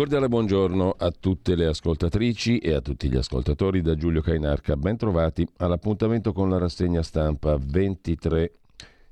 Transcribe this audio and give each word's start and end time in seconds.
Cordiale 0.00 0.28
buongiorno 0.28 0.94
a 0.96 1.10
tutte 1.10 1.54
le 1.54 1.66
ascoltatrici 1.66 2.56
e 2.56 2.72
a 2.72 2.80
tutti 2.80 3.10
gli 3.10 3.18
ascoltatori 3.18 3.82
da 3.82 3.96
Giulio 3.96 4.22
Cainarca. 4.22 4.74
Bentrovati 4.74 5.46
all'appuntamento 5.58 6.32
con 6.32 6.48
la 6.48 6.56
rassegna 6.56 7.02
stampa 7.02 7.58
23 7.60 8.52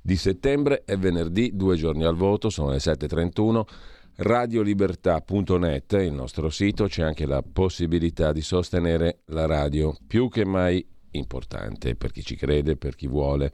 di 0.01 0.17
settembre. 0.17 0.85
È 0.87 0.97
venerdì, 0.97 1.51
due 1.55 1.77
giorni 1.77 2.05
al 2.05 2.15
voto, 2.17 2.49
sono 2.49 2.71
le 2.71 2.79
7.31. 2.79 3.67
Radiolibertà.net, 4.17 5.93
il 5.93 6.13
nostro 6.15 6.49
sito, 6.49 6.87
c'è 6.87 7.03
anche 7.03 7.27
la 7.27 7.43
possibilità 7.43 8.33
di 8.33 8.41
sostenere 8.41 9.19
la 9.27 9.45
radio 9.45 9.95
più 10.07 10.31
che 10.31 10.47
mai 10.47 10.83
importante 11.19 11.95
per 11.95 12.13
chi 12.13 12.23
ci 12.23 12.37
crede, 12.37 12.77
per 12.77 12.95
chi 12.95 13.07
vuole, 13.07 13.53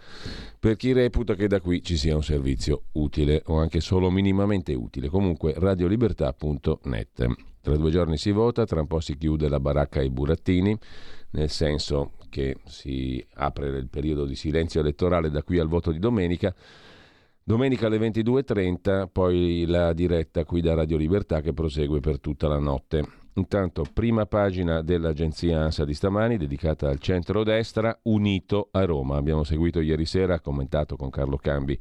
per 0.58 0.76
chi 0.76 0.92
reputa 0.92 1.34
che 1.34 1.48
da 1.48 1.60
qui 1.60 1.82
ci 1.82 1.96
sia 1.96 2.14
un 2.14 2.22
servizio 2.22 2.84
utile 2.92 3.42
o 3.46 3.58
anche 3.58 3.80
solo 3.80 4.10
minimamente 4.10 4.74
utile. 4.74 5.08
Comunque 5.08 5.54
radiolibertà.net. 5.56 7.26
Tra 7.60 7.76
due 7.76 7.90
giorni 7.90 8.18
si 8.18 8.30
vota, 8.30 8.66
tra 8.66 8.80
un 8.80 8.86
po' 8.86 9.00
si 9.00 9.16
chiude 9.16 9.48
la 9.48 9.58
baracca 9.58 10.00
ai 10.00 10.10
burattini, 10.10 10.78
nel 11.30 11.48
senso 11.48 12.12
che 12.28 12.56
si 12.66 13.24
apre 13.34 13.68
il 13.68 13.88
periodo 13.88 14.26
di 14.26 14.34
silenzio 14.34 14.80
elettorale 14.80 15.30
da 15.30 15.42
qui 15.42 15.58
al 15.58 15.68
voto 15.68 15.90
di 15.90 15.98
domenica. 15.98 16.54
Domenica 17.42 17.86
alle 17.86 17.98
22.30, 17.98 19.08
poi 19.10 19.64
la 19.66 19.92
diretta 19.92 20.44
qui 20.44 20.60
da 20.60 20.74
Radio 20.74 20.96
Libertà 20.96 21.40
che 21.40 21.52
prosegue 21.52 22.00
per 22.00 22.20
tutta 22.20 22.48
la 22.48 22.58
notte. 22.58 23.23
Intanto, 23.36 23.84
prima 23.92 24.26
pagina 24.26 24.80
dell'agenzia 24.80 25.62
ANSA 25.62 25.84
di 25.84 25.94
stamani 25.94 26.36
dedicata 26.36 26.88
al 26.88 27.00
centro-destra 27.00 27.98
unito 28.02 28.68
a 28.70 28.84
Roma. 28.84 29.16
Abbiamo 29.16 29.42
seguito 29.42 29.80
ieri 29.80 30.06
sera, 30.06 30.38
commentato 30.38 30.94
con 30.94 31.10
Carlo 31.10 31.36
Cambi, 31.36 31.76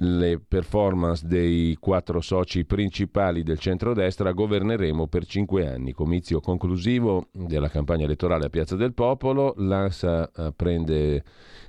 le 0.00 0.40
performance 0.46 1.26
dei 1.26 1.76
quattro 1.80 2.20
soci 2.20 2.64
principali 2.64 3.42
del 3.42 3.58
centrodestra, 3.58 4.32
governeremo 4.32 5.06
per 5.06 5.26
cinque 5.26 5.66
anni. 5.66 5.92
Comizio 5.92 6.40
conclusivo 6.40 7.28
della 7.32 7.68
campagna 7.68 8.04
elettorale 8.04 8.46
a 8.46 8.50
Piazza 8.50 8.76
del 8.76 8.94
Popolo. 8.94 9.54
L'ANSA 9.56 10.30
eh, 10.30 10.52
prende 10.54 11.24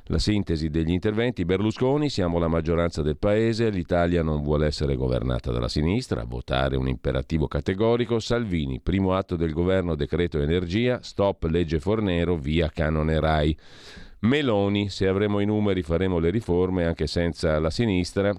la 0.06 0.20
sintesi 0.20 0.70
degli 0.70 0.92
interventi. 0.92 1.46
Berlusconi, 1.46 2.10
siamo 2.10 2.40
la 2.40 2.48
maggioranza 2.48 3.02
del 3.02 3.18
paese, 3.18 3.70
l'Italia 3.70 4.24
non 4.24 4.42
vuole 4.42 4.68
essere 4.68 4.96
governata 4.96 5.52
dalla 5.52 5.68
sinistra, 5.68 6.26
votare 6.26 6.76
un 6.78 6.88
imperativo 6.88 7.48
categorico. 7.48 8.20
Salvini, 8.20 8.80
primo 8.80 9.14
atto 9.14 9.36
del 9.36 9.54
governo, 9.54 9.96
decreto 9.96 10.40
energia, 10.40 11.00
stop 11.02 11.44
legge 11.46 11.80
Fornero, 11.80 12.36
via 12.36 12.70
canone 12.70 13.20
Rai. 13.20 13.58
Meloni, 14.22 14.90
se 14.90 15.08
avremo 15.08 15.40
i 15.40 15.46
numeri 15.46 15.82
faremo 15.82 16.20
le 16.20 16.30
riforme 16.30 16.86
anche 16.86 17.08
senza 17.08 17.60
la 17.60 17.70
sinistra. 17.70 18.34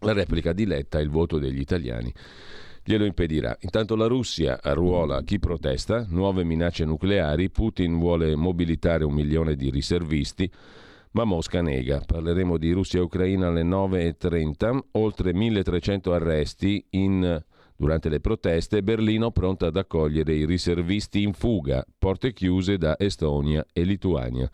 La 0.00 0.12
replica 0.12 0.52
di 0.52 0.66
Letta 0.66 0.98
e 0.98 1.02
il 1.02 1.10
voto 1.10 1.38
degli 1.38 1.60
italiani 1.60 2.12
glielo 2.84 3.04
impedirà. 3.04 3.56
Intanto 3.60 3.94
la 3.94 4.06
Russia 4.06 4.60
arruola 4.60 5.22
chi 5.22 5.38
protesta, 5.38 6.04
nuove 6.08 6.44
minacce 6.44 6.84
nucleari, 6.84 7.50
Putin 7.50 7.98
vuole 7.98 8.34
mobilitare 8.34 9.04
un 9.04 9.14
milione 9.14 9.54
di 9.54 9.70
riservisti, 9.70 10.50
ma 11.12 11.24
Mosca 11.24 11.62
nega. 11.62 12.02
Parleremo 12.04 12.56
di 12.56 12.72
Russia 12.72 12.98
e 12.98 13.02
Ucraina 13.02 13.48
alle 13.48 13.62
9.30, 13.62 14.78
oltre 14.92 15.32
1300 15.32 16.12
arresti 16.12 16.84
in 16.90 17.42
Durante 17.82 18.08
le 18.08 18.20
proteste, 18.20 18.80
Berlino 18.80 19.32
pronta 19.32 19.66
ad 19.66 19.76
accogliere 19.76 20.36
i 20.36 20.46
riservisti 20.46 21.24
in 21.24 21.32
fuga, 21.32 21.84
porte 21.98 22.32
chiuse 22.32 22.78
da 22.78 22.94
Estonia 22.96 23.66
e 23.72 23.82
Lituania. 23.82 24.48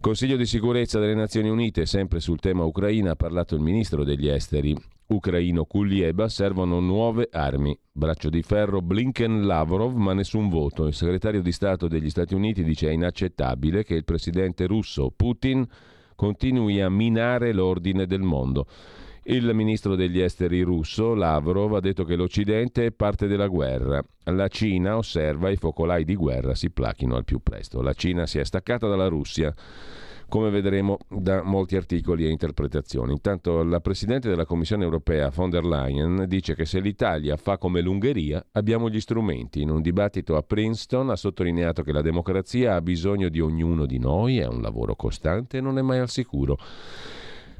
Consiglio 0.00 0.36
di 0.36 0.44
sicurezza 0.44 0.98
delle 0.98 1.14
Nazioni 1.14 1.48
Unite, 1.48 1.86
sempre 1.86 2.18
sul 2.18 2.40
tema 2.40 2.64
Ucraina, 2.64 3.12
ha 3.12 3.14
parlato 3.14 3.54
il 3.54 3.60
ministro 3.60 4.02
degli 4.02 4.26
esteri 4.26 4.76
ucraino 5.06 5.64
Kulieba, 5.64 6.28
servono 6.28 6.80
nuove 6.80 7.28
armi. 7.30 7.78
Braccio 7.92 8.30
di 8.30 8.42
ferro 8.42 8.82
Blinken-Lavrov, 8.82 9.94
ma 9.94 10.12
nessun 10.12 10.48
voto. 10.48 10.88
Il 10.88 10.94
segretario 10.94 11.40
di 11.40 11.52
Stato 11.52 11.86
degli 11.86 12.10
Stati 12.10 12.34
Uniti 12.34 12.64
dice 12.64 12.88
è 12.88 12.92
inaccettabile 12.92 13.84
che 13.84 13.94
il 13.94 14.04
presidente 14.04 14.66
russo 14.66 15.12
Putin 15.14 15.64
continui 16.16 16.80
a 16.80 16.90
minare 16.90 17.52
l'ordine 17.52 18.06
del 18.08 18.22
mondo. 18.22 18.66
Il 19.26 19.54
ministro 19.54 19.94
degli 19.94 20.20
esteri 20.20 20.60
russo, 20.60 21.14
Lavrov, 21.14 21.76
ha 21.76 21.80
detto 21.80 22.04
che 22.04 22.14
l'Occidente 22.14 22.84
è 22.84 22.92
parte 22.92 23.26
della 23.26 23.46
guerra. 23.46 24.04
La 24.24 24.48
Cina 24.48 24.98
osserva 24.98 25.48
i 25.48 25.56
focolai 25.56 26.04
di 26.04 26.14
guerra 26.14 26.54
si 26.54 26.68
plachino 26.68 27.16
al 27.16 27.24
più 27.24 27.40
presto. 27.40 27.80
La 27.80 27.94
Cina 27.94 28.26
si 28.26 28.38
è 28.38 28.44
staccata 28.44 28.86
dalla 28.86 29.08
Russia 29.08 29.54
come 30.28 30.50
vedremo 30.50 30.98
da 31.08 31.42
molti 31.42 31.74
articoli 31.74 32.26
e 32.26 32.28
interpretazioni. 32.28 33.12
Intanto 33.12 33.62
la 33.62 33.80
Presidente 33.80 34.28
della 34.28 34.44
Commissione 34.44 34.84
europea, 34.84 35.30
von 35.30 35.48
der 35.48 35.64
Leyen, 35.64 36.26
dice 36.28 36.54
che 36.54 36.66
se 36.66 36.80
l'Italia 36.80 37.38
fa 37.38 37.56
come 37.56 37.80
l'Ungheria, 37.80 38.44
abbiamo 38.52 38.90
gli 38.90 39.00
strumenti. 39.00 39.62
In 39.62 39.70
un 39.70 39.80
dibattito 39.80 40.36
a 40.36 40.42
Princeton 40.42 41.08
ha 41.08 41.16
sottolineato 41.16 41.82
che 41.82 41.92
la 41.92 42.02
democrazia 42.02 42.74
ha 42.74 42.82
bisogno 42.82 43.30
di 43.30 43.40
ognuno 43.40 43.86
di 43.86 43.98
noi, 43.98 44.36
è 44.36 44.46
un 44.46 44.60
lavoro 44.60 44.94
costante 44.96 45.56
e 45.56 45.60
non 45.62 45.78
è 45.78 45.82
mai 45.82 46.00
al 46.00 46.10
sicuro. 46.10 46.58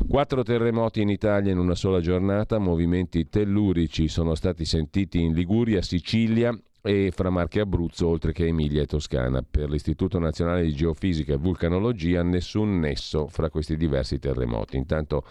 Quattro 0.07 0.43
terremoti 0.43 1.01
in 1.01 1.09
Italia 1.09 1.53
in 1.53 1.59
una 1.59 1.75
sola 1.75 2.01
giornata, 2.01 2.59
movimenti 2.59 3.29
tellurici 3.29 4.09
sono 4.09 4.35
stati 4.35 4.65
sentiti 4.65 5.21
in 5.21 5.33
Liguria, 5.33 5.83
Sicilia 5.83 6.57
e 6.83 7.11
fra 7.15 7.31
Marche 7.31 7.59
e 7.59 7.63
Abruzzo, 7.63 8.09
oltre 8.09 8.33
che 8.33 8.47
Emilia 8.47 8.83
e 8.83 8.87
Toscana. 8.87 9.43
Per 9.49 9.71
l'Istituto 9.71 10.19
Nazionale 10.19 10.63
di 10.65 10.75
Geofisica 10.75 11.33
e 11.33 11.39
Vulcanologia 11.39 12.23
nessun 12.23 12.79
nesso 12.79 13.27
fra 13.29 13.49
questi 13.49 13.77
diversi 13.77 14.19
terremoti. 14.19 14.77
Intanto 14.77 15.25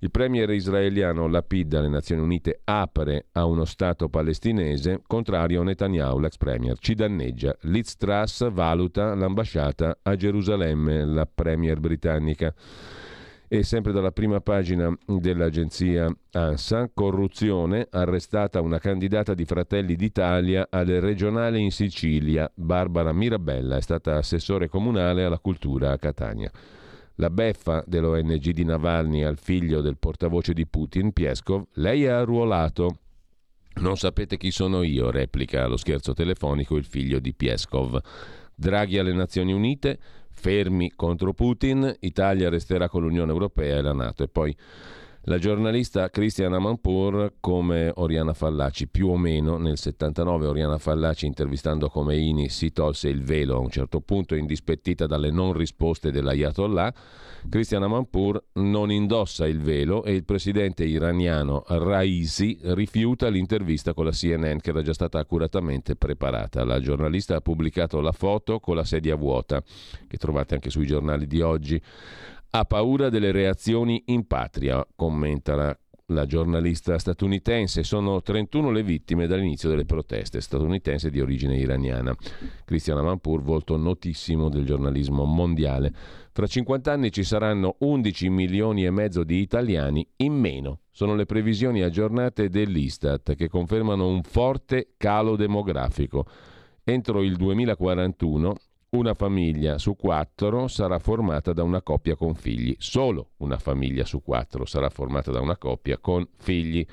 il 0.00 0.10
premier 0.10 0.50
israeliano 0.50 1.26
Lapid 1.26 1.72
alle 1.74 1.88
Nazioni 1.88 2.20
Unite 2.20 2.60
apre 2.64 3.26
a 3.32 3.46
uno 3.46 3.64
Stato 3.64 4.08
palestinese, 4.08 5.00
contrario 5.06 5.60
a 5.60 5.64
Netanyahu, 5.64 6.18
l'ex 6.18 6.36
premier, 6.36 6.76
ci 6.78 6.94
danneggia. 6.94 7.56
Liz 7.62 7.96
valuta 8.50 9.14
l'ambasciata 9.14 9.98
a 10.02 10.16
Gerusalemme, 10.16 11.04
la 11.04 11.26
premier 11.32 11.80
britannica. 11.80 12.52
E 13.48 13.62
sempre 13.62 13.92
dalla 13.92 14.10
prima 14.10 14.40
pagina 14.40 14.92
dell'agenzia 15.06 16.12
ANSA, 16.32 16.90
corruzione, 16.92 17.86
arrestata 17.88 18.60
una 18.60 18.80
candidata 18.80 19.34
di 19.34 19.44
Fratelli 19.44 19.94
d'Italia 19.94 20.66
alle 20.68 20.98
regionali 20.98 21.62
in 21.62 21.70
Sicilia. 21.70 22.50
Barbara 22.52 23.12
Mirabella 23.12 23.76
è 23.76 23.80
stata 23.80 24.16
assessore 24.16 24.68
comunale 24.68 25.22
alla 25.22 25.38
cultura 25.38 25.92
a 25.92 25.98
Catania. 25.98 26.50
La 27.16 27.30
beffa 27.30 27.84
dell'ONG 27.86 28.50
di 28.50 28.64
Navalny 28.64 29.22
al 29.22 29.38
figlio 29.38 29.80
del 29.80 29.96
portavoce 29.96 30.52
di 30.52 30.66
Putin, 30.66 31.12
Pieskov, 31.12 31.66
lei 31.74 32.02
è 32.02 32.08
arruolato. 32.08 32.98
Non 33.76 33.96
sapete 33.96 34.36
chi 34.36 34.50
sono 34.50 34.82
io, 34.82 35.12
replica 35.12 35.62
allo 35.62 35.76
scherzo 35.76 36.14
telefonico 36.14 36.76
il 36.76 36.84
figlio 36.84 37.20
di 37.20 37.32
Pieskov. 37.32 38.00
Draghi 38.54 38.98
alle 38.98 39.12
Nazioni 39.12 39.52
Unite, 39.52 39.98
fermi 40.46 40.92
contro 40.94 41.32
Putin, 41.32 41.92
Italia 42.02 42.48
resterà 42.48 42.88
con 42.88 43.02
l'Unione 43.02 43.32
Europea 43.32 43.78
e 43.78 43.82
la 43.82 43.92
Nato. 43.92 44.22
E 44.22 44.28
poi 44.28 44.56
la 45.28 45.38
giornalista 45.38 46.08
Christian 46.08 46.52
Amanpour 46.52 47.34
come 47.40 47.90
Oriana 47.96 48.32
Fallaci, 48.32 48.86
più 48.86 49.08
o 49.08 49.16
meno 49.16 49.56
nel 49.56 49.76
79 49.76 50.46
Oriana 50.46 50.78
Fallaci 50.78 51.26
intervistando 51.26 51.88
Khomeini 51.88 52.48
si 52.48 52.70
tolse 52.70 53.08
il 53.08 53.24
velo 53.24 53.56
a 53.56 53.58
un 53.58 53.68
certo 53.68 54.00
punto 54.00 54.36
indispettita 54.36 55.06
dalle 55.06 55.32
non 55.32 55.52
risposte 55.52 56.12
dell'Ayatollah. 56.12 56.94
Christian 57.48 57.82
Amanpour 57.82 58.40
non 58.54 58.92
indossa 58.92 59.48
il 59.48 59.60
velo 59.60 60.04
e 60.04 60.12
il 60.12 60.24
presidente 60.24 60.84
iraniano 60.84 61.64
Raisi 61.66 62.58
rifiuta 62.62 63.28
l'intervista 63.28 63.94
con 63.94 64.04
la 64.04 64.12
CNN 64.12 64.58
che 64.58 64.70
era 64.70 64.82
già 64.82 64.92
stata 64.92 65.18
accuratamente 65.18 65.96
preparata. 65.96 66.64
La 66.64 66.78
giornalista 66.78 67.34
ha 67.34 67.40
pubblicato 67.40 68.00
la 68.00 68.12
foto 68.12 68.60
con 68.60 68.76
la 68.76 68.84
sedia 68.84 69.16
vuota 69.16 69.60
che 70.06 70.18
trovate 70.18 70.54
anche 70.54 70.70
sui 70.70 70.86
giornali 70.86 71.26
di 71.26 71.40
oggi 71.40 71.82
ha 72.50 72.64
paura 72.64 73.08
delle 73.08 73.32
reazioni 73.32 74.02
in 74.06 74.26
patria, 74.26 74.86
commenta 74.94 75.54
la, 75.54 75.78
la 76.06 76.26
giornalista 76.26 76.98
statunitense. 76.98 77.82
Sono 77.82 78.22
31 78.22 78.70
le 78.70 78.82
vittime 78.82 79.26
dall'inizio 79.26 79.68
delle 79.68 79.84
proteste 79.84 80.40
statunitense 80.40 81.10
di 81.10 81.20
origine 81.20 81.56
iraniana. 81.56 82.14
Cristiana 82.64 83.02
Manpur, 83.02 83.42
volto 83.42 83.76
notissimo 83.76 84.48
del 84.48 84.64
giornalismo 84.64 85.24
mondiale. 85.24 85.92
Tra 86.32 86.46
50 86.46 86.92
anni 86.92 87.10
ci 87.10 87.24
saranno 87.24 87.76
11 87.78 88.28
milioni 88.28 88.84
e 88.84 88.90
mezzo 88.90 89.24
di 89.24 89.40
italiani 89.40 90.06
in 90.16 90.34
meno. 90.34 90.80
Sono 90.90 91.14
le 91.14 91.26
previsioni 91.26 91.82
aggiornate 91.82 92.48
dell'Istat 92.48 93.34
che 93.34 93.48
confermano 93.48 94.06
un 94.06 94.22
forte 94.22 94.94
calo 94.96 95.36
demografico. 95.36 96.26
Entro 96.84 97.22
il 97.22 97.36
2041 97.36 98.54
una 98.90 99.14
famiglia 99.14 99.78
su 99.78 99.96
quattro 99.96 100.68
sarà 100.68 100.98
formata 100.98 101.52
da 101.52 101.62
una 101.62 101.82
coppia 101.82 102.14
con 102.14 102.34
figli. 102.34 102.74
Solo 102.78 103.30
una 103.38 103.58
famiglia 103.58 104.04
su 104.04 104.22
quattro 104.22 104.64
sarà 104.64 104.88
formata 104.90 105.30
da 105.32 105.40
una 105.40 105.56
coppia 105.56 105.98
con 105.98 106.26
figli. 106.36 106.86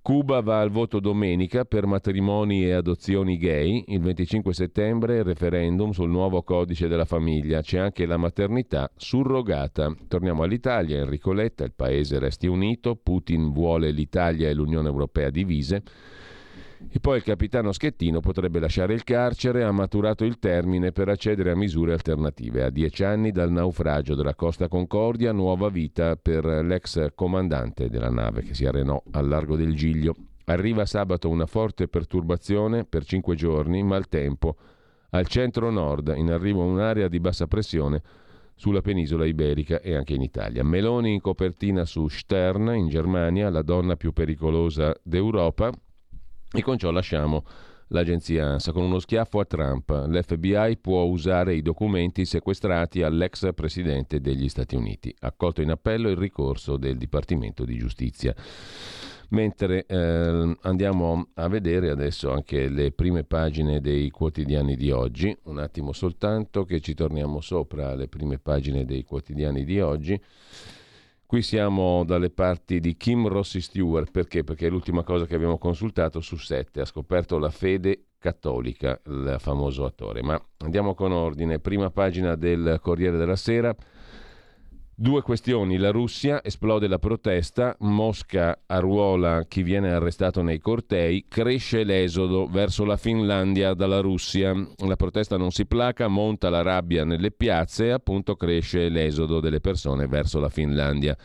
Cuba 0.00 0.40
va 0.40 0.58
al 0.60 0.70
voto 0.70 0.98
domenica 0.98 1.64
per 1.64 1.86
matrimoni 1.86 2.64
e 2.64 2.72
adozioni 2.72 3.36
gay. 3.36 3.84
Il 3.86 4.00
25 4.00 4.52
settembre 4.52 5.22
referendum 5.22 5.90
sul 5.90 6.10
nuovo 6.10 6.42
codice 6.42 6.88
della 6.88 7.04
famiglia. 7.04 7.60
C'è 7.60 7.78
anche 7.78 8.04
la 8.04 8.16
maternità 8.16 8.90
surrogata. 8.96 9.94
Torniamo 10.08 10.42
all'Italia. 10.42 10.98
Enrico 10.98 11.32
Letta, 11.32 11.62
il 11.62 11.74
paese 11.76 12.18
resti 12.18 12.48
unito. 12.48 12.96
Putin 12.96 13.52
vuole 13.52 13.92
l'Italia 13.92 14.48
e 14.48 14.54
l'Unione 14.54 14.88
Europea 14.88 15.30
divise. 15.30 15.84
E 16.88 17.00
poi 17.00 17.16
il 17.16 17.22
capitano 17.22 17.72
Schettino 17.72 18.20
potrebbe 18.20 18.58
lasciare 18.58 18.92
il 18.92 19.02
carcere, 19.04 19.64
ha 19.64 19.72
maturato 19.72 20.24
il 20.24 20.38
termine 20.38 20.92
per 20.92 21.08
accedere 21.08 21.50
a 21.50 21.56
misure 21.56 21.92
alternative. 21.92 22.64
A 22.64 22.70
dieci 22.70 23.02
anni 23.02 23.32
dal 23.32 23.50
naufragio 23.50 24.14
della 24.14 24.34
Costa 24.34 24.68
Concordia, 24.68 25.32
nuova 25.32 25.68
vita 25.68 26.16
per 26.16 26.44
l'ex 26.44 27.14
comandante 27.14 27.88
della 27.88 28.10
nave 28.10 28.42
che 28.42 28.54
si 28.54 28.66
arenò 28.66 29.02
al 29.12 29.26
largo 29.26 29.56
del 29.56 29.74
Giglio. 29.74 30.14
Arriva 30.46 30.84
sabato 30.84 31.28
una 31.28 31.46
forte 31.46 31.88
perturbazione 31.88 32.84
per 32.84 33.04
cinque 33.04 33.36
giorni, 33.36 33.82
maltempo, 33.82 34.56
al 35.10 35.26
centro-nord, 35.26 36.12
in 36.16 36.30
arrivo 36.30 36.62
un'area 36.62 37.08
di 37.08 37.20
bassa 37.20 37.46
pressione 37.46 38.02
sulla 38.54 38.80
penisola 38.80 39.24
iberica 39.24 39.80
e 39.80 39.94
anche 39.94 40.14
in 40.14 40.22
Italia. 40.22 40.62
Meloni 40.62 41.14
in 41.14 41.20
copertina 41.20 41.84
su 41.84 42.06
Stern, 42.08 42.74
in 42.74 42.88
Germania, 42.88 43.50
la 43.50 43.62
donna 43.62 43.96
più 43.96 44.12
pericolosa 44.12 44.94
d'Europa, 45.02 45.72
e 46.52 46.62
con 46.62 46.76
ciò 46.76 46.90
lasciamo 46.90 47.44
l'agenzia 47.88 48.46
ANSA 48.46 48.72
con 48.72 48.84
uno 48.84 48.98
schiaffo 48.98 49.40
a 49.40 49.44
Trump. 49.44 49.90
L'FBI 49.90 50.78
può 50.78 51.02
usare 51.04 51.54
i 51.54 51.62
documenti 51.62 52.24
sequestrati 52.24 53.02
all'ex 53.02 53.52
presidente 53.54 54.20
degli 54.20 54.48
Stati 54.48 54.74
Uniti. 54.74 55.14
Accolto 55.20 55.62
in 55.62 55.70
appello 55.70 56.08
il 56.08 56.16
ricorso 56.16 56.76
del 56.76 56.96
Dipartimento 56.96 57.64
di 57.64 57.76
Giustizia. 57.78 58.34
Mentre 59.30 59.86
eh, 59.86 60.56
andiamo 60.60 61.28
a 61.34 61.48
vedere 61.48 61.88
adesso 61.88 62.30
anche 62.32 62.68
le 62.68 62.92
prime 62.92 63.24
pagine 63.24 63.80
dei 63.80 64.10
quotidiani 64.10 64.76
di 64.76 64.90
oggi, 64.90 65.34
un 65.44 65.58
attimo 65.58 65.92
soltanto 65.92 66.64
che 66.64 66.80
ci 66.80 66.92
torniamo 66.92 67.40
sopra 67.40 67.94
le 67.94 68.08
prime 68.08 68.38
pagine 68.38 68.84
dei 68.84 69.04
quotidiani 69.04 69.64
di 69.64 69.80
oggi. 69.80 70.20
Qui 71.32 71.40
siamo 71.40 72.04
dalle 72.04 72.28
parti 72.28 72.78
di 72.78 72.94
Kim 72.94 73.26
Rossi 73.26 73.62
Stewart, 73.62 74.10
perché? 74.10 74.44
Perché 74.44 74.66
è 74.66 74.68
l'ultima 74.68 75.02
cosa 75.02 75.24
che 75.24 75.34
abbiamo 75.34 75.56
consultato 75.56 76.20
su 76.20 76.36
7, 76.36 76.82
ha 76.82 76.84
scoperto 76.84 77.38
la 77.38 77.48
fede 77.48 78.08
cattolica, 78.18 79.00
il 79.06 79.36
famoso 79.38 79.86
attore. 79.86 80.22
Ma 80.22 80.38
andiamo 80.58 80.92
con 80.92 81.10
ordine, 81.10 81.58
prima 81.58 81.88
pagina 81.90 82.34
del 82.36 82.78
Corriere 82.82 83.16
della 83.16 83.36
Sera. 83.36 83.74
Due 84.94 85.22
questioni, 85.22 85.78
la 85.78 85.90
Russia, 85.90 86.42
esplode 86.44 86.86
la 86.86 86.98
protesta, 86.98 87.74
Mosca 87.80 88.60
arruola 88.66 89.46
chi 89.48 89.62
viene 89.62 89.90
arrestato 89.90 90.42
nei 90.42 90.58
cortei, 90.58 91.24
cresce 91.28 91.82
l'esodo 91.82 92.46
verso 92.46 92.84
la 92.84 92.98
Finlandia 92.98 93.72
dalla 93.72 94.00
Russia, 94.00 94.54
la 94.54 94.96
protesta 94.96 95.38
non 95.38 95.50
si 95.50 95.64
placa, 95.64 96.08
monta 96.08 96.50
la 96.50 96.60
rabbia 96.60 97.06
nelle 97.06 97.30
piazze 97.30 97.86
e 97.86 97.90
appunto 97.90 98.36
cresce 98.36 98.90
l'esodo 98.90 99.40
delle 99.40 99.60
persone 99.60 100.06
verso 100.06 100.38
la 100.38 100.50
Finlandia. 100.50 101.16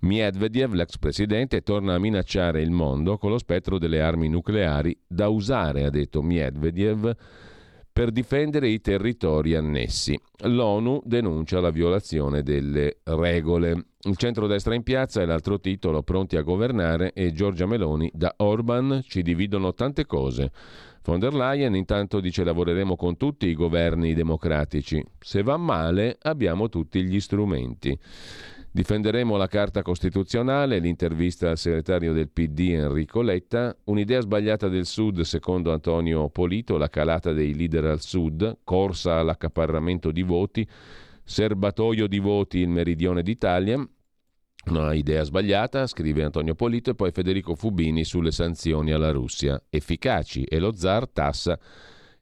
Medvedev, 0.00 0.72
l'ex 0.72 0.98
presidente, 0.98 1.62
torna 1.62 1.94
a 1.94 2.00
minacciare 2.00 2.62
il 2.62 2.72
mondo 2.72 3.16
con 3.16 3.30
lo 3.30 3.38
spettro 3.38 3.78
delle 3.78 4.02
armi 4.02 4.28
nucleari 4.28 4.94
da 5.06 5.28
usare, 5.28 5.84
ha 5.84 5.90
detto 5.90 6.20
Medvedev 6.20 7.16
per 7.94 8.10
difendere 8.10 8.68
i 8.68 8.80
territori 8.80 9.54
annessi. 9.54 10.18
L'ONU 10.46 11.00
denuncia 11.04 11.60
la 11.60 11.70
violazione 11.70 12.42
delle 12.42 12.96
regole. 13.04 13.86
Il 14.00 14.16
centrodestra 14.16 14.74
in 14.74 14.82
piazza 14.82 15.22
è 15.22 15.24
l'altro 15.24 15.60
titolo, 15.60 16.02
pronti 16.02 16.36
a 16.36 16.42
governare, 16.42 17.12
e 17.12 17.32
Giorgia 17.32 17.66
Meloni 17.66 18.10
da 18.12 18.34
Orban 18.38 19.00
ci 19.06 19.22
dividono 19.22 19.74
tante 19.74 20.06
cose. 20.06 20.50
Von 21.04 21.20
der 21.20 21.34
Leyen 21.34 21.76
intanto 21.76 22.18
dice 22.18 22.42
lavoreremo 22.42 22.96
con 22.96 23.16
tutti 23.16 23.46
i 23.46 23.54
governi 23.54 24.12
democratici. 24.12 25.00
Se 25.20 25.44
va 25.44 25.56
male 25.56 26.18
abbiamo 26.22 26.68
tutti 26.68 27.00
gli 27.04 27.20
strumenti. 27.20 27.96
Difenderemo 28.76 29.36
la 29.36 29.46
Carta 29.46 29.82
Costituzionale, 29.82 30.80
l'intervista 30.80 31.48
al 31.48 31.58
segretario 31.58 32.12
del 32.12 32.28
PD 32.28 32.70
Enrico 32.72 33.22
Letta, 33.22 33.72
un'idea 33.84 34.20
sbagliata 34.20 34.66
del 34.66 34.84
Sud 34.84 35.20
secondo 35.20 35.72
Antonio 35.72 36.28
Polito, 36.28 36.76
la 36.76 36.88
calata 36.88 37.32
dei 37.32 37.54
leader 37.54 37.84
al 37.84 38.00
Sud, 38.00 38.58
corsa 38.64 39.20
all'accaparramento 39.20 40.10
di 40.10 40.22
voti, 40.22 40.68
serbatoio 41.22 42.08
di 42.08 42.18
voti 42.18 42.58
il 42.58 42.68
meridione 42.68 43.22
d'Italia, 43.22 43.76
una 44.64 44.92
idea 44.92 45.22
sbagliata, 45.22 45.86
scrive 45.86 46.24
Antonio 46.24 46.56
Polito, 46.56 46.90
e 46.90 46.94
poi 46.96 47.12
Federico 47.12 47.54
Fubini 47.54 48.02
sulle 48.02 48.32
sanzioni 48.32 48.90
alla 48.90 49.12
Russia, 49.12 49.62
efficaci 49.70 50.42
e 50.42 50.58
lo 50.58 50.74
zar 50.74 51.08
tassa 51.10 51.56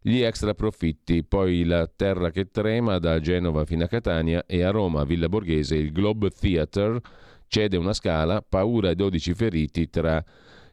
gli 0.03 0.21
extra 0.21 0.53
profitti, 0.53 1.23
poi 1.23 1.65
la 1.65 1.87
terra 1.87 2.31
che 2.31 2.51
trema 2.51 2.99
da 2.99 3.21
Genova 3.21 3.65
fino 3.65 3.85
a 3.85 3.89
Catania 3.89 4.45
e 4.47 4.63
a 4.63 4.71
Roma, 4.71 5.05
Villa 5.05 5.29
Borghese, 5.29 5.77
il 5.77 5.93
Globe 5.93 6.31
Theatre 6.31 7.01
cede 7.47 7.77
una 7.77 7.93
scala, 7.93 8.43
paura 8.47 8.91
e 8.91 8.97
12 8.97 9.35
feriti 9.35 9.89
tra 9.89 10.23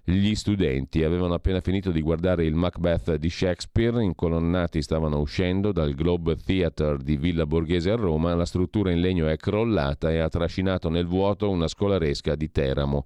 gli 0.04 0.34
studenti. 0.34 1.04
Avevano 1.04 1.36
appena 1.36 1.60
finito 1.60 1.92
di 1.92 2.02
guardare 2.02 2.46
il 2.46 2.56
Macbeth 2.56 3.16
di 3.16 3.30
Shakespeare, 3.30 4.04
incolonnati 4.04 4.82
stavano 4.82 5.20
uscendo 5.20 5.72
dal 5.72 5.94
Globe 5.94 6.36
Theatre 6.36 6.98
di 6.98 7.16
Villa 7.16 7.46
Borghese 7.46 7.92
a 7.92 7.96
Roma, 7.96 8.34
la 8.34 8.46
struttura 8.46 8.92
in 8.92 9.00
legno 9.00 9.28
è 9.28 9.38
crollata 9.38 10.12
e 10.12 10.18
ha 10.18 10.30
trascinato 10.30 10.90
nel 10.90 11.06
vuoto 11.06 11.50
una 11.50 11.68
scolaresca 11.68 12.36
di 12.36 12.50
Teramo. 12.50 13.06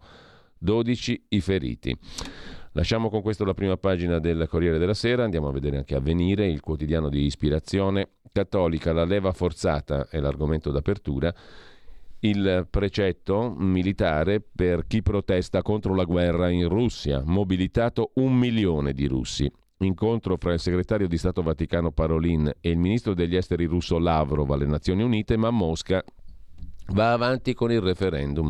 12 0.57 1.25
i 1.29 1.41
feriti. 1.41 1.97
Lasciamo 2.75 3.11
con 3.11 3.21
questo 3.21 3.45
la 3.45 3.53
prima 3.53 3.77
pagina 3.77 4.17
del 4.17 4.47
Corriere 4.49 4.79
della 4.79 4.95
Sera, 4.95 5.23
andiamo 5.23 5.47
a 5.47 5.51
vedere 5.51 5.77
anche 5.77 5.93
Avvenire, 5.93 6.47
il 6.47 6.59
quotidiano 6.59 7.07
di 7.07 7.23
ispirazione. 7.23 8.09
Cattolica, 8.31 8.91
la 8.91 9.03
leva 9.03 9.31
forzata 9.31 10.07
è 10.09 10.19
l'argomento 10.19 10.71
d'apertura, 10.71 11.31
il 12.21 12.65
precetto 12.67 13.53
militare 13.55 14.41
per 14.41 14.87
chi 14.87 15.03
protesta 15.03 15.61
contro 15.61 15.93
la 15.93 16.03
guerra 16.03 16.49
in 16.49 16.67
Russia, 16.67 17.21
mobilitato 17.23 18.09
un 18.15 18.35
milione 18.35 18.93
di 18.93 19.05
russi. 19.05 19.51
Incontro 19.79 20.35
fra 20.37 20.53
il 20.53 20.59
segretario 20.59 21.07
di 21.07 21.17
Stato 21.19 21.43
Vaticano 21.43 21.91
Parolin 21.91 22.51
e 22.59 22.71
il 22.71 22.79
ministro 22.79 23.13
degli 23.13 23.35
esteri 23.35 23.65
russo 23.65 23.99
Lavrov 23.99 24.49
alle 24.49 24.65
Nazioni 24.65 25.03
Unite, 25.03 25.37
ma 25.37 25.51
Mosca 25.51 26.03
va 26.93 27.11
avanti 27.11 27.53
con 27.53 27.71
il 27.71 27.81
referendum 27.81 28.49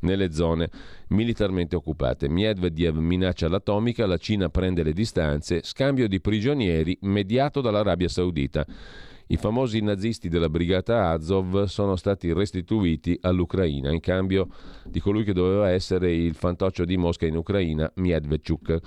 nelle 0.00 0.32
zone 0.32 0.68
militarmente 1.08 1.76
occupate. 1.76 2.28
Medvedev 2.28 2.96
minaccia 2.96 3.48
l'atomica, 3.48 4.06
la 4.06 4.18
Cina 4.18 4.48
prende 4.48 4.82
le 4.82 4.92
distanze, 4.92 5.62
scambio 5.62 6.06
di 6.06 6.20
prigionieri 6.20 6.96
mediato 7.02 7.60
dall'Arabia 7.60 8.08
Saudita. 8.08 8.66
I 9.26 9.38
famosi 9.38 9.80
nazisti 9.80 10.28
della 10.28 10.50
brigata 10.50 11.08
Azov 11.08 11.64
sono 11.64 11.96
stati 11.96 12.30
restituiti 12.34 13.18
all'Ucraina 13.22 13.90
in 13.90 14.00
cambio 14.00 14.48
di 14.84 15.00
colui 15.00 15.24
che 15.24 15.32
doveva 15.32 15.70
essere 15.70 16.12
il 16.14 16.34
fantoccio 16.34 16.84
di 16.84 16.98
Mosca 16.98 17.24
in 17.24 17.36
Ucraina, 17.36 17.90
Medvedchuk, 17.94 18.78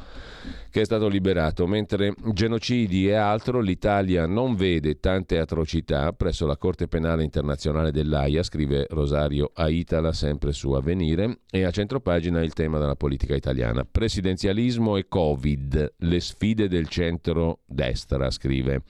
che 0.70 0.82
è 0.82 0.86
stato 0.86 1.08
liberato. 1.08 1.65
Mentre 1.65 2.13
genocidi 2.34 3.08
e 3.08 3.15
altro, 3.15 3.62
l'Italia 3.62 4.27
non 4.27 4.56
vede 4.56 5.00
tante 5.00 5.39
atrocità 5.39 6.13
presso 6.13 6.46
la 6.46 6.58
Corte 6.58 6.88
Penale 6.88 7.24
Internazionale 7.24 7.91
dell'AIA, 7.91 8.44
scrive 8.44 8.86
Rosario 8.91 9.50
Aitala, 9.56 10.13
sempre 10.13 10.51
su 10.51 10.72
Avvenire, 10.72 11.39
e 11.50 11.63
a 11.63 11.72
centropagina 11.72 12.44
il 12.44 12.53
tema 12.53 12.77
della 12.77 12.96
politica 12.96 13.36
italiana. 13.36 13.88
Presidenzialismo 13.89 14.98
e 14.98 15.08
Covid, 15.08 15.94
le 15.98 16.20
sfide 16.20 16.67
del 16.67 16.88
centro-destra, 16.88 18.29
scrive. 18.29 18.84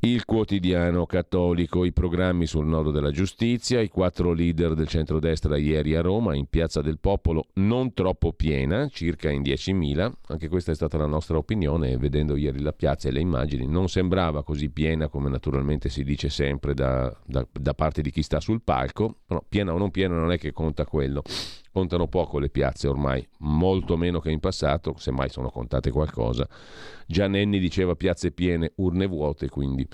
Il 0.00 0.24
quotidiano 0.24 1.06
cattolico, 1.06 1.84
i 1.84 1.92
programmi 1.92 2.46
sul 2.46 2.66
nodo 2.66 2.90
della 2.90 3.10
giustizia, 3.10 3.80
i 3.80 3.88
quattro 3.88 4.32
leader 4.32 4.74
del 4.74 4.88
centrodestra 4.88 5.56
ieri 5.56 5.94
a 5.94 6.00
Roma, 6.00 6.34
in 6.34 6.46
Piazza 6.46 6.82
del 6.82 6.98
Popolo, 6.98 7.46
non 7.54 7.94
troppo 7.94 8.32
piena, 8.32 8.88
circa 8.88 9.30
in 9.30 9.42
10.000. 9.42 10.12
Anche 10.28 10.48
questa 10.48 10.72
è 10.72 10.74
stata 10.74 10.98
la 10.98 11.06
nostra 11.06 11.36
opinione, 11.36 11.96
vedendo 11.96 12.36
ieri 12.36 12.60
la 12.60 12.72
piazza 12.72 13.08
e 13.08 13.12
le 13.12 13.20
immagini, 13.20 13.66
non 13.66 13.88
sembrava 13.88 14.42
così 14.42 14.70
piena 14.70 15.08
come 15.08 15.28
naturalmente 15.28 15.88
si 15.88 16.02
dice 16.02 16.28
sempre 16.28 16.74
da, 16.74 17.14
da, 17.24 17.46
da 17.52 17.74
parte 17.74 18.02
di 18.02 18.10
chi 18.10 18.22
sta 18.22 18.40
sul 18.40 18.62
palco, 18.62 19.16
però 19.26 19.44
piena 19.48 19.72
o 19.72 19.78
non 19.78 19.90
piena 19.90 20.16
non 20.16 20.32
è 20.32 20.38
che 20.38 20.52
conta 20.52 20.84
quello. 20.84 21.22
Contano 21.72 22.06
poco 22.06 22.38
le 22.38 22.50
piazze 22.50 22.86
ormai, 22.86 23.26
molto 23.38 23.96
meno 23.96 24.20
che 24.20 24.30
in 24.30 24.40
passato, 24.40 24.94
semmai 24.98 25.30
sono 25.30 25.48
contate 25.48 25.90
qualcosa. 25.90 26.46
Già 27.06 27.26
Nenni 27.26 27.58
diceva 27.58 27.94
piazze 27.94 28.30
piene, 28.30 28.72
urne 28.76 29.06
vuote, 29.06 29.48
quindi 29.48 29.88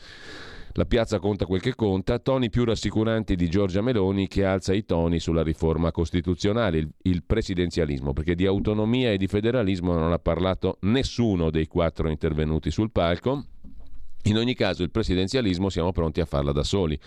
la 0.73 0.85
piazza 0.85 1.19
conta 1.19 1.47
quel 1.47 1.61
che 1.61 1.75
conta, 1.75 2.19
toni 2.21 2.51
più 2.51 2.65
rassicuranti 2.65 3.35
di 3.35 3.49
Giorgia 3.49 3.81
Meloni 3.81 4.29
che 4.29 4.45
alza 4.45 4.73
i 4.75 4.85
toni 4.85 5.19
sulla 5.19 5.43
riforma 5.43 5.91
costituzionale, 5.91 6.79
il, 6.79 6.89
il, 7.03 7.25
presidenzialismo, 7.25 8.13
perché 8.13 8.35
di 8.37 8.47
autonomia 8.47 9.11
e 9.11 9.17
di 9.17 9.27
federalismo 9.27 9.95
non 9.95 10.13
ha 10.13 10.19
parlato 10.19 10.79
nessuno 10.83 11.51
dei 11.51 11.67
quattro 11.67 12.09
intervenuti 12.09 12.71
sul 12.71 12.93
palco. 12.93 13.45
In 14.25 14.37
ogni 14.37 14.55
caso 14.55 14.83
il 14.83 14.91
presidenzialismo 14.91 15.69
siamo 15.69 15.93
pronti 15.93 16.21
a 16.21 16.27
farla 16.27 16.53
da 16.53 16.63
soli 16.63 16.99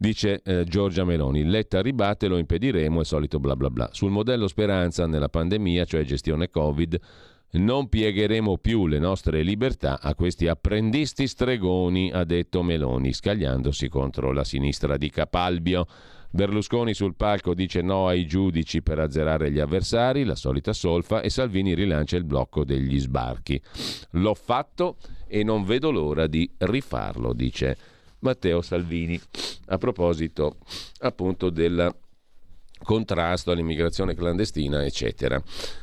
dice 0.00 0.40
eh, 0.42 0.64
Giorgia 0.64 1.04
Meloni. 1.04 1.44
Letta 1.44 1.82
ribatte, 1.82 2.26
lo 2.26 2.38
impediremo, 2.38 3.00
il 3.00 3.06
solito 3.06 3.38
bla 3.38 3.54
bla 3.54 3.68
bla. 3.68 3.90
Sul 3.92 4.10
modello 4.10 4.48
speranza 4.48 5.06
nella 5.06 5.28
pandemia, 5.28 5.84
cioè 5.84 6.04
gestione 6.04 6.48
Covid, 6.48 6.98
non 7.52 7.88
piegheremo 7.88 8.56
più 8.56 8.86
le 8.86 8.98
nostre 8.98 9.42
libertà 9.42 10.00
a 10.00 10.14
questi 10.14 10.46
apprendisti 10.46 11.26
stregoni, 11.26 12.10
ha 12.10 12.24
detto 12.24 12.62
Meloni, 12.62 13.12
scagliandosi 13.12 13.88
contro 13.88 14.32
la 14.32 14.44
sinistra 14.44 14.96
di 14.96 15.10
Capalbio. 15.10 15.86
Berlusconi 16.32 16.94
sul 16.94 17.16
palco 17.16 17.54
dice 17.54 17.82
no 17.82 18.06
ai 18.06 18.24
giudici 18.26 18.82
per 18.82 19.00
azzerare 19.00 19.50
gli 19.50 19.58
avversari, 19.58 20.24
la 20.24 20.36
solita 20.36 20.72
solfa, 20.72 21.22
e 21.22 21.28
Salvini 21.28 21.74
rilancia 21.74 22.16
il 22.16 22.24
blocco 22.24 22.64
degli 22.64 23.00
sbarchi. 23.00 23.60
L'ho 24.12 24.34
fatto 24.34 24.96
e 25.26 25.42
non 25.42 25.64
vedo 25.64 25.90
l'ora 25.90 26.28
di 26.28 26.48
rifarlo, 26.58 27.32
dice 27.32 27.76
Matteo 28.20 28.62
Salvini. 28.62 29.20
A 29.66 29.78
proposito 29.78 30.58
appunto 31.00 31.50
del 31.50 31.92
contrasto 32.82 33.50
all'immigrazione 33.50 34.14
clandestina, 34.14 34.84
eccetera. 34.84 35.42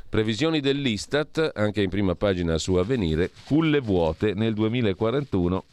Previsioni 0.10 0.62
dell'Istat, 0.62 1.52
anche 1.54 1.82
in 1.82 1.90
prima 1.90 2.16
pagina 2.16 2.58
su 2.58 2.76
Avvenire, 2.76 3.32
culle 3.46 3.80
vuote 3.80 4.34
nel 4.34 4.54
2041 4.54 5.66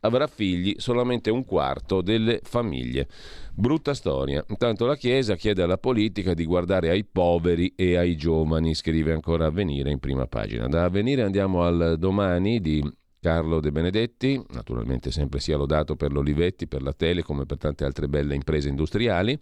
avrà 0.00 0.26
figli 0.26 0.74
solamente 0.78 1.30
un 1.30 1.44
quarto 1.44 2.00
delle 2.00 2.40
famiglie. 2.42 3.08
Brutta 3.54 3.94
storia. 3.94 4.44
Intanto 4.48 4.86
la 4.86 4.96
Chiesa 4.96 5.34
chiede 5.34 5.62
alla 5.62 5.78
politica 5.78 6.34
di 6.34 6.44
guardare 6.44 6.90
ai 6.90 7.04
poveri 7.04 7.72
e 7.74 7.96
ai 7.96 8.16
giovani, 8.16 8.74
scrive 8.74 9.12
ancora 9.12 9.46
Avvenire 9.46 9.90
in 9.90 9.98
prima 9.98 10.26
pagina. 10.26 10.68
Da 10.68 10.84
Avvenire 10.84 11.22
andiamo 11.22 11.62
al 11.62 11.96
domani 11.98 12.60
di 12.60 12.82
Carlo 13.20 13.58
De 13.58 13.72
Benedetti, 13.72 14.40
naturalmente 14.50 15.10
sempre 15.10 15.40
sia 15.40 15.56
lodato 15.56 15.96
per 15.96 16.12
l'Olivetti, 16.12 16.68
per 16.68 16.82
la 16.82 16.92
Telecom 16.92 17.40
e 17.40 17.46
per 17.46 17.58
tante 17.58 17.84
altre 17.84 18.06
belle 18.06 18.36
imprese 18.36 18.68
industriali, 18.68 19.36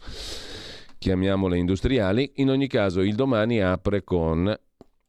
chiamiamole 0.97 1.59
industriali. 1.59 2.33
In 2.37 2.49
ogni 2.49 2.69
caso 2.69 3.03
il 3.03 3.15
domani 3.15 3.61
apre 3.61 4.03
con 4.03 4.55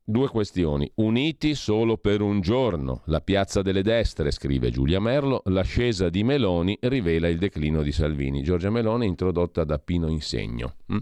Due 0.09 0.29
questioni. 0.29 0.89
Uniti 0.95 1.53
solo 1.53 1.97
per 1.97 2.21
un 2.21 2.39
giorno. 2.39 3.01
La 3.07 3.19
piazza 3.19 3.61
delle 3.61 3.83
destre, 3.83 4.31
scrive 4.31 4.71
Giulia 4.71 5.01
Merlo. 5.01 5.41
L'ascesa 5.47 6.07
di 6.07 6.23
Meloni 6.23 6.77
rivela 6.83 7.27
il 7.27 7.37
declino 7.37 7.81
di 7.81 7.91
Salvini. 7.91 8.41
Giorgia 8.41 8.69
Meloni 8.69 9.05
introdotta 9.05 9.65
da 9.65 9.77
Pino 9.79 10.07
Insegno. 10.07 10.75
Hm? 10.85 10.97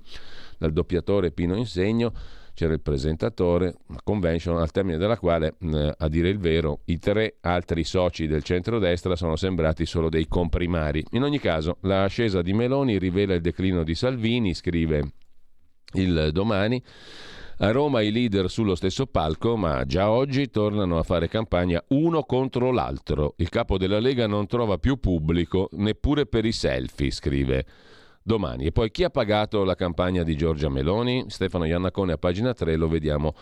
Dal 0.57 0.73
doppiatore 0.73 1.29
Pino 1.29 1.55
Insegno 1.55 2.13
c'era 2.55 2.73
il 2.73 2.81
presentatore, 2.81 3.75
una 3.89 4.01
convention 4.03 4.57
al 4.57 4.71
termine 4.71 4.97
della 4.97 5.19
quale, 5.19 5.55
a 5.95 6.07
dire 6.07 6.29
il 6.29 6.39
vero, 6.39 6.79
i 6.85 6.97
tre 6.97 7.35
altri 7.41 7.83
soci 7.83 8.25
del 8.25 8.41
centrodestra 8.41 9.15
sono 9.15 9.35
sembrati 9.35 9.85
solo 9.85 10.09
dei 10.09 10.27
comprimari. 10.27 11.05
In 11.11 11.21
ogni 11.21 11.37
caso, 11.37 11.77
l'ascesa 11.81 12.41
di 12.41 12.53
Meloni 12.53 12.97
rivela 12.97 13.35
il 13.35 13.41
declino 13.41 13.83
di 13.83 13.93
Salvini, 13.93 14.55
scrive 14.55 15.11
il 15.93 16.29
domani. 16.31 16.81
A 17.59 17.71
Roma 17.71 18.01
i 18.01 18.11
leader 18.11 18.49
sullo 18.49 18.75
stesso 18.75 19.05
palco, 19.05 19.55
ma 19.55 19.85
già 19.85 20.11
oggi 20.11 20.49
tornano 20.49 20.97
a 20.97 21.03
fare 21.03 21.29
campagna 21.29 21.81
uno 21.89 22.23
contro 22.23 22.69
l'altro. 22.69 23.33
Il 23.37 23.47
capo 23.47 23.77
della 23.77 23.99
Lega 23.99 24.27
non 24.27 24.45
trova 24.45 24.77
più 24.77 24.99
pubblico 24.99 25.69
neppure 25.71 26.25
per 26.25 26.43
i 26.43 26.51
selfie, 26.51 27.11
scrive 27.11 27.65
domani. 28.21 28.65
E 28.65 28.73
poi 28.73 28.91
chi 28.91 29.05
ha 29.05 29.09
pagato 29.09 29.63
la 29.63 29.75
campagna 29.75 30.23
di 30.23 30.35
Giorgia 30.35 30.67
Meloni? 30.67 31.27
Stefano 31.29 31.63
Iannacone 31.63 32.11
a 32.11 32.17
pagina 32.17 32.53
3, 32.53 32.75
lo 32.75 32.89
vediamo 32.89 33.33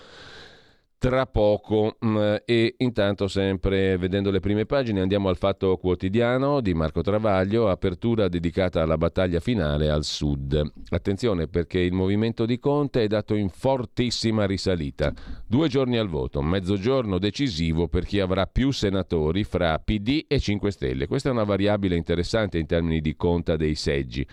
tra 1.03 1.25
poco 1.25 1.97
mm, 2.05 2.35
e 2.45 2.75
intanto 2.77 3.27
sempre 3.27 3.97
vedendo 3.97 4.31
le 4.31 4.39
prime 4.39 4.65
pagine 4.65 5.01
andiamo 5.01 5.27
al 5.27 5.35
fatto 5.35 5.75
quotidiano 5.75 6.61
di 6.61 6.73
Marco 6.73 7.01
Travaglio, 7.01 7.67
apertura 7.67 8.29
dedicata 8.29 8.81
alla 8.81 8.95
battaglia 8.95 9.41
finale 9.41 9.89
al 9.89 10.05
sud. 10.05 10.65
Attenzione 10.91 11.49
perché 11.49 11.79
il 11.79 11.91
movimento 11.91 12.45
di 12.45 12.57
Conte 12.57 13.03
è 13.03 13.07
dato 13.07 13.35
in 13.35 13.49
fortissima 13.49 14.45
risalita. 14.45 15.11
Due 15.45 15.67
giorni 15.67 15.97
al 15.97 16.07
voto, 16.07 16.41
mezzogiorno 16.41 17.19
decisivo 17.19 17.89
per 17.89 18.05
chi 18.05 18.21
avrà 18.21 18.45
più 18.45 18.71
senatori 18.71 19.43
fra 19.43 19.77
PD 19.79 20.23
e 20.25 20.39
5 20.39 20.71
Stelle. 20.71 21.07
Questa 21.07 21.27
è 21.27 21.33
una 21.33 21.43
variabile 21.43 21.97
interessante 21.97 22.59
in 22.59 22.65
termini 22.65 23.01
di 23.01 23.17
conta 23.17 23.57
dei 23.57 23.75
seggi. 23.75 24.25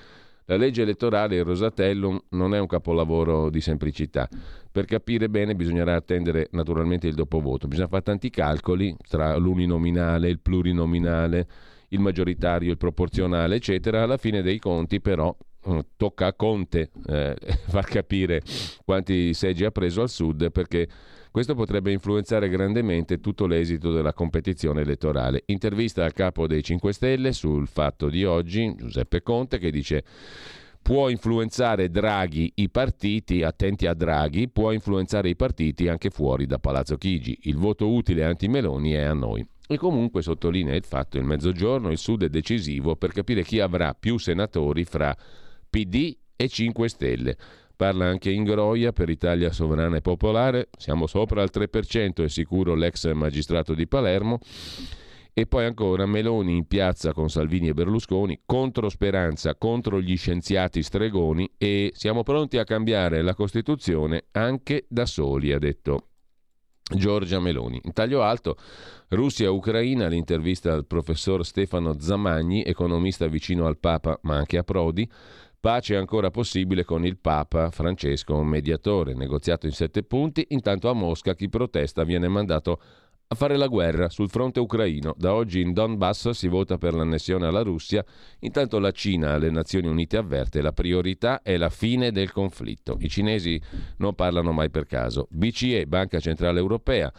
La 0.50 0.56
legge 0.56 0.82
elettorale, 0.82 1.36
il 1.36 1.44
Rosatellum, 1.44 2.20
non 2.30 2.56
è 2.56 2.58
un 2.58 2.66
capolavoro 2.66 3.50
di 3.50 3.60
semplicità. 3.60 4.28
Per 4.72 4.84
capire 4.84 5.28
bene 5.28 5.54
bisognerà 5.54 5.94
attendere 5.94 6.48
naturalmente 6.50 7.06
il 7.06 7.14
dopovoto. 7.14 7.68
Bisogna 7.68 7.86
fare 7.86 8.02
tanti 8.02 8.30
calcoli 8.30 8.96
tra 9.08 9.36
l'uninominale, 9.36 10.28
il 10.28 10.40
plurinominale, 10.40 11.46
il 11.90 12.00
maggioritario, 12.00 12.72
il 12.72 12.78
proporzionale, 12.78 13.54
eccetera. 13.54 14.02
Alla 14.02 14.16
fine 14.16 14.42
dei 14.42 14.58
conti, 14.58 15.00
però, 15.00 15.32
eh, 15.66 15.86
tocca 15.96 16.26
a 16.26 16.32
Conte 16.32 16.90
eh, 17.06 17.36
far 17.68 17.84
capire 17.84 18.42
quanti 18.84 19.32
seggi 19.34 19.64
ha 19.64 19.70
preso 19.70 20.02
al 20.02 20.08
sud 20.08 20.50
perché 20.50 20.88
questo 21.30 21.54
potrebbe 21.54 21.92
influenzare 21.92 22.48
grandemente 22.48 23.20
tutto 23.20 23.46
l'esito 23.46 23.92
della 23.92 24.12
competizione 24.12 24.80
elettorale. 24.80 25.42
Intervista 25.46 26.04
al 26.04 26.12
capo 26.12 26.46
dei 26.46 26.62
5 26.62 26.92
Stelle 26.92 27.32
sul 27.32 27.68
fatto 27.68 28.08
di 28.08 28.24
oggi, 28.24 28.74
Giuseppe 28.76 29.22
Conte, 29.22 29.58
che 29.58 29.70
dice 29.70 30.04
può 30.82 31.08
influenzare 31.08 31.90
Draghi 31.90 32.52
i 32.56 32.70
partiti, 32.70 33.42
attenti 33.42 33.86
a 33.86 33.94
Draghi, 33.94 34.48
può 34.48 34.72
influenzare 34.72 35.28
i 35.28 35.36
partiti 35.36 35.88
anche 35.88 36.10
fuori 36.10 36.46
da 36.46 36.58
Palazzo 36.58 36.96
Chigi. 36.96 37.38
Il 37.42 37.56
voto 37.56 37.88
utile 37.92 38.24
anti-Meloni 38.24 38.92
è 38.92 39.02
a 39.02 39.14
noi. 39.14 39.46
E 39.68 39.76
comunque 39.76 40.22
sottolinea 40.22 40.74
il 40.74 40.84
fatto 40.84 41.16
il 41.16 41.22
mezzogiorno 41.22 41.92
il 41.92 41.98
Sud 41.98 42.24
è 42.24 42.28
decisivo 42.28 42.96
per 42.96 43.12
capire 43.12 43.44
chi 43.44 43.60
avrà 43.60 43.94
più 43.94 44.18
senatori 44.18 44.84
fra 44.84 45.16
PD 45.68 46.16
e 46.34 46.48
5 46.48 46.88
Stelle. 46.88 47.36
Parla 47.80 48.04
anche 48.04 48.30
in 48.30 48.44
Groia 48.44 48.92
per 48.92 49.08
Italia 49.08 49.50
Sovrana 49.52 49.96
e 49.96 50.02
Popolare, 50.02 50.68
siamo 50.76 51.06
sopra 51.06 51.40
il 51.42 51.48
3%, 51.50 52.22
è 52.22 52.28
sicuro 52.28 52.74
l'ex 52.74 53.10
magistrato 53.14 53.72
di 53.72 53.86
Palermo. 53.86 54.38
E 55.32 55.46
poi 55.46 55.64
ancora 55.64 56.04
Meloni 56.04 56.58
in 56.58 56.66
piazza 56.66 57.14
con 57.14 57.30
Salvini 57.30 57.68
e 57.68 57.72
Berlusconi, 57.72 58.42
contro 58.44 58.90
Speranza, 58.90 59.54
contro 59.54 59.98
gli 59.98 60.14
scienziati 60.14 60.82
stregoni 60.82 61.52
e 61.56 61.90
siamo 61.94 62.22
pronti 62.22 62.58
a 62.58 62.64
cambiare 62.64 63.22
la 63.22 63.32
Costituzione 63.34 64.26
anche 64.32 64.84
da 64.86 65.06
soli, 65.06 65.50
ha 65.50 65.58
detto 65.58 66.08
Giorgia 66.94 67.40
Meloni. 67.40 67.80
In 67.84 67.92
taglio 67.92 68.22
alto, 68.22 68.56
Russia-Ucraina, 69.08 70.06
l'intervista 70.08 70.72
al 70.72 70.86
professor 70.86 71.46
Stefano 71.46 71.98
Zamagni, 71.98 72.62
economista 72.62 73.26
vicino 73.26 73.66
al 73.66 73.78
Papa 73.78 74.18
ma 74.22 74.36
anche 74.36 74.58
a 74.58 74.64
Prodi. 74.64 75.08
Pace 75.60 75.94
ancora 75.94 76.30
possibile 76.30 76.84
con 76.84 77.04
il 77.04 77.18
Papa 77.18 77.68
Francesco, 77.68 78.42
mediatore, 78.42 79.12
negoziato 79.12 79.66
in 79.66 79.72
sette 79.72 80.02
punti. 80.02 80.46
Intanto 80.50 80.88
a 80.88 80.94
Mosca 80.94 81.34
chi 81.34 81.50
protesta 81.50 82.02
viene 82.02 82.28
mandato 82.28 82.80
a 83.26 83.34
fare 83.34 83.58
la 83.58 83.66
guerra 83.66 84.08
sul 84.08 84.30
fronte 84.30 84.58
ucraino. 84.58 85.14
Da 85.18 85.34
oggi 85.34 85.60
in 85.60 85.74
Donbass 85.74 86.30
si 86.30 86.48
vota 86.48 86.78
per 86.78 86.94
l'annessione 86.94 87.46
alla 87.46 87.60
Russia, 87.60 88.02
intanto 88.38 88.78
la 88.78 88.90
Cina 88.90 89.34
alle 89.34 89.50
Nazioni 89.50 89.86
Unite 89.86 90.16
avverte 90.16 90.62
la 90.62 90.72
priorità 90.72 91.42
è 91.42 91.58
la 91.58 91.68
fine 91.68 92.10
del 92.10 92.32
conflitto. 92.32 92.96
I 92.98 93.10
cinesi 93.10 93.60
non 93.98 94.14
parlano 94.14 94.52
mai 94.52 94.70
per 94.70 94.86
caso. 94.86 95.28
BCE, 95.30 95.86
Banca 95.86 96.20
Centrale 96.20 96.58
Europea, 96.58 97.12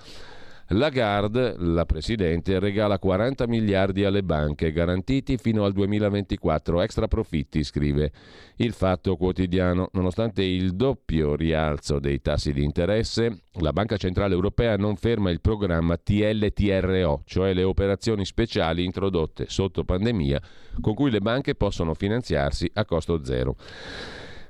Lagarde, 0.73 1.55
la 1.57 1.85
Presidente, 1.85 2.57
regala 2.57 2.97
40 2.97 3.45
miliardi 3.45 4.05
alle 4.05 4.23
banche, 4.23 4.71
garantiti 4.71 5.37
fino 5.37 5.65
al 5.65 5.73
2024, 5.73 6.81
extra 6.81 7.09
profitti, 7.09 7.61
scrive 7.63 8.11
il 8.57 8.71
Fatto 8.71 9.17
Quotidiano. 9.17 9.89
Nonostante 9.91 10.43
il 10.43 10.73
doppio 10.75 11.35
rialzo 11.35 11.99
dei 11.99 12.21
tassi 12.21 12.53
di 12.53 12.63
interesse, 12.63 13.41
la 13.59 13.73
Banca 13.73 13.97
Centrale 13.97 14.33
Europea 14.33 14.77
non 14.77 14.95
ferma 14.95 15.29
il 15.29 15.41
programma 15.41 15.97
TLTRO, 15.97 17.23
cioè 17.25 17.53
le 17.53 17.63
operazioni 17.63 18.23
speciali 18.23 18.85
introdotte 18.85 19.47
sotto 19.49 19.83
pandemia 19.83 20.41
con 20.79 20.93
cui 20.93 21.11
le 21.11 21.19
banche 21.19 21.53
possono 21.53 21.93
finanziarsi 21.93 22.69
a 22.75 22.85
costo 22.85 23.25
zero. 23.25 23.57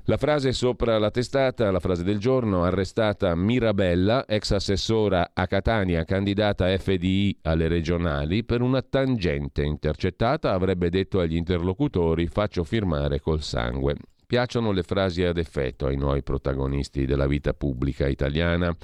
La 0.06 0.18
frase 0.18 0.52
sopra 0.52 0.98
la 0.98 1.12
testata, 1.12 1.70
la 1.70 1.80
frase 1.80 2.04
del 2.04 2.18
giorno, 2.18 2.64
arrestata 2.64 3.36
Mirabella, 3.36 4.26
ex 4.26 4.50
assessora 4.50 5.30
a 5.32 5.46
Catania, 5.46 6.06
candidata 6.06 6.76
FDI 6.76 7.38
alle 7.44 7.68
regionali, 7.68 8.44
per 8.44 8.62
una 8.62 8.82
tangente 8.82 9.62
intercettata 9.62 10.54
avrebbe 10.54 10.90
detto 10.90 11.20
agli 11.20 11.36
interlocutori 11.36 12.26
faccio 12.26 12.64
firmare 12.64 13.20
col 13.20 13.44
sangue. 13.44 13.96
Piacciono 14.26 14.72
le 14.72 14.82
frasi 14.82 15.24
ad 15.24 15.38
effetto 15.38 15.86
ai 15.86 15.98
nuovi 15.98 16.24
protagonisti 16.24 17.06
della 17.06 17.28
vita 17.28 17.54
pubblica 17.54 18.08
italiana. 18.08 18.76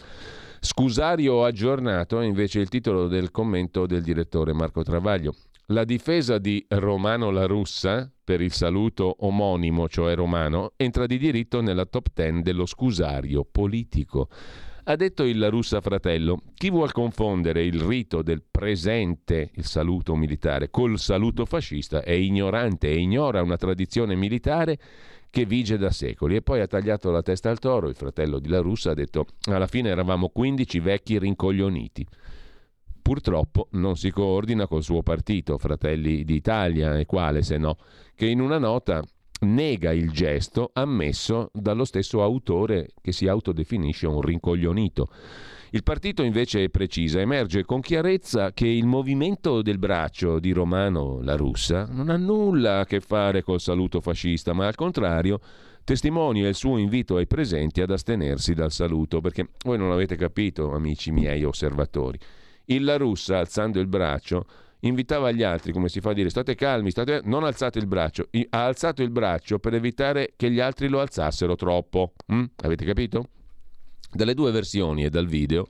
Scusario 0.60 1.44
aggiornato 1.44 2.20
è 2.20 2.26
invece 2.26 2.60
il 2.60 2.70
titolo 2.70 3.08
del 3.08 3.32
commento 3.32 3.88
del 3.88 4.04
direttore 4.04 4.54
Marco 4.54 4.84
Travaglio. 4.84 5.34
La 5.72 5.84
difesa 5.84 6.38
di 6.38 6.66
Romano 6.70 7.30
La 7.30 7.46
Russa, 7.46 8.10
per 8.24 8.40
il 8.40 8.54
saluto 8.54 9.18
omonimo, 9.26 9.90
cioè 9.90 10.16
romano, 10.16 10.72
entra 10.78 11.06
di 11.06 11.18
diritto 11.18 11.60
nella 11.60 11.86
top 11.86 12.14
ten 12.14 12.42
dello 12.42 12.66
scusario 12.66 13.44
politico. 13.44 14.30
Ha 14.86 14.96
detto 14.96 15.24
il 15.26 15.38
La 15.38 15.50
Russa 15.50 15.82
fratello, 15.82 16.42
chi 16.54 16.70
vuol 16.70 16.94
confondere 16.94 17.66
il 17.66 17.82
rito 17.82 18.22
del 18.22 18.44
presente, 18.50 19.52
il 19.56 19.66
saluto 19.66 20.16
militare, 20.16 20.70
col 20.70 20.98
saluto 20.98 21.44
fascista 21.44 22.02
è 22.02 22.14
ignorante 22.14 22.88
e 22.88 22.98
ignora 22.98 23.42
una 23.42 23.58
tradizione 23.58 24.16
militare 24.16 24.80
che 25.30 25.46
vige 25.46 25.78
da 25.78 25.92
secoli. 25.92 26.38
E 26.38 26.42
poi 26.42 26.62
ha 26.62 26.68
tagliato 26.68 27.12
la 27.12 27.22
testa 27.22 27.50
al 27.50 27.60
toro, 27.60 27.90
il 27.90 27.96
fratello 27.96 28.40
di 28.40 28.48
La 28.48 28.62
Russa 28.62 28.92
ha 28.92 28.94
detto, 28.94 29.26
alla 29.50 29.68
fine 29.68 29.90
eravamo 29.90 30.30
15 30.30 30.80
vecchi 30.80 31.20
rincoglioniti 31.20 32.08
purtroppo 33.08 33.70
non 33.72 33.96
si 33.96 34.12
coordina 34.12 34.68
col 34.68 34.84
suo 34.84 35.02
partito, 35.02 35.58
Fratelli 35.58 36.26
d'Italia, 36.26 37.00
e 37.00 37.06
quale 37.06 37.42
se 37.42 37.58
no, 37.58 37.78
che 38.14 38.26
in 38.26 38.42
una 38.42 38.58
nota 38.58 39.02
nega 39.44 39.94
il 39.94 40.12
gesto 40.12 40.72
ammesso 40.74 41.50
dallo 41.54 41.86
stesso 41.86 42.22
autore 42.22 42.90
che 43.02 43.14
si 43.14 43.30
autodefinisce 43.30 44.08
un 44.08 44.20
rincoglionito. 44.20 45.10
Il 45.70 45.84
partito 45.84 46.22
invece 46.22 46.68
precisa, 46.70 47.22
emerge 47.22 47.64
con 47.64 47.80
chiarezza 47.80 48.52
che 48.52 48.68
il 48.68 48.86
movimento 48.86 49.62
del 49.62 49.78
braccio 49.78 50.40
di 50.40 50.52
Romano 50.52 51.22
la 51.22 51.38
russa 51.38 51.88
non 51.90 52.10
ha 52.10 52.18
nulla 52.18 52.80
a 52.80 52.86
che 52.86 53.00
fare 53.00 53.42
col 53.42 53.62
saluto 53.62 54.02
fascista, 54.02 54.52
ma 54.52 54.68
al 54.68 54.76
contrario 54.76 55.40
testimonia 55.86 56.50
il 56.50 56.56
suo 56.56 56.78
invito 56.78 57.16
ai 57.16 57.26
presenti 57.26 57.80
ad 57.80 57.90
astenersi 57.90 58.54
dal 58.54 58.74
saluto, 58.74 59.22
perché 59.22 59.48
voi 59.64 59.78
non 59.78 59.88
l'avete 59.88 60.18
capito, 60.18 60.74
amici 60.74 61.12
miei 61.12 61.46
osservatori. 61.46 62.20
Il 62.68 62.84
La 62.84 62.98
Russa, 62.98 63.40
alzando 63.40 63.80
il 63.80 63.88
braccio, 63.88 64.46
invitava 64.82 65.32
gli 65.32 65.44
altri, 65.44 65.72
come 65.72 65.90
si 65.90 66.00
fa 66.00 66.12
a 66.12 66.14
dire, 66.14 66.30
state 66.30 66.56
calmi, 66.56 66.92
state... 66.92 67.22
non 67.24 67.44
alzate 67.44 67.80
il 67.80 67.88
braccio. 67.88 68.28
Ha 68.50 68.66
alzato 68.66 69.02
il 69.04 69.10
braccio 69.10 69.60
per 69.60 69.74
evitare 69.74 70.34
che 70.36 70.50
gli 70.50 70.60
altri 70.60 70.88
lo 70.88 71.00
alzassero 71.00 71.56
troppo. 71.56 72.14
Mm? 72.32 72.44
Avete 72.64 72.86
capito? 72.86 73.30
Dalle 74.12 74.34
due 74.34 74.52
versioni 74.52 75.04
e 75.04 75.10
dal 75.10 75.28
video 75.28 75.68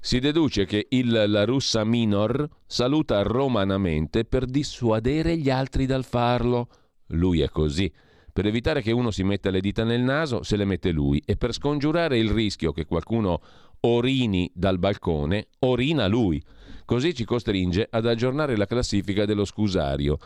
si 0.00 0.20
deduce 0.20 0.66
che 0.66 0.86
il 0.90 1.30
La 1.30 1.44
Russa 1.44 1.82
Minor 1.82 2.48
saluta 2.64 3.22
romanamente 3.22 4.24
per 4.24 4.44
dissuadere 4.44 5.36
gli 5.36 5.50
altri 5.50 5.84
dal 5.84 6.04
farlo. 6.04 6.68
Lui 7.08 7.40
è 7.40 7.48
così. 7.48 7.92
Per 8.32 8.46
evitare 8.46 8.82
che 8.82 8.92
uno 8.92 9.10
si 9.10 9.24
metta 9.24 9.50
le 9.50 9.60
dita 9.60 9.82
nel 9.82 10.02
naso, 10.02 10.42
se 10.42 10.56
le 10.56 10.64
mette 10.64 10.92
lui 10.92 11.20
e 11.24 11.36
per 11.36 11.52
scongiurare 11.52 12.18
il 12.18 12.30
rischio 12.30 12.70
che 12.70 12.84
qualcuno 12.84 13.40
orini 13.80 14.50
dal 14.54 14.78
balcone, 14.78 15.48
orina 15.60 16.06
lui. 16.06 16.42
Così 16.84 17.14
ci 17.14 17.24
costringe 17.24 17.86
ad 17.90 18.06
aggiornare 18.06 18.56
la 18.56 18.66
classifica 18.66 19.24
dello 19.24 19.44
scusario, 19.44 20.18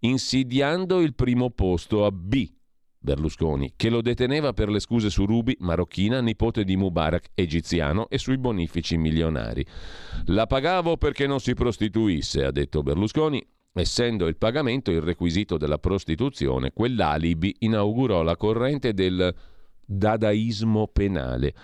insidiando 0.00 1.00
il 1.00 1.14
primo 1.14 1.50
posto 1.50 2.04
a 2.04 2.10
B. 2.10 2.50
Berlusconi, 3.00 3.74
che 3.76 3.90
lo 3.90 4.02
deteneva 4.02 4.52
per 4.52 4.68
le 4.68 4.80
scuse 4.80 5.08
su 5.08 5.24
Rubi, 5.24 5.56
marocchina, 5.60 6.20
nipote 6.20 6.64
di 6.64 6.76
Mubarak, 6.76 7.30
egiziano, 7.34 8.08
e 8.08 8.18
sui 8.18 8.38
bonifici 8.38 8.96
milionari. 8.96 9.64
La 10.26 10.46
pagavo 10.46 10.96
perché 10.96 11.26
non 11.26 11.40
si 11.40 11.54
prostituisse, 11.54 12.44
ha 12.44 12.50
detto 12.50 12.82
Berlusconi, 12.82 13.46
essendo 13.72 14.26
il 14.26 14.36
pagamento 14.36 14.90
il 14.90 15.00
requisito 15.00 15.56
della 15.56 15.78
prostituzione, 15.78 16.72
quell'alibi 16.72 17.54
inaugurò 17.60 18.22
la 18.22 18.36
corrente 18.36 18.92
del 18.92 19.32
dadaismo 19.84 20.88
penale. 20.88 21.54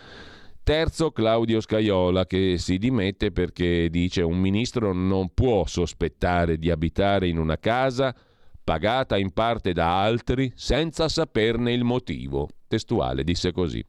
Terzo 0.64 1.10
Claudio 1.10 1.60
Scaiola 1.60 2.24
che 2.24 2.56
si 2.56 2.78
dimette 2.78 3.32
perché 3.32 3.90
dice 3.90 4.22
un 4.22 4.38
ministro 4.38 4.94
non 4.94 5.34
può 5.34 5.66
sospettare 5.66 6.56
di 6.56 6.70
abitare 6.70 7.28
in 7.28 7.36
una 7.36 7.58
casa 7.58 8.16
pagata 8.64 9.18
in 9.18 9.32
parte 9.34 9.74
da 9.74 10.00
altri 10.00 10.50
senza 10.56 11.10
saperne 11.10 11.70
il 11.70 11.84
motivo. 11.84 12.48
Testuale 12.66 13.24
disse 13.24 13.52
così. 13.52 13.84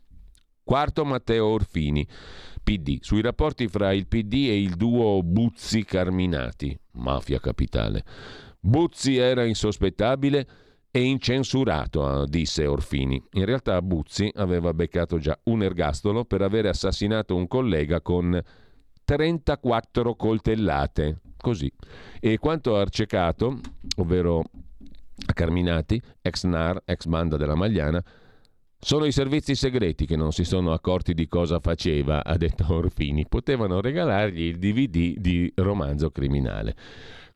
Quarto 0.66 1.06
Matteo 1.06 1.46
Orfini, 1.46 2.06
PD, 2.62 2.98
sui 3.00 3.22
rapporti 3.22 3.70
fra 3.70 3.94
il 3.94 4.08
PD 4.08 4.34
e 4.50 4.62
il 4.62 4.76
duo 4.76 5.24
Buzzi 5.24 5.86
Carminati, 5.86 6.78
mafia 6.96 7.40
capitale. 7.40 8.04
Buzzi 8.60 9.16
era 9.16 9.46
insospettabile 9.46 10.46
e 10.96 11.02
incensurato, 11.02 12.24
disse 12.26 12.66
Orfini. 12.66 13.22
In 13.34 13.44
realtà 13.44 13.82
Buzzi 13.82 14.32
aveva 14.36 14.74
beccato 14.74 15.18
già 15.18 15.38
un 15.44 15.62
ergastolo 15.62 16.24
per 16.24 16.42
aver 16.42 16.68
assassinato 16.68 17.36
un 17.36 17.50
collega 17.50 18.00
con 18.00 18.42
34 19.04 20.16
coltellate. 20.16 21.20
Così. 21.36 21.70
E 22.22 22.38
quanto 22.38 22.78
a 22.78 22.80
Arcecato, 22.80 23.60
ovvero 23.98 24.40
a 24.40 25.34
Carminati, 25.34 26.02
ex 26.22 26.46
NAR, 26.46 26.82
ex 26.86 27.08
banda 27.08 27.36
della 27.36 27.56
Magliana, 27.56 28.02
sono 28.80 29.04
i 29.04 29.12
servizi 29.12 29.54
segreti 29.54 30.06
che 30.06 30.16
non 30.16 30.32
si 30.32 30.46
sono 30.46 30.72
accorti 30.72 31.14
di 31.14 31.28
cosa 31.28 31.60
faceva, 31.60 32.24
ha 32.24 32.38
detto 32.38 32.74
Orfini. 32.74 33.28
Potevano 33.28 33.82
regalargli 33.82 34.44
il 34.44 34.60
DVD 34.60 35.18
di 35.18 35.52
romanzo 35.56 36.10
criminale. 36.10 36.74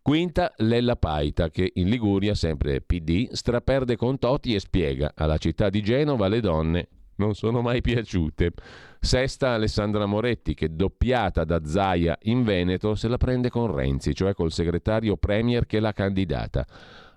Quinta, 0.02 0.54
Lella 0.58 0.96
Paita, 0.96 1.50
che 1.50 1.72
in 1.76 1.90
Liguria, 1.90 2.34
sempre 2.34 2.82
PD, 2.82 3.30
straperde 3.32 3.96
con 3.96 4.18
Toti 4.18 4.56
e 4.56 4.60
spiega 4.60 5.12
alla 5.16 5.38
città 5.38 5.70
di 5.70 5.82
Genova 5.82 6.28
le 6.28 6.40
donne 6.40 6.88
non 7.20 7.36
sono 7.36 7.62
mai 7.62 7.82
piaciute. 7.82 8.52
Sesta, 9.00 9.50
Alessandra 9.52 10.06
Moretti, 10.06 10.54
che 10.54 10.76
doppiata 10.76 11.44
da 11.44 11.64
Zaia 11.64 12.18
in 12.24 12.44
Veneto 12.44 12.96
se 12.96 13.08
la 13.08 13.18
prende 13.18 13.50
con 13.50 13.74
Renzi, 13.74 14.16
cioè 14.16 14.34
col 14.34 14.52
segretario 14.52 15.18
Premier 15.18 15.66
che 15.66 15.80
l'ha 15.80 15.94
candidata. 15.94 16.66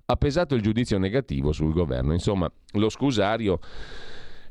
Ha 0.04 0.16
pesato 0.16 0.54
il 0.54 0.62
giudizio 0.62 0.98
negativo 0.98 1.52
sul 1.52 1.72
governo. 1.72 2.12
Insomma, 2.12 2.50
lo 2.72 2.88
scusario 2.88 3.60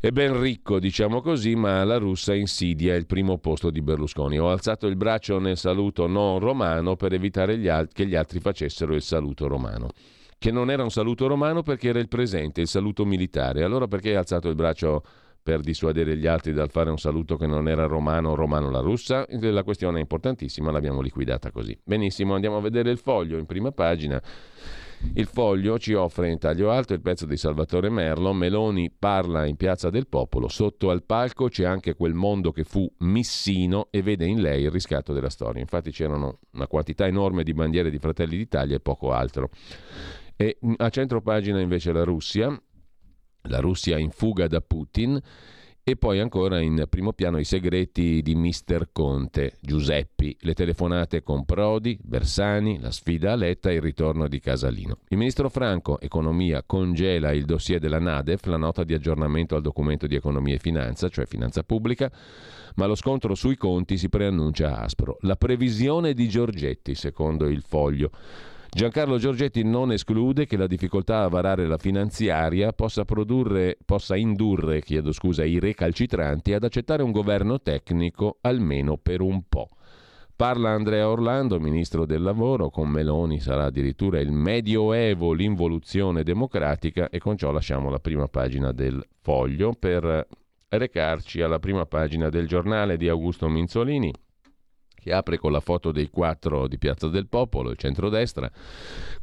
è 0.02 0.10
ben 0.10 0.40
ricco, 0.42 0.80
diciamo 0.80 1.22
così, 1.22 1.54
ma 1.54 1.84
la 1.84 2.00
russa 2.00 2.34
insidia 2.34 2.96
il 2.96 3.06
primo 3.06 3.38
posto 3.38 3.70
di 3.70 3.84
Berlusconi. 3.84 4.40
Ho 4.40 4.50
alzato 4.50 4.88
il 4.88 4.96
braccio 4.96 5.38
nel 5.38 5.58
saluto 5.58 6.08
non 6.08 6.40
romano 6.40 6.96
per 6.96 7.14
evitare 7.14 7.56
gli 7.60 7.68
alt- 7.68 7.94
che 7.94 8.08
gli 8.08 8.16
altri 8.16 8.40
facessero 8.40 8.96
il 8.96 9.04
saluto 9.04 9.48
romano. 9.48 9.90
Che 10.40 10.50
non 10.50 10.72
era 10.72 10.82
un 10.82 10.90
saluto 10.90 11.28
romano 11.28 11.62
perché 11.62 11.90
era 11.90 12.00
il 12.00 12.08
presente, 12.08 12.62
il 12.62 12.68
saluto 12.68 13.06
militare. 13.06 13.64
Allora 13.64 13.88
perché 13.88 14.10
hai 14.10 14.16
alzato 14.16 14.50
il 14.50 14.56
braccio 14.56 15.04
per 15.44 15.60
dissuadere 15.60 16.18
gli 16.18 16.26
altri 16.26 16.52
dal 16.52 16.72
fare 16.72 16.90
un 16.90 16.98
saluto 16.98 17.38
che 17.38 17.46
non 17.46 17.68
era 17.70 17.86
romano 17.86 18.34
romano 18.34 18.72
la 18.72 18.80
russa? 18.80 19.28
La 19.30 19.64
questione 19.64 20.00
è 20.00 20.02
importantissima, 20.02 20.72
l'abbiamo 20.72 21.02
liquidata 21.02 21.52
così. 21.52 21.80
Benissimo, 21.84 22.34
andiamo 22.34 22.58
a 22.58 22.62
vedere 22.62 22.90
il 22.90 22.98
foglio 22.98 23.38
in 23.38 23.46
prima 23.46 23.72
pagina. 23.72 24.20
Il 25.14 25.26
foglio 25.26 25.78
ci 25.78 25.94
offre 25.94 26.30
in 26.30 26.38
taglio 26.38 26.72
alto 26.72 26.94
il 26.94 27.02
pezzo 27.02 27.26
di 27.26 27.36
Salvatore 27.36 27.90
Merlo. 27.90 28.34
Meloni 28.34 28.92
parla 28.92 29.46
in 29.46 29.58
Piazza 29.58 29.90
del 29.90 30.08
Popolo. 30.08 30.48
Sotto 30.48 30.90
al 30.90 31.04
palco 31.04 31.50
c'è 31.50 31.66
anche 31.66 31.96
quel 31.96 32.14
mondo 32.14 32.52
che 32.52 32.64
fu 32.64 32.90
Missino 33.00 33.88
e 33.92 34.02
vede 34.02 34.26
in 34.26 34.42
lei 34.42 34.64
il 34.64 34.72
riscatto 34.72 35.12
della 35.12 35.30
storia. 35.30 35.60
Infatti 35.60 35.92
c'erano 35.92 36.40
una 36.54 36.68
quantità 36.68 37.08
enorme 37.08 37.44
di 37.44 37.54
bandiere 37.54 37.90
di 37.90 38.00
Fratelli 38.00 38.38
d'Italia 38.38 38.78
e 38.78 38.80
poco 38.80 39.12
altro. 39.12 39.50
E 40.38 40.58
a 40.78 40.90
centro 40.90 41.22
pagina 41.22 41.60
invece 41.60 41.92
la 41.92 42.04
Russia, 42.04 42.48
la 43.44 43.60
Russia 43.60 43.98
in 43.98 44.12
fuga 44.12 44.48
da 44.48 44.62
Putin 44.62 45.22
E 45.92 45.98
poi 45.98 46.22
ancora 46.22 46.62
in 46.62 46.86
primo 46.90 47.12
piano 47.12 47.38
i 47.38 47.44
segreti 47.44 48.22
di 48.22 48.34
Mister 48.34 48.94
Conte, 48.94 49.58
Giuseppi, 49.60 50.38
le 50.40 50.54
telefonate 50.54 51.22
con 51.22 51.44
Prodi, 51.44 52.00
Bersani, 52.02 52.80
la 52.80 52.92
sfida 52.92 53.34
a 53.34 53.36
Letta 53.36 53.70
e 53.70 53.74
il 53.74 53.82
ritorno 53.82 54.30
di 54.30 54.40
Casalino. 54.40 55.00
Il 55.10 55.18
ministro 55.18 55.50
Franco, 55.50 56.00
Economia, 56.00 56.64
congela 56.66 57.34
il 57.34 57.44
dossier 57.44 57.82
della 57.82 58.00
Nadef, 58.00 58.46
la 58.46 58.56
nota 58.56 58.86
di 58.86 58.94
aggiornamento 58.94 59.58
al 59.58 59.62
documento 59.62 60.08
di 60.08 60.16
economia 60.16 60.56
e 60.56 60.60
finanza, 60.60 61.10
cioè 61.10 61.26
finanza 61.26 61.62
pubblica, 61.64 62.10
ma 62.76 62.86
lo 62.86 62.96
scontro 62.96 63.36
sui 63.36 63.58
conti 63.58 63.98
si 63.98 64.08
preannuncia 64.08 64.78
aspro. 64.78 65.18
La 65.24 65.36
previsione 65.36 66.14
di 66.14 66.30
Giorgetti, 66.30 66.96
secondo 66.96 67.50
il 67.50 67.64
foglio. 67.68 68.12
Giancarlo 68.74 69.18
Giorgetti 69.18 69.64
non 69.66 69.92
esclude 69.92 70.46
che 70.46 70.56
la 70.56 70.66
difficoltà 70.66 71.24
a 71.24 71.28
varare 71.28 71.68
la 71.68 71.78
finanziaria 71.78 72.72
possa, 72.72 73.04
produrre, 73.04 73.78
possa 73.84 74.16
indurre 74.16 74.82
scusa, 75.12 75.44
i 75.44 75.60
recalcitranti 75.60 76.54
ad 76.54 76.64
accettare 76.64 77.04
un 77.04 77.12
governo 77.12 77.60
tecnico 77.60 78.38
almeno 78.40 78.96
per 78.96 79.20
un 79.20 79.44
po'. 79.50 79.72
Parla 80.34 80.70
Andrea 80.70 81.10
Orlando, 81.10 81.60
ministro 81.60 82.06
del 82.06 82.22
lavoro, 82.22 82.70
con 82.70 82.88
Meloni 82.88 83.42
sarà 83.42 83.66
addirittura 83.66 84.22
il 84.22 84.32
medioevo, 84.32 85.34
l'involuzione 85.34 86.24
democratica 86.24 87.10
e 87.10 87.20
con 87.20 87.36
ciò 87.36 87.52
lasciamo 87.52 87.90
la 87.90 88.00
prima 88.00 88.30
pagina 88.30 88.72
del 88.72 89.06
foglio 89.20 89.74
per 89.78 90.26
recarci 90.70 91.42
alla 91.42 91.60
prima 91.60 91.86
pagina 91.86 92.30
del 92.30 92.48
giornale 92.48 92.96
di 92.96 93.10
Augusto 93.10 93.50
Minzolini 93.50 94.14
che 95.02 95.12
apre 95.12 95.38
con 95.40 95.52
la 95.52 95.60
foto 95.60 95.92
dei 95.92 96.10
quattro 96.10 96.68
di 96.68 96.78
Piazza 96.78 97.08
del 97.08 97.28
Popolo, 97.28 97.72
il 97.72 97.78
centrodestra. 97.78 98.52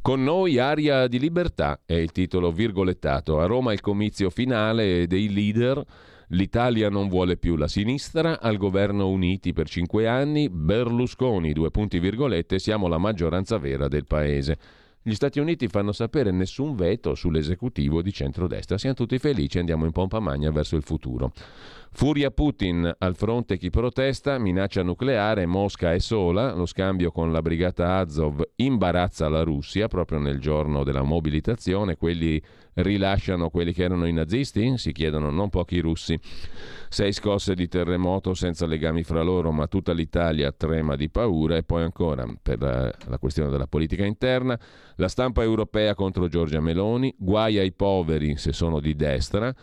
Con 0.01 0.23
noi 0.23 0.59
aria 0.59 1.07
di 1.07 1.19
libertà 1.19 1.79
è 1.85 1.93
il 1.93 2.11
titolo 2.11 2.51
virgolettato. 2.51 3.39
A 3.39 3.45
Roma 3.45 3.71
il 3.71 3.81
comizio 3.81 4.29
finale 4.29 5.07
dei 5.07 5.31
leader. 5.31 5.83
L'Italia 6.31 6.89
non 6.89 7.07
vuole 7.07 7.37
più 7.37 7.55
la 7.55 7.67
sinistra, 7.67 8.39
al 8.39 8.57
governo 8.57 9.09
uniti 9.09 9.51
per 9.51 9.67
cinque 9.67 10.07
anni, 10.07 10.47
Berlusconi, 10.47 11.53
due 11.53 11.71
punti 11.71 11.97
virgolette, 11.97 12.59
siamo 12.59 12.87
la 12.87 12.99
maggioranza 12.99 13.57
vera 13.57 13.87
del 13.87 14.05
paese. 14.05 14.57
Gli 15.01 15.15
Stati 15.15 15.39
Uniti 15.39 15.67
fanno 15.69 15.91
sapere 15.91 16.29
nessun 16.29 16.75
veto 16.75 17.15
sull'esecutivo 17.15 18.01
di 18.01 18.11
centrodestra. 18.11 18.77
Siamo 18.77 18.95
tutti 18.95 19.17
felici, 19.17 19.57
andiamo 19.57 19.85
in 19.85 19.91
pompa 19.91 20.19
magna 20.19 20.51
verso 20.51 20.75
il 20.75 20.83
futuro. 20.83 21.31
Furia 21.91 22.31
Putin 22.31 22.89
al 22.97 23.15
fronte 23.15 23.57
chi 23.57 23.69
protesta, 23.69 24.37
minaccia 24.37 24.83
nucleare, 24.83 25.45
Mosca 25.45 25.93
è 25.93 25.99
sola, 25.99 26.53
lo 26.53 26.65
scambio 26.65 27.11
con 27.11 27.31
la 27.31 27.41
brigata 27.41 27.97
Azov 27.97 28.41
imbarazza 28.55 29.27
la 29.27 29.43
Russia 29.43 29.87
proprio 29.87 30.19
nel 30.19 30.39
giorno 30.39 30.83
della 30.83 31.01
mobilitazione, 31.01 31.97
quelli 31.97 32.41
rilasciano 32.75 33.49
quelli 33.49 33.73
che 33.73 33.83
erano 33.83 34.05
i 34.05 34.13
nazisti? 34.13 34.77
Si 34.77 34.91
chiedono 34.91 35.29
non 35.29 35.49
pochi 35.49 35.79
russi. 35.79 36.17
Sei 36.87 37.11
scosse 37.11 37.53
di 37.55 37.67
terremoto 37.67 38.33
senza 38.33 38.65
legami 38.65 39.03
fra 39.03 39.21
loro, 39.21 39.51
ma 39.51 39.67
tutta 39.67 39.91
l'Italia 39.91 40.51
trema 40.51 40.95
di 40.95 41.09
paura 41.09 41.57
e 41.57 41.63
poi 41.63 41.83
ancora 41.83 42.25
per 42.41 42.59
la, 42.59 43.17
questione 43.19 43.49
della 43.49 43.67
politica 43.67 44.05
interna, 44.05 44.57
la 44.95 45.07
stampa 45.07 45.43
europea 45.43 45.95
contro 45.95 46.27
Giorgia 46.27 46.61
Meloni, 46.61 47.13
guai 47.17 47.57
ai 47.57 47.73
poveri 47.73 48.37
se 48.37 48.53
sono 48.53 48.79
di 48.79 48.95
destra. 48.95 49.53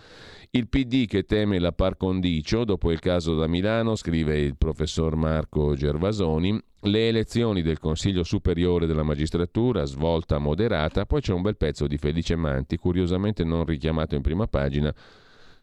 Il 0.50 0.68
PD 0.68 1.06
che 1.06 1.24
teme 1.24 1.58
la 1.58 1.72
par 1.72 1.96
condicio, 1.96 2.64
dopo 2.64 2.90
il 2.90 2.98
caso 2.98 3.34
da 3.34 3.46
Milano, 3.46 3.94
scrive 3.94 4.38
il 4.38 4.56
professor 4.56 5.16
Marco 5.16 5.74
Gervasoni, 5.74 6.58
le 6.80 7.08
elezioni 7.08 7.62
del 7.62 7.78
Consiglio 7.78 8.22
Superiore 8.22 8.86
della 8.86 9.02
Magistratura, 9.02 9.84
svolta 9.84 10.38
moderata, 10.38 11.04
poi 11.04 11.20
c'è 11.20 11.32
un 11.32 11.42
bel 11.42 11.56
pezzo 11.56 11.86
di 11.86 11.98
Felice 11.98 12.36
Manti, 12.36 12.76
curiosamente 12.76 13.44
non 13.44 13.64
richiamato 13.64 14.14
in 14.14 14.22
prima 14.22 14.46
pagina, 14.46 14.94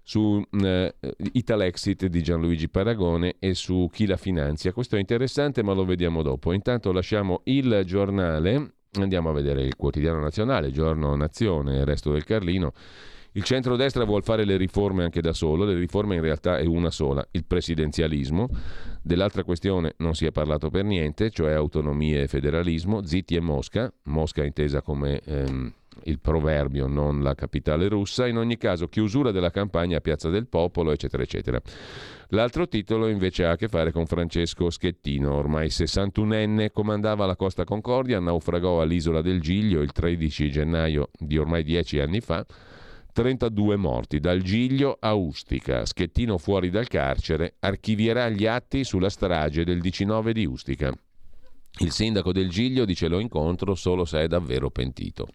su 0.04 0.44
eh, 0.52 0.96
Italexit 1.32 2.08
di 2.08 2.22
Gianluigi 2.22 2.68
Paragone 2.68 3.36
e 3.40 3.54
su 3.54 3.90
chi 3.92 4.06
la 4.06 4.18
finanzia. 4.18 4.74
Questo 4.74 4.98
è 4.98 5.00
interessante, 5.00 5.64
ma 5.64 5.74
lo 5.74 5.86
vediamo 5.86 6.22
dopo. 6.22 6.52
Intanto 6.52 6.92
lasciamo 6.92 7.42
il 7.46 7.84
giornale, 7.86 8.74
andiamo 9.00 9.30
a 9.30 9.34
vedere 9.34 9.64
il 9.64 9.76
quotidiano 9.78 10.20
nazionale, 10.20 10.72
Giorno 10.72 11.16
Nazione, 11.16 11.78
il 11.78 11.86
resto 11.86 12.12
del 12.12 12.26
Carlino. 12.26 12.74
Il 13.36 13.44
centrodestra 13.44 14.04
vuole 14.04 14.22
fare 14.22 14.46
le 14.46 14.58
riforme 14.58 15.04
anche 15.04 15.20
da 15.20 15.34
solo, 15.34 15.66
le 15.66 15.74
riforme 15.74 16.16
in 16.16 16.22
realtà 16.22 16.60
è 16.60 16.66
una 16.66 16.92
sola, 16.92 17.26
il 17.32 17.46
presidenzialismo. 17.46 18.48
Dell'altra 19.02 19.44
questione 19.44 19.96
non 19.98 20.14
si 20.14 20.28
è 20.28 20.32
parlato 20.32 20.70
per 20.70 20.84
niente, 20.84 21.32
cioè 21.32 21.54
autonomia 21.54 22.22
e 22.22 22.28
federalismo, 22.28 23.04
zitti 23.04 23.36
e 23.36 23.40
Mosca, 23.40 23.92
Mosca 24.04 24.44
intesa 24.44 24.84
come 24.84 25.20
ehm, 25.26 25.74
il 26.04 26.20
proverbio, 26.20 26.86
non 26.86 27.24
la 27.24 27.34
capitale 27.34 27.88
russa, 27.88 28.28
in 28.28 28.38
ogni 28.38 28.58
caso 28.58 28.88
chiusura 28.88 29.32
della 29.32 29.50
campagna 29.50 29.98
a 29.98 30.02
Piazza 30.02 30.30
del 30.30 30.46
Popolo, 30.48 30.92
eccetera, 30.92 31.24
eccetera. 31.24 31.60
L'altro 32.30 32.68
titolo 32.68 33.08
invece 33.08 33.46
ha 33.46 33.52
a 33.52 33.56
che 33.56 33.68
fare 33.68 33.92
con 33.92 34.06
Francesco 34.06 34.70
Schettino, 34.70 35.34
ormai 35.34 35.70
61enne, 35.70 36.72
comandava 36.72 37.26
la 37.26 37.36
Costa 37.36 37.64
Concordia, 37.64 38.20
naufragò 38.20 38.80
all'isola 38.80 39.22
del 39.24 39.42
Giglio 39.42 39.82
il 39.82 39.92
13 39.92 40.52
gennaio 40.52 41.10
di 41.18 41.40
ormai 41.40 41.64
dieci 41.64 42.00
anni 42.00 42.22
fa 42.22 42.46
32 43.14 43.76
morti, 43.76 44.20
dal 44.20 44.42
Giglio 44.42 44.98
a 45.00 45.14
Ustica. 45.14 45.86
Schettino 45.86 46.40
fuori 46.40 46.72
dal 46.72 46.88
carcere 46.88 47.56
archivierà 47.60 48.28
gli 48.28 48.48
atti 48.48 48.84
sulla 48.84 49.10
strage 49.10 49.64
del 49.64 49.80
19 49.80 50.34
di 50.34 50.46
Ustica. 50.46 50.92
Il 51.80 51.92
sindaco 51.92 52.34
del 52.34 52.50
Giglio 52.50 52.86
dice 52.86 53.08
lo 53.08 53.20
incontro 53.20 53.76
solo 53.76 54.04
se 54.04 54.22
è 54.22 54.28
davvero 54.28 54.72
pentito. 54.72 55.28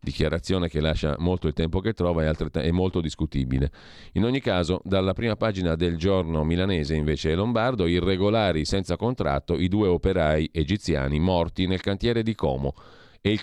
Dichiarazione 0.00 0.68
che 0.68 0.80
lascia 0.80 1.14
molto 1.18 1.46
il 1.46 1.52
tempo 1.52 1.80
che 1.80 1.92
trova 1.92 2.24
e 2.24 2.26
altret- 2.26 2.58
è 2.58 2.70
molto 2.72 3.00
discutibile. 3.00 3.70
In 4.12 4.24
ogni 4.24 4.40
caso, 4.40 4.80
dalla 4.84 5.12
prima 5.12 5.36
pagina 5.36 5.76
del 5.76 5.96
giorno 5.96 6.44
milanese 6.44 6.96
invece 6.96 7.30
è 7.30 7.34
Lombardo, 7.36 7.86
irregolari 7.86 8.64
senza 8.64 8.96
contratto 8.96 9.56
i 9.56 9.68
due 9.68 9.86
operai 9.86 10.50
egiziani 10.52 11.20
morti 11.20 11.66
nel 11.66 11.80
cantiere 11.80 12.22
di 12.22 12.34
Como 12.34 12.74
e 13.26 13.32
il 13.32 13.40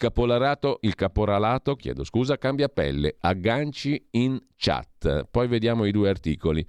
il 0.79 0.95
caporalato 0.95 1.75
chiedo 1.75 2.05
scusa, 2.05 2.37
cambia 2.37 2.69
pelle, 2.69 3.17
agganci 3.19 4.07
in 4.11 4.41
chat. 4.55 5.27
Poi 5.29 5.47
vediamo 5.49 5.83
i 5.83 5.91
due 5.91 6.07
articoli. 6.07 6.65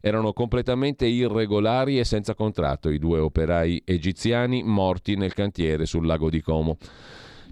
Erano 0.00 0.32
completamente 0.32 1.04
irregolari 1.04 1.98
e 1.98 2.04
senza 2.04 2.34
contratto 2.34 2.88
i 2.88 2.98
due 2.98 3.18
operai 3.18 3.82
egiziani 3.84 4.62
morti 4.62 5.16
nel 5.16 5.34
cantiere 5.34 5.84
sul 5.84 6.06
lago 6.06 6.30
di 6.30 6.40
Como. 6.40 6.78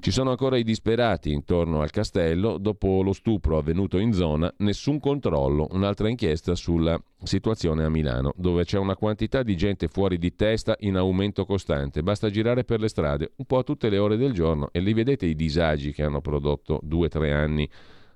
Ci 0.05 0.11
sono 0.11 0.29
ancora 0.29 0.59
i 0.59 0.65
disperati 0.65 1.33
intorno 1.33 1.81
al 1.81 1.89
castello. 1.89 2.59
Dopo 2.59 3.01
lo 3.01 3.15
stupro 3.15 3.57
avvenuto 3.57 3.97
in 3.97 4.13
zona, 4.13 4.53
nessun 4.59 5.01
controllo. 5.01 5.69
Un'altra 5.71 6.11
inchiesta 6.11 6.55
sulla 6.55 7.03
situazione 7.23 7.85
a 7.85 7.89
Milano, 7.89 8.35
dove 8.37 8.65
c'è 8.65 8.77
una 8.77 8.97
quantità 8.97 9.43
di 9.43 9.57
gente 9.57 9.89
fuori 9.89 10.19
di 10.19 10.35
testa 10.35 10.77
in 10.81 10.97
aumento 10.97 11.47
costante. 11.47 12.03
Basta 12.03 12.29
girare 12.29 12.65
per 12.65 12.81
le 12.81 12.89
strade 12.89 13.33
un 13.37 13.47
po' 13.47 13.57
a 13.57 13.63
tutte 13.63 13.89
le 13.89 13.97
ore 13.97 14.19
del 14.19 14.35
giorno 14.35 14.69
e 14.73 14.81
li 14.81 14.93
vedete 14.93 15.25
i 15.25 15.35
disagi 15.35 15.91
che 15.93 16.03
hanno 16.03 16.21
prodotto 16.21 16.81
due 16.83 17.07
o 17.07 17.09
tre 17.09 17.33
anni 17.33 17.67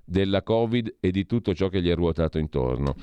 della 0.05 0.42
Covid 0.42 0.96
e 1.01 1.11
di 1.11 1.24
tutto 1.24 1.55
ciò 1.55 1.70
che 1.70 1.81
gli 1.81 1.88
è 1.88 1.94
ruotato 1.94 2.37
intorno. 2.37 2.96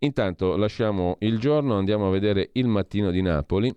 Intanto 0.00 0.54
lasciamo 0.58 1.16
il 1.20 1.38
giorno, 1.38 1.78
andiamo 1.78 2.08
a 2.08 2.10
vedere 2.10 2.50
il 2.52 2.66
mattino 2.66 3.10
di 3.10 3.22
Napoli, 3.22 3.74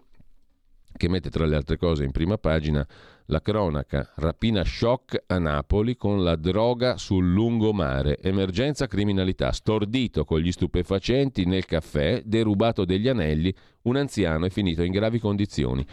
che 0.97 1.07
mette 1.07 1.29
tra 1.29 1.45
le 1.45 1.55
altre 1.55 1.77
cose 1.77 2.03
in 2.03 2.11
prima 2.11 2.37
pagina 2.37 2.85
la 3.31 3.41
cronaca, 3.41 4.11
rapina 4.15 4.61
shock 4.65 5.23
a 5.27 5.39
Napoli 5.39 5.95
con 5.95 6.21
la 6.21 6.35
droga 6.35 6.97
sul 6.97 7.31
lungomare, 7.31 8.19
emergenza 8.19 8.87
criminalità, 8.87 9.53
stordito 9.53 10.25
con 10.25 10.39
gli 10.39 10.51
stupefacenti 10.51 11.45
nel 11.45 11.65
caffè, 11.65 12.23
derubato 12.25 12.83
degli 12.83 13.07
anelli, 13.07 13.55
un 13.83 13.95
anziano 13.95 14.45
è 14.45 14.49
finito 14.49 14.83
in 14.83 14.91
gravi 14.91 15.17
condizioni. 15.17 15.85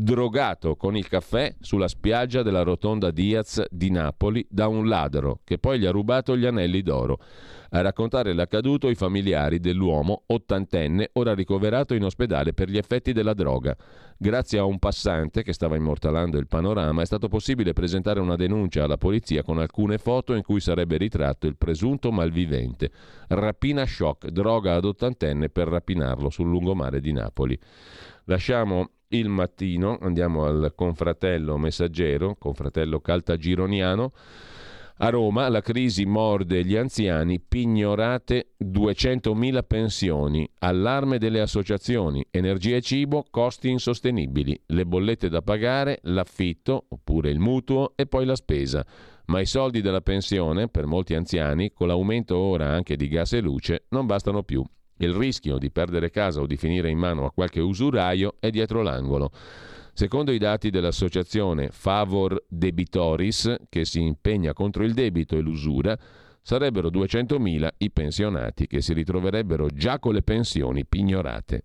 Drogato 0.00 0.76
con 0.76 0.96
il 0.96 1.08
caffè 1.08 1.56
sulla 1.58 1.88
spiaggia 1.88 2.44
della 2.44 2.62
rotonda 2.62 3.10
Diaz 3.10 3.64
di 3.68 3.90
Napoli 3.90 4.46
da 4.48 4.68
un 4.68 4.86
ladro 4.86 5.40
che 5.42 5.58
poi 5.58 5.80
gli 5.80 5.86
ha 5.86 5.90
rubato 5.90 6.36
gli 6.36 6.46
anelli 6.46 6.82
d'oro. 6.82 7.18
A 7.70 7.80
raccontare 7.80 8.32
l'accaduto 8.32 8.88
i 8.88 8.94
familiari 8.94 9.58
dell'uomo 9.58 10.22
ottantenne 10.26 11.10
ora 11.14 11.34
ricoverato 11.34 11.94
in 11.94 12.04
ospedale 12.04 12.52
per 12.52 12.68
gli 12.68 12.76
effetti 12.76 13.12
della 13.12 13.34
droga. 13.34 13.76
Grazie 14.16 14.60
a 14.60 14.64
un 14.64 14.78
passante 14.78 15.42
che 15.42 15.52
stava 15.52 15.74
immortalando 15.74 16.38
il 16.38 16.46
panorama 16.46 17.02
è 17.02 17.04
stato 17.04 17.26
possibile 17.26 17.72
presentare 17.72 18.20
una 18.20 18.36
denuncia 18.36 18.84
alla 18.84 18.98
polizia 18.98 19.42
con 19.42 19.58
alcune 19.58 19.98
foto 19.98 20.34
in 20.34 20.44
cui 20.44 20.60
sarebbe 20.60 20.96
ritratto 20.96 21.48
il 21.48 21.56
presunto 21.56 22.12
malvivente. 22.12 22.92
Rapina 23.26 23.84
shock, 23.84 24.28
droga 24.28 24.76
ad 24.76 24.84
ottantenne 24.84 25.48
per 25.48 25.66
rapinarlo 25.66 26.30
sul 26.30 26.46
lungomare 26.46 27.00
di 27.00 27.10
Napoli. 27.10 27.58
Lasciamo 28.26 28.90
il 29.10 29.28
mattino, 29.28 29.98
andiamo 30.00 30.44
al 30.44 30.72
confratello 30.74 31.56
messaggero, 31.56 32.36
confratello 32.38 33.00
caltagironiano. 33.00 34.12
A 35.00 35.10
Roma 35.10 35.48
la 35.48 35.60
crisi 35.60 36.04
morde 36.04 36.64
gli 36.64 36.74
anziani, 36.74 37.40
pignorate 37.40 38.54
200.000 38.58 39.62
pensioni, 39.64 40.50
allarme 40.58 41.18
delle 41.18 41.40
associazioni, 41.40 42.26
energia 42.30 42.76
e 42.76 42.80
cibo, 42.80 43.24
costi 43.30 43.70
insostenibili, 43.70 44.60
le 44.66 44.84
bollette 44.84 45.28
da 45.28 45.40
pagare, 45.40 46.00
l'affitto 46.02 46.86
oppure 46.88 47.30
il 47.30 47.38
mutuo 47.38 47.92
e 47.94 48.06
poi 48.06 48.26
la 48.26 48.34
spesa. 48.34 48.84
Ma 49.26 49.40
i 49.40 49.46
soldi 49.46 49.82
della 49.82 50.00
pensione, 50.00 50.68
per 50.68 50.86
molti 50.86 51.14
anziani, 51.14 51.70
con 51.72 51.86
l'aumento 51.86 52.36
ora 52.36 52.68
anche 52.68 52.96
di 52.96 53.06
gas 53.06 53.34
e 53.34 53.40
luce, 53.40 53.84
non 53.90 54.06
bastano 54.06 54.42
più. 54.42 54.64
Il 54.98 55.12
rischio 55.12 55.58
di 55.58 55.70
perdere 55.70 56.10
casa 56.10 56.40
o 56.40 56.46
di 56.46 56.56
finire 56.56 56.90
in 56.90 56.98
mano 56.98 57.24
a 57.24 57.32
qualche 57.32 57.60
usuraio 57.60 58.36
è 58.40 58.50
dietro 58.50 58.82
l'angolo. 58.82 59.30
Secondo 59.92 60.30
i 60.30 60.38
dati 60.38 60.70
dell'associazione 60.70 61.70
Favor 61.70 62.44
Debitoris, 62.48 63.54
che 63.68 63.84
si 63.84 64.00
impegna 64.00 64.52
contro 64.52 64.84
il 64.84 64.94
debito 64.94 65.36
e 65.36 65.40
l'usura, 65.40 65.98
sarebbero 66.40 66.88
200.000 66.88 67.68
i 67.78 67.90
pensionati 67.90 68.66
che 68.66 68.80
si 68.80 68.92
ritroverebbero 68.92 69.68
già 69.68 69.98
con 69.98 70.14
le 70.14 70.22
pensioni 70.22 70.86
pignorate. 70.86 71.64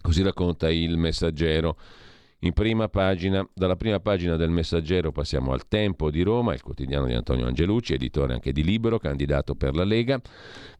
Così 0.00 0.22
racconta 0.22 0.70
il 0.70 0.98
messaggero. 0.98 1.78
In 2.44 2.52
prima 2.52 2.90
pagina, 2.90 3.46
dalla 3.54 3.74
prima 3.74 4.00
pagina 4.00 4.36
del 4.36 4.50
Messaggero 4.50 5.12
passiamo 5.12 5.52
al 5.52 5.66
Tempo 5.66 6.10
di 6.10 6.20
Roma, 6.20 6.52
il 6.52 6.60
quotidiano 6.60 7.06
di 7.06 7.14
Antonio 7.14 7.46
Angelucci, 7.46 7.94
editore 7.94 8.34
anche 8.34 8.52
di 8.52 8.62
Libero, 8.62 8.98
candidato 8.98 9.54
per 9.54 9.74
la 9.74 9.84
Lega. 9.84 10.20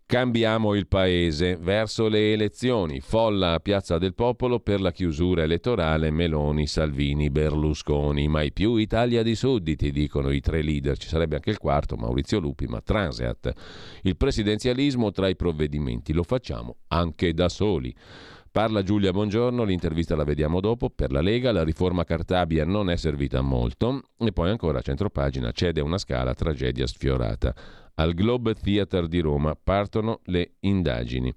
Cambiamo 0.04 0.74
il 0.74 0.86
paese 0.86 1.56
verso 1.56 2.08
le 2.08 2.32
elezioni. 2.32 3.00
Folla 3.00 3.54
a 3.54 3.60
Piazza 3.60 3.96
del 3.96 4.12
Popolo 4.12 4.60
per 4.60 4.82
la 4.82 4.92
chiusura 4.92 5.42
elettorale 5.42 6.10
Meloni, 6.10 6.66
Salvini, 6.66 7.30
Berlusconi. 7.30 8.28
Mai 8.28 8.52
più 8.52 8.76
Italia 8.76 9.22
di 9.22 9.34
sudditi, 9.34 9.90
dicono 9.90 10.30
i 10.30 10.40
tre 10.40 10.60
leader. 10.60 10.98
Ci 10.98 11.08
sarebbe 11.08 11.36
anche 11.36 11.48
il 11.48 11.56
quarto, 11.56 11.96
Maurizio 11.96 12.40
Lupi, 12.40 12.66
ma 12.66 12.82
Transeat. 12.82 13.54
Il 14.02 14.18
presidenzialismo 14.18 15.10
tra 15.12 15.28
i 15.28 15.36
provvedimenti. 15.36 16.12
Lo 16.12 16.24
facciamo 16.24 16.76
anche 16.88 17.32
da 17.32 17.48
soli. 17.48 17.96
Parla 18.54 18.84
Giulia 18.84 19.10
Buongiorno, 19.10 19.64
l'intervista 19.64 20.14
la 20.14 20.22
vediamo 20.22 20.60
dopo. 20.60 20.88
Per 20.88 21.10
la 21.10 21.20
Lega 21.20 21.50
la 21.50 21.64
riforma 21.64 22.04
Cartabia 22.04 22.64
non 22.64 22.88
è 22.88 22.94
servita 22.94 23.40
molto. 23.40 24.02
E 24.16 24.30
poi 24.30 24.50
ancora 24.50 24.78
a 24.78 24.80
centropagina 24.80 25.50
cede 25.50 25.80
una 25.80 25.98
scala, 25.98 26.34
tragedia 26.34 26.86
sfiorata. 26.86 27.52
Al 27.94 28.14
Globe 28.14 28.54
Theatre 28.54 29.08
di 29.08 29.18
Roma 29.18 29.56
partono 29.60 30.20
le 30.26 30.52
indagini. 30.60 31.34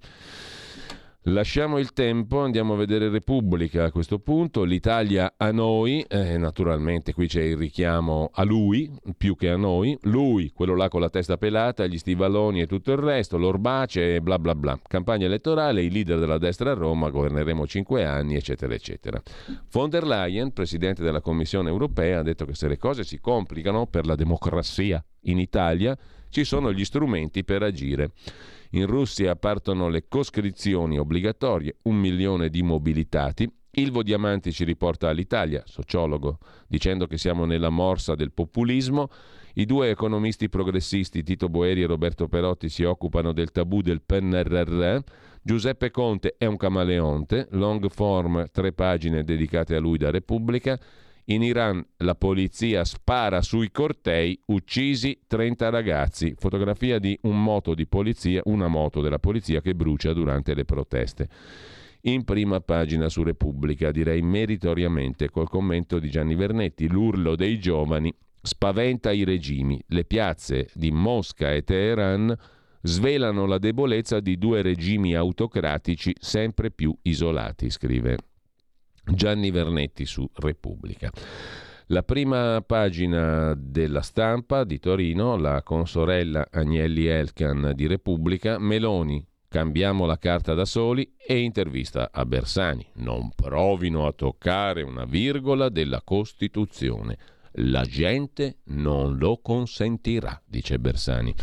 Lasciamo 1.30 1.76
il 1.76 1.92
tempo, 1.92 2.40
andiamo 2.40 2.72
a 2.72 2.76
vedere 2.76 3.10
Repubblica 3.10 3.84
a 3.84 3.90
questo 3.90 4.18
punto, 4.18 4.64
l'Italia 4.64 5.34
a 5.36 5.50
noi, 5.50 6.00
eh, 6.08 6.38
naturalmente 6.38 7.12
qui 7.12 7.26
c'è 7.26 7.42
il 7.42 7.56
richiamo 7.58 8.30
a 8.32 8.44
lui 8.44 8.90
più 9.14 9.36
che 9.36 9.50
a 9.50 9.56
noi, 9.56 9.96
lui, 10.04 10.50
quello 10.54 10.74
là 10.74 10.88
con 10.88 11.02
la 11.02 11.10
testa 11.10 11.36
pelata, 11.36 11.86
gli 11.86 11.98
stivaloni 11.98 12.62
e 12.62 12.66
tutto 12.66 12.92
il 12.92 12.98
resto, 12.98 13.36
l'orbace 13.36 14.14
e 14.14 14.20
bla 14.22 14.38
bla 14.38 14.54
bla. 14.54 14.80
Campagna 14.88 15.26
elettorale, 15.26 15.82
i 15.82 15.90
leader 15.90 16.18
della 16.18 16.38
destra 16.38 16.70
a 16.70 16.74
Roma, 16.74 17.10
governeremo 17.10 17.66
cinque 17.66 18.06
anni, 18.06 18.34
eccetera, 18.34 18.72
eccetera. 18.72 19.20
Von 19.70 19.90
der 19.90 20.04
Leyen, 20.04 20.54
presidente 20.54 21.02
della 21.02 21.20
Commissione 21.20 21.68
europea, 21.68 22.20
ha 22.20 22.22
detto 22.22 22.46
che 22.46 22.54
se 22.54 22.68
le 22.68 22.78
cose 22.78 23.04
si 23.04 23.20
complicano 23.20 23.86
per 23.86 24.06
la 24.06 24.14
democrazia 24.14 25.04
in 25.24 25.38
Italia, 25.38 25.94
ci 26.30 26.44
sono 26.44 26.72
gli 26.72 26.86
strumenti 26.86 27.44
per 27.44 27.62
agire. 27.62 28.12
In 28.72 28.84
Russia 28.86 29.34
partono 29.34 29.88
le 29.88 30.08
coscrizioni 30.08 30.98
obbligatorie, 30.98 31.76
un 31.84 31.96
milione 31.96 32.50
di 32.50 32.62
mobilitati. 32.62 33.50
Ilvo 33.70 34.02
Diamanti 34.02 34.52
ci 34.52 34.64
riporta 34.64 35.08
all'Italia, 35.08 35.62
sociologo, 35.64 36.38
dicendo 36.66 37.06
che 37.06 37.16
siamo 37.16 37.46
nella 37.46 37.70
morsa 37.70 38.14
del 38.14 38.32
populismo. 38.32 39.08
I 39.54 39.64
due 39.64 39.88
economisti 39.88 40.50
progressisti, 40.50 41.22
Tito 41.22 41.48
Boeri 41.48 41.82
e 41.82 41.86
Roberto 41.86 42.28
Perotti, 42.28 42.68
si 42.68 42.82
occupano 42.82 43.32
del 43.32 43.52
tabù 43.52 43.80
del 43.80 44.02
PNRR. 44.02 44.98
Giuseppe 45.40 45.90
Conte 45.90 46.34
è 46.36 46.44
un 46.44 46.58
camaleonte, 46.58 47.48
long 47.52 47.88
form, 47.88 48.48
tre 48.52 48.72
pagine 48.72 49.24
dedicate 49.24 49.76
a 49.76 49.80
lui 49.80 49.96
da 49.96 50.10
Repubblica. 50.10 50.78
In 51.30 51.42
Iran 51.42 51.84
la 51.98 52.14
polizia 52.14 52.84
spara 52.84 53.42
sui 53.42 53.70
cortei, 53.70 54.40
uccisi 54.46 55.20
30 55.26 55.68
ragazzi. 55.68 56.34
Fotografia 56.38 56.98
di 56.98 57.18
un 57.22 57.42
moto 57.42 57.74
di 57.74 57.86
polizia, 57.86 58.40
una 58.44 58.68
moto 58.68 59.02
della 59.02 59.18
polizia 59.18 59.60
che 59.60 59.74
brucia 59.74 60.14
durante 60.14 60.54
le 60.54 60.64
proteste. 60.64 61.28
In 62.02 62.24
prima 62.24 62.60
pagina 62.60 63.10
su 63.10 63.22
Repubblica, 63.22 63.90
direi 63.90 64.22
meritoriamente, 64.22 65.28
col 65.28 65.50
commento 65.50 65.98
di 65.98 66.08
Gianni 66.08 66.34
Vernetti, 66.34 66.88
l'urlo 66.88 67.36
dei 67.36 67.58
giovani 67.58 68.14
spaventa 68.40 69.12
i 69.12 69.24
regimi. 69.24 69.78
Le 69.88 70.04
piazze 70.04 70.70
di 70.72 70.90
Mosca 70.90 71.52
e 71.52 71.62
Teheran 71.62 72.34
svelano 72.80 73.44
la 73.44 73.58
debolezza 73.58 74.20
di 74.20 74.38
due 74.38 74.62
regimi 74.62 75.14
autocratici 75.14 76.14
sempre 76.18 76.70
più 76.70 76.96
isolati, 77.02 77.68
scrive 77.68 78.16
Gianni 79.10 79.50
Vernetti 79.50 80.06
su 80.06 80.28
Repubblica. 80.34 81.10
La 81.86 82.02
prima 82.02 82.62
pagina 82.66 83.54
della 83.56 84.02
stampa 84.02 84.64
di 84.64 84.78
Torino, 84.78 85.36
la 85.36 85.62
consorella 85.62 86.48
Agnelli 86.50 87.06
Elkan 87.06 87.72
di 87.74 87.86
Repubblica, 87.86 88.58
Meloni, 88.58 89.26
cambiamo 89.48 90.04
la 90.04 90.18
carta 90.18 90.52
da 90.52 90.66
soli 90.66 91.14
e 91.16 91.38
intervista 91.38 92.10
a 92.12 92.26
Bersani. 92.26 92.86
Non 92.96 93.30
provino 93.34 94.06
a 94.06 94.12
toccare 94.12 94.82
una 94.82 95.06
virgola 95.06 95.70
della 95.70 96.02
Costituzione. 96.02 97.16
La 97.52 97.84
gente 97.84 98.58
non 98.64 99.16
lo 99.16 99.38
consentirà, 99.40 100.40
dice 100.44 100.78
Bersani. 100.78 101.34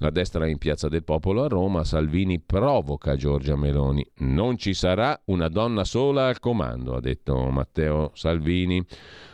La 0.00 0.10
destra 0.10 0.44
è 0.44 0.48
in 0.48 0.58
Piazza 0.58 0.88
del 0.88 1.02
Popolo 1.02 1.42
a 1.42 1.48
Roma, 1.48 1.82
Salvini 1.82 2.38
provoca 2.38 3.16
Giorgia 3.16 3.56
Meloni. 3.56 4.08
Non 4.18 4.56
ci 4.56 4.72
sarà 4.72 5.20
una 5.24 5.48
donna 5.48 5.82
sola 5.82 6.28
al 6.28 6.38
comando, 6.38 6.94
ha 6.94 7.00
detto 7.00 7.36
Matteo 7.50 8.12
Salvini. 8.14 8.80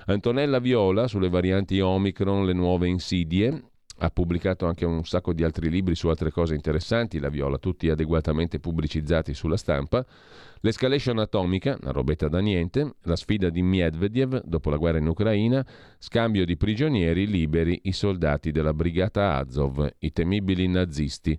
Antonella 0.06 0.60
Viola 0.60 1.06
sulle 1.06 1.28
varianti 1.28 1.80
Omicron, 1.80 2.46
le 2.46 2.54
nuove 2.54 2.88
insidie, 2.88 3.62
ha 3.98 4.08
pubblicato 4.08 4.64
anche 4.64 4.86
un 4.86 5.04
sacco 5.04 5.34
di 5.34 5.44
altri 5.44 5.68
libri 5.68 5.94
su 5.94 6.08
altre 6.08 6.30
cose 6.30 6.54
interessanti, 6.54 7.18
la 7.18 7.28
Viola, 7.28 7.58
tutti 7.58 7.90
adeguatamente 7.90 8.58
pubblicizzati 8.58 9.34
sulla 9.34 9.58
stampa. 9.58 10.04
L'escalation 10.64 11.18
atomica, 11.18 11.76
una 11.78 11.90
robetta 11.90 12.26
da 12.26 12.38
niente, 12.38 12.94
la 13.02 13.16
sfida 13.16 13.50
di 13.50 13.60
Medvedev 13.60 14.44
dopo 14.46 14.70
la 14.70 14.78
guerra 14.78 14.96
in 14.96 15.06
Ucraina, 15.06 15.62
scambio 15.98 16.46
di 16.46 16.56
prigionieri 16.56 17.26
liberi 17.26 17.80
i 17.82 17.92
soldati 17.92 18.50
della 18.50 18.72
brigata 18.72 19.36
Azov, 19.36 19.86
i 19.98 20.10
temibili 20.10 20.66
nazisti. 20.66 21.38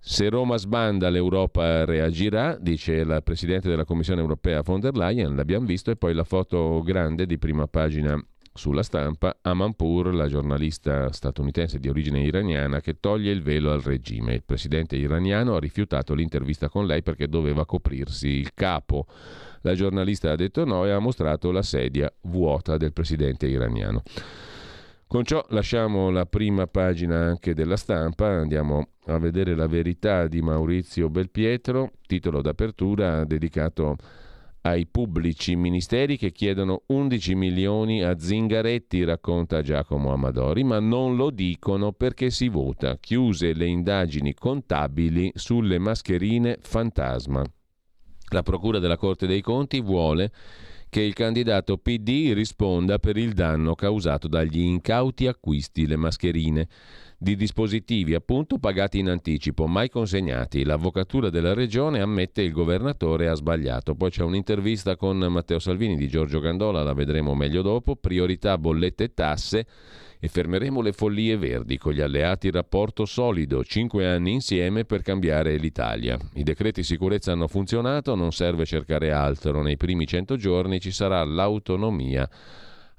Se 0.00 0.28
Roma 0.28 0.56
sbanda 0.56 1.10
l'Europa 1.10 1.84
reagirà, 1.84 2.58
dice 2.60 2.94
il 2.94 3.20
Presidente 3.22 3.68
della 3.68 3.84
Commissione 3.84 4.20
europea 4.20 4.62
von 4.62 4.80
der 4.80 4.96
Leyen, 4.96 5.36
l'abbiamo 5.36 5.66
visto, 5.66 5.92
e 5.92 5.96
poi 5.96 6.12
la 6.12 6.24
foto 6.24 6.82
grande 6.82 7.26
di 7.26 7.38
prima 7.38 7.68
pagina 7.68 8.20
sulla 8.52 8.82
stampa 8.82 9.38
Amanpour, 9.42 10.12
la 10.12 10.26
giornalista 10.26 11.12
statunitense 11.12 11.78
di 11.78 11.88
origine 11.88 12.20
iraniana 12.20 12.80
che 12.80 12.98
toglie 12.98 13.30
il 13.30 13.42
velo 13.42 13.72
al 13.72 13.80
regime. 13.80 14.34
Il 14.34 14.42
presidente 14.44 14.96
iraniano 14.96 15.54
ha 15.54 15.60
rifiutato 15.60 16.14
l'intervista 16.14 16.68
con 16.68 16.86
lei 16.86 17.02
perché 17.02 17.28
doveva 17.28 17.64
coprirsi 17.64 18.28
il 18.28 18.52
capo. 18.54 19.06
La 19.62 19.74
giornalista 19.74 20.32
ha 20.32 20.36
detto 20.36 20.64
no 20.64 20.84
e 20.84 20.90
ha 20.90 20.98
mostrato 20.98 21.50
la 21.50 21.62
sedia 21.62 22.12
vuota 22.22 22.76
del 22.76 22.92
presidente 22.92 23.46
iraniano. 23.46 24.02
Con 25.06 25.24
ciò 25.24 25.44
lasciamo 25.48 26.10
la 26.10 26.24
prima 26.24 26.68
pagina 26.68 27.18
anche 27.26 27.52
della 27.52 27.76
stampa, 27.76 28.28
andiamo 28.28 28.90
a 29.06 29.18
vedere 29.18 29.56
la 29.56 29.66
verità 29.66 30.28
di 30.28 30.40
Maurizio 30.40 31.08
Belpietro, 31.08 31.94
titolo 32.06 32.40
d'apertura 32.40 33.24
dedicato 33.24 33.90
a 33.90 33.96
ai 34.62 34.86
pubblici 34.86 35.56
ministeri 35.56 36.16
che 36.18 36.32
chiedono 36.32 36.82
11 36.86 37.34
milioni 37.34 38.02
a 38.02 38.18
Zingaretti, 38.18 39.04
racconta 39.04 39.62
Giacomo 39.62 40.12
Amadori, 40.12 40.64
ma 40.64 40.78
non 40.80 41.16
lo 41.16 41.30
dicono 41.30 41.92
perché 41.92 42.30
si 42.30 42.48
vota. 42.48 42.98
Chiuse 42.98 43.54
le 43.54 43.66
indagini 43.66 44.34
contabili 44.34 45.30
sulle 45.34 45.78
mascherine 45.78 46.58
fantasma. 46.60 47.42
La 48.32 48.42
Procura 48.42 48.78
della 48.78 48.96
Corte 48.96 49.26
dei 49.26 49.40
Conti 49.40 49.80
vuole 49.80 50.30
che 50.90 51.00
il 51.00 51.14
candidato 51.14 51.78
PD 51.78 52.32
risponda 52.34 52.98
per 52.98 53.16
il 53.16 53.32
danno 53.32 53.74
causato 53.74 54.26
dagli 54.26 54.58
incauti 54.58 55.26
acquisti 55.28 55.86
le 55.86 55.96
mascherine 55.96 56.68
di 57.22 57.36
dispositivi 57.36 58.14
appunto 58.14 58.56
pagati 58.56 58.98
in 58.98 59.10
anticipo, 59.10 59.66
mai 59.66 59.90
consegnati. 59.90 60.64
L'avvocatura 60.64 61.28
della 61.28 61.52
regione 61.52 62.00
ammette 62.00 62.40
il 62.40 62.50
governatore 62.50 63.28
ha 63.28 63.34
sbagliato. 63.34 63.94
Poi 63.94 64.08
c'è 64.08 64.22
un'intervista 64.22 64.96
con 64.96 65.18
Matteo 65.18 65.58
Salvini 65.58 65.98
di 65.98 66.08
Giorgio 66.08 66.40
Gandola, 66.40 66.82
la 66.82 66.94
vedremo 66.94 67.34
meglio 67.34 67.60
dopo. 67.60 67.94
Priorità 67.94 68.56
bollette 68.56 69.04
e 69.04 69.12
tasse 69.12 69.66
e 70.18 70.28
fermeremo 70.28 70.80
le 70.80 70.92
follie 70.92 71.36
verdi 71.36 71.76
con 71.76 71.92
gli 71.92 72.00
alleati 72.00 72.50
rapporto 72.50 73.04
solido, 73.04 73.64
cinque 73.64 74.06
anni 74.06 74.32
insieme 74.32 74.86
per 74.86 75.02
cambiare 75.02 75.58
l'Italia. 75.58 76.18
I 76.36 76.42
decreti 76.42 76.82
sicurezza 76.82 77.32
hanno 77.32 77.48
funzionato, 77.48 78.14
non 78.14 78.32
serve 78.32 78.64
cercare 78.64 79.12
altro, 79.12 79.60
nei 79.60 79.76
primi 79.76 80.06
cento 80.06 80.36
giorni 80.36 80.80
ci 80.80 80.90
sarà 80.90 81.22
l'autonomia 81.24 82.26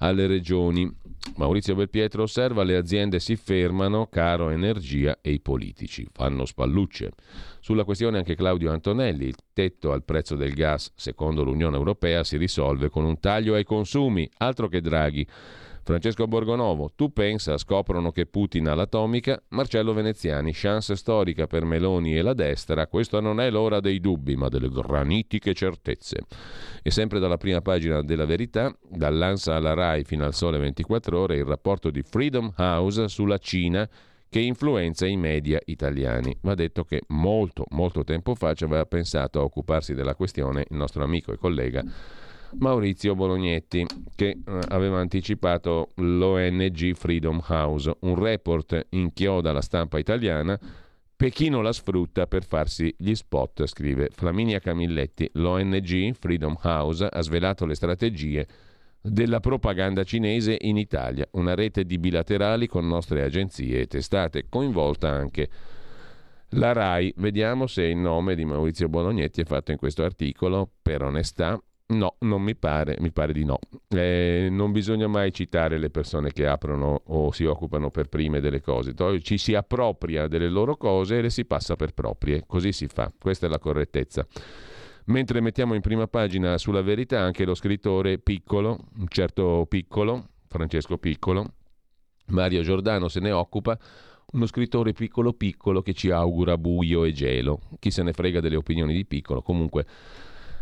alle 0.01 0.27
regioni. 0.27 0.89
Maurizio 1.35 1.75
Belpietro 1.75 2.23
osserva 2.23 2.63
le 2.63 2.75
aziende 2.75 3.19
si 3.19 3.35
fermano, 3.35 4.07
caro 4.07 4.49
energia 4.49 5.19
e 5.21 5.31
i 5.31 5.39
politici 5.39 6.05
fanno 6.11 6.45
spallucce. 6.45 7.11
Sulla 7.59 7.83
questione 7.83 8.17
anche 8.17 8.35
Claudio 8.35 8.71
Antonelli, 8.71 9.25
il 9.25 9.35
tetto 9.53 9.91
al 9.91 10.03
prezzo 10.03 10.35
del 10.35 10.53
gas 10.53 10.91
secondo 10.95 11.43
l'Unione 11.43 11.77
Europea 11.77 12.23
si 12.23 12.37
risolve 12.37 12.89
con 12.89 13.05
un 13.05 13.19
taglio 13.19 13.53
ai 13.53 13.63
consumi, 13.63 14.29
altro 14.37 14.67
che 14.67 14.81
Draghi. 14.81 15.27
Francesco 15.83 16.27
Borgonovo, 16.27 16.91
tu 16.95 17.11
pensa, 17.11 17.57
scoprono 17.57 18.11
che 18.11 18.27
Putin 18.27 18.67
ha 18.67 18.75
l'atomica, 18.75 19.41
Marcello 19.49 19.93
Veneziani, 19.93 20.51
chance 20.53 20.95
storica 20.95 21.47
per 21.47 21.65
Meloni 21.65 22.15
e 22.15 22.21
la 22.21 22.33
destra, 22.33 22.85
questa 22.85 23.19
non 23.19 23.39
è 23.39 23.49
l'ora 23.49 23.79
dei 23.79 23.99
dubbi, 23.99 24.35
ma 24.35 24.47
delle 24.47 24.69
granitiche 24.69 25.55
certezze. 25.55 26.19
E 26.83 26.91
sempre 26.91 27.17
dalla 27.17 27.37
prima 27.37 27.61
pagina 27.61 28.03
della 28.03 28.25
verità, 28.25 28.71
dall'Ansa 28.87 29.55
alla 29.55 29.73
RAI 29.73 30.03
fino 30.03 30.23
al 30.23 30.35
Sole 30.35 30.59
24 30.59 31.19
ore, 31.19 31.37
il 31.37 31.45
rapporto 31.45 31.89
di 31.89 32.03
Freedom 32.03 32.53
House 32.57 33.07
sulla 33.07 33.39
Cina 33.39 33.89
che 34.29 34.39
influenza 34.39 35.07
i 35.07 35.17
media 35.17 35.59
italiani. 35.65 36.37
Va 36.41 36.53
detto 36.53 36.83
che 36.83 37.01
molto, 37.07 37.65
molto 37.71 38.03
tempo 38.03 38.35
fa 38.35 38.53
ci 38.53 38.63
aveva 38.63 38.85
pensato 38.85 39.39
a 39.39 39.43
occuparsi 39.43 39.93
della 39.93 40.15
questione 40.15 40.65
il 40.69 40.77
nostro 40.77 41.03
amico 41.03 41.33
e 41.33 41.37
collega 41.37 41.83
Maurizio 42.59 43.15
Bolognetti, 43.15 43.85
che 44.15 44.27
eh, 44.29 44.59
aveva 44.69 44.99
anticipato 44.99 45.91
l'ONG 45.95 46.93
Freedom 46.93 47.41
House. 47.47 47.93
Un 48.01 48.15
report 48.15 48.87
inchioda 48.89 49.51
la 49.51 49.61
stampa 49.61 49.97
italiana. 49.99 50.59
Pechino 51.15 51.61
la 51.61 51.71
sfrutta 51.71 52.25
per 52.25 52.43
farsi 52.43 52.93
gli 52.97 53.13
spot, 53.13 53.65
scrive 53.67 54.09
Flaminia 54.11 54.59
Camilletti. 54.59 55.29
L'ONG 55.33 56.13
Freedom 56.13 56.57
House 56.63 57.05
ha 57.05 57.21
svelato 57.21 57.65
le 57.65 57.75
strategie 57.75 58.47
della 59.01 59.39
propaganda 59.39 60.03
cinese 60.03 60.57
in 60.61 60.77
Italia, 60.77 61.27
una 61.31 61.55
rete 61.55 61.85
di 61.85 61.97
bilaterali 61.97 62.67
con 62.67 62.87
nostre 62.87 63.23
agenzie 63.23 63.81
e 63.81 63.87
testate, 63.87 64.45
coinvolta 64.47 65.09
anche 65.09 65.49
la 66.49 66.71
RAI. 66.71 67.13
Vediamo 67.17 67.67
se 67.67 67.83
il 67.83 67.97
nome 67.97 68.35
di 68.35 68.45
Maurizio 68.45 68.89
Bolognetti 68.89 69.41
è 69.41 69.45
fatto 69.45 69.71
in 69.71 69.77
questo 69.77 70.03
articolo, 70.03 70.69
per 70.81 71.03
onestà. 71.03 71.61
No, 71.91 72.15
non 72.19 72.41
mi 72.41 72.56
pare, 72.56 72.95
mi 72.99 73.12
pare 73.12 73.34
di 73.34 73.43
no. 73.43 73.60
Eh, 73.89 74.47
non 74.49 74.71
bisogna 74.71 75.08
mai 75.08 75.34
citare 75.34 75.77
le 75.77 75.89
persone 75.89 76.32
che 76.32 76.47
aprono 76.47 77.01
o 77.08 77.32
si 77.32 77.43
occupano 77.43 77.91
per 77.91 78.08
prime 78.08 78.39
delle 78.39 78.62
cose. 78.62 78.93
Ci 79.19 79.38
si 79.38 79.56
appropria 79.56 80.27
delle 80.27 80.47
loro 80.47 80.77
cose 80.77 81.17
e 81.17 81.21
le 81.21 81.30
si 81.30 81.43
passa 81.43 81.75
per 81.75 81.93
proprie. 81.93 82.43
Così 82.47 82.71
si 82.71 82.88
fa. 82.88 83.12
Questa 83.19 83.47
è 83.47 83.49
la 83.49 83.60
correttezza. 83.60 84.25
Mentre 85.06 85.41
mettiamo 85.41 85.73
in 85.73 85.82
prima 85.82 86.08
pagina 86.08 86.58
sulla 86.58 86.82
verità 86.82 87.19
anche 87.19 87.43
lo 87.43 87.56
scrittore 87.56 88.19
piccolo, 88.19 88.77
un 88.97 89.08
certo 89.10 89.65
piccolo, 89.67 90.30
Francesco 90.47 90.97
Piccolo, 90.97 91.56
Mario 92.27 92.62
Giordano 92.62 93.10
se 93.10 93.19
ne 93.19 93.32
occupa, 93.32 93.77
uno 94.34 94.45
scrittore 94.45 94.93
piccolo 94.93 95.34
piccolo 95.34 95.82
che 95.82 95.93
ci 95.93 96.10
augura 96.10 96.58
buio 96.58 97.04
e 97.04 97.12
gelo. 97.12 97.60
Chi 97.80 97.91
se 97.91 98.01
ne 98.04 98.13
frega 98.13 98.39
delle 98.39 98.56
opinioni 98.56 98.93
di 98.93 99.06
piccolo, 99.06 99.41
comunque 99.41 99.86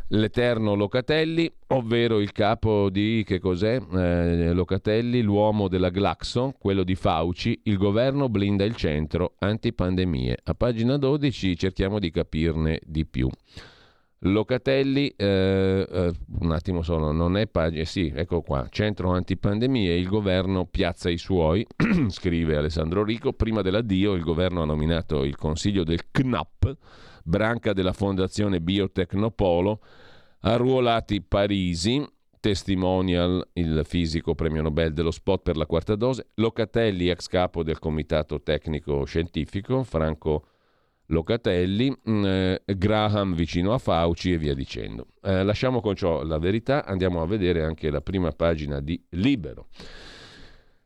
l'eterno 0.10 0.74
Locatelli, 0.76 1.52
ovvero 1.68 2.20
il 2.20 2.32
capo 2.32 2.90
di 2.90 3.24
che 3.26 3.40
cos'è? 3.40 3.80
Eh, 3.80 4.54
Locatelli, 4.54 5.22
l'uomo 5.22 5.68
della 5.68 5.90
Glaxo, 5.90 6.54
quello 6.58 6.84
di 6.84 6.96
Fauci, 6.96 7.60
il 7.64 7.78
governo 7.78 8.30
blinda 8.30 8.64
il 8.64 8.76
centro, 8.76 9.34
antipandemie. 9.40 10.38
A 10.44 10.54
pagina 10.54 10.98
12 10.98 11.58
cerchiamo 11.58 12.00
di 12.00 12.10
capirne 12.12 12.80
di 12.86 13.06
più. 13.06 13.30
Locatelli, 14.24 15.14
eh, 15.16 15.88
eh, 15.90 16.12
un 16.40 16.52
attimo 16.52 16.82
solo, 16.82 17.14
non 17.14 17.38
è 17.38 17.48
pagina, 17.48 17.86
sì, 17.86 18.12
ecco 18.14 18.42
qua, 18.42 18.68
centro 18.70 19.12
antipandemie, 19.12 19.96
il 19.96 20.08
governo 20.08 20.66
piazza 20.66 21.10
i 21.10 21.18
suoi, 21.18 21.66
scrive 22.10 22.58
Alessandro 22.58 23.06
Rico, 23.06 23.32
prima 23.32 23.62
dell'addio 23.62 24.16
il 24.16 24.24
governo 24.24 24.62
ha 24.62 24.66
nominato 24.66 25.24
il 25.24 25.38
consiglio 25.38 25.86
del 25.86 26.12
CNAP, 26.12 26.78
branca 27.30 27.72
della 27.74 27.94
fondazione 27.94 28.60
Biotecnopolo, 28.60 29.80
arruolati 30.42 31.22
Parisi, 31.22 32.04
testimonial 32.40 33.48
il 33.54 33.82
fisico 33.86 34.34
premio 34.34 34.64
Nobel 34.64 34.94
dello 34.94 35.12
spot 35.12 35.44
per 35.44 35.56
la 35.56 35.66
quarta 35.66 35.96
dose, 35.96 36.30
Locatelli 36.36 37.08
ex 37.10 37.28
capo 37.28 37.64
del 37.64 37.80
comitato 37.80 38.42
tecnico 38.42 39.06
scientifico, 39.06 39.84
Franco 39.84 40.48
Locatelli, 41.08 41.96
mm, 42.10 42.26
eh, 42.26 42.62
Graham 42.66 43.34
vicino 43.36 43.74
a 43.74 43.78
Fauci 43.78 44.34
e 44.34 44.38
via 44.38 44.54
dicendo. 44.54 45.08
Eh, 45.22 45.44
lasciamo 45.44 45.82
con 45.82 45.96
ciò 45.96 46.24
la 46.24 46.38
verità, 46.38 46.86
andiamo 46.86 47.22
a 47.22 47.28
vedere 47.28 47.64
anche 47.64 47.90
la 47.90 48.02
prima 48.02 48.32
pagina 48.32 48.80
di 48.80 49.02
Libero. 49.10 49.68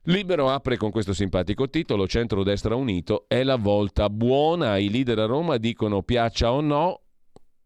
Libero 0.07 0.49
apre 0.49 0.75
con 0.75 0.91
questo 0.91 1.13
simpatico 1.13 1.69
titolo, 1.69 2.07
Centro-destra 2.07 2.75
unito, 2.75 3.23
è 3.29 3.41
la 3.43 3.55
volta 3.55 4.09
buona, 4.09 4.77
i 4.77 4.89
leader 4.89 5.19
a 5.19 5.25
Roma 5.25 5.55
dicono 5.55 6.03
piaccia 6.03 6.51
o 6.51 6.59
no, 6.59 7.03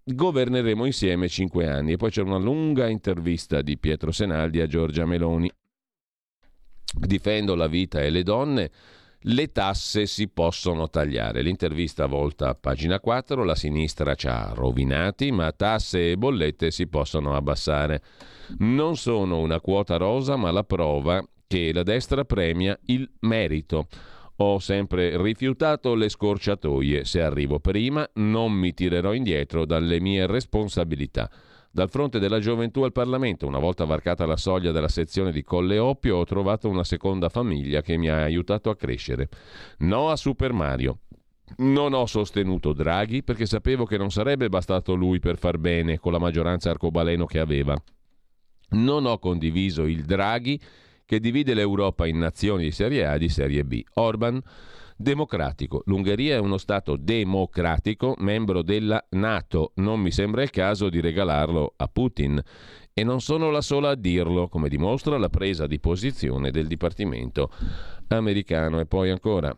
governeremo 0.03 0.85
insieme 0.85 1.29
cinque 1.29 1.67
anni. 1.67 1.93
E 1.93 1.97
poi 1.97 2.11
c'è 2.11 2.21
una 2.21 2.37
lunga 2.37 2.89
intervista 2.89 3.63
di 3.63 3.79
Pietro 3.79 4.11
Senaldi 4.11 4.61
a 4.61 4.67
Giorgia 4.67 5.05
Meloni. 5.05 5.51
Difendo 6.93 7.55
la 7.55 7.67
vita 7.67 8.01
e 8.01 8.11
le 8.11 8.21
donne, 8.21 8.69
le 9.21 9.51
tasse 9.51 10.05
si 10.05 10.27
possono 10.27 10.91
tagliare. 10.91 11.41
L'intervista 11.41 12.05
volta 12.05 12.49
a 12.49 12.55
pagina 12.55 12.99
4, 12.99 13.43
la 13.43 13.55
sinistra 13.55 14.13
ci 14.13 14.27
ha 14.27 14.51
rovinati, 14.53 15.31
ma 15.31 15.51
tasse 15.53 16.11
e 16.11 16.17
bollette 16.17 16.69
si 16.69 16.85
possono 16.85 17.35
abbassare. 17.35 18.03
Non 18.59 18.95
sono 18.95 19.39
una 19.39 19.59
quota 19.59 19.97
rosa, 19.97 20.35
ma 20.35 20.51
la 20.51 20.63
prova 20.63 21.27
che 21.47 21.71
la 21.73 21.83
destra 21.83 22.25
premia 22.25 22.77
il 22.85 23.09
merito. 23.21 23.87
Ho 24.39 24.59
sempre 24.59 25.19
rifiutato 25.19 25.95
le 25.95 26.09
scorciatoie. 26.09 27.05
Se 27.05 27.21
arrivo 27.21 27.59
prima, 27.59 28.07
non 28.15 28.51
mi 28.51 28.73
tirerò 28.73 29.13
indietro 29.13 29.65
dalle 29.65 29.99
mie 29.99 30.27
responsabilità. 30.27 31.31
Dal 31.71 31.89
fronte 31.89 32.19
della 32.19 32.39
gioventù 32.39 32.83
al 32.83 32.91
Parlamento, 32.91 33.47
una 33.47 33.59
volta 33.59 33.85
varcata 33.85 34.25
la 34.25 34.37
soglia 34.37 34.71
della 34.71 34.87
sezione 34.87 35.31
di 35.31 35.43
Colle 35.43 35.79
Oppio, 35.79 36.17
ho 36.17 36.23
trovato 36.23 36.69
una 36.69 36.83
seconda 36.83 37.29
famiglia 37.29 37.81
che 37.81 37.97
mi 37.97 38.09
ha 38.09 38.23
aiutato 38.23 38.69
a 38.69 38.75
crescere. 38.75 39.29
No 39.79 40.09
a 40.09 40.15
Super 40.15 40.53
Mario. 40.53 40.99
Non 41.57 41.93
ho 41.93 42.05
sostenuto 42.05 42.73
Draghi 42.73 43.23
perché 43.23 43.45
sapevo 43.45 43.85
che 43.85 43.97
non 43.97 44.11
sarebbe 44.11 44.49
bastato 44.49 44.95
lui 44.95 45.19
per 45.19 45.37
far 45.37 45.57
bene 45.57 45.97
con 45.97 46.11
la 46.11 46.19
maggioranza 46.19 46.69
arcobaleno 46.69 47.25
che 47.25 47.39
aveva. 47.39 47.75
Non 48.69 49.05
ho 49.05 49.17
condiviso 49.17 49.85
il 49.85 50.03
Draghi 50.03 50.59
che 51.07 51.21
divide 51.21 51.53
l'Europa 51.53 52.05
in 52.05 52.17
nazioni 52.17 52.65
di 52.65 52.71
serie 52.71 53.05
A 53.05 53.15
e 53.15 53.19
di 53.19 53.29
serie 53.29 53.63
B. 53.63 53.81
Orban 53.93 54.41
democratico. 54.97 55.83
L'Ungheria 55.85 56.35
è 56.35 56.39
uno 56.39 56.57
Stato 56.57 56.97
democratico, 56.97 58.15
membro 58.17 58.61
della 58.61 59.03
Nato. 59.11 59.71
Non 59.75 60.01
mi 60.01 60.11
sembra 60.11 60.43
il 60.43 60.49
caso 60.49 60.89
di 60.89 60.99
regalarlo 60.99 61.75
a 61.77 61.87
Putin. 61.87 62.41
E 62.93 63.03
non 63.05 63.21
sono 63.21 63.51
la 63.51 63.61
sola 63.61 63.91
a 63.91 63.95
dirlo, 63.95 64.49
come 64.49 64.67
dimostra 64.67 65.17
la 65.17 65.29
presa 65.29 65.65
di 65.65 65.79
posizione 65.79 66.51
del 66.51 66.67
Dipartimento 66.67 67.51
americano. 68.07 68.81
E 68.81 68.85
poi 68.85 69.09
ancora. 69.09 69.57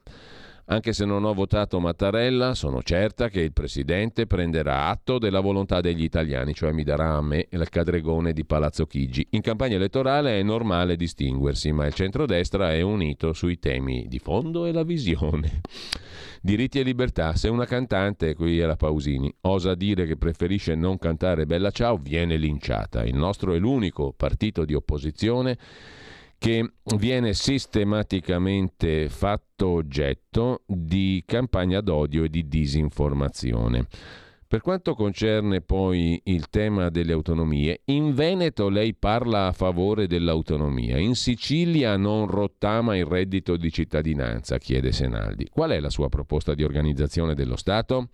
Anche 0.71 0.93
se 0.93 1.03
non 1.03 1.23
ho 1.23 1.33
votato 1.33 1.79
Mattarella, 1.79 2.53
sono 2.53 2.83
certa 2.83 3.27
che 3.27 3.41
il 3.41 3.53
Presidente 3.53 4.27
prenderà 4.27 4.85
atto 4.85 5.17
della 5.17 5.39
volontà 5.39 5.81
degli 5.81 6.03
italiani, 6.03 6.53
cioè 6.53 6.71
mi 6.73 6.83
darà 6.83 7.15
a 7.15 7.21
me 7.21 7.47
il 7.49 7.67
cadregone 7.69 8.33
di 8.33 8.45
Palazzo 8.45 8.85
Chigi. 8.85 9.25
In 9.31 9.41
campagna 9.41 9.77
elettorale 9.77 10.39
è 10.39 10.43
normale 10.43 10.95
distinguersi, 10.95 11.71
ma 11.71 11.87
il 11.87 11.95
centrodestra 11.95 12.71
è 12.71 12.81
unito 12.81 13.33
sui 13.33 13.57
temi 13.57 14.05
di 14.07 14.19
fondo 14.19 14.67
e 14.67 14.71
la 14.71 14.83
visione. 14.83 15.61
Diritti 16.39 16.79
e 16.79 16.83
libertà. 16.83 17.35
Se 17.35 17.49
una 17.49 17.65
cantante, 17.65 18.35
qui 18.35 18.59
è 18.59 18.65
la 18.65 18.75
Pausini, 18.75 19.33
osa 19.41 19.73
dire 19.73 20.05
che 20.05 20.17
preferisce 20.17 20.75
non 20.75 20.99
cantare 20.99 21.47
Bella 21.47 21.71
Ciao, 21.71 21.97
viene 21.97 22.37
linciata. 22.37 23.03
Il 23.03 23.15
nostro 23.15 23.55
è 23.55 23.57
l'unico 23.57 24.13
partito 24.15 24.65
di 24.65 24.75
opposizione 24.75 25.57
che 26.39 26.71
viene 26.95 27.33
sistematicamente 27.33 29.09
fatto 29.09 29.67
oggetto 29.67 30.61
di 30.65 31.21
campagna 31.25 31.81
d'odio 31.81 32.23
e 32.23 32.29
di 32.29 32.47
disinformazione. 32.47 33.85
Per 34.47 34.61
quanto 34.61 34.95
concerne 34.95 35.61
poi 35.61 36.19
il 36.23 36.49
tema 36.49 36.89
delle 36.89 37.11
autonomie, 37.11 37.81
in 37.85 38.15
Veneto 38.15 38.69
lei 38.69 38.95
parla 38.95 39.45
a 39.45 39.51
favore 39.51 40.07
dell'autonomia, 40.07 40.97
in 40.97 41.13
Sicilia 41.13 41.97
non 41.97 42.25
rottama 42.25 42.97
il 42.97 43.05
reddito 43.05 43.57
di 43.57 43.71
cittadinanza, 43.71 44.57
chiede 44.57 44.91
Senaldi. 44.91 45.47
Qual 45.51 45.69
è 45.69 45.79
la 45.79 45.91
sua 45.91 46.09
proposta 46.09 46.55
di 46.55 46.63
organizzazione 46.63 47.35
dello 47.35 47.57
Stato? 47.57 48.09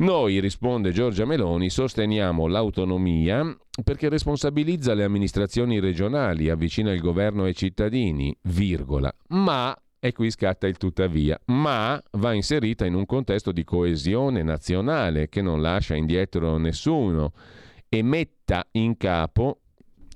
Noi, 0.00 0.40
risponde 0.40 0.92
Giorgia 0.92 1.26
Meloni, 1.26 1.68
sosteniamo 1.68 2.46
l'autonomia 2.46 3.54
perché 3.84 4.08
responsabilizza 4.08 4.94
le 4.94 5.04
amministrazioni 5.04 5.78
regionali, 5.78 6.48
avvicina 6.48 6.90
il 6.90 7.02
governo 7.02 7.44
ai 7.44 7.54
cittadini, 7.54 8.34
virgola, 8.44 9.14
ma, 9.28 9.76
e 9.98 10.12
qui 10.12 10.30
scatta 10.30 10.66
il 10.66 10.78
tuttavia, 10.78 11.38
ma 11.46 12.02
va 12.12 12.32
inserita 12.32 12.86
in 12.86 12.94
un 12.94 13.04
contesto 13.04 13.52
di 13.52 13.62
coesione 13.62 14.42
nazionale 14.42 15.28
che 15.28 15.42
non 15.42 15.60
lascia 15.60 15.94
indietro 15.94 16.56
nessuno 16.56 17.32
e 17.86 18.02
metta 18.02 18.66
in 18.72 18.96
capo 18.96 19.60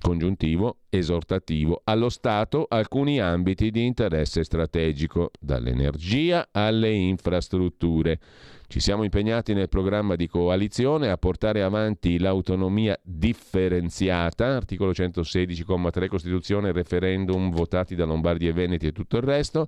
congiuntivo 0.01 0.77
esortativo 0.97 1.81
allo 1.83 2.09
Stato 2.09 2.65
alcuni 2.67 3.19
ambiti 3.19 3.71
di 3.71 3.85
interesse 3.85 4.43
strategico, 4.43 5.31
dall'energia 5.39 6.49
alle 6.51 6.91
infrastrutture. 6.91 8.19
Ci 8.67 8.79
siamo 8.79 9.03
impegnati 9.03 9.53
nel 9.53 9.69
programma 9.69 10.15
di 10.15 10.27
coalizione 10.27 11.09
a 11.09 11.17
portare 11.17 11.61
avanti 11.61 12.17
l'autonomia 12.17 12.99
differenziata, 13.03 14.55
articolo 14.55 14.91
116,3 14.91 16.07
Costituzione, 16.07 16.71
referendum 16.71 17.51
votati 17.51 17.95
da 17.95 18.05
Lombardi 18.05 18.47
e 18.47 18.53
Veneti 18.53 18.87
e 18.87 18.91
tutto 18.91 19.17
il 19.17 19.23
resto, 19.23 19.67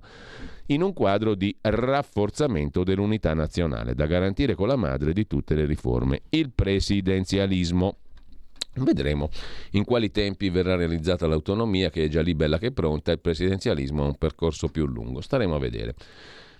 in 0.66 0.82
un 0.82 0.92
quadro 0.92 1.34
di 1.34 1.56
rafforzamento 1.60 2.82
dell'unità 2.82 3.34
nazionale, 3.34 3.94
da 3.94 4.06
garantire 4.06 4.54
con 4.54 4.66
la 4.66 4.76
madre 4.76 5.12
di 5.12 5.26
tutte 5.26 5.54
le 5.54 5.64
riforme, 5.64 6.22
il 6.30 6.50
presidenzialismo. 6.52 7.98
Vedremo 8.84 9.30
in 9.72 9.84
quali 9.84 10.10
tempi 10.10 10.50
verrà 10.50 10.76
realizzata 10.76 11.26
l'autonomia, 11.26 11.90
che 11.90 12.04
è 12.04 12.08
già 12.08 12.22
lì 12.22 12.34
bella 12.34 12.58
che 12.58 12.72
pronta, 12.72 13.12
il 13.12 13.20
presidenzialismo 13.20 14.04
è 14.04 14.06
un 14.06 14.16
percorso 14.16 14.68
più 14.68 14.86
lungo. 14.86 15.20
Staremo 15.20 15.54
a 15.54 15.58
vedere. 15.58 15.94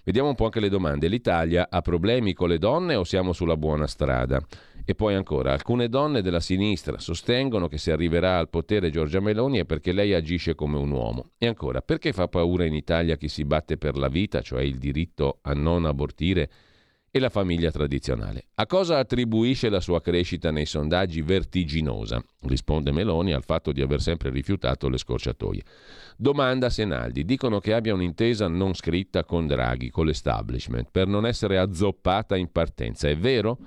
Vediamo 0.04 0.28
un 0.28 0.34
po' 0.34 0.44
anche 0.44 0.60
le 0.60 0.70
domande. 0.70 1.06
L'Italia 1.08 1.68
ha 1.70 1.82
problemi 1.82 2.32
con 2.32 2.48
le 2.48 2.58
donne 2.58 2.94
o 2.94 3.04
siamo 3.04 3.34
sulla 3.34 3.58
buona 3.58 3.86
strada? 3.86 4.40
E 4.86 4.94
poi 4.94 5.14
ancora, 5.14 5.52
alcune 5.52 5.90
donne 5.90 6.22
della 6.22 6.40
sinistra 6.40 6.98
sostengono 6.98 7.68
che 7.68 7.76
se 7.76 7.92
arriverà 7.92 8.38
al 8.38 8.48
potere 8.48 8.90
Giorgia 8.90 9.20
Meloni 9.20 9.58
è 9.58 9.66
perché 9.66 9.92
lei 9.92 10.14
agisce 10.14 10.54
come 10.54 10.78
un 10.78 10.90
uomo. 10.90 11.32
E 11.36 11.46
ancora, 11.46 11.82
perché 11.82 12.14
fa 12.14 12.26
paura 12.26 12.64
in 12.64 12.72
Italia 12.72 13.18
chi 13.18 13.28
si 13.28 13.44
batte 13.44 13.76
per 13.76 13.98
la 13.98 14.08
vita, 14.08 14.40
cioè 14.40 14.62
il 14.62 14.78
diritto 14.78 15.40
a 15.42 15.52
non 15.52 15.84
abortire? 15.84 16.48
E 17.10 17.18
la 17.18 17.30
famiglia 17.30 17.70
tradizionale. 17.70 18.46
A 18.54 18.66
cosa 18.66 18.98
attribuisce 18.98 19.68
la 19.68 19.80
sua 19.80 20.00
crescita 20.00 20.50
nei 20.50 20.66
sondaggi 20.66 21.22
vertiginosa? 21.22 22.22
Risponde 22.42 22.92
Meloni 22.92 23.32
al 23.32 23.44
fatto 23.44 23.72
di 23.72 23.80
aver 23.80 24.00
sempre 24.00 24.30
rifiutato 24.30 24.88
le 24.88 24.98
scorciatoie. 24.98 25.62
Domanda 26.16 26.70
Senaldi. 26.70 27.24
Dicono 27.24 27.60
che 27.60 27.72
abbia 27.72 27.94
un'intesa 27.94 28.48
non 28.48 28.74
scritta 28.74 29.24
con 29.24 29.46
Draghi, 29.46 29.90
con 29.90 30.06
l'establishment, 30.06 30.88
per 30.90 31.06
non 31.06 31.26
essere 31.26 31.58
azzoppata 31.58 32.36
in 32.36 32.50
partenza. 32.50 33.08
È 33.08 33.16
vero? 33.16 33.58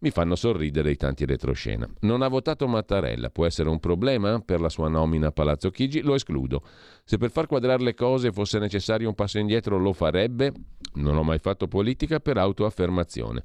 Mi 0.00 0.10
fanno 0.10 0.36
sorridere 0.36 0.90
i 0.90 0.96
tanti 0.96 1.24
retroscena. 1.24 1.88
Non 2.00 2.22
ha 2.22 2.28
votato 2.28 2.66
Mattarella, 2.66 3.30
può 3.30 3.46
essere 3.46 3.68
un 3.68 3.80
problema 3.80 4.40
per 4.40 4.60
la 4.60 4.68
sua 4.68 4.88
nomina 4.88 5.28
a 5.28 5.32
Palazzo 5.32 5.70
Chigi? 5.70 6.02
Lo 6.02 6.14
escludo. 6.14 6.62
Se 7.04 7.16
per 7.16 7.30
far 7.30 7.46
quadrare 7.46 7.82
le 7.82 7.94
cose 7.94 8.32
fosse 8.32 8.58
necessario 8.58 9.08
un 9.08 9.14
passo 9.14 9.38
indietro 9.38 9.78
lo 9.78 9.92
farebbe? 9.92 10.52
Non 10.94 11.16
ho 11.16 11.22
mai 11.22 11.38
fatto 11.38 11.66
politica 11.66 12.20
per 12.20 12.36
autoaffermazione. 12.36 13.42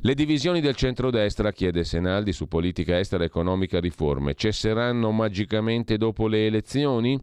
Le 0.00 0.14
divisioni 0.14 0.60
del 0.60 0.74
centrodestra, 0.74 1.52
chiede 1.52 1.84
Senaldi, 1.84 2.32
su 2.32 2.48
politica 2.48 2.98
estera 2.98 3.24
economica 3.24 3.80
riforme, 3.80 4.34
cesseranno 4.34 5.10
magicamente 5.10 5.96
dopo 5.96 6.28
le 6.28 6.46
elezioni? 6.46 7.18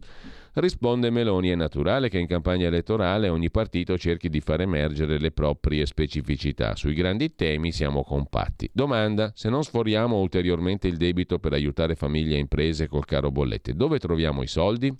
Risponde 0.58 1.10
Meloni, 1.10 1.50
è 1.50 1.54
naturale 1.54 2.08
che 2.08 2.18
in 2.18 2.26
campagna 2.26 2.68
elettorale 2.68 3.28
ogni 3.28 3.50
partito 3.50 3.98
cerchi 3.98 4.30
di 4.30 4.40
far 4.40 4.62
emergere 4.62 5.18
le 5.18 5.30
proprie 5.30 5.84
specificità. 5.84 6.74
Sui 6.76 6.94
grandi 6.94 7.34
temi 7.34 7.72
siamo 7.72 8.02
compatti. 8.02 8.70
Domanda, 8.72 9.32
se 9.34 9.50
non 9.50 9.62
sforiamo 9.62 10.16
ulteriormente 10.18 10.88
il 10.88 10.96
debito 10.96 11.38
per 11.38 11.52
aiutare 11.52 11.94
famiglie 11.94 12.36
e 12.36 12.38
imprese 12.38 12.88
col 12.88 13.04
caro 13.04 13.30
bollette, 13.30 13.74
dove 13.74 13.98
troviamo 13.98 14.42
i 14.42 14.46
soldi? 14.46 14.96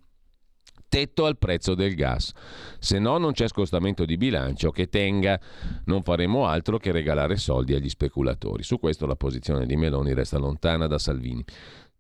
tetto 0.88 1.24
al 1.24 1.36
prezzo 1.36 1.74
del 1.74 1.94
gas. 1.94 2.32
Se 2.78 2.98
no 2.98 3.18
non 3.18 3.32
c'è 3.32 3.48
scostamento 3.48 4.04
di 4.04 4.16
bilancio 4.16 4.70
che 4.70 4.88
tenga. 4.88 5.38
Non 5.86 6.02
faremo 6.02 6.46
altro 6.46 6.78
che 6.78 6.92
regalare 6.92 7.36
soldi 7.36 7.74
agli 7.74 7.88
speculatori. 7.88 8.62
Su 8.62 8.78
questo 8.78 9.04
la 9.04 9.16
posizione 9.16 9.66
di 9.66 9.76
Meloni 9.76 10.14
resta 10.14 10.38
lontana 10.38 10.86
da 10.86 10.98
Salvini. 10.98 11.44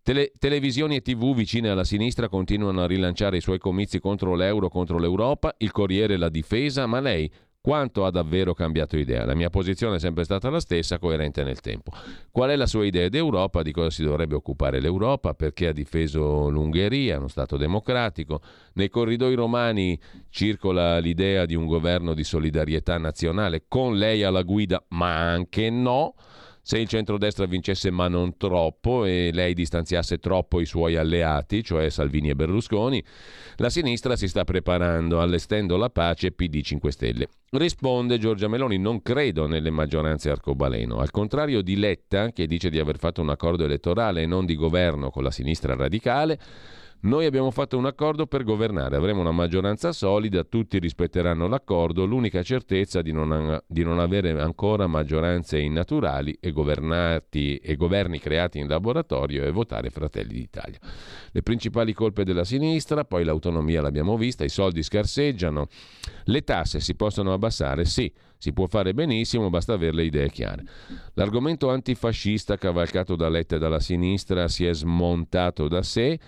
Tele- 0.06 0.30
televisioni 0.38 0.94
e 0.94 1.02
tv 1.02 1.34
vicine 1.34 1.68
alla 1.68 1.82
sinistra 1.82 2.28
continuano 2.28 2.80
a 2.80 2.86
rilanciare 2.86 3.38
i 3.38 3.40
suoi 3.40 3.58
comizi 3.58 3.98
contro 3.98 4.36
l'euro, 4.36 4.68
contro 4.68 4.98
l'Europa, 4.98 5.56
il 5.58 5.72
Corriere 5.72 6.16
la 6.16 6.28
difesa, 6.28 6.86
ma 6.86 7.00
lei 7.00 7.28
quanto 7.60 8.04
ha 8.04 8.12
davvero 8.12 8.54
cambiato 8.54 8.96
idea? 8.96 9.24
La 9.24 9.34
mia 9.34 9.50
posizione 9.50 9.96
è 9.96 9.98
sempre 9.98 10.22
stata 10.22 10.48
la 10.48 10.60
stessa, 10.60 11.00
coerente 11.00 11.42
nel 11.42 11.58
tempo. 11.58 11.90
Qual 12.30 12.50
è 12.50 12.54
la 12.54 12.66
sua 12.66 12.86
idea 12.86 13.08
d'Europa? 13.08 13.62
Di 13.62 13.72
cosa 13.72 13.90
si 13.90 14.04
dovrebbe 14.04 14.36
occupare 14.36 14.78
l'Europa? 14.78 15.34
Perché 15.34 15.66
ha 15.66 15.72
difeso 15.72 16.48
l'Ungheria, 16.50 17.18
uno 17.18 17.26
Stato 17.26 17.56
democratico? 17.56 18.40
Nei 18.74 18.88
corridoi 18.88 19.34
romani 19.34 19.98
circola 20.28 20.98
l'idea 20.98 21.46
di 21.46 21.56
un 21.56 21.66
governo 21.66 22.14
di 22.14 22.22
solidarietà 22.22 22.96
nazionale 22.96 23.64
con 23.66 23.98
lei 23.98 24.22
alla 24.22 24.42
guida, 24.42 24.84
ma 24.90 25.32
anche 25.32 25.68
no 25.68 26.14
se 26.66 26.78
il 26.78 26.88
centrodestra 26.88 27.46
vincesse 27.46 27.92
ma 27.92 28.08
non 28.08 28.36
troppo 28.36 29.04
e 29.04 29.30
lei 29.32 29.54
distanziasse 29.54 30.18
troppo 30.18 30.60
i 30.60 30.66
suoi 30.66 30.96
alleati, 30.96 31.62
cioè 31.62 31.88
Salvini 31.90 32.30
e 32.30 32.34
Berlusconi, 32.34 33.00
la 33.58 33.70
sinistra 33.70 34.16
si 34.16 34.26
sta 34.26 34.42
preparando 34.42 35.20
allestendo 35.20 35.76
la 35.76 35.90
pace 35.90 36.32
PD 36.32 36.62
5 36.62 36.90
Stelle. 36.90 37.28
Risponde 37.50 38.18
Giorgia 38.18 38.48
Meloni, 38.48 38.78
non 38.78 39.00
credo 39.00 39.46
nelle 39.46 39.70
maggioranze 39.70 40.28
arcobaleno, 40.28 40.98
al 40.98 41.12
contrario 41.12 41.62
di 41.62 41.76
Letta 41.76 42.32
che 42.32 42.48
dice 42.48 42.68
di 42.68 42.80
aver 42.80 42.98
fatto 42.98 43.20
un 43.20 43.30
accordo 43.30 43.64
elettorale 43.64 44.22
e 44.22 44.26
non 44.26 44.44
di 44.44 44.56
governo 44.56 45.10
con 45.10 45.22
la 45.22 45.30
sinistra 45.30 45.76
radicale, 45.76 46.36
noi 47.00 47.26
abbiamo 47.26 47.50
fatto 47.50 47.76
un 47.76 47.86
accordo 47.86 48.26
per 48.26 48.42
governare, 48.42 48.96
avremo 48.96 49.20
una 49.20 49.30
maggioranza 49.30 49.92
solida, 49.92 50.44
tutti 50.44 50.78
rispetteranno 50.78 51.46
l'accordo, 51.46 52.04
l'unica 52.04 52.42
certezza 52.42 53.02
di 53.02 53.12
non, 53.12 53.60
di 53.66 53.84
non 53.84 53.98
avere 53.98 54.30
ancora 54.40 54.86
maggioranze 54.86 55.58
innaturali 55.58 56.36
e, 56.40 56.52
e 57.62 57.76
governi 57.76 58.18
creati 58.18 58.58
in 58.58 58.66
laboratorio 58.66 59.44
è 59.44 59.52
votare 59.52 59.90
Fratelli 59.90 60.34
d'Italia. 60.34 60.78
Le 61.30 61.42
principali 61.42 61.92
colpe 61.92 62.24
della 62.24 62.44
sinistra, 62.44 63.04
poi 63.04 63.24
l'autonomia 63.24 63.82
l'abbiamo 63.82 64.16
vista, 64.16 64.44
i 64.44 64.48
soldi 64.48 64.82
scarseggiano, 64.82 65.68
le 66.24 66.42
tasse 66.42 66.80
si 66.80 66.96
possono 66.96 67.32
abbassare, 67.32 67.84
sì, 67.84 68.12
si 68.38 68.52
può 68.52 68.66
fare 68.66 68.94
benissimo, 68.94 69.48
basta 69.50 69.74
avere 69.74 69.94
le 69.94 70.04
idee 70.04 70.30
chiare. 70.30 70.64
L'argomento 71.14 71.70
antifascista 71.70 72.56
cavalcato 72.56 73.16
da 73.16 73.28
Letta 73.28 73.56
e 73.56 73.58
dalla 73.58 73.80
sinistra 73.80 74.48
si 74.48 74.66
è 74.66 74.74
smontato 74.74 75.68
da 75.68 75.82
sé 75.82 76.18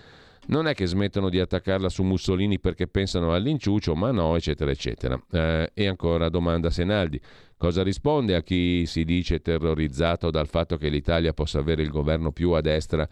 non 0.49 0.67
è 0.67 0.73
che 0.73 0.85
smettono 0.85 1.29
di 1.29 1.39
attaccarla 1.39 1.89
su 1.89 2.03
Mussolini 2.03 2.59
perché 2.59 2.87
pensano 2.87 3.33
all'inciucio, 3.33 3.95
ma 3.95 4.11
no, 4.11 4.35
eccetera, 4.35 4.71
eccetera. 4.71 5.19
Eh, 5.31 5.71
e 5.73 5.87
ancora 5.87 6.29
domanda 6.29 6.69
Senaldi. 6.69 7.19
Cosa 7.57 7.83
risponde 7.83 8.35
a 8.35 8.41
chi 8.41 8.85
si 8.85 9.03
dice 9.03 9.41
terrorizzato 9.41 10.31
dal 10.31 10.47
fatto 10.47 10.77
che 10.77 10.89
l'Italia 10.89 11.33
possa 11.33 11.59
avere 11.59 11.81
il 11.81 11.89
governo 11.89 12.31
più 12.31 12.51
a 12.51 12.61
destra 12.61 13.07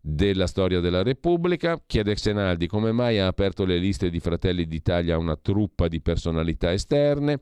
della 0.00 0.46
storia 0.46 0.80
della 0.80 1.02
Repubblica? 1.02 1.80
Chiede 1.86 2.14
Senaldi 2.16 2.66
come 2.66 2.92
mai 2.92 3.18
ha 3.20 3.26
aperto 3.26 3.64
le 3.64 3.78
liste 3.78 4.10
di 4.10 4.20
Fratelli 4.20 4.66
d'Italia 4.66 5.14
a 5.14 5.18
una 5.18 5.36
truppa 5.36 5.88
di 5.88 6.00
personalità 6.00 6.72
esterne. 6.72 7.38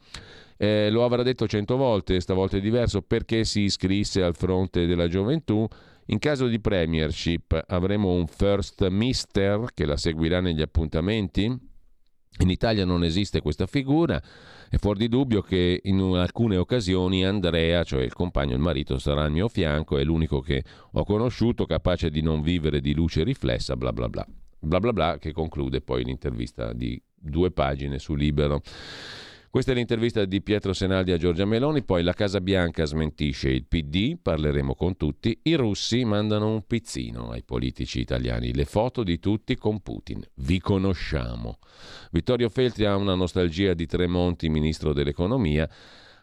Eh, 0.57 0.91
lo 0.91 1.05
avrà 1.05 1.25
detto 1.25 1.49
cento 1.49 1.77
volte, 1.77 2.21
stavolta 2.21 2.57
è 2.57 2.61
diverso, 2.61 3.03
perché 3.03 3.45
si 3.45 3.63
iscrisse 3.63 4.23
al 4.23 4.37
fronte 4.37 4.87
della 4.87 5.09
gioventù 5.09 5.67
in 6.07 6.19
caso 6.19 6.47
di 6.47 6.61
Premiership 6.61 7.65
avremo 7.69 8.13
un 8.13 8.27
First 8.27 8.87
Mister 8.89 9.67
che 9.75 9.87
la 9.87 9.97
seguirà 9.97 10.41
negli 10.41 10.63
appuntamenti? 10.63 11.45
In 12.39 12.51
Italia 12.51 12.85
non 12.85 13.05
esiste 13.05 13.41
questa 13.41 13.67
figura, 13.67 14.21
è 14.69 14.77
fuori 14.77 14.99
di 14.99 15.09
dubbio 15.09 15.41
che 15.41 15.81
in 15.85 16.01
alcune 16.01 16.57
occasioni 16.57 17.25
Andrea, 17.25 17.85
cioè 17.85 18.03
il 18.03 18.13
compagno, 18.13 18.55
il 18.55 18.61
marito, 18.61 18.99
sarà 18.99 19.23
al 19.23 19.31
mio 19.31 19.47
fianco, 19.49 19.99
è 19.99 20.03
l'unico 20.03 20.41
che 20.41 20.65
ho 20.93 21.05
conosciuto 21.05 21.65
capace 21.65 22.11
di 22.11 22.23
non 22.23 22.43
vivere 22.43 22.81
di 22.81 22.93
luce 22.93 23.23
riflessa, 23.23 23.77
bla 23.77 23.93
bla 23.93 24.09
bla. 24.09 24.27
Bla 24.59 24.81
bla 24.81 24.93
bla 24.93 25.19
che 25.19 25.33
conclude 25.33 25.81
poi 25.81 26.05
l'intervista 26.05 26.73
di 26.73 27.01
due 27.15 27.51
pagine 27.53 27.99
su 27.99 28.15
Libero. 28.15 28.63
Questa 29.55 29.71
è 29.71 29.77
l'intervista 29.77 30.25
di 30.25 30.43
Pietro 30.43 30.73
Senaldi 30.73 31.13
a 31.13 31.17
Giorgia 31.17 31.45
Meloni, 31.45 31.85
poi 31.85 32.03
la 32.03 32.13
Casa 32.13 32.41
Bianca 32.41 32.85
smentisce 32.87 33.51
il 33.51 33.67
PD, 33.67 34.19
parleremo 34.21 34.75
con 34.75 34.97
tutti, 34.97 35.39
i 35.45 35.55
russi 35.55 36.05
mandano 36.05 36.53
un 36.53 36.67
pizzino 36.67 37.31
ai 37.31 37.45
politici 37.45 38.01
italiani, 38.01 38.53
le 38.53 38.65
foto 38.65 39.05
di 39.05 39.21
tutti 39.21 39.55
con 39.55 39.81
Putin, 39.81 40.21
vi 40.39 40.59
conosciamo. 40.59 41.61
Vittorio 42.11 42.49
Feltri 42.49 42.85
ha 42.85 42.97
una 42.97 43.15
nostalgia 43.15 43.75
di 43.75 43.87
Tremonti, 43.87 44.49
ministro 44.49 44.93
dell'economia, 44.93 45.71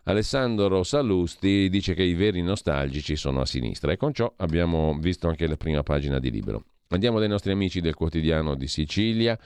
Alessandro 0.04 0.84
Sallusti 0.84 1.70
dice 1.70 1.94
che 1.94 2.04
i 2.04 2.16
veri 2.16 2.42
nostalgici 2.42 3.16
sono 3.16 3.40
a 3.40 3.46
sinistra 3.46 3.94
e 3.94 3.96
con 3.96 4.14
ciò 4.14 4.34
abbiamo 4.36 4.98
visto 5.00 5.30
anche 5.30 5.48
la 5.48 5.56
prima 5.56 5.84
pagina 5.84 6.20
di 6.20 6.32
Libero. 6.32 6.66
Andiamo 6.90 7.20
dai 7.20 7.30
nostri 7.30 7.54
amici 7.54 7.80
del 7.80 7.96
quotidiano 7.96 8.56
di 8.56 8.68
Sicilia 8.68 9.40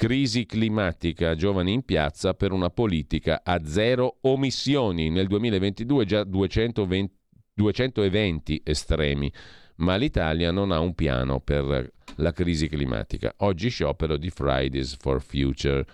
Crisi 0.00 0.46
climatica, 0.46 1.34
giovani 1.34 1.74
in 1.74 1.82
piazza 1.82 2.32
per 2.32 2.52
una 2.52 2.70
politica 2.70 3.42
a 3.44 3.62
zero 3.66 4.16
omissioni. 4.22 5.10
Nel 5.10 5.26
2022 5.26 6.06
già 6.06 6.24
220, 6.24 7.14
200 7.52 8.02
eventi 8.04 8.62
estremi, 8.64 9.30
ma 9.76 9.96
l'Italia 9.96 10.50
non 10.52 10.72
ha 10.72 10.80
un 10.80 10.94
piano 10.94 11.40
per 11.40 11.92
la 12.16 12.32
crisi 12.32 12.66
climatica. 12.66 13.34
Oggi 13.40 13.68
sciopero 13.68 14.16
di 14.16 14.30
Fridays 14.30 14.96
for 14.96 15.20
Future. 15.20 15.84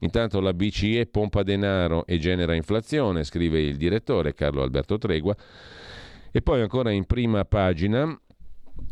Intanto 0.00 0.38
la 0.40 0.52
BCE 0.52 1.06
pompa 1.06 1.42
denaro 1.42 2.04
e 2.04 2.18
genera 2.18 2.54
inflazione, 2.54 3.24
scrive 3.24 3.58
il 3.62 3.78
direttore 3.78 4.34
Carlo 4.34 4.60
Alberto 4.60 4.98
Tregua. 4.98 5.34
E 6.30 6.42
poi 6.42 6.60
ancora 6.60 6.90
in 6.90 7.06
prima 7.06 7.42
pagina 7.46 8.20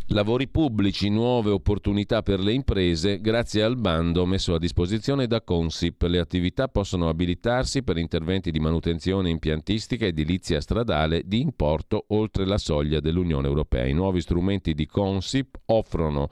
Lavori 0.08 0.48
pubblici, 0.48 1.08
nuove 1.08 1.50
opportunità 1.50 2.22
per 2.22 2.38
le 2.38 2.52
imprese 2.52 3.20
grazie 3.20 3.62
al 3.62 3.76
bando 3.76 4.26
messo 4.26 4.54
a 4.54 4.58
disposizione 4.58 5.26
da 5.26 5.42
Consip. 5.42 6.02
Le 6.02 6.18
attività 6.18 6.68
possono 6.68 7.08
abilitarsi 7.08 7.82
per 7.82 7.96
interventi 7.96 8.50
di 8.50 8.60
manutenzione 8.60 9.30
impiantistica 9.30 10.04
e 10.04 10.08
edilizia 10.08 10.60
stradale 10.60 11.22
di 11.24 11.40
importo 11.40 12.04
oltre 12.08 12.46
la 12.46 12.58
soglia 12.58 13.00
dell'Unione 13.00 13.46
Europea. 13.46 13.86
I 13.86 13.94
nuovi 13.94 14.20
strumenti 14.20 14.74
di 14.74 14.86
Consip 14.86 15.58
offrono 15.66 16.28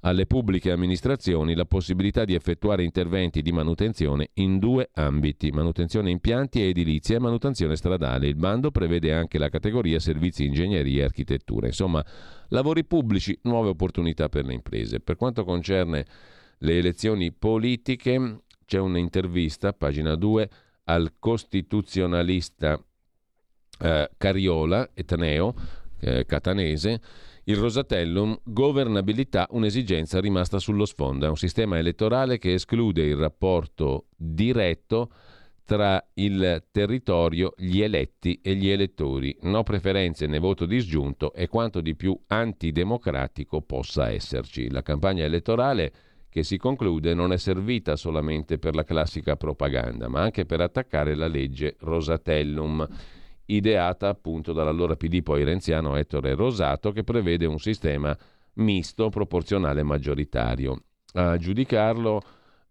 alle 0.00 0.26
pubbliche 0.26 0.70
amministrazioni 0.70 1.54
la 1.54 1.64
possibilità 1.64 2.24
di 2.24 2.34
effettuare 2.34 2.84
interventi 2.84 3.42
di 3.42 3.52
manutenzione 3.52 4.30
in 4.34 4.58
due 4.58 4.90
ambiti, 4.94 5.50
manutenzione 5.50 6.10
impianti 6.10 6.60
e 6.60 6.68
edilizia 6.68 7.16
e 7.16 7.20
manutenzione 7.20 7.76
stradale. 7.76 8.28
Il 8.28 8.36
bando 8.36 8.70
prevede 8.70 9.12
anche 9.12 9.38
la 9.38 9.48
categoria 9.48 9.98
servizi 9.98 10.44
ingegneria 10.44 11.02
e 11.02 11.04
architettura. 11.04 11.66
Insomma, 11.66 12.04
lavori 12.48 12.84
pubblici, 12.84 13.38
nuove 13.42 13.70
opportunità 13.70 14.28
per 14.28 14.46
le 14.46 14.54
imprese. 14.54 15.00
Per 15.00 15.16
quanto 15.16 15.44
concerne 15.44 16.06
le 16.58 16.78
elezioni 16.78 17.32
politiche, 17.32 18.42
c'è 18.64 18.78
un'intervista, 18.78 19.72
pagina 19.72 20.14
2, 20.14 20.48
al 20.84 21.12
costituzionalista 21.18 22.82
eh, 23.80 24.10
Cariola, 24.16 24.90
etneo, 24.94 25.54
eh, 26.00 26.24
catanese, 26.26 27.00
il 27.44 27.56
Rosatellum, 27.56 28.38
governabilità, 28.44 29.46
un'esigenza 29.50 30.20
rimasta 30.20 30.58
sullo 30.58 30.84
sfondo. 30.84 31.26
È 31.26 31.28
un 31.28 31.36
sistema 31.36 31.78
elettorale 31.78 32.38
che 32.38 32.54
esclude 32.54 33.02
il 33.02 33.16
rapporto 33.16 34.06
diretto 34.16 35.10
tra 35.64 36.04
il 36.14 36.64
territorio, 36.72 37.54
gli 37.56 37.80
eletti 37.80 38.40
e 38.42 38.54
gli 38.54 38.68
elettori. 38.68 39.36
No 39.42 39.62
preferenze 39.62 40.26
né 40.26 40.40
voto 40.40 40.66
disgiunto 40.66 41.32
è 41.32 41.46
quanto 41.46 41.80
di 41.80 41.94
più 41.94 42.18
antidemocratico 42.26 43.62
possa 43.62 44.10
esserci. 44.10 44.68
La 44.68 44.82
campagna 44.82 45.24
elettorale 45.24 45.92
che 46.28 46.42
si 46.42 46.56
conclude 46.56 47.14
non 47.14 47.32
è 47.32 47.36
servita 47.36 47.96
solamente 47.96 48.58
per 48.58 48.74
la 48.74 48.84
classica 48.84 49.36
propaganda, 49.36 50.08
ma 50.08 50.22
anche 50.22 50.44
per 50.44 50.60
attaccare 50.60 51.14
la 51.14 51.26
legge 51.26 51.76
Rosatellum 51.78 52.86
ideata 53.54 54.08
appunto 54.08 54.52
dall'allora 54.52 54.96
PD 54.96 55.22
poi 55.22 55.44
renziano 55.44 55.96
Ettore 55.96 56.34
Rosato 56.34 56.92
che 56.92 57.04
prevede 57.04 57.46
un 57.46 57.58
sistema 57.58 58.16
misto 58.54 59.08
proporzionale 59.08 59.82
maggioritario. 59.82 60.84
A 61.14 61.36
giudicarlo 61.36 62.22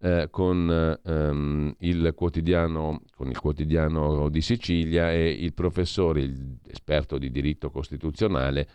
eh, 0.01 0.27
con, 0.29 0.99
ehm, 1.03 1.75
il 1.79 2.13
quotidiano, 2.15 3.01
con 3.15 3.29
il 3.29 3.39
quotidiano 3.39 4.29
di 4.29 4.41
Sicilia 4.41 5.11
e 5.11 5.29
il 5.29 5.53
professore, 5.53 6.31
esperto 6.67 7.17
di 7.17 7.29
diritto 7.29 7.69
costituzionale 7.69 8.67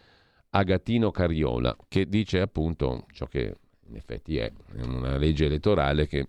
Agatino 0.50 1.11
Cariola, 1.11 1.76
che 1.88 2.07
dice 2.07 2.40
appunto 2.40 3.07
ciò 3.12 3.26
che 3.26 3.57
in 3.95 3.97
effetti 3.97 4.36
è, 4.36 4.51
una 4.82 5.16
legge 5.16 5.47
elettorale 5.47 6.09
che 6.09 6.26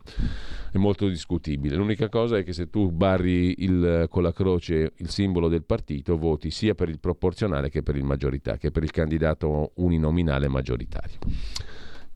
è 0.72 0.78
molto 0.78 1.08
discutibile. 1.08 1.76
L'unica 1.76 2.10
cosa 2.10 2.38
è 2.38 2.44
che 2.44 2.54
se 2.54 2.70
tu 2.70 2.92
barri 2.92 3.64
il, 3.64 4.06
con 4.10 4.22
la 4.22 4.32
croce 4.32 4.94
il 4.98 5.10
simbolo 5.10 5.48
del 5.48 5.64
partito, 5.64 6.18
voti 6.18 6.52
sia 6.52 6.76
per 6.76 6.90
il 6.90 7.00
proporzionale 7.00 7.70
che 7.70 7.82
per 7.82 7.96
il 7.96 8.04
maggioritario, 8.04 8.60
che 8.60 8.72
per 8.72 8.84
il 8.84 8.92
candidato 8.92 9.72
uninominale 9.76 10.48
maggioritario. 10.48 11.18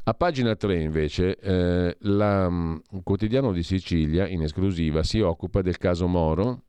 A 0.04 0.14
pagina 0.14 0.56
3 0.56 0.82
invece 0.82 1.38
eh, 1.38 1.97
la, 2.00 2.47
il 2.91 3.02
quotidiano 3.04 3.52
di 3.52 3.64
Sicilia 3.64 4.28
in 4.28 4.41
esclusiva 4.41 5.04
si 5.04 5.20
occupa 5.20 5.62
del 5.62 5.78
caso 5.78 6.08
Moro 6.08 6.64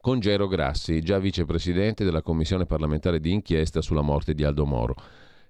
con 0.00 0.18
Gero 0.18 0.46
Grassi, 0.46 1.00
già 1.00 1.18
vicepresidente 1.18 2.04
della 2.04 2.22
commissione 2.22 2.64
parlamentare 2.64 3.20
di 3.20 3.32
inchiesta 3.32 3.82
sulla 3.82 4.00
morte 4.00 4.34
di 4.34 4.44
Aldo 4.44 4.64
Moro 4.64 4.94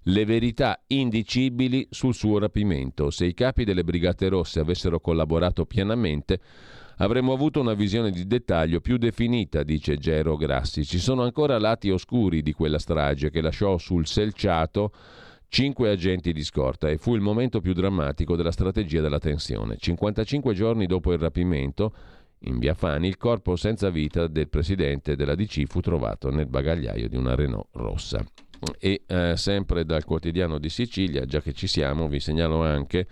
le 0.05 0.24
verità 0.24 0.82
indicibili 0.86 1.86
sul 1.90 2.14
suo 2.14 2.38
rapimento. 2.38 3.11
Se 3.11 3.26
i 3.26 3.34
capi 3.34 3.64
delle 3.64 3.84
Brigate 3.84 4.28
Rosse 4.28 4.61
avessero 4.61 5.01
collaborato 5.01 5.66
pienamente, 5.66 6.40
avremmo 6.98 7.32
avuto 7.32 7.61
una 7.61 7.74
visione 7.74 8.11
di 8.11 8.26
dettaglio 8.26 8.80
più 8.80 8.96
definita, 8.96 9.62
dice 9.62 9.96
Gero 9.96 10.36
Grassi. 10.36 10.84
Ci 10.84 10.98
sono 10.98 11.22
ancora 11.22 11.59
lati 11.59 11.90
oscuri 11.90 12.42
di 12.42 12.53
quella 12.53 12.78
strage 12.78 13.30
che 13.30 13.40
lasciò 13.40 13.76
sul 13.78 14.07
selciato 14.07 14.92
cinque 15.48 15.90
agenti 15.90 16.32
di 16.32 16.44
scorta 16.44 16.88
e 16.88 16.96
fu 16.96 17.14
il 17.16 17.20
momento 17.20 17.61
più 17.61 17.72
drammatico 17.72 18.36
della 18.36 18.53
strategia 18.53 19.01
della 19.01 19.18
tensione. 19.18 19.76
55 19.76 20.55
giorni 20.55 20.86
dopo 20.86 21.12
il 21.12 21.18
rapimento, 21.18 21.92
in 22.44 22.59
via 22.59 22.72
Fani, 22.74 23.09
il 23.09 23.18
corpo 23.18 23.57
senza 23.57 23.90
vita 23.90 24.26
del 24.28 24.48
presidente 24.48 25.16
della 25.16 25.34
DC 25.34 25.64
fu 25.66 25.80
trovato 25.80 26.30
nel 26.30 26.46
bagagliaio 26.46 27.09
di 27.09 27.16
una 27.16 27.34
Renault 27.34 27.66
rossa. 27.72 28.24
E 28.78 29.02
eh, 29.06 29.36
sempre 29.36 29.84
dal 29.84 30.04
quotidiano 30.04 30.58
di 30.58 30.68
Sicilia, 30.68 31.24
già 31.24 31.40
che 31.40 31.52
ci 31.52 31.66
siamo, 31.66 32.08
vi 32.08 32.20
segnalo 32.20 32.62
anche 32.62 33.06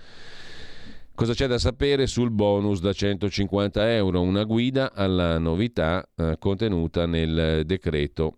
cosa 1.15 1.33
c'è 1.33 1.47
da 1.47 1.59
sapere 1.59 2.07
sul 2.07 2.31
bonus 2.31 2.81
da 2.81 2.93
150 2.93 3.93
euro, 3.95 4.21
una 4.21 4.45
guida 4.45 4.93
alla 4.93 5.39
novità 5.39 6.09
eh, 6.15 6.37
contenuta 6.39 7.07
nel 7.07 7.63
decreto, 7.65 8.35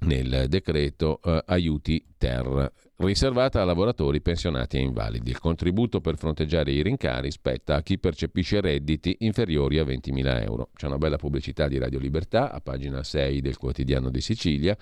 nel 0.00 0.46
decreto 0.48 1.20
eh, 1.22 1.42
aiuti 1.46 2.04
ter 2.16 2.72
riservata 2.96 3.60
a 3.60 3.64
lavoratori 3.64 4.20
pensionati 4.20 4.78
e 4.78 4.80
invalidi. 4.80 5.30
Il 5.30 5.38
contributo 5.38 6.00
per 6.00 6.16
fronteggiare 6.16 6.72
i 6.72 6.82
rincari 6.82 7.30
spetta 7.30 7.76
a 7.76 7.82
chi 7.82 7.98
percepisce 7.98 8.60
redditi 8.60 9.16
inferiori 9.20 9.78
a 9.78 9.84
20.000 9.84 10.42
euro. 10.42 10.70
C'è 10.74 10.86
una 10.86 10.98
bella 10.98 11.16
pubblicità 11.16 11.68
di 11.68 11.78
Radio 11.78 11.98
Libertà 11.98 12.50
a 12.52 12.60
pagina 12.60 13.02
6 13.02 13.40
del 13.40 13.58
quotidiano 13.58 14.10
di 14.10 14.20
Sicilia 14.20 14.76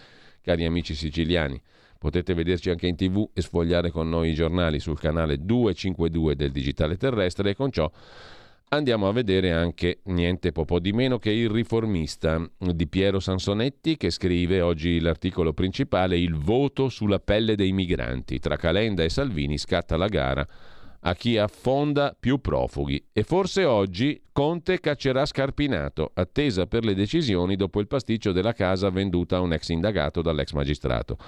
cari 0.45 0.67
amici 0.67 0.95
siciliani. 0.95 1.61
Potete 1.99 2.35
vederci 2.35 2.69
anche 2.69 2.87
in 2.87 2.97
tv 2.97 3.31
e 3.33 3.41
sfogliare 3.41 3.91
con 3.91 4.11
noi 4.11 4.31
i 4.31 4.35
giornali 4.35 4.79
sul 4.79 5.01
canale 5.01 5.39
252 5.39 6.37
del 6.37 6.53
Digitale 6.53 6.99
Terrestre 6.99 7.51
e 7.51 7.55
con 7.55 7.71
ciò 7.71 7.91
andiamo 8.69 9.09
a 9.09 9.13
vedere 9.13 9.53
anche 9.53 10.01
niente 10.05 10.53
po' 10.53 10.79
di 10.81 10.93
meno 10.93 11.19
che 11.19 11.31
il 11.31 11.49
riformista 11.49 12.45
di 12.59 12.87
Piero 12.89 13.21
Sansonetti 13.21 13.97
che 13.97 14.11
scrive 14.11 14.61
oggi 14.61 15.01
l'articolo 15.01 15.53
principale 15.53 16.19
Il 16.19 16.35
voto 16.35 16.89
sulla 16.89 17.21
pelle 17.21 17.55
dei 17.55 17.73
migranti. 17.73 18.39
Tra 18.39 18.57
Calenda 18.57 19.03
e 19.03 19.09
Salvini 19.09 19.59
scatta 19.59 19.97
la 19.97 20.09
gara 20.09 20.47
a 21.07 21.15
chi 21.15 21.37
affonda 21.37 22.17
più 22.19 22.41
profughi. 22.41 23.09
E 23.13 23.23
forse 23.23 23.65
oggi 23.65 24.23
Conte 24.33 24.81
caccerà 24.81 25.27
Scarpinato, 25.27 26.11
attesa 26.15 26.67
per 26.67 26.85
le 26.85 26.95
decisioni 26.95 27.57
dopo 27.57 27.81
il 27.81 27.87
pasticcio 27.87 28.33
della 28.33 28.53
casa 28.53 28.91
venduta 28.91 29.37
a 29.37 29.41
un 29.41 29.53
ex 29.53 29.69
indagato 29.69 30.23
dall'ex 30.23 30.53
magistrato. 30.53 31.19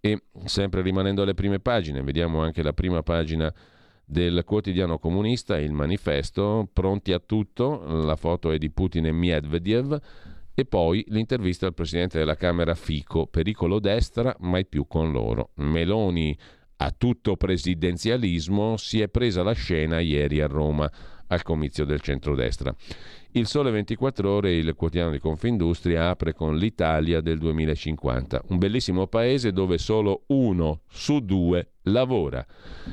E 0.00 0.22
sempre 0.44 0.82
rimanendo 0.82 1.22
alle 1.22 1.34
prime 1.34 1.60
pagine, 1.60 2.02
vediamo 2.02 2.40
anche 2.42 2.62
la 2.62 2.74
prima 2.74 3.02
pagina 3.02 3.52
del 4.04 4.44
quotidiano 4.44 4.98
comunista, 4.98 5.58
il 5.58 5.72
manifesto, 5.72 6.68
pronti 6.72 7.12
a 7.12 7.18
tutto, 7.18 7.84
la 8.04 8.16
foto 8.16 8.50
è 8.50 8.58
di 8.58 8.70
Putin 8.70 9.06
e 9.06 9.12
Medvedev, 9.12 9.98
e 10.54 10.64
poi 10.64 11.04
l'intervista 11.08 11.66
al 11.66 11.74
presidente 11.74 12.18
della 12.18 12.36
Camera 12.36 12.74
Fico, 12.74 13.26
pericolo 13.26 13.80
destra, 13.80 14.34
mai 14.40 14.66
più 14.66 14.86
con 14.86 15.10
loro. 15.10 15.50
Meloni 15.54 16.36
a 16.78 16.94
tutto 16.96 17.36
presidenzialismo 17.36 18.76
si 18.76 19.00
è 19.00 19.08
presa 19.08 19.42
la 19.42 19.52
scena 19.52 20.00
ieri 20.00 20.40
a 20.40 20.46
Roma 20.46 20.90
al 21.28 21.42
comizio 21.42 21.84
del 21.84 22.00
centrodestra. 22.00 22.74
Il 23.32 23.46
Sole 23.46 23.70
24 23.70 24.30
Ore, 24.30 24.54
il 24.54 24.74
quotidiano 24.74 25.10
di 25.10 25.18
Confindustria, 25.18 26.10
apre 26.10 26.32
con 26.32 26.56
l'Italia 26.56 27.20
del 27.20 27.38
2050, 27.38 28.44
un 28.48 28.58
bellissimo 28.58 29.06
paese 29.08 29.52
dove 29.52 29.78
solo 29.78 30.24
uno 30.28 30.82
su 30.88 31.20
due 31.20 31.72
lavora. 31.82 32.46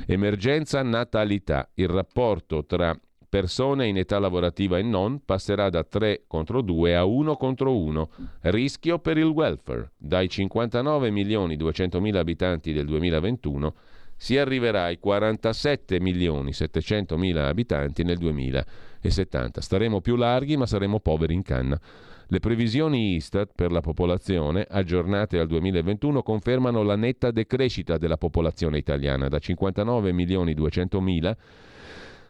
Emergenza 0.06 0.82
natalità, 0.82 1.70
il 1.74 1.88
rapporto 1.88 2.64
tra 2.64 2.94
persone 3.34 3.88
in 3.88 3.96
età 3.96 4.20
lavorativa 4.20 4.78
e 4.78 4.82
non 4.82 5.24
passerà 5.24 5.68
da 5.68 5.82
3 5.82 6.22
contro 6.28 6.62
2 6.62 6.94
a 6.94 7.04
1 7.04 7.34
contro 7.34 7.76
1. 7.76 8.10
Rischio 8.42 9.00
per 9.00 9.18
il 9.18 9.24
welfare. 9.24 9.90
Dai 9.96 10.28
59 10.28 11.10
milioni 11.10 11.56
200 11.56 12.00
mila 12.00 12.20
abitanti 12.20 12.72
del 12.72 12.86
2021 12.86 13.74
si 14.14 14.38
arriverà 14.38 14.84
ai 14.84 15.00
47 15.00 15.98
milioni 15.98 16.52
700 16.52 17.16
mila 17.16 17.48
abitanti 17.48 18.04
nel 18.04 18.18
2070. 18.18 19.60
Staremo 19.60 20.00
più 20.00 20.14
larghi 20.14 20.56
ma 20.56 20.66
saremo 20.66 21.00
poveri 21.00 21.34
in 21.34 21.42
canna. 21.42 21.80
Le 22.28 22.38
previsioni 22.38 23.16
Istat 23.16 23.50
per 23.52 23.72
la 23.72 23.80
popolazione, 23.80 24.64
aggiornate 24.70 25.40
al 25.40 25.48
2021, 25.48 26.22
confermano 26.22 26.84
la 26.84 26.94
netta 26.94 27.32
decrescita 27.32 27.98
della 27.98 28.16
popolazione 28.16 28.78
italiana 28.78 29.26
da 29.26 29.40
59 29.40 30.12
milioni 30.12 30.54
200 30.54 31.00
mila 31.00 31.36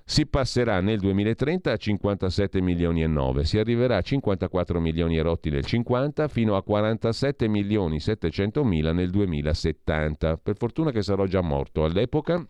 si 0.07 0.27
passerà 0.27 0.83
nel 0.83 1.01
2030 1.01 1.73
a 1.73 1.77
57 1.77 2.61
milioni 2.61 3.03
e 3.03 3.07
9, 3.07 3.45
si 3.45 3.59
arriverà 3.59 3.97
a 3.97 4.03
54 4.03 4.79
milioni 4.79 5.17
e 5.17 5.23
rotti 5.23 5.49
nel 5.49 5.65
50 5.65 6.29
fino 6.29 6.57
a 6.57 6.63
47 6.63 7.49
milioni 7.49 8.01
700 8.01 8.63
mila 8.65 8.93
nel 8.93 9.09
2070. 9.09 10.37
Per 10.37 10.57
fortuna 10.59 10.91
che 10.91 11.03
sarò 11.03 11.25
già 11.25 11.41
morto 11.41 11.85
all'epoca, 11.85 12.47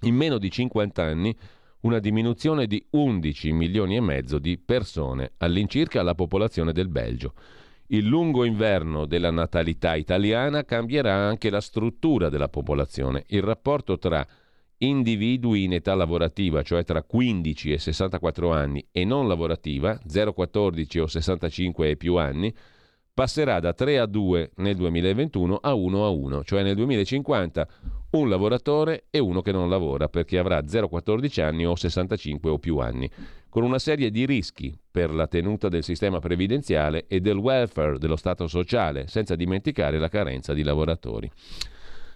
in 0.00 0.14
meno 0.16 0.38
di 0.38 0.50
50 0.50 1.02
anni 1.04 1.36
una 1.82 2.00
diminuzione 2.00 2.66
di 2.66 2.84
11 2.90 3.52
milioni 3.52 3.94
e 3.96 4.00
mezzo 4.00 4.40
di 4.40 4.58
persone, 4.58 5.32
all'incirca 5.38 6.02
la 6.02 6.16
popolazione 6.16 6.72
del 6.72 6.88
Belgio. 6.88 7.34
Il 7.88 8.06
lungo 8.06 8.44
inverno 8.44 9.06
della 9.06 9.30
natalità 9.30 9.94
italiana 9.94 10.64
cambierà 10.64 11.14
anche 11.14 11.48
la 11.48 11.60
struttura 11.60 12.28
della 12.28 12.48
popolazione. 12.48 13.24
Il 13.28 13.42
rapporto 13.42 13.98
tra 13.98 14.26
individui 14.86 15.64
in 15.64 15.74
età 15.74 15.94
lavorativa, 15.94 16.62
cioè 16.62 16.84
tra 16.84 17.02
15 17.02 17.72
e 17.72 17.78
64 17.78 18.52
anni, 18.52 18.84
e 18.90 19.04
non 19.04 19.28
lavorativa, 19.28 19.98
0,14 20.08 21.00
o 21.00 21.06
65 21.06 21.90
e 21.90 21.96
più 21.96 22.16
anni, 22.16 22.52
passerà 23.14 23.60
da 23.60 23.74
3 23.74 23.98
a 23.98 24.06
2 24.06 24.52
nel 24.56 24.74
2021 24.74 25.56
a 25.56 25.74
1 25.74 26.04
a 26.04 26.08
1, 26.08 26.44
cioè 26.44 26.62
nel 26.62 26.74
2050 26.74 27.68
un 28.12 28.28
lavoratore 28.28 29.04
e 29.10 29.18
uno 29.18 29.42
che 29.42 29.52
non 29.52 29.68
lavora 29.68 30.08
perché 30.08 30.38
avrà 30.38 30.60
0,14 30.60 31.42
anni 31.42 31.66
o 31.66 31.76
65 31.76 32.50
o 32.50 32.58
più 32.58 32.78
anni, 32.78 33.08
con 33.48 33.62
una 33.62 33.78
serie 33.78 34.10
di 34.10 34.24
rischi 34.24 34.76
per 34.90 35.12
la 35.12 35.26
tenuta 35.26 35.68
del 35.68 35.82
sistema 35.82 36.18
previdenziale 36.18 37.04
e 37.06 37.20
del 37.20 37.36
welfare 37.36 37.98
dello 37.98 38.16
Stato 38.16 38.46
sociale, 38.48 39.06
senza 39.08 39.36
dimenticare 39.36 39.98
la 39.98 40.08
carenza 40.08 40.54
di 40.54 40.62
lavoratori. 40.62 41.30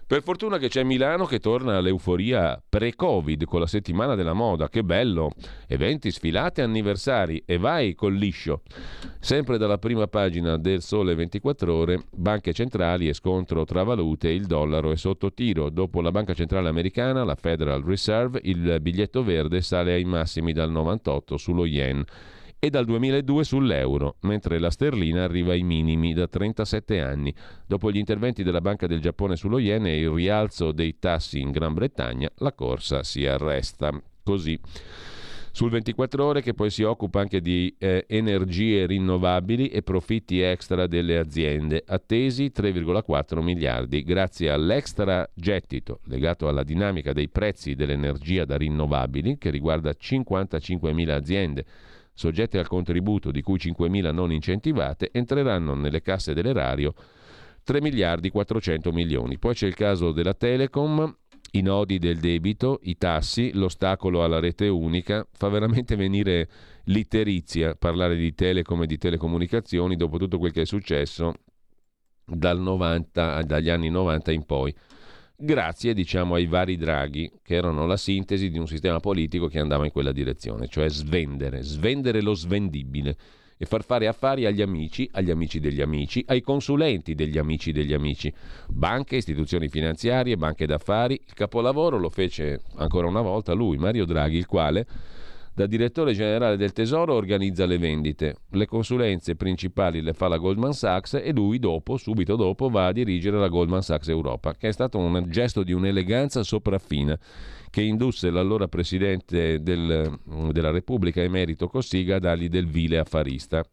Per 0.07 0.23
fortuna 0.23 0.57
che 0.57 0.69
c'è 0.69 0.83
Milano 0.83 1.25
che 1.25 1.39
torna 1.39 1.75
all'euforia 1.75 2.63
pre-Covid 2.69 3.43
con 3.43 3.59
la 3.59 3.67
settimana 3.67 4.15
della 4.15 4.31
moda, 4.31 4.69
che 4.69 4.81
bello! 4.81 5.31
Eventi, 5.67 6.11
sfilate, 6.11 6.61
anniversari 6.61 7.43
e 7.45 7.57
vai 7.57 7.93
col 7.93 8.15
liscio. 8.15 8.61
Sempre 9.19 9.57
dalla 9.57 9.77
prima 9.77 10.07
pagina 10.07 10.55
del 10.55 10.81
Sole 10.81 11.13
24 11.13 11.73
Ore, 11.73 12.05
banche 12.09 12.53
centrali 12.53 13.09
e 13.09 13.13
scontro 13.13 13.65
tra 13.65 13.83
valute, 13.83 14.29
il 14.29 14.45
dollaro 14.45 14.91
è 14.91 14.95
sotto 14.95 15.33
tiro. 15.33 15.69
Dopo 15.69 15.99
la 15.99 16.11
banca 16.11 16.33
centrale 16.33 16.69
americana, 16.69 17.25
la 17.25 17.35
Federal 17.35 17.83
Reserve, 17.83 18.39
il 18.43 18.77
biglietto 18.79 19.25
verde 19.25 19.59
sale 19.59 19.91
ai 19.91 20.05
massimi 20.05 20.53
dal 20.53 20.71
98 20.71 21.35
sullo 21.35 21.65
yen 21.65 22.05
e 22.59 22.69
dal 22.69 22.85
2002 22.85 23.43
sull'euro, 23.43 24.17
mentre 24.21 24.59
la 24.59 24.69
sterlina 24.69 25.23
arriva 25.23 25.51
ai 25.51 25.63
minimi 25.63 26.13
da 26.13 26.27
37 26.27 26.99
anni. 27.01 27.33
Dopo 27.65 27.91
gli 27.91 27.97
interventi 27.97 28.43
della 28.43 28.61
Banca 28.61 28.87
del 28.87 29.01
Giappone 29.01 29.35
sullo 29.35 29.59
yen 29.59 29.85
e 29.85 29.99
il 29.99 30.09
rialzo 30.09 30.71
dei 30.71 30.97
tassi 30.99 31.39
in 31.39 31.51
Gran 31.51 31.73
Bretagna, 31.73 32.29
la 32.37 32.53
corsa 32.53 33.03
si 33.03 33.25
arresta. 33.25 33.91
Così 34.23 34.59
sul 35.57 35.71
24 35.71 36.23
ore 36.23 36.41
che 36.43 36.53
poi 36.53 36.69
si 36.69 36.83
occupa 36.83 37.19
anche 37.19 37.41
di 37.41 37.75
eh, 37.79 38.05
energie 38.07 38.85
rinnovabili 38.85 39.69
e 39.69 39.81
profitti 39.81 40.39
extra 40.39 40.85
delle 40.85 41.17
aziende, 41.17 41.81
attesi 41.83 42.51
3,4 42.55 43.41
miliardi, 43.41 44.03
grazie 44.03 44.51
all'extra 44.51 45.27
gettito 45.33 46.01
legato 46.03 46.47
alla 46.47 46.61
dinamica 46.61 47.11
dei 47.11 47.27
prezzi 47.29 47.73
dell'energia 47.73 48.45
da 48.45 48.55
rinnovabili 48.55 49.39
che 49.39 49.49
riguarda 49.49 49.93
55 49.93 50.93
mila 50.93 51.15
aziende 51.15 51.65
soggette 52.17 52.57
al 52.57 52.67
contributo 52.67 53.29
di 53.29 53.43
cui 53.43 53.57
5.000 53.57 54.11
non 54.11 54.31
incentivate, 54.31 55.11
entreranno 55.13 55.75
nelle 55.75 56.01
casse 56.01 56.33
dell'erario 56.33 56.95
3 57.63 57.79
miliardi 57.79 58.31
400 58.31 58.91
milioni. 58.91 59.37
Poi 59.37 59.53
c'è 59.53 59.67
il 59.67 59.75
caso 59.75 60.11
della 60.11 60.33
Telecom, 60.33 61.15
i 61.51 61.61
nodi 61.61 61.99
del 61.99 62.17
debito, 62.17 62.79
i 62.83 62.97
tassi, 62.97 63.51
l'ostacolo 63.53 64.23
alla 64.23 64.39
rete 64.39 64.67
unica, 64.67 65.27
fa 65.31 65.47
veramente 65.49 65.95
venire 65.95 66.49
l'itterizia 66.85 67.75
parlare 67.75 68.15
di 68.15 68.33
Telecom 68.33 68.81
e 68.81 68.87
di 68.87 68.97
telecomunicazioni 68.97 69.95
dopo 69.95 70.17
tutto 70.17 70.39
quel 70.39 70.51
che 70.51 70.61
è 70.61 70.65
successo 70.65 71.35
dal 72.25 72.59
90, 72.59 73.43
dagli 73.43 73.69
anni 73.69 73.89
90 73.89 74.31
in 74.31 74.43
poi 74.43 74.73
grazie 75.39 75.93
diciamo 75.93 76.33
ai 76.33 76.47
vari 76.47 76.77
draghi 76.77 77.31
che 77.43 77.53
erano 77.53 77.85
la 77.85 77.95
sintesi 77.95 78.49
di 78.49 78.57
un 78.57 78.65
sistema 78.65 78.99
politico 78.99 79.47
che 79.47 79.59
andava 79.59 79.85
in 79.85 79.91
quella 79.91 80.11
direzione, 80.11 80.67
cioè 80.67 80.89
svendere, 80.89 81.61
svendere 81.61 82.21
lo 82.21 82.33
svendibile 82.33 83.15
e 83.55 83.65
far 83.65 83.83
fare 83.83 84.07
affari 84.07 84.45
agli 84.45 84.61
amici, 84.61 85.07
agli 85.13 85.29
amici 85.29 85.59
degli 85.59 85.81
amici, 85.81 86.23
ai 86.27 86.41
consulenti 86.41 87.13
degli 87.13 87.37
amici 87.37 87.71
degli 87.71 87.93
amici, 87.93 88.33
banche, 88.67 89.17
istituzioni 89.17 89.67
finanziarie, 89.67 90.37
banche 90.37 90.65
d'affari. 90.65 91.21
Il 91.25 91.33
capolavoro 91.33 91.97
lo 91.97 92.09
fece 92.09 92.61
ancora 92.75 93.07
una 93.07 93.21
volta 93.21 93.53
lui, 93.53 93.77
Mario 93.77 94.05
Draghi, 94.05 94.37
il 94.37 94.47
quale 94.47 94.85
da 95.57 95.65
direttore 95.65 96.13
generale 96.13 96.55
del 96.55 96.71
Tesoro 96.71 97.15
organizza 97.15 97.65
le 97.65 97.79
vendite, 97.79 98.35
le 98.51 98.67
consulenze 98.67 99.35
principali 99.35 100.01
le 100.01 100.13
fa 100.13 100.27
la 100.27 100.37
Goldman 100.37 100.73
Sachs 100.73 101.15
e 101.15 101.31
lui 101.33 101.57
dopo, 101.57 101.97
subito 101.97 102.35
dopo, 102.35 102.69
va 102.69 102.85
a 102.85 102.91
dirigere 102.91 103.39
la 103.39 103.47
Goldman 103.47 103.81
Sachs 103.81 104.07
Europa, 104.09 104.53
che 104.53 104.67
è 104.67 104.71
stato 104.71 104.99
un 104.99 105.25
gesto 105.29 105.63
di 105.63 105.73
un'eleganza 105.73 106.43
sopraffina 106.43 107.17
che 107.71 107.81
indusse 107.81 108.29
l'allora 108.29 108.67
presidente 108.67 109.59
del, 109.63 110.19
della 110.51 110.69
Repubblica 110.69 111.23
emerito 111.23 111.67
Cossiga 111.67 112.17
a 112.17 112.19
dargli 112.19 112.49
del 112.49 112.67
vile 112.67 112.99
affarista 112.99 113.65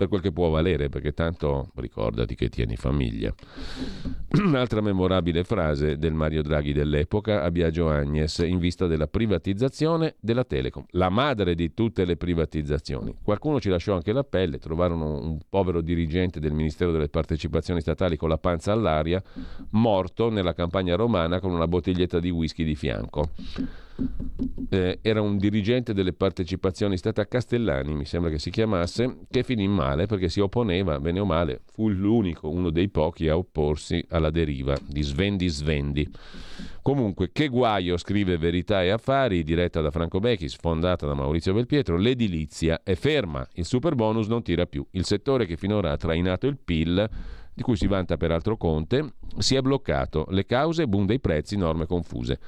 per 0.00 0.08
quel 0.08 0.22
che 0.22 0.32
può 0.32 0.48
valere, 0.48 0.88
perché 0.88 1.12
tanto 1.12 1.72
ricordati 1.74 2.34
che 2.34 2.48
tieni 2.48 2.74
famiglia. 2.74 3.34
Un'altra 4.42 4.80
memorabile 4.80 5.44
frase 5.44 5.98
del 5.98 6.14
Mario 6.14 6.40
Draghi 6.40 6.72
dell'epoca 6.72 7.42
a 7.42 7.50
Biagio 7.50 7.90
Agnes 7.90 8.38
in 8.38 8.58
vista 8.58 8.86
della 8.86 9.08
privatizzazione 9.08 10.14
della 10.18 10.44
Telecom, 10.44 10.86
la 10.92 11.10
madre 11.10 11.54
di 11.54 11.74
tutte 11.74 12.06
le 12.06 12.16
privatizzazioni. 12.16 13.14
Qualcuno 13.22 13.60
ci 13.60 13.68
lasciò 13.68 13.94
anche 13.94 14.14
la 14.14 14.24
pelle, 14.24 14.58
trovarono 14.58 15.20
un 15.20 15.38
povero 15.46 15.82
dirigente 15.82 16.40
del 16.40 16.52
Ministero 16.52 16.92
delle 16.92 17.10
Partecipazioni 17.10 17.82
Statali 17.82 18.16
con 18.16 18.30
la 18.30 18.38
panza 18.38 18.72
all'aria, 18.72 19.22
morto 19.72 20.30
nella 20.30 20.54
campagna 20.54 20.96
romana 20.96 21.40
con 21.40 21.52
una 21.52 21.68
bottiglietta 21.68 22.20
di 22.20 22.30
whisky 22.30 22.64
di 22.64 22.74
fianco 22.74 23.28
eh, 24.68 24.98
era 25.02 25.20
un 25.20 25.36
dirigente 25.36 25.92
delle 25.92 26.12
partecipazioni 26.12 26.96
state 26.96 27.20
a 27.20 27.26
Castellani, 27.26 27.94
mi 27.94 28.04
sembra 28.04 28.30
che 28.30 28.38
si 28.38 28.50
chiamasse, 28.50 29.18
che 29.28 29.42
finì 29.42 29.66
male 29.68 30.06
perché 30.06 30.28
si 30.28 30.40
opponeva, 30.40 30.98
bene 31.00 31.20
o 31.20 31.24
male, 31.24 31.62
fu 31.72 31.88
l'unico, 31.88 32.48
uno 32.48 32.70
dei 32.70 32.88
pochi 32.88 33.28
a 33.28 33.36
opporsi 33.36 34.04
alla 34.10 34.30
deriva 34.30 34.76
di 34.86 35.02
Svendi 35.02 35.48
Svendi. 35.48 36.08
Comunque, 36.82 37.30
che 37.30 37.48
guaio, 37.48 37.96
scrive 37.98 38.38
Verità 38.38 38.82
e 38.82 38.90
Affari, 38.90 39.42
diretta 39.42 39.80
da 39.80 39.90
Franco 39.90 40.18
Becchi, 40.18 40.48
sfondata 40.48 41.06
da 41.06 41.14
Maurizio 41.14 41.52
Belpietro, 41.52 41.96
l'edilizia 41.96 42.82
è 42.82 42.94
ferma, 42.94 43.46
il 43.54 43.66
super 43.66 43.94
bonus 43.94 44.28
non 44.28 44.42
tira 44.42 44.66
più. 44.66 44.86
Il 44.92 45.04
settore 45.04 45.44
che 45.44 45.56
finora 45.56 45.92
ha 45.92 45.96
trainato 45.96 46.46
il 46.46 46.56
PIL 46.56 47.08
di 47.52 47.62
cui 47.62 47.76
si 47.76 47.86
vanta 47.86 48.16
peraltro 48.16 48.56
Conte, 48.56 49.14
si 49.38 49.54
è 49.54 49.60
bloccato. 49.60 50.26
Le 50.30 50.46
cause, 50.46 50.86
boom 50.86 51.04
dei 51.04 51.20
prezzi, 51.20 51.56
norme 51.56 51.84
confuse. 51.84 52.38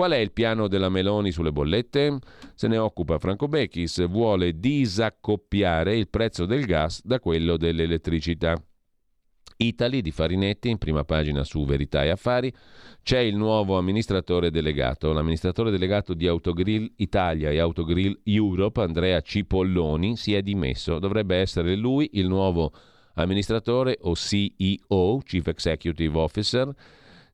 Qual 0.00 0.12
è 0.12 0.16
il 0.16 0.32
piano 0.32 0.66
della 0.66 0.88
Meloni 0.88 1.30
sulle 1.30 1.52
bollette? 1.52 2.20
Se 2.54 2.68
ne 2.68 2.78
occupa 2.78 3.18
Franco 3.18 3.48
Bechis, 3.48 4.08
vuole 4.08 4.58
disaccoppiare 4.58 5.94
il 5.94 6.08
prezzo 6.08 6.46
del 6.46 6.64
gas 6.64 7.04
da 7.04 7.20
quello 7.20 7.58
dell'elettricità. 7.58 8.58
Italy 9.58 10.00
di 10.00 10.10
Farinetti, 10.10 10.70
in 10.70 10.78
prima 10.78 11.04
pagina 11.04 11.44
su 11.44 11.66
Verità 11.66 12.02
e 12.02 12.08
Affari, 12.08 12.50
c'è 13.02 13.18
il 13.18 13.36
nuovo 13.36 13.76
amministratore 13.76 14.50
delegato. 14.50 15.12
L'amministratore 15.12 15.70
delegato 15.70 16.14
di 16.14 16.26
Autogrill 16.26 16.90
Italia 16.96 17.50
e 17.50 17.58
Autogrill 17.58 18.20
Europe, 18.22 18.80
Andrea 18.80 19.20
Cipolloni, 19.20 20.16
si 20.16 20.32
è 20.32 20.40
dimesso. 20.40 20.98
Dovrebbe 20.98 21.36
essere 21.36 21.76
lui 21.76 22.08
il 22.14 22.26
nuovo 22.26 22.72
amministratore 23.16 23.98
o 24.00 24.14
CEO, 24.14 25.18
Chief 25.26 25.46
Executive 25.46 26.18
Officer, 26.18 26.74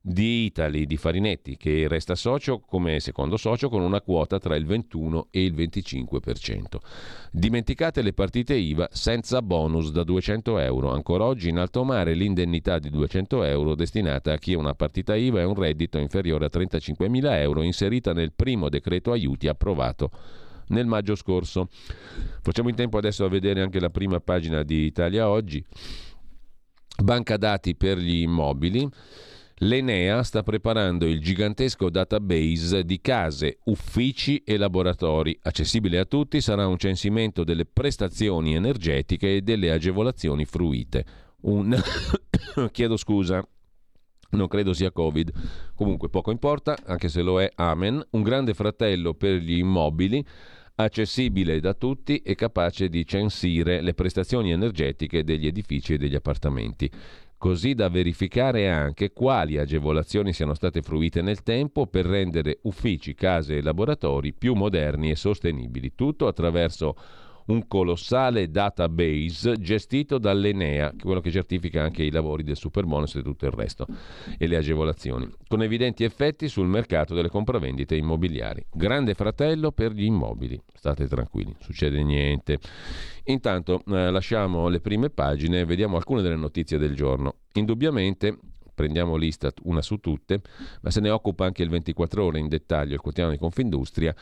di 0.01 0.45
Italy 0.45 0.85
di 0.85 0.97
Farinetti, 0.97 1.57
che 1.57 1.87
resta 1.87 2.15
socio 2.15 2.59
come 2.59 2.99
secondo 2.99 3.37
socio 3.37 3.69
con 3.69 3.81
una 3.81 4.01
quota 4.01 4.39
tra 4.39 4.55
il 4.55 4.65
21 4.65 5.27
e 5.31 5.43
il 5.43 5.53
25%. 5.53 6.77
Dimenticate 7.31 8.01
le 8.01 8.13
partite 8.13 8.55
IVA 8.55 8.87
senza 8.91 9.41
bonus 9.41 9.91
da 9.91 10.03
200 10.03 10.59
euro. 10.59 10.91
Ancora 10.91 11.25
oggi 11.25 11.49
in 11.49 11.57
alto 11.57 11.83
mare 11.83 12.13
l'indennità 12.13 12.79
di 12.79 12.89
200 12.89 13.43
euro 13.43 13.75
destinata 13.75 14.33
a 14.33 14.37
chi 14.37 14.53
una 14.53 14.73
partita 14.73 15.15
IVA 15.15 15.41
e 15.41 15.45
un 15.45 15.55
reddito 15.55 15.97
inferiore 15.97 16.45
a 16.45 16.49
35.000 16.51 17.33
euro 17.41 17.61
inserita 17.61 18.13
nel 18.13 18.33
primo 18.33 18.69
decreto 18.69 19.11
aiuti 19.11 19.47
approvato 19.47 20.11
nel 20.67 20.85
maggio 20.85 21.15
scorso. 21.15 21.69
Facciamo 22.41 22.69
in 22.69 22.75
tempo 22.75 22.97
adesso 22.97 23.25
a 23.25 23.29
vedere 23.29 23.61
anche 23.61 23.79
la 23.79 23.89
prima 23.89 24.19
pagina 24.19 24.63
di 24.63 24.85
Italia 24.85 25.29
Oggi. 25.29 25.63
Banca 27.03 27.37
dati 27.37 27.75
per 27.75 27.97
gli 27.97 28.21
immobili. 28.21 28.89
L'Enea 29.61 30.21
sta 30.21 30.43
preparando 30.43 31.07
il 31.07 31.19
gigantesco 31.19 31.89
database 31.89 32.83
di 32.83 33.01
case, 33.01 33.57
uffici 33.63 34.43
e 34.43 34.55
laboratori. 34.55 35.35
Accessibile 35.41 35.97
a 35.97 36.05
tutti 36.05 36.41
sarà 36.41 36.67
un 36.67 36.77
censimento 36.77 37.43
delle 37.43 37.65
prestazioni 37.65 38.53
energetiche 38.53 39.37
e 39.37 39.41
delle 39.41 39.71
agevolazioni 39.71 40.45
fruite. 40.45 41.05
Un... 41.41 41.75
Chiedo 42.71 42.97
scusa, 42.97 43.43
non 44.31 44.47
credo 44.47 44.73
sia 44.73 44.91
Covid. 44.91 45.31
Comunque 45.73 46.09
poco 46.09 46.29
importa, 46.29 46.77
anche 46.85 47.09
se 47.09 47.23
lo 47.23 47.41
è, 47.41 47.49
amen. 47.55 47.99
Un 48.11 48.21
grande 48.21 48.53
fratello 48.53 49.15
per 49.15 49.37
gli 49.37 49.57
immobili, 49.57 50.23
accessibile 50.75 51.59
da 51.59 51.73
tutti 51.73 52.17
e 52.19 52.35
capace 52.35 52.89
di 52.89 53.03
censire 53.07 53.81
le 53.81 53.95
prestazioni 53.95 54.51
energetiche 54.51 55.23
degli 55.23 55.47
edifici 55.47 55.93
e 55.93 55.97
degli 55.97 56.13
appartamenti 56.13 56.91
così 57.37 57.75
da 57.75 57.89
verificare 57.89 58.69
anche 58.69 59.13
quali 59.13 59.57
agevolazioni 59.57 60.33
siano 60.33 60.53
state 60.53 60.81
fruite 60.81 61.21
nel 61.21 61.43
tempo 61.43 61.87
per 61.87 62.05
rendere 62.05 62.59
uffici, 62.63 63.13
case 63.13 63.57
e 63.57 63.61
laboratori 63.61 64.33
più 64.33 64.53
moderni 64.53 65.11
e 65.11 65.15
sostenibili. 65.15 65.93
Tutto 65.93 66.27
attraverso 66.27 66.95
un 67.47 67.67
colossale 67.67 68.49
database 68.49 69.57
gestito 69.59 70.17
dall'Enea, 70.17 70.93
quello 71.01 71.21
che 71.21 71.31
certifica 71.31 71.83
anche 71.83 72.03
i 72.03 72.11
lavori 72.11 72.43
del 72.43 72.55
superbonus 72.55 73.15
e 73.15 73.21
tutto 73.21 73.45
il 73.45 73.51
resto, 73.51 73.85
e 74.37 74.47
le 74.47 74.57
agevolazioni, 74.57 75.29
con 75.47 75.61
evidenti 75.61 76.03
effetti 76.03 76.47
sul 76.47 76.67
mercato 76.67 77.13
delle 77.13 77.29
compravendite 77.29 77.95
immobiliari. 77.95 78.65
Grande 78.71 79.13
fratello 79.13 79.71
per 79.71 79.91
gli 79.91 80.05
immobili, 80.05 80.59
state 80.73 81.07
tranquilli, 81.07 81.55
succede 81.59 82.03
niente. 82.03 82.59
Intanto 83.25 83.83
eh, 83.87 84.09
lasciamo 84.09 84.67
le 84.67 84.79
prime 84.79 85.09
pagine 85.09 85.61
e 85.61 85.65
vediamo 85.65 85.97
alcune 85.97 86.21
delle 86.21 86.35
notizie 86.35 86.77
del 86.77 86.95
giorno. 86.95 87.35
Indubbiamente 87.53 88.37
prendiamo 88.77 89.15
l'Istat 89.15 89.59
una 89.63 89.81
su 89.81 89.97
tutte, 89.97 90.41
ma 90.81 90.91
se 90.91 90.99
ne 90.99 91.09
occupa 91.09 91.45
anche 91.45 91.63
il 91.63 91.69
24 91.69 92.23
ore 92.23 92.39
in 92.39 92.47
dettaglio 92.47 92.93
il 92.93 92.99
quotidiano 92.99 93.31
di 93.31 93.39
Confindustria. 93.39 94.15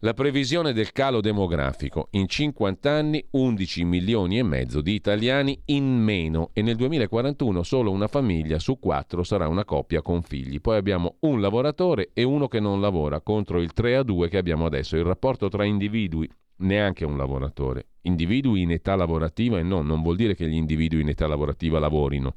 La 0.00 0.12
previsione 0.12 0.74
del 0.74 0.92
calo 0.92 1.22
demografico. 1.22 2.08
In 2.10 2.28
50 2.28 2.90
anni 2.90 3.26
11 3.30 3.84
milioni 3.84 4.38
e 4.38 4.42
mezzo 4.42 4.82
di 4.82 4.92
italiani 4.92 5.58
in 5.66 5.86
meno 5.86 6.50
e 6.52 6.60
nel 6.60 6.76
2041 6.76 7.62
solo 7.62 7.90
una 7.90 8.06
famiglia 8.06 8.58
su 8.58 8.78
quattro 8.78 9.22
sarà 9.22 9.48
una 9.48 9.64
coppia 9.64 10.02
con 10.02 10.20
figli. 10.20 10.60
Poi 10.60 10.76
abbiamo 10.76 11.16
un 11.20 11.40
lavoratore 11.40 12.10
e 12.12 12.24
uno 12.24 12.46
che 12.46 12.60
non 12.60 12.82
lavora 12.82 13.22
contro 13.22 13.58
il 13.58 13.72
3 13.72 13.96
a 13.96 14.02
2 14.02 14.28
che 14.28 14.36
abbiamo 14.36 14.66
adesso. 14.66 14.98
Il 14.98 15.04
rapporto 15.04 15.48
tra 15.48 15.64
individui, 15.64 16.28
neanche 16.56 17.06
un 17.06 17.16
lavoratore. 17.16 17.86
Individui 18.02 18.60
in 18.60 18.72
età 18.72 18.96
lavorativa 18.96 19.58
e 19.58 19.62
no, 19.62 19.80
non 19.80 20.02
vuol 20.02 20.16
dire 20.16 20.34
che 20.34 20.46
gli 20.46 20.56
individui 20.56 21.00
in 21.00 21.08
età 21.08 21.26
lavorativa 21.26 21.78
lavorino 21.78 22.34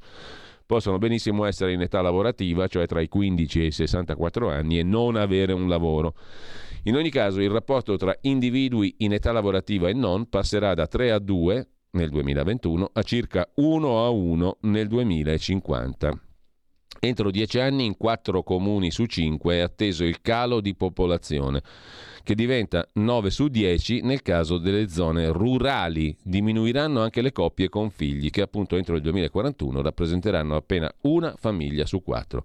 possono 0.70 0.98
benissimo 0.98 1.46
essere 1.46 1.72
in 1.72 1.80
età 1.80 2.00
lavorativa, 2.00 2.68
cioè 2.68 2.86
tra 2.86 3.00
i 3.00 3.08
15 3.08 3.60
e 3.60 3.64
i 3.64 3.70
64 3.72 4.48
anni, 4.48 4.78
e 4.78 4.84
non 4.84 5.16
avere 5.16 5.52
un 5.52 5.68
lavoro. 5.68 6.14
In 6.84 6.94
ogni 6.94 7.10
caso 7.10 7.40
il 7.40 7.50
rapporto 7.50 7.96
tra 7.96 8.16
individui 8.20 8.94
in 8.98 9.12
età 9.12 9.32
lavorativa 9.32 9.88
e 9.88 9.94
non 9.94 10.28
passerà 10.28 10.74
da 10.74 10.86
3 10.86 11.10
a 11.10 11.18
2 11.18 11.68
nel 11.90 12.10
2021 12.10 12.90
a 12.92 13.02
circa 13.02 13.50
1 13.52 14.04
a 14.04 14.10
1 14.10 14.58
nel 14.60 14.86
2050. 14.86 16.22
Entro 17.00 17.32
dieci 17.32 17.58
anni 17.58 17.84
in 17.84 17.96
quattro 17.96 18.44
comuni 18.44 18.92
su 18.92 19.06
cinque 19.06 19.56
è 19.56 19.58
atteso 19.58 20.04
il 20.04 20.20
calo 20.20 20.60
di 20.60 20.76
popolazione 20.76 21.62
che 22.22 22.34
diventa 22.34 22.88
9 22.94 23.30
su 23.30 23.48
10 23.48 24.02
nel 24.02 24.22
caso 24.22 24.58
delle 24.58 24.88
zone 24.88 25.28
rurali. 25.28 26.16
Diminuiranno 26.22 27.00
anche 27.00 27.22
le 27.22 27.32
coppie 27.32 27.68
con 27.68 27.90
figli, 27.90 28.30
che 28.30 28.42
appunto 28.42 28.76
entro 28.76 28.96
il 28.96 29.02
2041 29.02 29.82
rappresenteranno 29.82 30.56
appena 30.56 30.92
una 31.02 31.34
famiglia 31.36 31.86
su 31.86 32.02
quattro. 32.02 32.44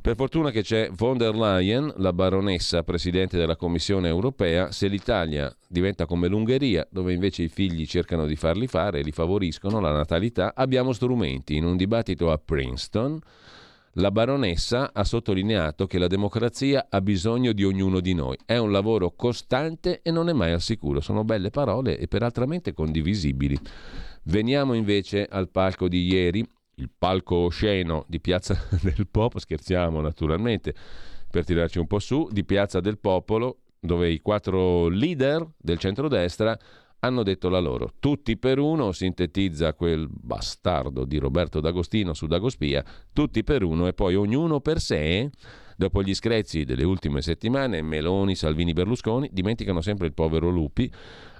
Per 0.00 0.16
fortuna 0.16 0.50
che 0.50 0.62
c'è 0.62 0.90
von 0.92 1.16
der 1.16 1.34
Leyen, 1.34 1.92
la 1.96 2.12
baronessa 2.12 2.82
presidente 2.82 3.38
della 3.38 3.56
Commissione 3.56 4.08
europea, 4.08 4.70
se 4.70 4.86
l'Italia 4.86 5.54
diventa 5.66 6.04
come 6.04 6.28
l'Ungheria, 6.28 6.86
dove 6.90 7.14
invece 7.14 7.44
i 7.44 7.48
figli 7.48 7.86
cercano 7.86 8.26
di 8.26 8.36
farli 8.36 8.66
fare 8.66 8.98
e 8.98 9.02
li 9.02 9.12
favoriscono 9.12 9.80
la 9.80 9.92
natalità, 9.92 10.52
abbiamo 10.54 10.92
strumenti. 10.92 11.56
In 11.56 11.64
un 11.64 11.76
dibattito 11.76 12.30
a 12.30 12.36
Princeton, 12.36 13.18
la 13.94 14.10
baronessa 14.10 14.92
ha 14.92 15.04
sottolineato 15.04 15.86
che 15.86 15.98
la 15.98 16.06
democrazia 16.06 16.86
ha 16.88 17.00
bisogno 17.00 17.52
di 17.52 17.64
ognuno 17.64 18.00
di 18.00 18.14
noi. 18.14 18.36
È 18.44 18.56
un 18.56 18.72
lavoro 18.72 19.12
costante 19.14 20.00
e 20.02 20.10
non 20.10 20.28
è 20.28 20.32
mai 20.32 20.52
al 20.52 20.60
sicuro. 20.60 21.00
Sono 21.00 21.24
belle 21.24 21.50
parole 21.50 21.98
e 21.98 22.08
peraltramente 22.08 22.72
condivisibili. 22.72 23.58
Veniamo 24.24 24.74
invece 24.74 25.26
al 25.26 25.48
palco 25.48 25.86
di 25.86 26.06
ieri, 26.06 26.44
il 26.76 26.90
palco 26.96 27.48
sceno 27.50 28.04
di 28.08 28.20
Piazza 28.20 28.58
del 28.82 29.06
Popolo, 29.08 29.40
scherziamo 29.40 30.00
naturalmente 30.00 30.74
per 31.30 31.44
tirarci 31.44 31.78
un 31.78 31.86
po' 31.86 31.98
su, 31.98 32.28
di 32.32 32.44
Piazza 32.44 32.80
del 32.80 32.98
Popolo, 32.98 33.58
dove 33.78 34.10
i 34.10 34.20
quattro 34.20 34.88
leader 34.88 35.46
del 35.56 35.78
centrodestra 35.78 36.58
hanno 37.04 37.22
detto 37.22 37.50
la 37.50 37.58
loro. 37.58 37.92
Tutti 37.98 38.38
per 38.38 38.58
uno, 38.58 38.92
sintetizza 38.92 39.74
quel 39.74 40.08
bastardo 40.10 41.04
di 41.04 41.18
Roberto 41.18 41.60
D'Agostino 41.60 42.14
su 42.14 42.26
Dagospia, 42.26 42.82
tutti 43.12 43.44
per 43.44 43.62
uno 43.62 43.86
e 43.86 43.92
poi 43.92 44.14
ognuno 44.14 44.60
per 44.60 44.80
sé. 44.80 45.30
Dopo 45.76 46.02
gli 46.02 46.14
screzi 46.14 46.64
delle 46.64 46.84
ultime 46.84 47.20
settimane, 47.20 47.82
Meloni, 47.82 48.34
Salvini, 48.34 48.72
Berlusconi 48.72 49.28
dimenticano 49.32 49.80
sempre 49.80 50.06
il 50.06 50.14
povero 50.14 50.48
Lupi, 50.48 50.90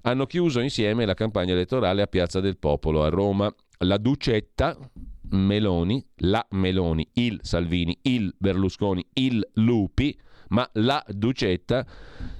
hanno 0.02 0.26
chiuso 0.26 0.60
insieme 0.60 1.06
la 1.06 1.14
campagna 1.14 1.52
elettorale 1.52 2.02
a 2.02 2.06
Piazza 2.06 2.40
del 2.40 2.58
Popolo 2.58 3.02
a 3.02 3.08
Roma. 3.08 3.52
La 3.78 3.96
Ducetta, 3.96 4.76
Meloni, 5.30 6.04
la 6.16 6.44
Meloni, 6.50 7.08
il 7.14 7.38
Salvini, 7.42 7.96
il 8.02 8.34
Berlusconi, 8.36 9.04
il 9.14 9.46
Lupi 9.54 10.16
ma 10.54 10.68
la 10.74 11.04
Ducetta 11.08 11.84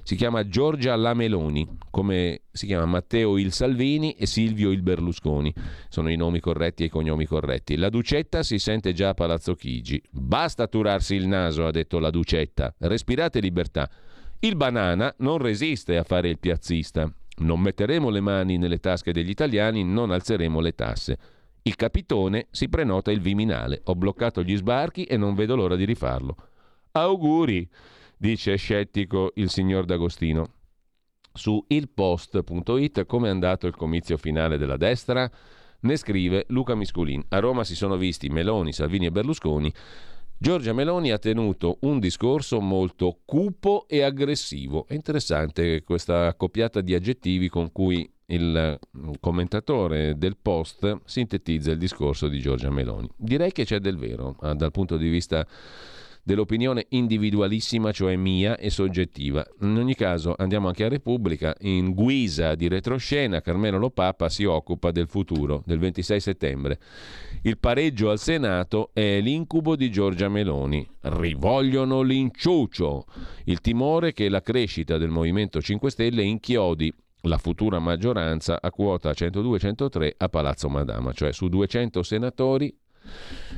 si 0.01 0.15
chiama 0.15 0.47
Giorgia 0.47 0.95
Lameloni, 0.95 1.67
come 1.91 2.43
si 2.49 2.65
chiama 2.65 2.85
Matteo 2.85 3.37
il 3.37 3.51
Salvini 3.51 4.13
e 4.13 4.25
Silvio 4.25 4.71
il 4.71 4.81
Berlusconi. 4.81 5.53
Sono 5.89 6.09
i 6.09 6.15
nomi 6.15 6.39
corretti 6.39 6.83
e 6.83 6.85
i 6.85 6.89
cognomi 6.89 7.25
corretti. 7.25 7.75
La 7.75 7.89
Ducetta 7.89 8.41
si 8.41 8.57
sente 8.57 8.93
già 8.93 9.09
a 9.09 9.13
Palazzo 9.13 9.53
Chigi. 9.55 10.01
Basta 10.09 10.67
turarsi 10.67 11.15
il 11.15 11.27
naso, 11.27 11.67
ha 11.67 11.71
detto 11.71 11.99
la 11.99 12.09
Ducetta. 12.09 12.73
Respirate 12.77 13.41
libertà. 13.41 13.89
Il 14.39 14.55
banana 14.55 15.13
non 15.17 15.37
resiste 15.37 15.97
a 15.97 16.03
fare 16.03 16.29
il 16.29 16.39
piazzista. 16.39 17.11
Non 17.39 17.59
metteremo 17.59 18.09
le 18.09 18.21
mani 18.21 18.57
nelle 18.57 18.79
tasche 18.79 19.11
degli 19.11 19.29
italiani, 19.29 19.83
non 19.83 20.11
alzeremo 20.11 20.61
le 20.61 20.73
tasse. 20.73 21.17
Il 21.63 21.75
capitone 21.75 22.47
si 22.51 22.69
prenota 22.69 23.11
il 23.11 23.19
Viminale. 23.19 23.81
Ho 23.85 23.95
bloccato 23.95 24.41
gli 24.41 24.55
sbarchi 24.55 25.03
e 25.03 25.17
non 25.17 25.35
vedo 25.35 25.57
l'ora 25.57 25.75
di 25.75 25.83
rifarlo. 25.83 26.37
Auguri! 26.93 27.69
Dice 28.17 28.55
scettico 28.55 29.31
il 29.35 29.49
signor 29.49 29.85
D'Agostino. 29.85 30.51
Su 31.33 31.63
ilpost.it 31.67 33.05
come 33.05 33.27
è 33.27 33.31
andato 33.31 33.67
il 33.67 33.75
comizio 33.75 34.17
finale 34.17 34.57
della 34.57 34.77
destra? 34.77 35.29
Ne 35.81 35.97
scrive 35.97 36.45
Luca 36.49 36.75
Misculin. 36.75 37.23
A 37.29 37.39
Roma 37.39 37.63
si 37.63 37.75
sono 37.75 37.97
visti 37.97 38.29
Meloni, 38.29 38.71
Salvini 38.73 39.07
e 39.07 39.11
Berlusconi. 39.11 39.71
Giorgia 40.37 40.73
Meloni 40.73 41.11
ha 41.11 41.17
tenuto 41.17 41.77
un 41.81 41.99
discorso 41.99 42.59
molto 42.59 43.19
cupo 43.25 43.85
e 43.87 44.01
aggressivo. 44.01 44.85
È 44.87 44.93
interessante 44.93 45.83
questa 45.83 46.27
accoppiata 46.27 46.81
di 46.81 46.93
aggettivi 46.93 47.49
con 47.49 47.71
cui 47.71 48.09
il 48.27 48.79
commentatore 49.19 50.17
del 50.17 50.37
Post 50.41 51.01
sintetizza 51.05 51.71
il 51.71 51.77
discorso 51.77 52.27
di 52.27 52.39
Giorgia 52.39 52.69
Meloni. 52.69 53.09
Direi 53.15 53.51
che 53.51 53.65
c'è 53.65 53.79
del 53.79 53.97
vero 53.97 54.35
ah, 54.41 54.53
dal 54.53 54.71
punto 54.71 54.97
di 54.97 55.09
vista 55.09 55.45
dell'opinione 56.25 56.87
individualissima, 56.89 57.91
cioè 57.91 58.15
mia 58.15 58.57
e 58.57 58.71
soggettiva. 58.71 59.45
In 59.61 59.77
ogni 59.77 59.93
caso 59.93 60.33
andiamo 60.35 60.67
anche 60.67 60.83
a 60.83 60.89
Repubblica, 60.89 61.55
in 61.61 61.93
guisa 61.93 62.55
di 62.55 62.67
retroscena 62.67 63.41
Carmelo 63.41 63.77
Lopappa 63.77 64.27
si 64.27 64.43
occupa 64.43 64.89
del 64.89 65.07
futuro, 65.07 65.61
del 65.67 65.77
26 65.77 66.19
settembre. 66.19 66.79
Il 67.43 67.59
pareggio 67.59 68.09
al 68.09 68.17
Senato 68.17 68.89
è 68.91 69.21
l'incubo 69.21 69.75
di 69.75 69.91
Giorgia 69.91 70.27
Meloni. 70.27 70.85
Rivogliono 71.01 72.01
l'inciucio. 72.01 73.05
Il 73.43 73.61
timore 73.61 74.11
che 74.11 74.27
la 74.27 74.41
crescita 74.41 74.97
del 74.97 75.09
Movimento 75.09 75.61
5 75.61 75.91
Stelle 75.91 76.23
inchiodi 76.23 76.91
la 77.21 77.37
futura 77.37 77.77
maggioranza 77.77 78.59
a 78.59 78.71
quota 78.71 79.11
102-103 79.11 80.13
a 80.17 80.29
Palazzo 80.29 80.69
Madama, 80.69 81.11
cioè 81.11 81.31
su 81.31 81.49
200 81.49 82.01
senatori 82.01 82.75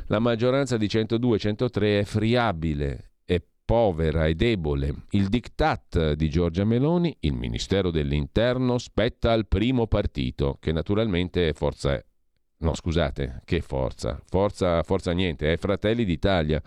la 0.08 0.20
maggioranza 0.20 0.78
di 0.78 0.88
102-103 0.88 2.00
è 2.00 2.04
friabile, 2.04 3.12
è 3.26 3.41
povera 3.66 4.26
e 4.26 4.36
debole. 4.36 4.93
Il 5.12 5.28
diktat 5.28 6.14
di 6.14 6.30
Giorgia 6.30 6.64
Meloni, 6.64 7.16
il 7.22 7.34
Ministero 7.34 7.91
dell'Interno, 7.91 8.78
spetta 8.78 9.32
al 9.32 9.48
primo 9.48 9.88
partito, 9.88 10.58
che 10.60 10.72
naturalmente 10.72 11.50
è 11.50 11.54
Forza 11.54 12.02
No, 12.60 12.74
scusate, 12.74 13.41
che 13.45 13.62
forza? 13.62 14.20
Forza, 14.28 14.82
forza 14.82 15.12
niente, 15.12 15.54
è 15.54 15.58
Fratelli 15.58 16.06
d'Italia. 16.06 16.60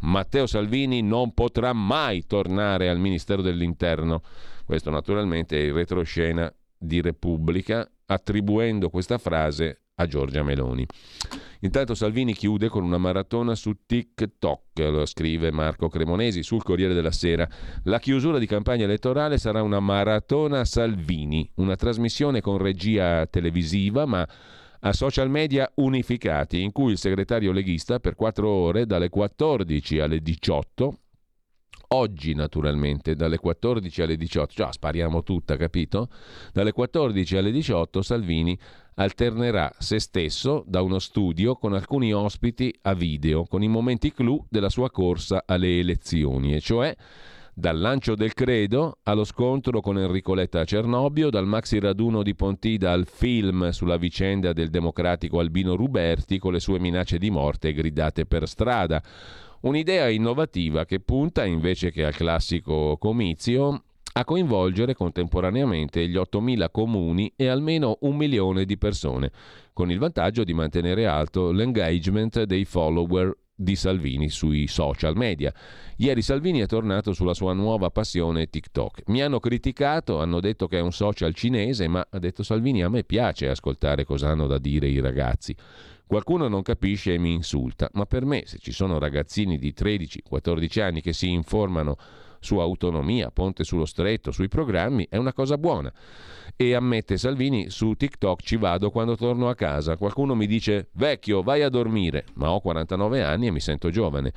Matteo 0.00 0.46
Salvini 0.46 1.00
non 1.00 1.32
potrà 1.32 1.72
mai 1.72 2.26
tornare 2.26 2.90
al 2.90 2.98
Ministero 2.98 3.40
dell'Interno. 3.40 4.20
Questo 4.66 4.90
naturalmente 4.90 5.56
è 5.56 5.62
il 5.62 5.72
retroscena 5.72 6.52
di 6.76 7.00
Repubblica, 7.00 7.88
attribuendo 8.06 8.90
questa 8.90 9.16
frase 9.16 9.81
a 9.96 10.06
Giorgia 10.06 10.42
Meloni. 10.42 10.86
Intanto 11.60 11.94
Salvini 11.94 12.34
chiude 12.34 12.68
con 12.68 12.82
una 12.82 12.98
maratona 12.98 13.54
su 13.54 13.72
TikTok, 13.86 14.78
lo 14.78 15.06
scrive 15.06 15.52
Marco 15.52 15.88
Cremonesi 15.88 16.42
sul 16.42 16.62
Corriere 16.62 16.94
della 16.94 17.12
Sera. 17.12 17.48
La 17.84 18.00
chiusura 18.00 18.38
di 18.38 18.46
campagna 18.46 18.84
elettorale 18.84 19.38
sarà 19.38 19.62
una 19.62 19.80
maratona 19.80 20.64
Salvini, 20.64 21.48
una 21.56 21.76
trasmissione 21.76 22.40
con 22.40 22.58
regia 22.58 23.26
televisiva 23.26 24.06
ma 24.06 24.26
a 24.84 24.92
social 24.92 25.30
media 25.30 25.70
unificati 25.76 26.60
in 26.60 26.72
cui 26.72 26.92
il 26.92 26.98
segretario 26.98 27.52
leghista 27.52 28.00
per 28.00 28.16
quattro 28.16 28.48
ore 28.48 28.84
dalle 28.84 29.10
14 29.10 30.00
alle 30.00 30.20
18 30.20 30.96
oggi 31.92 32.34
naturalmente 32.34 33.14
dalle 33.14 33.38
14 33.38 34.02
alle 34.02 34.16
18, 34.16 34.52
cioè 34.54 34.72
spariamo 34.72 35.22
tutta, 35.22 35.56
capito? 35.56 36.08
Dalle 36.52 36.72
14 36.72 37.36
alle 37.36 37.50
18 37.50 38.02
Salvini 38.02 38.58
alternerà 38.94 39.72
se 39.78 39.98
stesso 39.98 40.64
da 40.66 40.82
uno 40.82 40.98
studio 40.98 41.56
con 41.56 41.74
alcuni 41.74 42.12
ospiti 42.12 42.74
a 42.82 42.94
video, 42.94 43.44
con 43.44 43.62
i 43.62 43.68
momenti 43.68 44.12
clou 44.12 44.44
della 44.48 44.68
sua 44.68 44.90
corsa 44.90 45.44
alle 45.46 45.78
elezioni, 45.78 46.54
e 46.54 46.60
cioè 46.60 46.94
Dal 47.54 47.78
lancio 47.78 48.14
del 48.14 48.32
credo 48.32 48.96
allo 49.02 49.24
scontro 49.24 49.82
con 49.82 49.98
Enrico 49.98 50.32
Letta 50.32 50.60
a 50.60 50.64
Cernobbio, 50.64 51.28
dal 51.28 51.46
maxi 51.46 51.78
raduno 51.78 52.22
di 52.22 52.34
Pontida 52.34 52.92
al 52.92 53.06
film 53.06 53.68
sulla 53.68 53.98
vicenda 53.98 54.54
del 54.54 54.70
democratico 54.70 55.38
Albino 55.38 55.76
Ruberti 55.76 56.38
con 56.38 56.54
le 56.54 56.60
sue 56.60 56.78
minacce 56.78 57.18
di 57.18 57.28
morte 57.28 57.74
gridate 57.74 58.24
per 58.24 58.48
strada. 58.48 59.02
Un'idea 59.60 60.08
innovativa 60.08 60.86
che 60.86 61.00
punta, 61.00 61.44
invece 61.44 61.90
che 61.90 62.06
al 62.06 62.14
classico 62.14 62.96
comizio, 62.96 63.82
a 64.14 64.24
coinvolgere 64.24 64.94
contemporaneamente 64.94 66.08
gli 66.08 66.16
8.000 66.16 66.70
comuni 66.70 67.34
e 67.36 67.48
almeno 67.48 67.98
un 68.00 68.16
milione 68.16 68.64
di 68.64 68.78
persone, 68.78 69.30
con 69.74 69.90
il 69.90 69.98
vantaggio 69.98 70.42
di 70.42 70.54
mantenere 70.54 71.06
alto 71.06 71.52
l'engagement 71.52 72.44
dei 72.44 72.64
follower 72.64 73.36
di 73.54 73.76
Salvini 73.76 74.28
sui 74.28 74.66
social 74.66 75.16
media. 75.16 75.52
Ieri 75.96 76.22
Salvini 76.22 76.60
è 76.60 76.66
tornato 76.66 77.12
sulla 77.12 77.34
sua 77.34 77.52
nuova 77.52 77.90
passione 77.90 78.48
TikTok. 78.48 79.02
Mi 79.06 79.22
hanno 79.22 79.40
criticato, 79.40 80.20
hanno 80.20 80.40
detto 80.40 80.66
che 80.66 80.78
è 80.78 80.80
un 80.80 80.92
social 80.92 81.34
cinese, 81.34 81.86
ma 81.88 82.06
ha 82.08 82.18
detto 82.18 82.42
Salvini 82.42 82.82
a 82.82 82.88
me 82.88 83.04
piace 83.04 83.48
ascoltare 83.48 84.04
cosa 84.04 84.28
hanno 84.28 84.46
da 84.46 84.58
dire 84.58 84.88
i 84.88 85.00
ragazzi. 85.00 85.54
Qualcuno 86.06 86.48
non 86.48 86.62
capisce 86.62 87.14
e 87.14 87.18
mi 87.18 87.32
insulta, 87.32 87.88
ma 87.94 88.04
per 88.04 88.24
me 88.24 88.42
se 88.46 88.58
ci 88.58 88.72
sono 88.72 88.98
ragazzini 88.98 89.56
di 89.58 89.72
13-14 89.76 90.80
anni 90.82 91.00
che 91.00 91.12
si 91.12 91.30
informano 91.30 91.96
su 92.38 92.58
autonomia, 92.58 93.30
ponte 93.30 93.64
sullo 93.64 93.86
stretto, 93.86 94.32
sui 94.32 94.48
programmi, 94.48 95.06
è 95.08 95.16
una 95.16 95.32
cosa 95.32 95.56
buona. 95.56 95.90
E 96.62 96.74
ammette 96.74 97.16
Salvini, 97.16 97.70
su 97.70 97.94
TikTok 97.94 98.40
ci 98.40 98.56
vado 98.56 98.90
quando 98.90 99.16
torno 99.16 99.48
a 99.48 99.54
casa. 99.56 99.96
Qualcuno 99.96 100.36
mi 100.36 100.46
dice, 100.46 100.90
vecchio, 100.92 101.42
vai 101.42 101.62
a 101.62 101.68
dormire, 101.68 102.24
ma 102.34 102.52
ho 102.52 102.60
49 102.60 103.20
anni 103.20 103.48
e 103.48 103.50
mi 103.50 103.58
sento 103.58 103.90
giovane. 103.90 104.32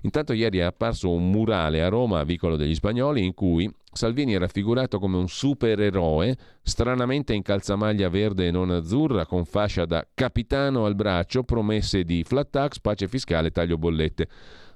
Intanto 0.00 0.32
ieri 0.32 0.56
è 0.56 0.62
apparso 0.62 1.10
un 1.10 1.30
murale 1.30 1.82
a 1.82 1.88
Roma, 1.88 2.20
a 2.20 2.24
Vicolo 2.24 2.56
degli 2.56 2.74
Spagnoli, 2.74 3.22
in 3.22 3.34
cui 3.34 3.70
Salvini 3.92 4.32
è 4.32 4.38
raffigurato 4.38 4.98
come 4.98 5.18
un 5.18 5.28
supereroe, 5.28 6.34
stranamente 6.62 7.34
in 7.34 7.42
calzamaglia 7.42 8.08
verde 8.08 8.46
e 8.46 8.50
non 8.50 8.70
azzurra, 8.70 9.26
con 9.26 9.44
fascia 9.44 9.84
da 9.84 10.02
capitano 10.14 10.86
al 10.86 10.94
braccio, 10.94 11.44
promesse 11.44 12.04
di 12.04 12.24
flat 12.24 12.48
tax, 12.48 12.80
pace 12.80 13.06
fiscale, 13.06 13.50
taglio 13.50 13.76
bollette. 13.76 14.28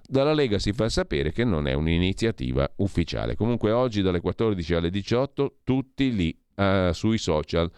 Dalla 0.06 0.34
Lega 0.34 0.58
si 0.58 0.74
fa 0.74 0.90
sapere 0.90 1.32
che 1.32 1.44
non 1.44 1.66
è 1.66 1.72
un'iniziativa 1.72 2.70
ufficiale. 2.76 3.36
Comunque 3.36 3.70
oggi 3.70 4.02
dalle 4.02 4.20
14 4.20 4.74
alle 4.74 4.90
18 4.90 5.60
tutti 5.64 6.14
lì 6.14 6.36
uh, 6.60 6.92
sui 6.92 7.18
social. 7.18 7.70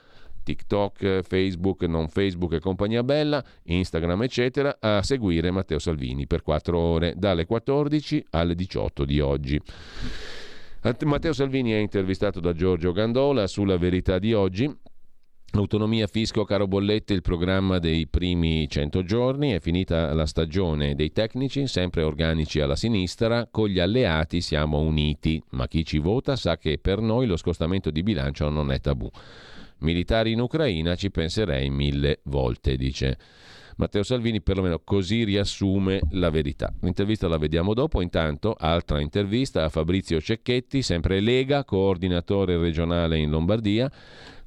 TikTok, 0.42 1.22
Facebook, 1.22 1.82
non 1.82 2.08
Facebook 2.08 2.54
e 2.54 2.58
compagnia 2.58 3.04
bella, 3.04 3.44
Instagram 3.64 4.24
eccetera, 4.24 4.76
a 4.80 5.00
seguire 5.02 5.52
Matteo 5.52 5.78
Salvini 5.78 6.26
per 6.26 6.42
4 6.42 6.76
ore 6.76 7.14
dalle 7.16 7.46
14 7.46 8.26
alle 8.30 8.56
18 8.56 9.04
di 9.04 9.20
oggi. 9.20 9.60
Matteo 11.04 11.32
Salvini 11.32 11.70
è 11.70 11.76
intervistato 11.76 12.40
da 12.40 12.52
Giorgio 12.52 12.90
Gandola 12.90 13.46
sulla 13.46 13.76
verità 13.76 14.18
di 14.18 14.34
oggi 14.34 14.68
Autonomia, 15.54 16.06
fisco, 16.06 16.44
caro 16.44 16.66
bollette, 16.66 17.12
il 17.12 17.20
programma 17.20 17.78
dei 17.78 18.06
primi 18.06 18.66
100 18.66 19.04
giorni, 19.04 19.50
è 19.50 19.60
finita 19.60 20.14
la 20.14 20.24
stagione 20.24 20.94
dei 20.94 21.12
tecnici, 21.12 21.66
sempre 21.66 22.02
organici 22.02 22.60
alla 22.60 22.74
sinistra, 22.74 23.46
con 23.50 23.68
gli 23.68 23.78
alleati 23.78 24.40
siamo 24.40 24.80
uniti, 24.80 25.42
ma 25.50 25.68
chi 25.68 25.84
ci 25.84 25.98
vota 25.98 26.36
sa 26.36 26.56
che 26.56 26.78
per 26.78 27.00
noi 27.00 27.26
lo 27.26 27.36
scostamento 27.36 27.90
di 27.90 28.02
bilancio 28.02 28.48
non 28.48 28.72
è 28.72 28.80
tabù. 28.80 29.10
Militari 29.80 30.32
in 30.32 30.40
Ucraina 30.40 30.94
ci 30.94 31.10
penserei 31.10 31.68
mille 31.68 32.20
volte, 32.24 32.76
dice 32.76 33.18
Matteo 33.76 34.02
Salvini 34.02 34.40
perlomeno 34.40 34.80
così 34.82 35.24
riassume 35.24 36.00
la 36.12 36.30
verità. 36.30 36.72
L'intervista 36.80 37.28
la 37.28 37.38
vediamo 37.38 37.74
dopo, 37.74 38.00
intanto 38.00 38.54
altra 38.58 39.00
intervista 39.00 39.64
a 39.64 39.68
Fabrizio 39.68 40.20
Cecchetti, 40.20 40.82
sempre 40.82 41.20
Lega, 41.20 41.64
coordinatore 41.64 42.56
regionale 42.56 43.18
in 43.18 43.30
Lombardia. 43.30 43.90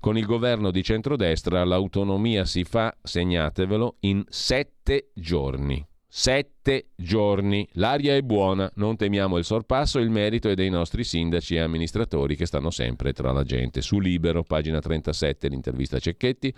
Con 0.05 0.19
il 0.19 0.27
governo 0.27 0.69
di 0.69 0.83
centrodestra 0.83 1.63
l'autonomia 1.63 2.45
si 2.45 2.63
fa, 2.63 2.95
segnatevelo, 3.01 3.95
in 4.01 4.23
sette 4.27 5.09
giorni. 5.15 5.83
Sette 6.07 6.89
giorni. 6.95 7.67
L'aria 7.71 8.15
è 8.15 8.21
buona, 8.21 8.69
non 8.75 8.97
temiamo 8.97 9.39
il 9.39 9.43
sorpasso, 9.43 9.97
il 9.97 10.11
merito 10.11 10.47
è 10.47 10.53
dei 10.53 10.69
nostri 10.69 11.03
sindaci 11.03 11.55
e 11.55 11.61
amministratori 11.61 12.35
che 12.35 12.45
stanno 12.45 12.69
sempre 12.69 13.13
tra 13.13 13.31
la 13.31 13.41
gente. 13.41 13.81
Su 13.81 13.99
Libero, 13.99 14.43
pagina 14.43 14.79
37, 14.79 15.47
l'intervista 15.47 15.95
a 15.95 15.99
Cecchetti. 15.99 16.53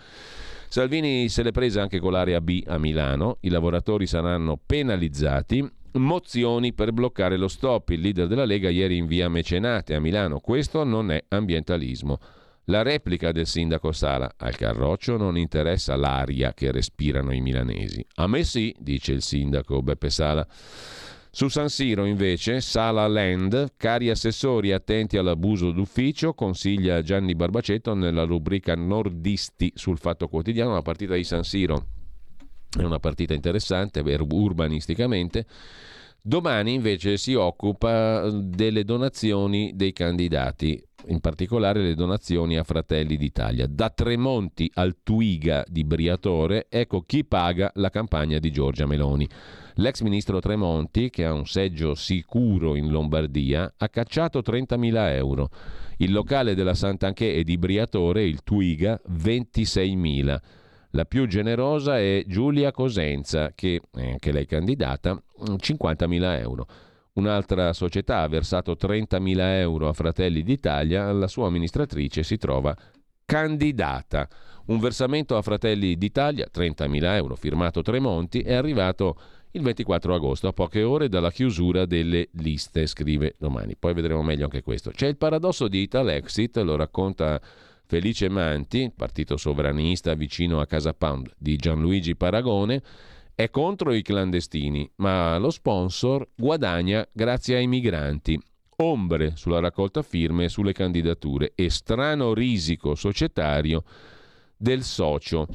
Salvini 0.67 1.29
se 1.29 1.41
l'è 1.41 1.51
presa 1.51 1.81
anche 1.81 1.99
con 1.99 2.11
l'area 2.11 2.41
B 2.41 2.63
a 2.67 2.77
Milano, 2.77 3.37
i 3.43 3.49
lavoratori 3.49 4.07
saranno 4.07 4.59
penalizzati, 4.65 5.65
mozioni 5.93 6.73
per 6.73 6.91
bloccare 6.91 7.37
lo 7.37 7.47
stop. 7.47 7.91
Il 7.91 8.01
leader 8.01 8.27
della 8.27 8.43
Lega 8.43 8.67
ieri 8.67 8.97
in 8.97 9.05
via 9.05 9.29
Mecenate 9.29 9.95
a 9.95 10.01
Milano. 10.01 10.41
Questo 10.41 10.83
non 10.83 11.11
è 11.11 11.23
ambientalismo. 11.29 12.19
La 12.69 12.81
replica 12.81 13.31
del 13.31 13.47
sindaco 13.47 13.93
Sala 13.93 14.29
al 14.35 14.57
Carroccio 14.57 15.15
non 15.15 15.37
interessa 15.37 15.95
l'aria 15.95 16.53
che 16.53 16.69
respirano 16.69 17.33
i 17.33 17.39
milanesi. 17.39 18.05
A 18.15 18.27
me 18.27 18.43
sì, 18.43 18.75
dice 18.77 19.13
il 19.13 19.21
sindaco 19.21 19.81
Beppe 19.81 20.09
Sala. 20.09 20.45
Su 21.31 21.47
San 21.47 21.69
Siro 21.69 22.03
invece, 22.03 22.59
Sala 22.59 23.07
Land, 23.07 23.75
cari 23.77 24.09
assessori 24.09 24.73
attenti 24.73 25.15
all'abuso 25.15 25.71
d'ufficio, 25.71 26.33
consiglia 26.33 27.01
Gianni 27.01 27.35
Barbacetto 27.35 27.93
nella 27.93 28.23
rubrica 28.23 28.75
Nordisti 28.75 29.71
sul 29.73 29.97
Fatto 29.97 30.27
Quotidiano, 30.27 30.73
la 30.73 30.81
partita 30.81 31.13
di 31.13 31.23
San 31.23 31.45
Siro 31.45 31.85
è 32.77 32.83
una 32.83 32.99
partita 32.99 33.33
interessante 33.33 34.01
urbanisticamente. 34.01 35.45
Domani 36.27 36.73
invece 36.73 37.15
si 37.15 37.35
occupa 37.35 38.29
delle 38.29 38.83
donazioni 38.83 39.71
dei 39.75 39.93
candidati 39.93 40.77
in 41.07 41.21
particolare 41.21 41.81
le 41.81 41.95
donazioni 41.95 42.57
a 42.57 42.65
Fratelli 42.65 43.15
d'Italia. 43.15 43.65
Da 43.65 43.89
Tremonti 43.89 44.69
al 44.73 44.97
Twiga 45.03 45.63
di 45.65 45.85
Briatore, 45.85 46.65
ecco 46.67 47.03
chi 47.03 47.23
paga 47.23 47.71
la 47.75 47.89
campagna 47.89 48.39
di 48.39 48.51
Giorgia 48.51 48.85
Meloni. 48.85 49.25
L'ex 49.75 50.01
ministro 50.01 50.41
Tremonti, 50.41 51.09
che 51.09 51.23
ha 51.23 51.31
un 51.31 51.45
seggio 51.45 51.95
sicuro 51.95 52.75
in 52.75 52.89
Lombardia, 52.89 53.75
ha 53.77 53.87
cacciato 53.87 54.39
30.000 54.39 55.13
euro. 55.13 55.49
Il 55.95 56.11
locale 56.11 56.55
della 56.55 56.73
Sant'Anché 56.73 57.35
e 57.35 57.45
di 57.45 57.57
Briatore, 57.57 58.25
il 58.25 58.43
Twiga, 58.43 58.99
26.000. 59.09 60.41
La 60.97 61.05
più 61.05 61.27
generosa 61.27 61.99
è 61.99 62.23
Giulia 62.25 62.71
Cosenza, 62.71 63.51
che 63.53 63.81
è 63.93 64.09
anche 64.09 64.31
lei 64.31 64.47
candidata, 64.47 65.21
50.000 65.41 66.39
euro. 66.39 66.65
Un'altra 67.13 67.71
società 67.73 68.21
ha 68.21 68.27
versato 68.27 68.71
30.000 68.71 69.37
euro 69.59 69.89
a 69.89 69.93
Fratelli 69.93 70.41
d'Italia, 70.41 71.11
la 71.11 71.27
sua 71.27 71.45
amministratrice 71.45 72.23
si 72.23 72.37
trova 72.37 72.75
candidata. 73.25 74.27
Un 74.65 74.79
versamento 74.79 75.37
a 75.37 75.43
Fratelli 75.43 75.95
d'Italia, 75.99 76.47
30.000 76.51 77.03
euro, 77.13 77.35
firmato 77.35 77.83
Tremonti, 77.83 78.39
è 78.39 78.55
arrivato 78.55 79.19
il 79.51 79.61
24 79.61 80.15
agosto, 80.15 80.47
a 80.47 80.53
poche 80.53 80.81
ore 80.81 81.09
dalla 81.09 81.29
chiusura 81.29 81.85
delle 81.85 82.29
liste, 82.31 82.87
scrive 82.87 83.35
domani. 83.37 83.75
Poi 83.77 83.93
vedremo 83.93 84.23
meglio 84.23 84.45
anche 84.45 84.63
questo. 84.63 84.89
C'è 84.89 85.05
il 85.05 85.17
paradosso 85.17 85.67
di 85.67 85.79
Italexit, 85.79 86.57
lo 86.57 86.75
racconta 86.75 87.39
Felice 87.89 88.27
Manti, 88.27 88.91
partito 88.93 89.37
sovranista 89.37 90.13
vicino 90.13 90.59
a 90.59 90.65
Casa 90.65 90.93
Pound 90.93 91.31
di 91.37 91.55
Gianluigi 91.55 92.17
Paragone, 92.17 92.83
è 93.33 93.49
contro 93.49 93.93
i 93.93 94.01
clandestini, 94.01 94.91
ma 94.95 95.37
lo 95.37 95.49
sponsor 95.49 96.27
guadagna 96.35 97.07
grazie 97.13 97.55
ai 97.55 97.67
migranti. 97.67 98.37
Ombre 98.75 99.37
sulla 99.37 99.61
raccolta 99.61 100.01
firme 100.01 100.43
e 100.43 100.49
sulle 100.49 100.73
candidature 100.73 101.53
e 101.55 101.69
strano 101.69 102.33
risico 102.33 102.93
societario 102.93 103.85
del 104.57 104.83
socio. 104.83 105.47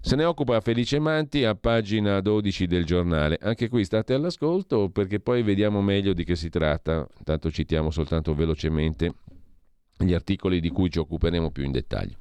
Se 0.00 0.14
ne 0.14 0.22
occupa 0.22 0.60
Felice 0.60 1.00
Manti 1.00 1.44
a 1.44 1.56
pagina 1.56 2.20
12 2.20 2.68
del 2.68 2.84
giornale. 2.84 3.36
Anche 3.42 3.68
qui 3.68 3.84
state 3.84 4.14
all'ascolto 4.14 4.90
perché 4.90 5.18
poi 5.18 5.42
vediamo 5.42 5.82
meglio 5.82 6.12
di 6.12 6.22
che 6.22 6.36
si 6.36 6.50
tratta. 6.50 7.04
Intanto 7.18 7.50
citiamo 7.50 7.90
soltanto 7.90 8.32
velocemente 8.32 9.12
gli 9.96 10.12
articoli 10.12 10.60
di 10.60 10.70
cui 10.70 10.90
ci 10.90 10.98
occuperemo 10.98 11.50
più 11.50 11.64
in 11.64 11.72
dettaglio. 11.72 12.16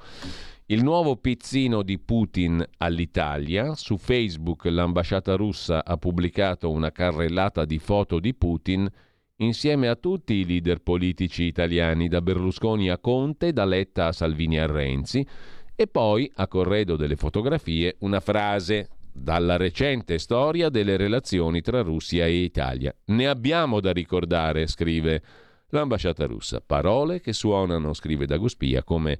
Il 0.67 0.81
nuovo 0.81 1.17
pizzino 1.17 1.83
di 1.83 1.99
Putin 1.99 2.65
all'Italia. 2.77 3.75
Su 3.75 3.97
Facebook 3.97 4.65
l'ambasciata 4.65 5.35
russa 5.35 5.83
ha 5.83 5.97
pubblicato 5.97 6.71
una 6.71 6.91
carrellata 6.91 7.65
di 7.65 7.79
foto 7.79 8.19
di 8.19 8.33
Putin 8.33 8.89
insieme 9.37 9.89
a 9.89 9.95
tutti 9.95 10.35
i 10.35 10.45
leader 10.45 10.79
politici 10.79 11.43
italiani, 11.43 12.07
da 12.07 12.21
Berlusconi 12.21 12.89
a 12.89 12.97
Conte, 12.97 13.51
da 13.51 13.65
Letta 13.65 14.07
a 14.07 14.11
Salvini 14.13 14.57
a 14.57 14.65
Renzi, 14.65 15.25
e 15.75 15.87
poi, 15.87 16.31
a 16.35 16.47
corredo 16.47 16.95
delle 16.95 17.17
fotografie, 17.17 17.97
una 17.99 18.21
frase 18.21 18.89
dalla 19.11 19.57
recente 19.57 20.17
storia 20.17 20.69
delle 20.69 20.97
relazioni 20.97 21.61
tra 21.61 21.81
Russia 21.81 22.25
e 22.25 22.35
Italia. 22.35 22.95
Ne 23.05 23.27
abbiamo 23.27 23.79
da 23.79 23.91
ricordare, 23.91 24.65
scrive 24.67 25.21
l'ambasciata 25.77 26.25
russa. 26.25 26.61
Parole 26.65 27.19
che 27.21 27.33
suonano, 27.33 27.93
scrive 27.93 28.25
Daguspia, 28.25 28.83
come 28.83 29.19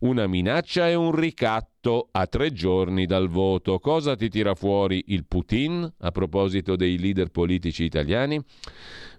una 0.00 0.26
minaccia 0.26 0.88
e 0.88 0.94
un 0.94 1.14
ricatto 1.14 1.74
8 1.84 2.08
a 2.12 2.26
tre 2.26 2.52
giorni 2.52 3.04
dal 3.04 3.28
voto. 3.28 3.78
Cosa 3.78 4.16
ti 4.16 4.30
tira 4.30 4.54
fuori 4.54 5.04
il 5.08 5.26
Putin 5.26 5.92
a 5.98 6.10
proposito 6.10 6.76
dei 6.76 6.98
leader 6.98 7.28
politici 7.28 7.84
italiani? 7.84 8.42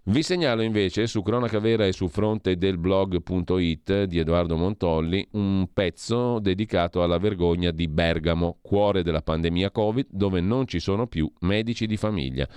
Vi 0.07 0.21
segnalo 0.21 0.61
invece 0.61 1.07
su 1.07 1.23
Cronaca 1.23 1.57
Vera 1.57 1.87
e 1.87 1.91
su 1.91 2.07
fronte 2.09 2.57
del 2.57 2.77
blog.it 2.77 4.03
di 4.03 4.19
Edoardo 4.19 4.55
Montolli 4.55 5.27
un 5.31 5.67
pezzo 5.73 6.37
dedicato 6.37 7.01
alla 7.01 7.17
vergogna 7.17 7.71
di 7.71 7.87
Bergamo, 7.87 8.59
cuore 8.61 9.01
della 9.01 9.23
pandemia 9.23 9.71
Covid, 9.71 10.05
dove 10.11 10.41
non 10.41 10.67
ci 10.67 10.79
sono 10.79 11.07
più 11.07 11.27
medici 11.39 11.87
di 11.87 11.97
famiglia. 11.97 12.47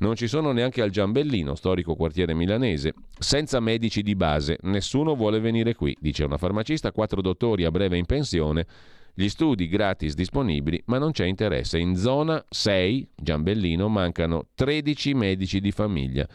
Non 0.00 0.16
ci 0.16 0.26
sono 0.26 0.52
neanche 0.52 0.82
al 0.82 0.90
Giambellino, 0.90 1.54
storico 1.54 1.94
quartiere 1.94 2.34
milanese, 2.34 2.92
senza 3.18 3.58
medici 3.58 4.02
di 4.02 4.14
base. 4.14 4.58
Nessuno 4.64 5.14
vuole 5.14 5.40
venire 5.40 5.74
qui, 5.74 5.96
dice 5.98 6.24
una 6.24 6.36
farmacista, 6.36 6.92
quattro 6.92 7.22
dottori 7.22 7.64
a 7.64 7.70
breve 7.70 7.96
in 7.96 8.04
pensione. 8.04 8.66
Gli 9.14 9.30
studi 9.30 9.66
gratis 9.66 10.12
disponibili, 10.12 10.82
ma 10.88 10.98
non 10.98 11.12
c'è 11.12 11.24
interesse. 11.24 11.78
In 11.78 11.96
zona 11.96 12.44
6, 12.50 13.12
Giambellino, 13.16 13.88
mancano 13.88 14.48
13 14.54 15.14
medici 15.14 15.58
di 15.58 15.70
famiglia. 15.70 16.28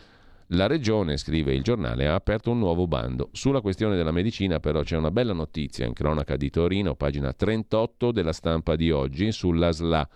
La 0.51 0.65
regione, 0.65 1.17
scrive 1.17 1.53
il 1.53 1.61
giornale, 1.61 2.07
ha 2.07 2.15
aperto 2.15 2.51
un 2.51 2.59
nuovo 2.59 2.87
bando. 2.87 3.27
Sulla 3.33 3.59
questione 3.59 3.97
della 3.97 4.13
medicina 4.13 4.61
però 4.61 4.81
c'è 4.81 4.95
una 4.95 5.11
bella 5.11 5.33
notizia 5.33 5.85
in 5.85 5.91
cronaca 5.91 6.37
di 6.37 6.49
Torino, 6.49 6.95
pagina 6.95 7.33
38 7.33 8.13
della 8.13 8.31
stampa 8.31 8.77
di 8.77 8.89
oggi, 8.89 9.33
sulla 9.33 9.73
SLA, 9.73 10.07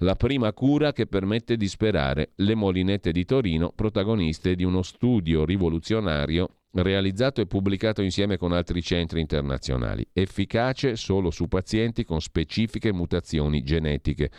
la 0.00 0.14
prima 0.14 0.52
cura 0.52 0.92
che 0.92 1.06
permette 1.06 1.56
di 1.56 1.68
sperare. 1.68 2.32
Le 2.34 2.54
molinette 2.54 3.12
di 3.12 3.24
Torino, 3.24 3.72
protagoniste 3.74 4.54
di 4.54 4.64
uno 4.64 4.82
studio 4.82 5.46
rivoluzionario 5.46 6.56
realizzato 6.74 7.40
e 7.40 7.46
pubblicato 7.46 8.02
insieme 8.02 8.36
con 8.36 8.52
altri 8.52 8.82
centri 8.82 9.20
internazionali, 9.20 10.06
efficace 10.12 10.96
solo 10.96 11.30
su 11.30 11.48
pazienti 11.48 12.04
con 12.04 12.20
specifiche 12.20 12.92
mutazioni 12.92 13.62
genetiche. 13.62 14.30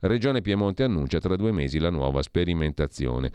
Regione 0.00 0.40
Piemonte 0.40 0.82
annuncia 0.82 1.18
tra 1.20 1.36
due 1.36 1.52
mesi 1.52 1.78
la 1.78 1.90
nuova 1.90 2.22
sperimentazione. 2.22 3.30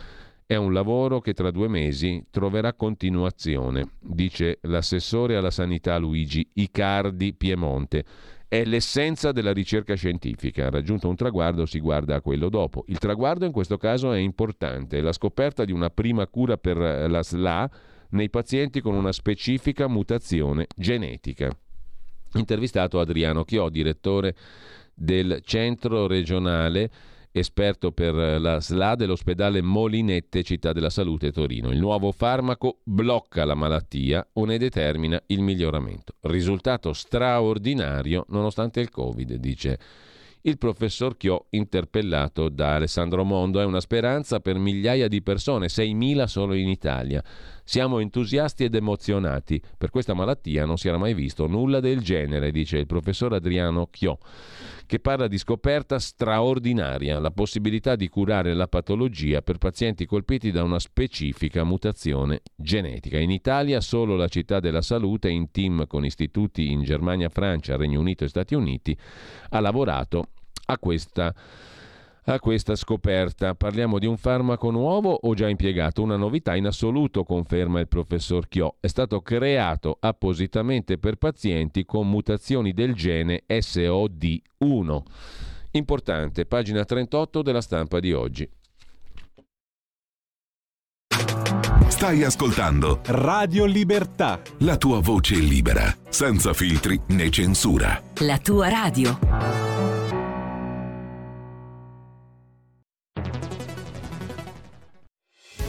È 0.48 0.56
un 0.56 0.74
lavoro 0.74 1.22
che 1.22 1.34
tra 1.34 1.50
due 1.50 1.68
mesi 1.68 2.24
troverà 2.30 2.74
continuazione, 2.74 3.94
dice 4.00 4.60
l'assessore 4.62 5.38
alla 5.38 5.50
sanità 5.50 5.98
Luigi 5.98 6.48
Icardi 6.54 7.34
Piemonte. 7.34 8.06
È 8.48 8.64
l'essenza 8.64 9.32
della 9.32 9.52
ricerca 9.52 9.96
scientifica. 9.96 10.70
Raggiunto 10.70 11.10
un 11.10 11.16
traguardo 11.16 11.66
si 11.66 11.80
guarda 11.80 12.14
a 12.18 12.22
quello 12.22 12.50
dopo. 12.50 12.84
Il 12.90 13.00
traguardo 13.00 13.46
in 13.46 13.52
questo 13.52 13.78
caso 13.78 14.14
è 14.14 14.20
importante, 14.20 15.02
la 15.02 15.14
scoperta 15.14 15.66
di 15.66 15.72
una 15.72 15.90
prima 15.90 16.28
cura 16.28 16.58
per 16.58 16.78
la 16.78 17.24
SLA 17.24 17.72
nei 18.10 18.30
pazienti 18.30 18.82
con 18.82 18.94
una 18.94 19.12
specifica 19.12 19.88
mutazione 19.88 20.68
genetica. 20.76 21.50
Intervistato 22.34 23.00
Adriano 23.00 23.46
Chiò, 23.46 23.70
direttore 23.70 24.36
del 24.94 25.42
centro 25.44 26.06
regionale 26.06 26.92
esperto 27.40 27.92
per 27.92 28.14
la 28.14 28.62
SLA 28.62 28.96
dell'ospedale 28.96 29.62
Molinette 29.62 30.42
Città 30.44 30.72
della 30.72 30.90
Salute 30.90 31.32
Torino. 31.32 31.70
Il 31.72 31.80
nuovo 31.80 32.12
farmaco 32.12 32.80
blocca 32.84 33.44
la 33.44 33.56
malattia 33.56 34.26
o 34.34 34.46
ne 34.46 34.58
determina 34.58 35.22
il 35.28 35.42
miglioramento. 35.42 36.14
Risultato 36.22 36.94
straordinario 36.94 38.26
nonostante 38.30 38.80
il 38.80 38.90
Covid, 38.90 39.34
dice 39.34 39.80
il 40.46 40.60
professor 40.60 41.18
Chiò, 41.18 41.44
interpellato 41.50 42.50
da 42.50 42.76
Alessandro 42.76 43.24
Mondo, 43.24 43.60
è 43.60 43.66
una 43.66 43.80
speranza 43.80 44.40
per 44.40 44.60
migliaia 44.60 45.08
di 45.08 45.24
persone, 45.24 45.68
6.000 45.68 46.24
solo 46.26 46.54
in 46.54 46.68
Italia. 46.68 47.24
Siamo 47.68 47.98
entusiasti 47.98 48.64
ed 48.64 48.76
emozionati. 48.76 49.60
Per 49.76 49.90
questa 49.90 50.14
malattia 50.14 50.66
non 50.66 50.78
si 50.78 50.88
era 50.88 51.00
mai 51.00 51.16
visto 51.16 51.48
nulla 51.48 51.80
del 51.80 52.02
genere, 52.02 52.52
dice 52.52 52.78
il 52.78 52.86
professor 52.86 53.34
Adriano 53.34 53.88
Chiò 53.88 54.16
che 54.86 55.00
parla 55.00 55.28
di 55.28 55.40
scoperta 55.40 55.98
straordinaria, 55.98 57.20
la 57.20 57.32
possibilità 57.32 57.96
di 57.96 58.08
curare 58.08 58.54
la 58.54 58.68
patologia 58.68 59.42
per 59.42 59.58
pazienti 59.58 60.06
colpiti 60.06 60.52
da 60.52 60.62
una 60.62 60.78
specifica 60.78 61.64
mutazione 61.64 62.42
genetica. 62.56 63.18
In 63.18 63.32
Italia 63.32 63.82
solo 63.82 64.16
la 64.16 64.28
città 64.28 64.60
della 64.60 64.84
salute, 64.84 65.30
in 65.30 65.50
team 65.50 65.88
con 65.88 66.06
istituti 66.06 66.72
in 66.72 66.84
Germania, 66.84 67.30
Francia, 67.30 67.78
Regno 67.78 68.00
Unito 68.00 68.24
e 68.26 68.28
Stati 68.28 68.54
Uniti, 68.54 68.96
ha 69.50 69.60
lavorato 69.60 70.28
a 70.68 70.78
questa 70.78 71.34
a 72.26 72.40
questa 72.40 72.76
scoperta. 72.76 73.56
Parliamo 73.56 74.00
di 74.00 74.06
un 74.06 74.18
farmaco 74.18 74.72
nuovo 74.72 75.12
o 75.12 75.34
già 75.34 75.48
impiegato? 75.48 76.02
Una 76.02 76.16
novità 76.16 76.56
in 76.56 76.66
assoluto, 76.66 77.24
conferma 77.24 77.80
il 77.80 77.88
professor 77.88 78.48
Chiò. 78.48 78.74
È 78.80 78.88
stato 78.88 79.22
creato 79.22 79.98
appositamente 80.00 80.98
per 80.98 81.16
pazienti 81.16 81.86
con 81.86 82.10
mutazioni 82.10 82.74
del 82.74 82.94
gene 82.94 83.44
SOD1. 83.48 85.02
Importante, 85.72 86.46
pagina 86.46 86.84
38 86.86 87.42
della 87.42 87.62
stampa 87.62 88.00
di 88.00 88.14
oggi. 88.14 88.50
Stai 91.88 92.24
ascoltando 92.24 93.00
Radio 93.06 93.66
Libertà. 93.66 94.42
La 94.60 94.76
tua 94.76 95.00
voce 95.00 95.36
libera, 95.36 95.96
senza 96.10 96.54
filtri 96.54 97.00
né 97.10 97.30
censura. 97.30 98.02
La 98.20 98.38
tua 98.38 98.70
radio. 98.70 99.95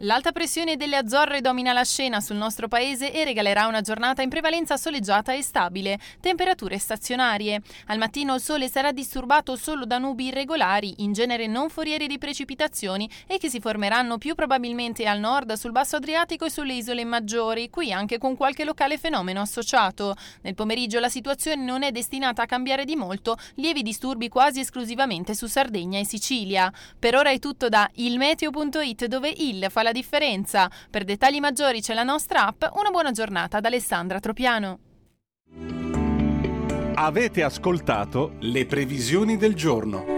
L'alta 0.00 0.30
pressione 0.30 0.76
delle 0.76 0.96
Azzorre 0.96 1.40
domina 1.40 1.72
la 1.72 1.82
scena 1.82 2.20
sul 2.20 2.36
nostro 2.36 2.68
paese 2.68 3.14
e 3.14 3.24
regalerà 3.24 3.66
una 3.66 3.80
giornata 3.80 4.20
in 4.20 4.28
prevalenza 4.28 4.76
soleggiata 4.76 5.32
e 5.32 5.40
stabile, 5.40 5.98
temperature 6.20 6.76
stazionarie. 6.76 7.62
Al 7.86 7.96
mattino 7.96 8.34
il 8.34 8.42
sole 8.42 8.68
sarà 8.68 8.92
disturbato 8.92 9.56
solo 9.56 9.86
da 9.86 9.96
nubi 9.96 10.26
irregolari, 10.26 10.96
in 10.98 11.14
genere 11.14 11.46
non 11.46 11.70
foriere 11.70 12.06
di 12.06 12.18
precipitazioni 12.18 13.08
e 13.26 13.38
che 13.38 13.48
si 13.48 13.58
formeranno 13.58 14.18
più 14.18 14.34
probabilmente 14.34 15.06
al 15.06 15.18
nord, 15.18 15.54
sul 15.54 15.72
basso 15.72 15.96
Adriatico 15.96 16.44
e 16.44 16.50
sulle 16.50 16.74
isole 16.74 17.02
maggiori, 17.06 17.70
qui 17.70 17.90
anche 17.90 18.18
con 18.18 18.36
qualche 18.36 18.64
locale 18.64 18.98
fenomeno 18.98 19.40
associato. 19.40 20.14
Nel 20.42 20.54
pomeriggio 20.54 21.00
la 21.00 21.08
situazione 21.08 21.62
non 21.62 21.82
è 21.82 21.90
destinata 21.90 22.42
a 22.42 22.46
cambiare 22.46 22.84
di 22.84 22.96
molto, 22.96 23.38
lievi 23.54 23.80
disturbi 23.80 24.28
quasi 24.28 24.60
esclusivamente 24.60 25.34
su 25.34 25.46
Sardegna 25.46 25.98
e 25.98 26.04
Sicilia. 26.04 26.70
Per 26.98 27.14
ora 27.14 27.30
è 27.30 27.38
tutto 27.38 27.70
da 27.70 27.88
ilmeteo.it 27.94 29.06
dove 29.06 29.32
il 29.34 29.68
fa 29.70 29.84
la 29.86 29.92
differenza. 29.92 30.68
Per 30.90 31.04
dettagli 31.04 31.38
maggiori 31.38 31.80
c'è 31.80 31.94
la 31.94 32.02
nostra 32.02 32.46
app. 32.46 32.64
Una 32.74 32.90
buona 32.90 33.12
giornata 33.12 33.60
da 33.60 33.68
Alessandra 33.68 34.18
Tropiano. 34.18 34.78
Avete 36.94 37.42
ascoltato 37.42 38.32
le 38.40 38.66
previsioni 38.66 39.36
del 39.36 39.54
giorno. 39.54 40.15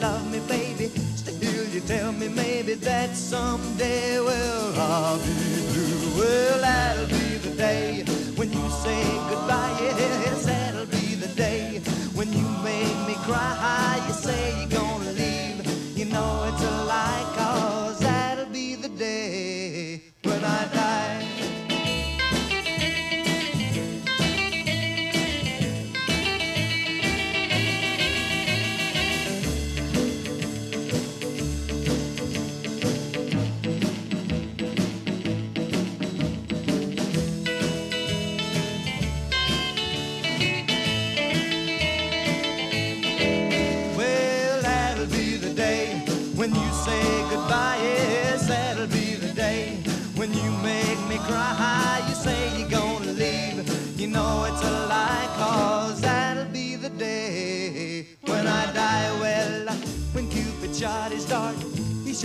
love 0.00 0.30
me, 0.30 0.40
baby. 0.40 0.88
Still, 1.16 1.68
you 1.68 1.80
tell 1.80 2.12
me 2.12 2.28
maybe 2.28 2.74
that 2.74 3.16
someday, 3.16 4.20
well, 4.20 4.80
I'll 4.80 5.18
be 5.18 5.32
blue. 5.72 6.18
Well, 6.18 6.60
that'll 6.60 7.06
be 7.06 7.38
the 7.38 7.50
day 7.56 8.04
when 8.36 8.52
you 8.52 8.70
say 8.70 9.02
goodbye. 9.28 9.76
Yeah, 9.80 9.98
yeah, 9.98 10.34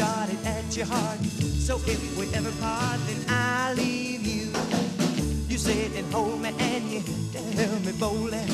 shot 0.01 0.29
it 0.29 0.43
at 0.47 0.75
your 0.75 0.87
heart. 0.87 1.19
So 1.67 1.75
if 1.93 2.01
we 2.17 2.25
ever 2.33 2.53
part, 2.59 2.99
then 3.07 3.19
I'll 3.29 3.75
leave 3.75 4.23
you. 4.25 4.47
You 5.47 5.57
sit 5.59 5.91
and 5.99 6.07
hold 6.11 6.41
me 6.41 6.49
and 6.57 6.83
you 6.93 7.01
tell 7.33 7.79
me 7.85 7.91
boldly 7.99 8.45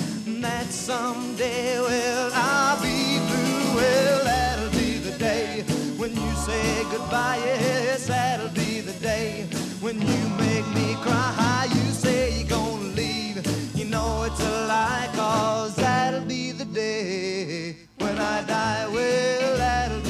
that 0.43 0.65
someday, 0.65 1.79
well, 1.79 2.31
I'll 2.33 2.81
be 2.81 2.99
blue. 3.29 3.63
Well, 3.79 4.23
that'll 4.25 4.73
be 4.81 4.91
the 5.07 5.15
day 5.17 5.63
when 6.01 6.11
you 6.21 6.31
say 6.47 6.83
goodbye. 6.91 7.39
Yes, 7.45 8.07
that'll 8.07 8.55
be 8.63 8.81
the 8.81 8.97
day 9.11 9.47
when 9.79 9.95
you 10.11 10.21
make 10.45 10.67
me 10.77 10.95
cry. 11.05 11.67
You 11.69 11.85
say 12.05 12.39
you're 12.39 12.49
gonna 12.49 12.91
leave. 13.01 13.37
You 13.73 13.85
know 13.85 14.23
it's 14.27 14.41
a 14.41 14.67
lie, 14.73 15.09
cause 15.15 15.75
that'll 15.77 16.25
be 16.25 16.51
the 16.51 16.65
day 16.65 17.77
when 17.99 18.17
I 18.17 18.37
die. 18.43 18.87
Well, 18.95 19.57
that'll 19.57 20.06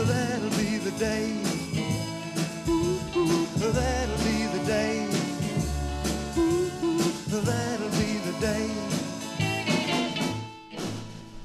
that'll 0.00 0.48
be 0.56 0.78
the 0.78 0.90
day. 0.98 1.30
Ooh, 2.66 2.98
ooh, 3.14 3.46
that'll 3.72 4.16
be 4.24 4.46
the 4.46 4.64
day. 4.64 5.06
Ooh, 6.38 6.70
that'll 7.28 7.90
be 7.90 8.18
the 8.24 8.32
day. 8.40 8.70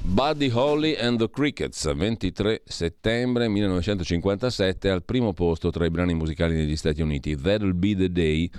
Buddy 0.01 0.49
Holly 0.49 0.95
and 0.95 1.19
the 1.19 1.29
Crickets, 1.29 1.83
23 1.83 2.61
settembre 2.65 3.47
1957, 3.47 4.89
al 4.89 5.03
primo 5.03 5.33
posto 5.33 5.69
tra 5.69 5.85
i 5.85 5.91
brani 5.91 6.15
musicali 6.15 6.55
negli 6.55 6.75
Stati 6.75 7.03
Uniti, 7.03 7.35
That'll 7.35 7.75
Be 7.75 7.95
the 7.95 8.11
Day, 8.11 8.49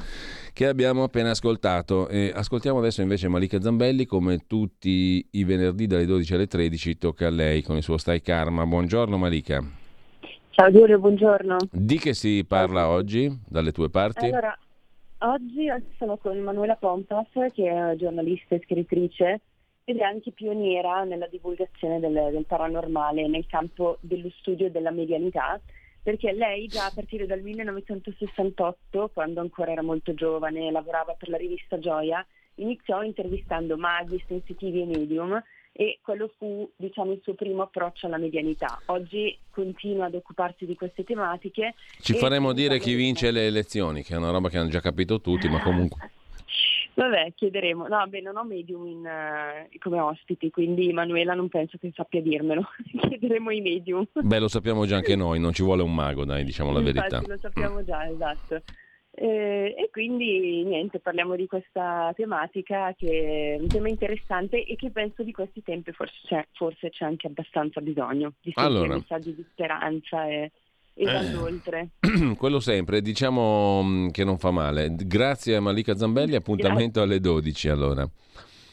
che 0.52 0.66
abbiamo 0.68 1.02
appena 1.02 1.30
ascoltato. 1.30 2.06
E 2.08 2.30
ascoltiamo 2.32 2.78
adesso 2.78 3.00
invece 3.00 3.26
Malika 3.26 3.60
Zambelli, 3.60 4.06
come 4.06 4.44
tutti 4.46 5.26
i 5.32 5.42
venerdì 5.42 5.88
dalle 5.88 6.06
12 6.06 6.34
alle 6.34 6.46
13, 6.46 6.96
tocca 6.96 7.26
a 7.26 7.30
lei 7.30 7.62
con 7.62 7.76
il 7.76 7.82
suo 7.82 7.96
Stai 7.96 8.20
Karma. 8.20 8.64
Buongiorno 8.64 9.16
Malika. 9.16 9.77
Ciao 10.58 10.72
Giulio, 10.72 10.98
buongiorno. 10.98 11.56
Di 11.70 11.98
che 11.98 12.14
si 12.14 12.44
parla 12.44 12.88
oggi 12.88 13.32
dalle 13.46 13.70
tue 13.70 13.90
parti? 13.90 14.26
Allora, 14.26 14.58
oggi 15.18 15.68
sono 15.96 16.16
con 16.16 16.36
Manuela 16.40 16.74
Pompas, 16.74 17.28
che 17.52 17.70
è 17.70 17.94
giornalista 17.94 18.56
e 18.56 18.62
scrittrice 18.64 19.40
ed 19.84 19.98
è 19.98 20.02
anche 20.02 20.32
pioniera 20.32 21.04
nella 21.04 21.28
divulgazione 21.28 22.00
del, 22.00 22.30
del 22.32 22.44
paranormale 22.44 23.28
nel 23.28 23.46
campo 23.46 23.98
dello 24.00 24.28
studio 24.40 24.68
della 24.68 24.90
medianità, 24.90 25.60
perché 26.02 26.32
lei 26.32 26.66
già 26.66 26.86
a 26.86 26.92
partire 26.92 27.26
dal 27.26 27.40
1968, 27.40 29.10
quando 29.14 29.40
ancora 29.40 29.70
era 29.70 29.82
molto 29.82 30.12
giovane 30.12 30.72
lavorava 30.72 31.14
per 31.16 31.28
la 31.28 31.36
rivista 31.36 31.78
Gioia, 31.78 32.26
iniziò 32.56 33.04
intervistando 33.04 33.76
maghi, 33.76 34.20
sensitivi 34.26 34.82
e 34.82 34.86
medium 34.86 35.40
e 35.80 36.00
quello 36.02 36.28
fu 36.36 36.68
diciamo, 36.74 37.12
il 37.12 37.20
suo 37.22 37.34
primo 37.34 37.62
approccio 37.62 38.06
alla 38.06 38.18
medianità. 38.18 38.80
Oggi 38.86 39.38
continua 39.48 40.06
ad 40.06 40.14
occuparsi 40.14 40.66
di 40.66 40.74
queste 40.74 41.04
tematiche. 41.04 41.74
Ci 42.00 42.14
faremo 42.14 42.52
dire 42.52 42.80
chi 42.80 42.94
vince 42.94 43.30
le 43.30 43.46
elezioni, 43.46 44.02
che 44.02 44.14
è 44.14 44.16
una 44.16 44.32
roba 44.32 44.48
che 44.48 44.58
hanno 44.58 44.70
già 44.70 44.80
capito 44.80 45.20
tutti, 45.20 45.48
ma 45.48 45.62
comunque... 45.62 46.10
Vabbè, 46.94 47.32
chiederemo. 47.32 47.86
No, 47.86 48.04
beh, 48.08 48.20
non 48.22 48.36
ho 48.36 48.42
medium 48.42 48.88
in, 48.88 49.06
eh, 49.06 49.68
come 49.78 50.00
ospiti, 50.00 50.50
quindi 50.50 50.92
Manuela 50.92 51.34
non 51.34 51.48
penso 51.48 51.78
che 51.78 51.92
sappia 51.94 52.20
dirmelo. 52.20 52.64
chiederemo 53.08 53.52
i 53.52 53.60
medium. 53.60 54.04
Beh, 54.14 54.40
lo 54.40 54.48
sappiamo 54.48 54.84
già 54.84 54.96
anche 54.96 55.14
noi, 55.14 55.38
non 55.38 55.52
ci 55.52 55.62
vuole 55.62 55.82
un 55.82 55.94
mago, 55.94 56.24
dai, 56.24 56.42
diciamo 56.42 56.72
la 56.72 56.80
Infatti, 56.80 56.98
verità. 56.98 57.22
Lo 57.24 57.38
sappiamo 57.38 57.84
già, 57.84 58.08
esatto. 58.08 58.62
Eh, 59.20 59.74
e 59.76 59.88
quindi 59.90 60.62
niente, 60.62 61.00
parliamo 61.00 61.34
di 61.34 61.48
questa 61.48 62.12
tematica 62.14 62.94
che 62.96 63.56
è 63.56 63.60
un 63.60 63.66
tema 63.66 63.88
interessante 63.88 64.62
e 64.64 64.76
che 64.76 64.90
penso 64.92 65.24
di 65.24 65.32
questi 65.32 65.60
tempi 65.60 65.90
forse 65.90 66.14
c'è, 66.24 66.46
forse 66.52 66.90
c'è 66.90 67.04
anche 67.04 67.26
abbastanza 67.26 67.80
bisogno 67.80 68.34
di 68.40 68.52
Allora. 68.54 68.94
messaggi 68.94 69.34
di 69.34 69.44
speranza 69.50 70.24
e, 70.28 70.52
e 70.94 71.04
vanno 71.04 71.42
oltre. 71.42 71.88
Quello 72.38 72.60
sempre, 72.60 73.00
diciamo 73.00 73.82
mh, 73.82 74.10
che 74.12 74.22
non 74.22 74.38
fa 74.38 74.52
male. 74.52 74.94
Grazie 74.94 75.56
a 75.56 75.60
Malika 75.60 75.96
Zambelli, 75.96 76.36
appuntamento 76.36 77.02
alle 77.02 77.18
12 77.18 77.68
allora. 77.70 78.08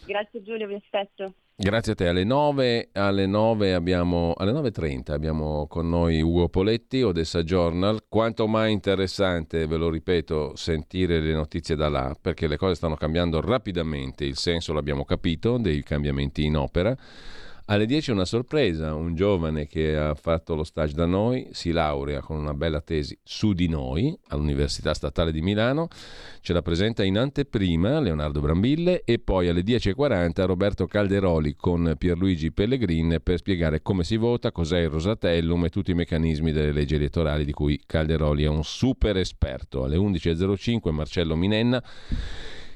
Grazie 0.06 0.42
Giulio, 0.42 0.68
vi 0.68 0.76
aspetto. 0.76 1.34
Grazie 1.58 1.94
a 1.94 1.96
te. 1.96 2.08
Alle 2.10 2.26
9, 2.26 2.90
alle 2.92 3.26
9 3.26 3.74
abbiamo, 3.74 4.34
alle 4.36 4.52
9.30 4.52 5.14
abbiamo 5.14 5.68
con 5.68 5.88
noi 5.88 6.22
Ugo 6.22 6.50
Poletti, 6.50 7.02
Odessa 7.02 7.44
Journal. 7.44 8.04
Quanto 8.10 8.46
mai 8.46 8.74
interessante, 8.74 9.66
ve 9.66 9.78
lo 9.78 9.90
ripeto, 9.90 10.56
sentire 10.58 11.22
le 11.22 11.34
notizie 11.34 11.76
da 11.76 11.88
là, 11.88 12.14
perché 12.20 12.48
le 12.48 12.58
cose 12.58 12.76
stanno 12.76 12.96
cambiando 12.96 13.40
rapidamente, 13.40 14.26
il 14.26 14.36
senso 14.36 14.74
l'abbiamo 14.74 15.06
capito, 15.06 15.58
dei 15.58 15.82
cambiamenti 15.82 16.44
in 16.44 16.58
opera. 16.58 16.94
Alle 17.68 17.88
10 17.88 18.12
una 18.12 18.26
sorpresa, 18.26 18.94
un 18.94 19.16
giovane 19.16 19.66
che 19.66 19.98
ha 19.98 20.14
fatto 20.14 20.54
lo 20.54 20.64
stage 20.64 20.94
da 20.94 21.08
noi, 21.08 21.48
si 21.50 21.72
laurea 21.72 22.22
con 22.22 22.38
una 22.38 22.54
bella 22.54 22.80
tesi 22.80 23.18
su 23.24 23.54
di 23.54 23.68
noi 23.68 24.16
all'Università 24.28 24.94
Statale 24.94 25.32
di 25.32 25.42
Milano, 25.42 25.88
ce 26.42 26.54
la 26.54 26.62
presenta 26.62 27.04
in 27.04 27.18
anteprima 27.18 28.00
Leonardo 28.00 28.40
Brambille 28.40 29.02
e 29.04 29.18
poi 29.18 29.48
alle 29.48 29.62
10.40 29.62 30.46
Roberto 30.46 30.86
Calderoli 30.86 31.56
con 31.56 31.96
Pierluigi 31.98 32.52
Pellegrin 32.52 33.18
per 33.24 33.40
spiegare 33.40 33.82
come 33.82 34.04
si 34.04 34.18
vota, 34.18 34.52
cos'è 34.52 34.82
il 34.82 34.90
Rosatellum 34.90 35.66
e 35.66 35.70
tutti 35.70 35.90
i 35.90 35.96
meccanismi 35.96 36.52
delle 36.52 36.72
leggi 36.72 36.94
elettorali 36.94 37.46
di 37.46 37.52
cui 37.52 37.82
Calderoli 37.84 38.44
è 38.44 38.48
un 38.48 38.64
super 38.64 39.18
esperto. 39.18 39.86
Alle 39.86 39.98
11.05 39.98 40.92
Marcello 40.92 41.36
Minenna 41.36 41.84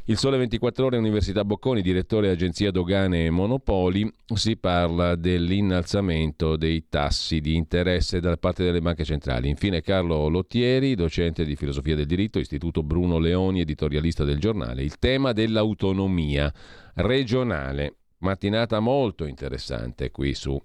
il 0.09 0.17
Sole 0.17 0.39
24 0.39 0.87
Ore 0.87 0.97
Università 0.97 1.45
Bocconi, 1.45 1.83
direttore 1.83 2.31
Agenzia 2.31 2.71
Dogane 2.71 3.25
e 3.25 3.29
Monopoli, 3.29 4.11
si 4.33 4.57
parla 4.57 5.13
dell'innalzamento 5.13 6.57
dei 6.57 6.85
tassi 6.89 7.39
di 7.41 7.55
interesse 7.55 8.19
da 8.19 8.35
parte 8.35 8.63
delle 8.63 8.81
banche 8.81 9.03
centrali. 9.03 9.49
Infine 9.49 9.81
Carlo 9.81 10.27
Lottieri, 10.27 10.95
docente 10.95 11.45
di 11.45 11.55
filosofia 11.55 11.95
del 11.95 12.07
diritto, 12.07 12.39
Istituto 12.39 12.81
Bruno 12.81 13.19
Leoni, 13.19 13.61
editorialista 13.61 14.23
del 14.23 14.39
giornale. 14.39 14.81
Il 14.81 14.97
tema 14.97 15.31
dell'autonomia 15.31 16.51
regionale. 16.95 17.93
Mattinata 18.21 18.79
molto 18.79 19.25
interessante 19.25 20.09
qui 20.09 20.33
su 20.33 20.59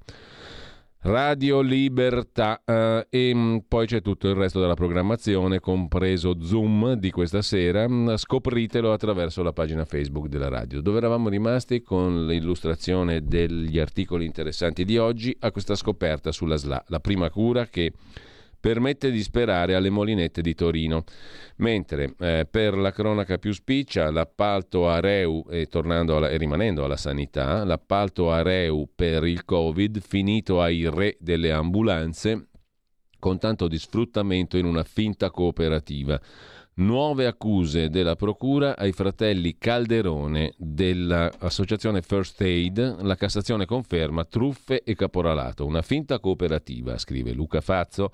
Radio 1.06 1.60
Libertà 1.60 2.62
eh, 2.64 3.06
e 3.10 3.34
mh, 3.34 3.64
poi 3.68 3.86
c'è 3.86 4.00
tutto 4.00 4.26
il 4.26 4.34
resto 4.34 4.58
della 4.58 4.72
programmazione, 4.72 5.60
compreso 5.60 6.40
Zoom 6.40 6.94
di 6.94 7.10
questa 7.10 7.42
sera. 7.42 7.86
Mh, 7.86 8.16
Scopritelo 8.16 8.90
attraverso 8.90 9.42
la 9.42 9.52
pagina 9.52 9.84
Facebook 9.84 10.28
della 10.28 10.48
radio. 10.48 10.80
Dove 10.80 10.96
eravamo 10.96 11.28
rimasti 11.28 11.82
con 11.82 12.26
l'illustrazione 12.26 13.22
degli 13.22 13.78
articoli 13.78 14.24
interessanti 14.24 14.86
di 14.86 14.96
oggi 14.96 15.36
a 15.40 15.50
questa 15.50 15.74
scoperta 15.74 16.32
sulla 16.32 16.56
SLA, 16.56 16.84
la 16.86 17.00
prima 17.00 17.28
cura 17.28 17.66
che 17.66 17.92
permette 18.64 19.10
di 19.10 19.22
sperare 19.22 19.74
alle 19.74 19.90
molinette 19.90 20.40
di 20.40 20.54
Torino. 20.54 21.04
Mentre 21.56 22.14
eh, 22.18 22.48
per 22.50 22.78
la 22.78 22.92
cronaca 22.92 23.36
più 23.36 23.52
spiccia, 23.52 24.10
l'appalto 24.10 24.88
Areu, 24.88 25.44
e, 25.50 25.66
tornando 25.66 26.16
alla, 26.16 26.30
e 26.30 26.38
rimanendo 26.38 26.82
alla 26.82 26.96
sanità, 26.96 27.62
l'appalto 27.62 28.32
Areu 28.32 28.88
per 28.94 29.26
il 29.26 29.44
Covid, 29.44 30.00
finito 30.00 30.62
ai 30.62 30.88
re 30.88 31.14
delle 31.20 31.52
ambulanze, 31.52 32.46
con 33.18 33.38
tanto 33.38 33.68
di 33.68 33.78
sfruttamento 33.78 34.56
in 34.56 34.64
una 34.64 34.82
finta 34.82 35.30
cooperativa. 35.30 36.18
Nuove 36.76 37.26
accuse 37.26 37.88
della 37.88 38.16
Procura 38.16 38.76
ai 38.76 38.90
fratelli 38.90 39.56
Calderone 39.58 40.54
dell'associazione 40.56 42.02
First 42.02 42.40
Aid. 42.40 43.02
La 43.02 43.14
Cassazione 43.14 43.64
conferma 43.64 44.24
truffe 44.24 44.82
e 44.82 44.96
caporalato. 44.96 45.64
Una 45.66 45.82
finta 45.82 46.18
cooperativa, 46.18 46.98
scrive 46.98 47.32
Luca 47.32 47.60
Fazzo. 47.60 48.10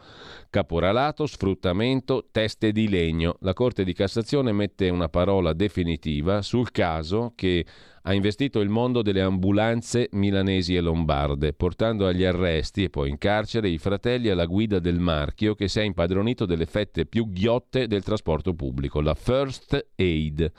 Caporalato, 0.50 1.24
sfruttamento, 1.24 2.28
teste 2.30 2.70
di 2.70 2.90
legno. 2.90 3.38
La 3.40 3.54
Corte 3.54 3.82
di 3.82 3.94
Cassazione 3.94 4.52
mette 4.52 4.90
una 4.90 5.08
parola 5.08 5.54
definitiva 5.54 6.42
sul 6.42 6.70
caso 6.70 7.32
che 7.34 7.64
ha 8.02 8.14
investito 8.14 8.60
il 8.60 8.70
mondo 8.70 9.02
delle 9.02 9.20
ambulanze 9.20 10.08
milanesi 10.12 10.74
e 10.74 10.80
lombarde, 10.80 11.52
portando 11.52 12.06
agli 12.06 12.24
arresti 12.24 12.84
e 12.84 12.90
poi 12.90 13.10
in 13.10 13.18
carcere 13.18 13.68
i 13.68 13.78
fratelli 13.78 14.30
alla 14.30 14.46
guida 14.46 14.78
del 14.78 14.98
marchio 14.98 15.54
che 15.54 15.68
si 15.68 15.80
è 15.80 15.82
impadronito 15.82 16.46
delle 16.46 16.66
fette 16.66 17.04
più 17.04 17.30
ghiotte 17.30 17.86
del 17.86 18.02
trasporto 18.02 18.54
pubblico, 18.54 19.00
la 19.00 19.14
First 19.14 19.88
Aid, 19.96 20.50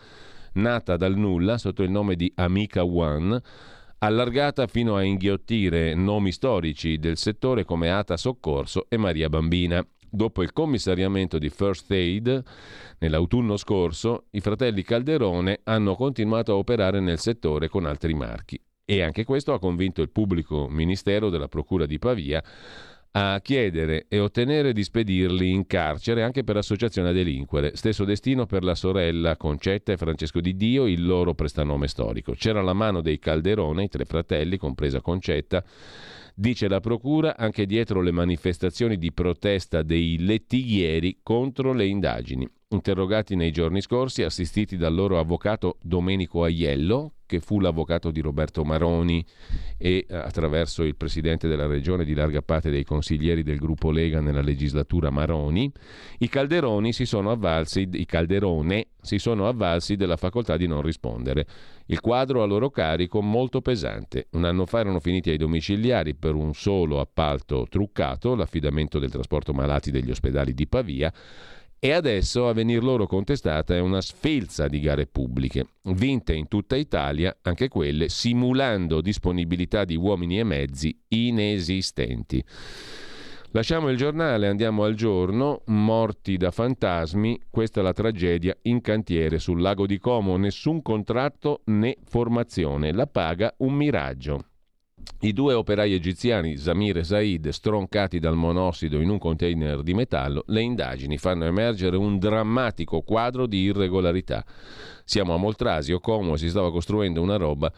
nata 0.53 0.97
dal 0.97 1.15
nulla 1.15 1.57
sotto 1.57 1.81
il 1.81 1.89
nome 1.89 2.15
di 2.15 2.31
Amica 2.35 2.85
One, 2.85 3.41
allargata 3.99 4.67
fino 4.67 4.95
a 4.95 5.03
inghiottire 5.03 5.95
nomi 5.95 6.31
storici 6.31 6.97
del 6.97 7.17
settore 7.17 7.65
come 7.65 7.91
Ata 7.91 8.17
Soccorso 8.17 8.85
e 8.87 8.97
Maria 8.97 9.29
Bambina. 9.29 9.85
Dopo 10.13 10.43
il 10.43 10.51
commissariamento 10.51 11.37
di 11.37 11.49
First 11.49 11.89
Aid 11.89 12.43
nell'autunno 12.97 13.55
scorso, 13.55 14.25
i 14.31 14.41
fratelli 14.41 14.83
Calderone 14.83 15.61
hanno 15.63 15.95
continuato 15.95 16.51
a 16.51 16.57
operare 16.57 16.99
nel 16.99 17.17
settore 17.17 17.69
con 17.69 17.85
altri 17.85 18.13
marchi. 18.13 18.61
E 18.83 19.01
anche 19.01 19.23
questo 19.23 19.53
ha 19.53 19.59
convinto 19.59 20.01
il 20.01 20.09
pubblico 20.09 20.67
ministero 20.67 21.29
della 21.29 21.47
Procura 21.47 21.85
di 21.85 21.97
Pavia 21.97 22.43
a 23.13 23.41
chiedere 23.41 24.05
e 24.07 24.19
ottenere 24.19 24.71
di 24.71 24.83
spedirli 24.83 25.49
in 25.49 25.67
carcere 25.67 26.23
anche 26.23 26.43
per 26.43 26.57
associazione 26.57 27.09
a 27.09 27.11
delinquere. 27.11 27.75
Stesso 27.75 28.05
destino 28.05 28.45
per 28.45 28.63
la 28.63 28.75
sorella 28.75 29.35
Concetta 29.35 29.91
e 29.91 29.97
Francesco 29.97 30.39
Di 30.39 30.55
Dio, 30.55 30.87
il 30.87 31.05
loro 31.05 31.33
prestanome 31.33 31.87
storico. 31.87 32.33
C'era 32.33 32.61
la 32.61 32.73
mano 32.73 33.01
dei 33.01 33.19
Calderone, 33.19 33.83
i 33.83 33.89
tre 33.89 34.05
fratelli, 34.05 34.57
compresa 34.57 35.01
Concetta, 35.01 35.63
dice 36.33 36.69
la 36.69 36.79
Procura, 36.79 37.35
anche 37.35 37.65
dietro 37.65 38.01
le 38.01 38.11
manifestazioni 38.11 38.97
di 38.97 39.11
protesta 39.11 39.81
dei 39.81 40.17
lettighieri 40.19 41.19
contro 41.21 41.73
le 41.73 41.87
indagini. 41.87 42.47
Interrogati 42.73 43.35
nei 43.35 43.51
giorni 43.51 43.81
scorsi, 43.81 44.23
assistiti 44.23 44.77
dal 44.77 44.93
loro 44.93 45.19
avvocato 45.19 45.75
Domenico 45.81 46.43
Aiello, 46.45 47.15
che 47.25 47.41
fu 47.41 47.59
l'avvocato 47.59 48.11
di 48.11 48.21
Roberto 48.21 48.63
Maroni 48.63 49.25
e 49.77 50.05
eh, 50.07 50.15
attraverso 50.15 50.83
il 50.83 50.95
presidente 50.95 51.49
della 51.49 51.65
regione 51.65 52.05
di 52.05 52.13
larga 52.13 52.41
parte 52.41 52.69
dei 52.69 52.85
consiglieri 52.85 53.43
del 53.43 53.57
gruppo 53.57 53.91
Lega 53.91 54.21
nella 54.21 54.41
legislatura 54.41 55.09
Maroni, 55.09 55.69
i 56.19 56.29
Calderoni 56.29 56.93
si 56.93 57.05
sono 57.05 57.31
avvalsi, 57.31 57.89
i 57.91 58.05
Calderone 58.05 58.87
si 59.01 59.17
sono 59.17 59.49
avvalsi 59.49 59.97
della 59.97 60.15
facoltà 60.15 60.55
di 60.55 60.67
non 60.67 60.81
rispondere. 60.81 61.45
Il 61.87 61.99
quadro 61.99 62.41
a 62.41 62.45
loro 62.45 62.69
carico 62.69 63.21
molto 63.21 63.59
pesante. 63.59 64.27
Un 64.31 64.45
anno 64.45 64.65
fa 64.65 64.79
erano 64.79 65.01
finiti 65.01 65.29
ai 65.29 65.37
domiciliari 65.37 66.15
per 66.15 66.35
un 66.35 66.53
solo 66.53 67.01
appalto 67.01 67.65
truccato, 67.69 68.33
l'affidamento 68.33 68.97
del 68.97 69.11
trasporto 69.11 69.51
malati 69.51 69.91
degli 69.91 70.09
ospedali 70.09 70.53
di 70.53 70.67
Pavia, 70.67 71.11
e 71.83 71.93
adesso 71.93 72.47
a 72.47 72.53
venir 72.53 72.83
loro 72.83 73.07
contestata 73.07 73.73
è 73.73 73.79
una 73.79 74.01
sfilza 74.01 74.67
di 74.67 74.79
gare 74.79 75.07
pubbliche, 75.07 75.65
vinte 75.85 76.31
in 76.31 76.47
tutta 76.47 76.75
Italia, 76.75 77.35
anche 77.41 77.69
quelle 77.69 78.07
simulando 78.07 79.01
disponibilità 79.01 79.83
di 79.83 79.95
uomini 79.95 80.37
e 80.37 80.43
mezzi 80.43 80.95
inesistenti. 81.07 82.45
Lasciamo 83.53 83.89
il 83.89 83.97
giornale, 83.97 84.47
andiamo 84.47 84.83
al 84.83 84.93
giorno, 84.93 85.63
morti 85.65 86.37
da 86.37 86.51
fantasmi, 86.51 87.41
questa 87.49 87.79
è 87.79 87.83
la 87.83 87.93
tragedia 87.93 88.55
in 88.61 88.79
cantiere 88.81 89.39
sul 89.39 89.59
lago 89.59 89.87
di 89.87 89.97
Como, 89.97 90.37
nessun 90.37 90.83
contratto 90.83 91.61
né 91.65 91.97
formazione, 92.03 92.93
la 92.93 93.07
paga 93.07 93.55
un 93.57 93.73
miraggio. 93.73 94.50
I 95.21 95.33
due 95.33 95.53
operai 95.53 95.93
egiziani, 95.93 96.57
Zamir 96.57 96.97
e 96.97 97.03
Said, 97.03 97.49
stroncati 97.49 98.19
dal 98.19 98.35
monossido 98.35 98.99
in 98.99 99.09
un 99.09 99.19
container 99.19 99.83
di 99.83 99.93
metallo, 99.93 100.43
le 100.47 100.61
indagini 100.61 101.17
fanno 101.17 101.45
emergere 101.45 101.95
un 101.97 102.17
drammatico 102.17 103.01
quadro 103.01 103.45
di 103.45 103.59
irregolarità. 103.59 104.43
Siamo 105.03 105.33
a 105.33 105.37
Moltrasio, 105.37 105.99
Como, 105.99 106.37
si 106.37 106.49
stava 106.49 106.71
costruendo 106.71 107.21
una 107.21 107.37
roba 107.37 107.71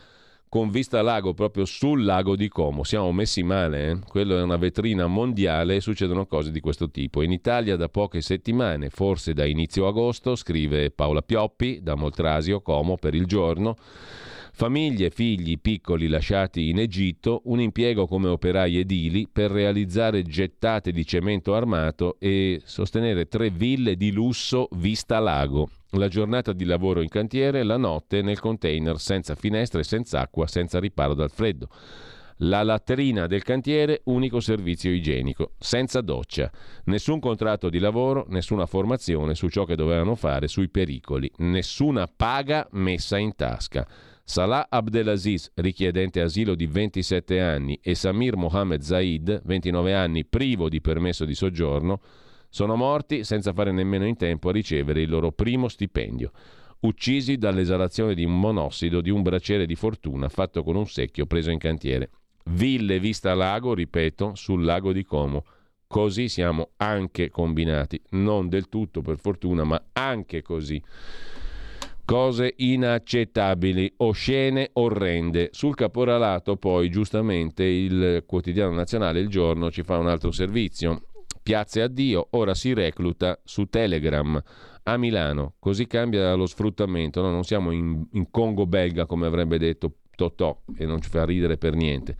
con 0.53 0.69
vista 0.69 1.01
lago 1.01 1.33
proprio 1.33 1.65
sul 1.65 2.05
lago 2.05 2.35
di 2.35 2.47
Como. 2.47 2.83
Siamo 2.83 3.11
messi 3.11 3.41
male, 3.41 3.89
eh? 3.89 3.99
quello 4.07 4.37
è 4.37 4.41
una 4.43 4.57
vetrina 4.57 5.07
mondiale 5.07 5.77
e 5.77 5.81
succedono 5.81 6.27
cose 6.27 6.51
di 6.51 6.59
questo 6.59 6.91
tipo. 6.91 7.23
In 7.23 7.31
Italia 7.31 7.75
da 7.75 7.89
poche 7.89 8.21
settimane, 8.21 8.91
forse 8.91 9.33
da 9.33 9.45
inizio 9.45 9.87
agosto, 9.87 10.35
scrive 10.35 10.91
Paola 10.91 11.23
Pioppi 11.23 11.79
da 11.81 11.95
Moltrasio, 11.95 12.61
Como 12.61 12.97
per 12.97 13.15
il 13.15 13.25
giorno. 13.25 13.75
Famiglie, 14.55 15.09
figli 15.09 15.59
piccoli 15.59 16.07
lasciati 16.07 16.69
in 16.69 16.77
Egitto, 16.77 17.41
un 17.45 17.59
impiego 17.59 18.05
come 18.05 18.27
operai 18.27 18.77
edili 18.77 19.27
per 19.27 19.49
realizzare 19.49 20.21
gettate 20.21 20.91
di 20.91 21.03
cemento 21.07 21.55
armato 21.55 22.17
e 22.19 22.61
sostenere 22.63 23.27
tre 23.27 23.49
ville 23.49 23.95
di 23.95 24.11
lusso 24.11 24.69
vista 24.73 25.17
lago. 25.17 25.69
La 25.93 26.07
giornata 26.07 26.53
di 26.53 26.65
lavoro 26.65 27.01
in 27.01 27.09
cantiere, 27.09 27.63
la 27.63 27.77
notte 27.77 28.21
nel 28.21 28.39
container 28.39 28.99
senza 28.99 29.33
finestre, 29.33 29.81
senza 29.81 30.19
acqua, 30.19 30.45
senza 30.45 30.79
riparo 30.79 31.15
dal 31.15 31.31
freddo. 31.31 31.67
La 32.37 32.61
latrina 32.61 33.25
del 33.25 33.41
cantiere, 33.41 34.01
unico 34.05 34.39
servizio 34.39 34.91
igienico, 34.91 35.53
senza 35.57 35.99
doccia. 36.01 36.51
Nessun 36.85 37.19
contratto 37.19 37.69
di 37.69 37.79
lavoro, 37.79 38.27
nessuna 38.29 38.67
formazione 38.67 39.33
su 39.33 39.49
ciò 39.49 39.65
che 39.65 39.75
dovevano 39.75 40.13
fare, 40.13 40.47
sui 40.47 40.69
pericoli. 40.69 41.31
Nessuna 41.37 42.07
paga 42.07 42.67
messa 42.73 43.17
in 43.17 43.33
tasca. 43.35 43.87
Salah 44.25 44.67
Abdelaziz, 44.69 45.51
richiedente 45.55 46.21
asilo 46.21 46.55
di 46.55 46.65
27 46.65 47.41
anni, 47.41 47.77
e 47.83 47.93
Samir 47.93 48.37
Mohamed 48.37 48.81
Zaid, 48.81 49.41
29 49.43 49.93
anni, 49.93 50.23
privo 50.23 50.69
di 50.69 50.79
permesso 50.79 51.25
di 51.25 51.35
soggiorno, 51.35 51.99
sono 52.47 52.77
morti 52.77 53.25
senza 53.25 53.51
fare 53.51 53.73
nemmeno 53.73 54.05
in 54.05 54.15
tempo 54.15 54.47
a 54.47 54.53
ricevere 54.53 55.01
il 55.01 55.09
loro 55.09 55.33
primo 55.33 55.67
stipendio, 55.67 56.31
uccisi 56.81 57.35
dall'esalazione 57.37 58.15
di 58.15 58.23
un 58.23 58.39
monossido 58.39 59.01
di 59.01 59.09
un 59.09 59.23
braciere 59.23 59.65
di 59.65 59.75
fortuna 59.75 60.29
fatto 60.29 60.63
con 60.63 60.77
un 60.77 60.87
secchio 60.87 61.25
preso 61.25 61.51
in 61.51 61.59
cantiere. 61.59 62.09
Ville 62.45 62.99
vista 62.99 63.33
lago, 63.33 63.73
ripeto, 63.73 64.35
sul 64.35 64.63
lago 64.63 64.93
di 64.93 65.03
Como. 65.03 65.45
Così 65.85 66.29
siamo 66.29 66.69
anche 66.77 67.29
combinati, 67.29 68.01
non 68.11 68.47
del 68.47 68.69
tutto 68.69 69.01
per 69.01 69.19
fortuna, 69.19 69.65
ma 69.65 69.83
anche 69.91 70.41
così 70.41 70.81
cose 72.05 72.53
inaccettabili, 72.57 73.93
oscene, 73.97 74.69
orrende. 74.73 75.49
Sul 75.51 75.75
caporalato 75.75 76.57
poi 76.57 76.89
giustamente 76.89 77.63
il 77.63 78.23
quotidiano 78.25 78.73
nazionale 78.73 79.19
Il 79.19 79.29
Giorno 79.29 79.71
ci 79.71 79.83
fa 79.83 79.97
un 79.97 80.07
altro 80.07 80.31
servizio. 80.31 81.03
Piazze 81.41 81.81
addio, 81.81 82.27
ora 82.31 82.53
si 82.53 82.73
recluta 82.73 83.39
su 83.43 83.65
Telegram 83.65 84.41
a 84.83 84.97
Milano, 84.97 85.55
così 85.59 85.87
cambia 85.87 86.33
lo 86.35 86.45
sfruttamento, 86.45 87.21
no? 87.21 87.31
non 87.31 87.43
siamo 87.43 87.71
in, 87.71 88.05
in 88.11 88.29
Congo 88.31 88.65
belga 88.65 89.05
come 89.05 89.27
avrebbe 89.27 89.57
detto 89.57 89.93
Totò 90.15 90.61
e 90.77 90.85
non 90.85 91.01
ci 91.01 91.09
fa 91.09 91.25
ridere 91.25 91.57
per 91.57 91.73
niente. 91.73 92.15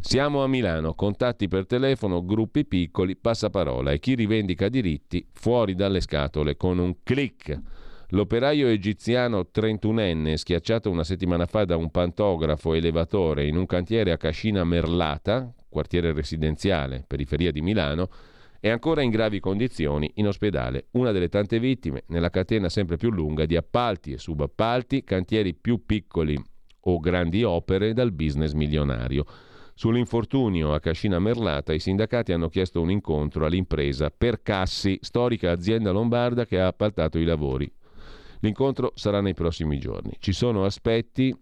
Siamo 0.00 0.42
a 0.42 0.48
Milano, 0.48 0.94
contatti 0.94 1.48
per 1.48 1.66
telefono, 1.66 2.24
gruppi 2.24 2.66
piccoli, 2.66 3.16
passaparola 3.16 3.92
e 3.92 3.98
chi 4.00 4.14
rivendica 4.14 4.68
diritti 4.68 5.26
fuori 5.32 5.74
dalle 5.74 6.00
scatole 6.00 6.56
con 6.56 6.78
un 6.78 6.96
clic. 7.02 7.58
L'operaio 8.14 8.68
egiziano 8.68 9.48
31enne, 9.50 10.34
schiacciato 10.34 10.90
una 10.90 11.02
settimana 11.02 11.46
fa 11.46 11.64
da 11.64 11.78
un 11.78 11.90
pantografo 11.90 12.74
elevatore 12.74 13.46
in 13.46 13.56
un 13.56 13.64
cantiere 13.64 14.12
a 14.12 14.18
Cascina 14.18 14.64
Merlata, 14.64 15.50
quartiere 15.66 16.12
residenziale, 16.12 17.04
periferia 17.06 17.50
di 17.50 17.62
Milano, 17.62 18.10
è 18.60 18.68
ancora 18.68 19.00
in 19.00 19.08
gravi 19.08 19.40
condizioni 19.40 20.10
in 20.16 20.26
ospedale. 20.26 20.88
Una 20.90 21.10
delle 21.10 21.30
tante 21.30 21.58
vittime 21.58 22.02
nella 22.08 22.28
catena 22.28 22.68
sempre 22.68 22.98
più 22.98 23.10
lunga 23.10 23.46
di 23.46 23.56
appalti 23.56 24.12
e 24.12 24.18
subappalti, 24.18 25.04
cantieri 25.04 25.54
più 25.54 25.86
piccoli 25.86 26.38
o 26.80 27.00
grandi 27.00 27.42
opere 27.44 27.94
dal 27.94 28.12
business 28.12 28.52
milionario. 28.52 29.24
Sull'infortunio 29.72 30.74
a 30.74 30.80
Cascina 30.80 31.18
Merlata 31.18 31.72
i 31.72 31.78
sindacati 31.78 32.32
hanno 32.32 32.50
chiesto 32.50 32.82
un 32.82 32.90
incontro 32.90 33.46
all'impresa 33.46 34.10
Percassi, 34.10 34.98
storica 35.00 35.50
azienda 35.50 35.92
lombarda 35.92 36.44
che 36.44 36.60
ha 36.60 36.66
appaltato 36.66 37.18
i 37.18 37.24
lavori. 37.24 37.72
L'incontro 38.42 38.92
sarà 38.96 39.20
nei 39.20 39.34
prossimi 39.34 39.78
giorni. 39.78 40.16
Ci 40.18 40.32
sono 40.32 40.64
aspetti 40.64 41.34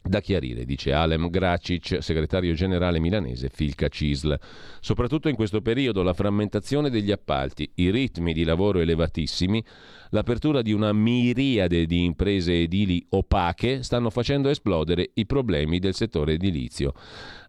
da 0.00 0.20
chiarire, 0.20 0.64
dice 0.64 0.92
Alem 0.92 1.28
Gracic, 1.28 2.02
segretario 2.02 2.54
generale 2.54 2.98
milanese 2.98 3.48
Filca 3.48 3.88
Cisl. 3.88 4.38
Soprattutto 4.80 5.28
in 5.28 5.34
questo 5.34 5.60
periodo 5.60 6.02
la 6.02 6.12
frammentazione 6.12 6.90
degli 6.90 7.10
appalti, 7.10 7.70
i 7.76 7.90
ritmi 7.90 8.32
di 8.32 8.44
lavoro 8.44 8.80
elevatissimi, 8.80 9.62
l'apertura 10.10 10.62
di 10.62 10.72
una 10.72 10.92
miriade 10.92 11.86
di 11.86 12.04
imprese 12.04 12.54
edili 12.54 13.04
opache 13.10 13.82
stanno 13.82 14.10
facendo 14.10 14.48
esplodere 14.48 15.10
i 15.14 15.26
problemi 15.26 15.78
del 15.78 15.94
settore 15.94 16.34
edilizio. 16.34 16.92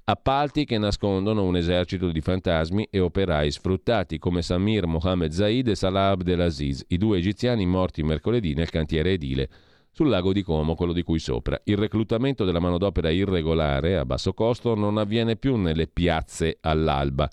Appalti 0.10 0.65
che 0.65 0.80
nascondono 0.80 1.44
un 1.44 1.56
esercito 1.56 2.10
di 2.10 2.19
fantasmi 2.19 2.88
e 2.90 2.99
operai 2.99 3.52
sfruttati 3.52 4.18
come 4.18 4.41
Samir 4.41 4.88
Mohamed 4.88 5.30
Zaid 5.30 5.68
e 5.68 5.76
Salah 5.76 6.10
Abdelaziz, 6.10 6.84
i 6.88 6.98
due 6.98 7.19
egiziani 7.19 7.68
morti 7.68 8.02
mercoledì 8.02 8.56
nel 8.56 8.72
cantiere 8.72 9.11
edile 9.11 9.48
sul 9.91 10.10
lago 10.10 10.34
di 10.34 10.41
Como, 10.41 10.73
quello 10.73 10.94
di 10.94 11.03
cui 11.03 11.19
sopra. 11.19 11.61
Il 11.65 11.77
reclutamento 11.77 12.44
della 12.44 12.60
manodopera 12.60 13.11
irregolare 13.11 13.98
a 13.98 14.06
basso 14.06 14.34
costo 14.34 14.73
non 14.73 14.98
avviene 14.98 15.36
più 15.36 15.57
nelle 15.57 15.86
piazze 15.86 16.57
all'alba. 16.60 17.30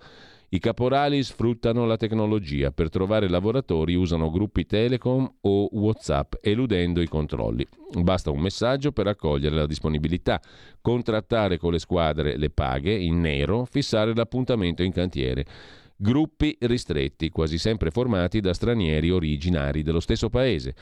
I 0.57 0.59
caporali 0.59 1.23
sfruttano 1.23 1.85
la 1.85 1.99
tecnologia. 1.99 2.71
Per 2.71 2.89
trovare 2.89 3.29
lavoratori 3.29 3.95
usano 3.95 4.31
gruppi 4.31 4.65
Telecom 4.65 5.31
o 5.43 5.69
WhatsApp, 5.71 6.37
eludendo 6.41 7.03
i 7.03 7.09
controlli. 7.09 7.67
Basta 8.01 8.31
un 8.31 8.41
messaggio 8.41 8.91
per 8.91 9.07
accogliere 9.07 9.55
la 9.55 9.67
disponibilità, 9.67 10.41
contrattare 10.81 11.59
con 11.59 11.73
le 11.73 11.79
squadre 11.79 12.39
le 12.39 12.49
paghe 12.49 12.95
in 12.95 13.21
nero, 13.21 13.67
fissare 13.67 14.15
l'appuntamento 14.15 14.83
in 14.83 14.93
cantiere. 14.93 15.45
Gruppi 15.95 16.57
ristretti, 16.61 17.29
quasi 17.29 17.59
sempre 17.59 17.91
formati 17.91 18.41
da 18.41 18.55
stranieri 18.55 19.11
originari 19.11 19.83
dello 19.83 20.01
stesso 20.01 20.31
paese. 20.31 20.75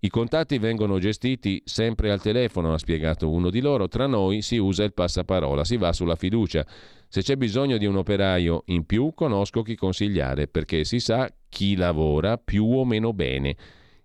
I 0.00 0.10
contatti 0.10 0.58
vengono 0.58 1.00
gestiti 1.00 1.60
sempre 1.64 2.12
al 2.12 2.20
telefono, 2.20 2.72
ha 2.72 2.78
spiegato 2.78 3.28
uno 3.28 3.50
di 3.50 3.60
loro. 3.60 3.88
Tra 3.88 4.06
noi 4.06 4.42
si 4.42 4.56
usa 4.56 4.84
il 4.84 4.92
passaparola, 4.92 5.64
si 5.64 5.76
va 5.76 5.92
sulla 5.92 6.14
fiducia. 6.14 6.64
Se 7.08 7.20
c'è 7.20 7.34
bisogno 7.34 7.78
di 7.78 7.84
un 7.84 7.96
operaio 7.96 8.62
in 8.66 8.86
più, 8.86 9.12
conosco 9.12 9.62
chi 9.62 9.74
consigliare, 9.74 10.46
perché 10.46 10.84
si 10.84 11.00
sa 11.00 11.28
chi 11.48 11.74
lavora 11.74 12.36
più 12.36 12.64
o 12.66 12.84
meno 12.84 13.12
bene. 13.12 13.56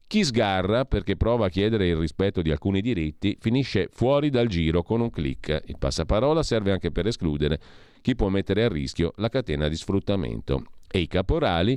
Chi 0.08 0.24
sgarra 0.24 0.86
perché 0.86 1.16
prova 1.16 1.46
a 1.46 1.50
chiedere 1.50 1.88
il 1.88 1.96
rispetto 1.96 2.42
di 2.42 2.50
alcuni 2.50 2.82
diritti 2.82 3.38
finisce 3.40 3.88
fuori 3.92 4.32
dal 4.32 4.48
giro 4.48 4.82
con 4.82 5.00
un 5.00 5.12
clic. 5.12 5.62
Il 5.68 5.78
passaparola 5.78 6.42
serve 6.42 6.72
anche 6.72 6.92
per 6.92 7.06
escludere 7.06 7.60
chi 8.02 8.16
può 8.16 8.30
mettere 8.30 8.64
a 8.64 8.68
rischio 8.68 9.14
la 9.18 9.30
catena 9.30 9.68
di 9.68 9.76
sfruttamento 9.76 10.64
e 10.96 11.00
i 11.00 11.08
caporali 11.08 11.76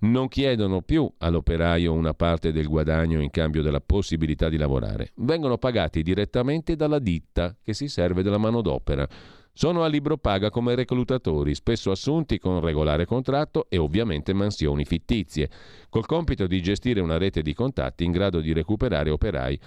non 0.00 0.28
chiedono 0.28 0.82
più 0.82 1.10
all'operaio 1.16 1.94
una 1.94 2.12
parte 2.12 2.52
del 2.52 2.68
guadagno 2.68 3.22
in 3.22 3.30
cambio 3.30 3.62
della 3.62 3.80
possibilità 3.80 4.50
di 4.50 4.58
lavorare, 4.58 5.12
vengono 5.16 5.56
pagati 5.56 6.02
direttamente 6.02 6.76
dalla 6.76 6.98
ditta 6.98 7.56
che 7.62 7.72
si 7.72 7.88
serve 7.88 8.22
della 8.22 8.36
manodopera. 8.36 9.08
Sono 9.54 9.84
a 9.84 9.86
libro 9.86 10.18
paga 10.18 10.50
come 10.50 10.74
reclutatori, 10.74 11.54
spesso 11.54 11.90
assunti 11.90 12.38
con 12.38 12.60
regolare 12.60 13.06
contratto 13.06 13.66
e 13.70 13.78
ovviamente 13.78 14.34
mansioni 14.34 14.84
fittizie, 14.84 15.48
col 15.88 16.04
compito 16.04 16.46
di 16.46 16.60
gestire 16.60 17.00
una 17.00 17.16
rete 17.16 17.40
di 17.40 17.54
contatti 17.54 18.04
in 18.04 18.12
grado 18.12 18.40
di 18.40 18.52
recuperare 18.52 19.08
operai 19.08 19.58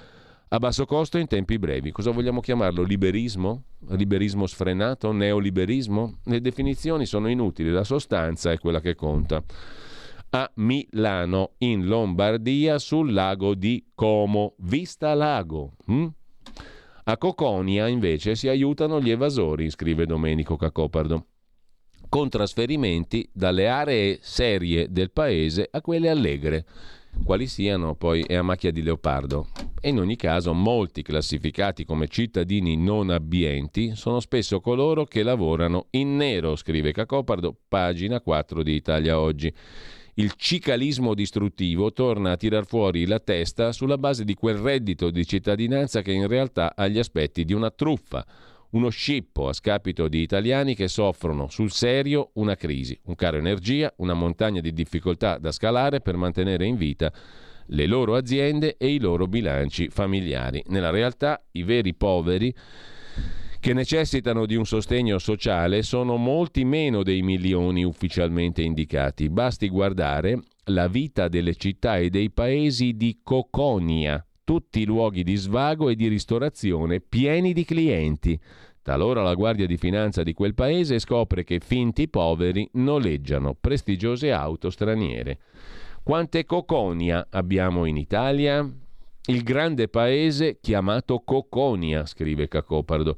a 0.53 0.60
basso 0.60 0.86
costo 0.86 1.18
in 1.18 1.28
tempi 1.28 1.57
brevi. 1.57 1.91
Cosa 1.91 2.11
vogliamo 2.11 2.41
chiamarlo? 2.41 2.84
Liberismo? 2.84 3.64
Liberismo 3.91 4.45
sfrenato? 4.48 5.14
Neoliberismo? 5.14 6.19
Le 6.26 6.41
definizioni 6.41 7.06
sono 7.06 7.30
inutili, 7.30 7.69
la 7.69 7.86
sostanza 7.86 8.52
è 8.52 8.60
quella 8.60 8.82
che 8.82 8.94
conta. 8.94 9.41
A 10.32 10.52
Milano, 10.56 11.52
in 11.60 11.86
Lombardia, 11.86 12.80
sul 12.80 13.14
lago 13.14 13.53
di 13.53 13.91
Como, 13.95 14.56
Vista 14.57 15.14
Lago. 15.14 15.76
Hm? 15.86 16.07
A 17.06 17.18
Coconia, 17.18 17.88
invece, 17.88 18.36
si 18.36 18.49
aiutano 18.49 18.99
gli 18.99 19.10
evasori, 19.10 19.69
scrive 19.69 20.06
Domenico 20.06 20.57
Cacopardo, 20.57 21.28
con 22.10 22.28
trasferimenti 22.28 23.28
dalle 23.32 23.69
aree 23.69 24.19
serie 24.22 24.91
del 24.91 25.11
paese 25.11 25.68
a 25.72 25.80
quelle 25.80 26.10
allegre 26.10 26.65
quali 27.23 27.47
siano 27.47 27.95
poi 27.95 28.23
è 28.23 28.35
a 28.35 28.41
macchia 28.41 28.71
di 28.71 28.81
leopardo. 28.81 29.47
E 29.79 29.89
in 29.89 29.99
ogni 29.99 30.15
caso 30.15 30.53
molti 30.53 31.01
classificati 31.01 31.85
come 31.85 32.07
cittadini 32.07 32.75
non 32.77 33.09
abbienti 33.09 33.95
sono 33.95 34.19
spesso 34.19 34.59
coloro 34.59 35.05
che 35.05 35.23
lavorano 35.23 35.88
in 35.91 36.15
nero, 36.15 36.55
scrive 36.55 36.91
Cacopardo, 36.91 37.55
pagina 37.67 38.21
4 38.21 38.63
di 38.63 38.73
Italia 38.73 39.19
Oggi. 39.19 39.53
Il 40.15 40.33
cicalismo 40.35 41.13
distruttivo 41.13 41.93
torna 41.93 42.31
a 42.31 42.38
tirar 42.38 42.65
fuori 42.65 43.05
la 43.05 43.19
testa 43.19 43.71
sulla 43.71 43.97
base 43.97 44.25
di 44.25 44.33
quel 44.33 44.57
reddito 44.57 45.09
di 45.09 45.25
cittadinanza 45.25 46.01
che 46.01 46.11
in 46.11 46.27
realtà 46.27 46.73
ha 46.75 46.88
gli 46.88 46.99
aspetti 46.99 47.45
di 47.45 47.53
una 47.53 47.71
truffa 47.71 48.25
uno 48.72 48.89
scippo 48.89 49.48
a 49.48 49.53
scapito 49.53 50.07
di 50.07 50.22
italiani 50.22 50.76
che 50.76 50.88
soffrono 50.88 51.49
sul 51.49 51.72
serio 51.72 52.31
una 52.34 52.56
crisi, 52.56 52.98
un 53.06 53.15
caro 53.15 53.38
energia, 53.38 53.93
una 53.98 54.14
montagna 54.14 54.61
di 54.61 54.73
difficoltà 54.73 55.38
da 55.38 55.52
scalare 55.52 56.02
per 56.02 56.15
mantenere 56.15 56.65
in 56.65 56.76
vita 56.76 57.11
le 57.68 57.85
loro 57.85 58.15
aziende 58.15 58.76
e 58.77 58.93
i 58.93 58.99
loro 58.99 59.27
bilanci 59.27 59.89
familiari. 59.89 60.64
Nella 60.68 60.89
realtà 60.89 61.41
i 61.52 61.64
veri 61.64 61.93
poveri 61.93 62.53
che 63.60 63.73
necessitano 63.73 64.45
di 64.45 64.56
un 64.56 64.65
sostegno 64.65 65.19
sociale 65.19 65.84
sono 65.84 66.18
molti 66.18 66.65
meno 66.65 67.03
dei 67.03 67.22
milioni 67.22 67.84
ufficialmente 67.84 68.61
indicati. 68.64 69.30
Basti 69.30 69.69
guardare 69.69 70.39
la 70.65 70.88
vita 70.88 71.27
delle 71.27 71.56
città 71.56 71.98
e 71.98 72.10
dei 72.10 72.31
paesi 72.31 72.93
di 72.93 73.19
Coconia, 73.23 74.26
tutti 74.52 74.84
luoghi 74.84 75.23
di 75.23 75.38
svago 75.38 75.88
e 75.88 75.95
di 75.95 76.10
ristorazione 76.10 76.99
pieni 76.99 77.53
di 77.53 77.64
clienti. 77.64 78.38
Talora 78.82 79.22
la 79.22 79.34
Guardia 79.34 79.65
di 79.65 79.78
Finanza 79.78 80.23
di 80.23 80.34
quel 80.34 80.56
paese 80.56 80.99
scopre 80.99 81.45
che 81.45 81.61
finti 81.61 82.10
poveri 82.10 82.68
noleggiano 82.73 83.56
prestigiose 83.57 84.34
auto 84.34 84.69
straniere. 84.69 85.40
Quante 86.03 86.44
Coconia 86.44 87.28
abbiamo 87.30 87.86
in 87.86 87.95
Italia? 87.95 88.69
Il 89.28 89.44
grande 89.44 89.88
paese 89.88 90.57
chiamato 90.60 91.22
Coconia, 91.23 92.06
scrive 92.06 92.49
Cacopardo. 92.49 93.15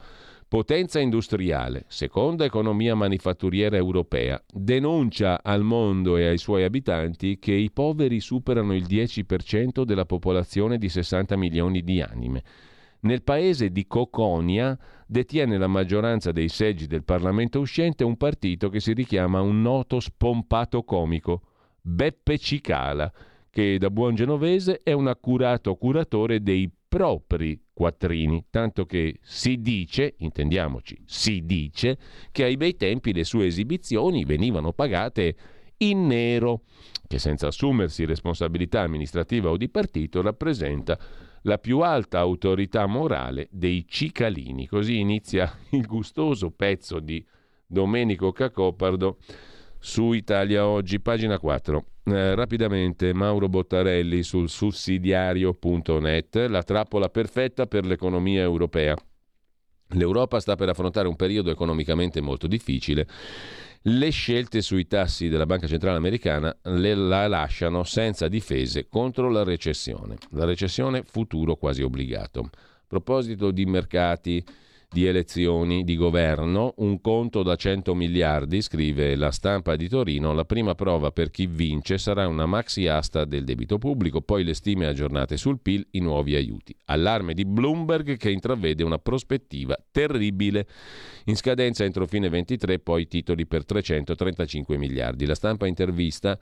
Potenza 0.53 0.99
industriale, 0.99 1.85
seconda 1.87 2.45
economia 2.45 2.93
manifatturiera 2.93 3.75
europea, 3.75 4.39
denuncia 4.53 5.41
al 5.41 5.63
mondo 5.63 6.15
e 6.15 6.27
ai 6.27 6.37
suoi 6.37 6.63
abitanti 6.63 7.39
che 7.39 7.53
i 7.53 7.71
poveri 7.71 8.19
superano 8.19 8.75
il 8.75 8.83
10% 8.83 9.81
della 9.81 10.05
popolazione 10.05 10.77
di 10.77 10.89
60 10.89 11.35
milioni 11.37 11.81
di 11.81 12.01
anime. 12.01 12.43
Nel 12.99 13.23
paese 13.23 13.71
di 13.71 13.87
Coconia 13.87 14.77
detiene 15.07 15.57
la 15.57 15.65
maggioranza 15.65 16.31
dei 16.31 16.49
seggi 16.49 16.85
del 16.85 17.03
Parlamento 17.03 17.59
uscente 17.59 18.03
un 18.03 18.15
partito 18.15 18.69
che 18.69 18.79
si 18.79 18.93
richiama 18.93 19.41
un 19.41 19.59
noto 19.59 19.99
spompato 19.99 20.83
comico, 20.83 21.41
Beppe 21.81 22.37
Cicala, 22.37 23.11
che 23.49 23.79
da 23.79 23.89
buon 23.89 24.13
genovese 24.13 24.81
è 24.83 24.91
un 24.91 25.07
accurato 25.07 25.73
curatore 25.77 26.43
dei 26.43 26.71
propri 26.93 27.59
quattrini, 27.73 28.45
tanto 28.51 28.85
che 28.85 29.17
si 29.23 29.61
dice, 29.61 30.13
intendiamoci, 30.19 31.01
si 31.07 31.43
dice 31.43 31.97
che 32.31 32.43
ai 32.43 32.55
bei 32.55 32.75
tempi 32.75 33.13
le 33.13 33.23
sue 33.23 33.47
esibizioni 33.47 34.25
venivano 34.25 34.73
pagate 34.73 35.35
in 35.77 36.05
nero, 36.05 36.65
che 37.07 37.17
senza 37.17 37.47
assumersi 37.47 38.05
responsabilità 38.05 38.81
amministrativa 38.81 39.49
o 39.49 39.57
di 39.57 39.69
partito 39.69 40.21
rappresenta 40.21 40.99
la 41.41 41.57
più 41.57 41.79
alta 41.79 42.19
autorità 42.19 42.85
morale 42.85 43.47
dei 43.49 43.87
cicalini. 43.87 44.67
Così 44.67 44.99
inizia 44.99 45.51
il 45.71 45.87
gustoso 45.87 46.51
pezzo 46.51 46.99
di 46.99 47.25
Domenico 47.65 48.31
Cacopardo 48.31 49.17
su 49.85 50.13
Italia 50.13 50.65
Oggi, 50.65 51.01
pagina 51.01 51.37
4. 51.37 51.85
Eh, 52.05 52.35
rapidamente 52.35 53.13
Mauro 53.13 53.49
Bottarelli 53.49 54.23
sul 54.23 54.47
sussidiario.net, 54.47 56.45
la 56.47 56.63
trappola 56.63 57.09
perfetta 57.09 57.67
per 57.67 57.85
l'economia 57.85 58.41
europea. 58.41 58.95
L'Europa 59.89 60.39
sta 60.39 60.55
per 60.55 60.69
affrontare 60.69 61.09
un 61.09 61.17
periodo 61.17 61.51
economicamente 61.51 62.21
molto 62.21 62.47
difficile. 62.47 63.05
Le 63.81 64.09
scelte 64.09 64.61
sui 64.61 64.87
tassi 64.87 65.27
della 65.27 65.45
Banca 65.45 65.67
Centrale 65.67 65.97
Americana 65.97 66.57
le, 66.63 66.95
la 66.95 67.27
lasciano 67.27 67.83
senza 67.83 68.29
difese 68.29 68.87
contro 68.87 69.29
la 69.29 69.43
recessione. 69.43 70.15
La 70.29 70.45
recessione 70.45 71.03
futuro 71.03 71.57
quasi 71.57 71.81
obbligato. 71.81 72.39
A 72.39 72.85
proposito 72.87 73.51
di 73.51 73.65
mercati, 73.65 74.41
di 74.93 75.07
elezioni 75.07 75.83
di 75.83 75.95
governo, 75.95 76.75
un 76.77 77.01
conto 77.01 77.41
da 77.41 77.55
100 77.55 77.95
miliardi, 77.95 78.61
scrive 78.61 79.15
la 79.15 79.31
stampa 79.31 79.75
di 79.75 79.89
Torino, 79.89 80.33
la 80.33 80.45
prima 80.45 80.75
prova 80.75 81.11
per 81.11 81.31
chi 81.31 81.47
vince 81.47 81.97
sarà 81.97 82.27
una 82.27 82.45
maxi 82.45 82.85
asta 82.85 83.25
del 83.25 83.43
debito 83.43 83.79
pubblico, 83.79 84.21
poi 84.21 84.43
le 84.43 84.53
stime 84.53 84.85
aggiornate 84.85 85.35
sul 85.35 85.59
PIL, 85.59 85.87
i 85.91 85.99
nuovi 85.99 86.35
aiuti. 86.35 86.75
Allarme 86.85 87.33
di 87.33 87.43
Bloomberg 87.43 88.17
che 88.17 88.29
intravede 88.29 88.83
una 88.83 88.99
prospettiva 88.99 89.75
terribile. 89.89 90.67
In 91.25 91.35
scadenza 91.37 91.83
entro 91.83 92.05
fine 92.05 92.29
23 92.29 92.77
poi 92.77 93.07
titoli 93.07 93.47
per 93.47 93.65
335 93.65 94.77
miliardi. 94.77 95.25
La 95.25 95.33
stampa 95.33 95.65
intervista 95.65 96.37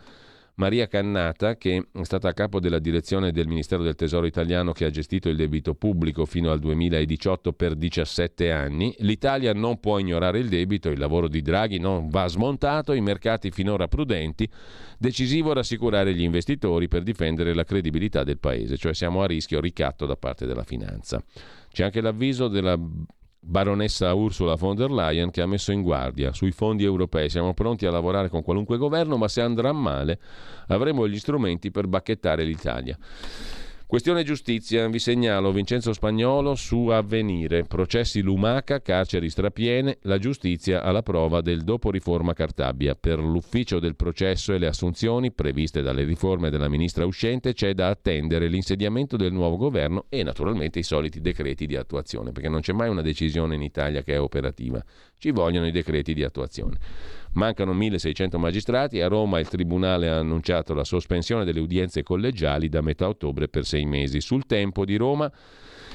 Maria 0.55 0.87
Cannata, 0.87 1.55
che 1.55 1.87
è 1.91 2.03
stata 2.03 2.29
a 2.29 2.33
capo 2.33 2.59
della 2.59 2.79
direzione 2.79 3.31
del 3.31 3.47
Ministero 3.47 3.83
del 3.83 3.95
Tesoro 3.95 4.25
italiano 4.25 4.73
che 4.73 4.85
ha 4.85 4.89
gestito 4.89 5.29
il 5.29 5.35
debito 5.35 5.73
pubblico 5.73 6.25
fino 6.25 6.51
al 6.51 6.59
2018 6.59 7.53
per 7.53 7.75
17 7.75 8.51
anni. 8.51 8.93
L'Italia 8.99 9.53
non 9.53 9.79
può 9.79 9.99
ignorare 9.99 10.39
il 10.39 10.49
debito, 10.49 10.89
il 10.89 10.99
lavoro 10.99 11.27
di 11.27 11.41
Draghi 11.41 11.79
non 11.79 12.09
va 12.09 12.27
smontato, 12.27 12.93
i 12.93 13.01
mercati 13.01 13.51
finora 13.51 13.87
prudenti. 13.87 14.49
Decisivo 14.97 15.53
rassicurare 15.53 16.13
gli 16.13 16.21
investitori 16.21 16.87
per 16.87 17.03
difendere 17.03 17.53
la 17.53 17.63
credibilità 17.63 18.23
del 18.23 18.37
Paese, 18.37 18.77
cioè 18.77 18.93
siamo 18.93 19.23
a 19.23 19.27
rischio 19.27 19.59
ricatto 19.59 20.05
da 20.05 20.15
parte 20.15 20.45
della 20.45 20.63
finanza. 20.63 21.23
C'è 21.71 21.85
anche 21.85 22.01
l'avviso 22.01 22.47
della 22.47 22.77
baronessa 23.43 24.13
Ursula 24.13 24.55
von 24.55 24.75
der 24.75 24.91
Leyen 24.91 25.31
che 25.31 25.41
ha 25.41 25.47
messo 25.47 25.71
in 25.71 25.81
guardia 25.81 26.31
sui 26.31 26.51
fondi 26.51 26.83
europei. 26.83 27.29
Siamo 27.29 27.53
pronti 27.53 27.85
a 27.85 27.91
lavorare 27.91 28.29
con 28.29 28.43
qualunque 28.43 28.77
governo, 28.77 29.17
ma 29.17 29.27
se 29.27 29.41
andrà 29.41 29.71
male 29.73 30.19
avremo 30.67 31.07
gli 31.07 31.17
strumenti 31.17 31.71
per 31.71 31.87
bacchettare 31.87 32.43
l'Italia. 32.43 32.97
Questione 33.91 34.23
giustizia, 34.23 34.87
vi 34.87 34.99
segnalo 34.99 35.51
Vincenzo 35.51 35.91
Spagnolo 35.91 36.55
su 36.55 36.87
Avvenire, 36.87 37.65
processi 37.65 38.21
Lumaca, 38.21 38.81
carceri 38.81 39.29
strapiene, 39.29 39.97
la 40.03 40.17
giustizia 40.17 40.81
alla 40.81 41.03
prova 41.03 41.41
del 41.41 41.63
dopo 41.63 41.91
riforma 41.91 42.31
Cartabia. 42.31 42.95
Per 42.95 43.19
l'ufficio 43.19 43.79
del 43.79 43.97
processo 43.97 44.53
e 44.53 44.59
le 44.59 44.67
assunzioni 44.67 45.33
previste 45.33 45.81
dalle 45.81 46.05
riforme 46.05 46.49
della 46.49 46.69
ministra 46.69 47.05
uscente 47.05 47.51
c'è 47.51 47.73
da 47.73 47.89
attendere 47.89 48.47
l'insediamento 48.47 49.17
del 49.17 49.33
nuovo 49.33 49.57
governo 49.57 50.05
e 50.07 50.23
naturalmente 50.23 50.79
i 50.79 50.83
soliti 50.83 51.19
decreti 51.19 51.65
di 51.65 51.75
attuazione, 51.75 52.31
perché 52.31 52.47
non 52.47 52.61
c'è 52.61 52.71
mai 52.71 52.87
una 52.87 53.01
decisione 53.01 53.55
in 53.55 53.61
Italia 53.61 54.03
che 54.03 54.13
è 54.13 54.21
operativa, 54.21 54.81
ci 55.17 55.31
vogliono 55.31 55.67
i 55.67 55.71
decreti 55.71 56.13
di 56.13 56.23
attuazione. 56.23 56.77
Mancano 57.33 57.73
1600 57.73 58.37
magistrati 58.37 58.99
a 58.99 59.07
Roma 59.07 59.39
il 59.39 59.47
Tribunale 59.47 60.09
ha 60.09 60.17
annunciato 60.17 60.73
la 60.73 60.83
sospensione 60.83 61.45
delle 61.45 61.61
udienze 61.61 62.03
collegiali 62.03 62.67
da 62.67 62.81
metà 62.81 63.07
ottobre 63.07 63.47
per 63.47 63.65
sei 63.65 63.85
mesi. 63.85 64.19
Sul 64.19 64.45
tempo 64.45 64.83
di 64.83 64.97
Roma, 64.97 65.31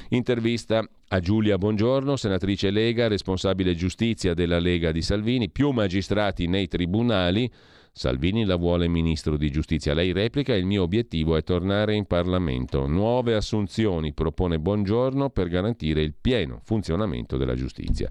intervista 0.09 0.83
a 1.09 1.19
Giulia 1.19 1.59
Bongiorno, 1.59 2.15
senatrice 2.15 2.71
Lega, 2.71 3.07
responsabile 3.07 3.75
giustizia 3.75 4.33
della 4.33 4.57
Lega 4.57 4.91
di 4.91 5.03
Salvini, 5.03 5.49
più 5.49 5.69
magistrati 5.69 6.47
nei 6.47 6.67
tribunali. 6.67 7.51
Salvini 7.91 8.45
la 8.45 8.57
vuole 8.57 8.87
ministro 8.87 9.37
di 9.37 9.49
giustizia. 9.49 9.95
Lei 9.95 10.11
replica: 10.11 10.55
Il 10.55 10.65
mio 10.65 10.83
obiettivo 10.83 11.35
è 11.35 11.43
tornare 11.43 11.95
in 11.95 12.05
Parlamento. 12.05 12.85
Nuove 12.85 13.33
assunzioni 13.33 14.13
propone 14.13 14.59
Buongiorno 14.59 15.29
per 15.31 15.49
garantire 15.49 16.01
il 16.01 16.13
pieno 16.19 16.61
funzionamento 16.63 17.37
della 17.37 17.55
giustizia. 17.55 18.07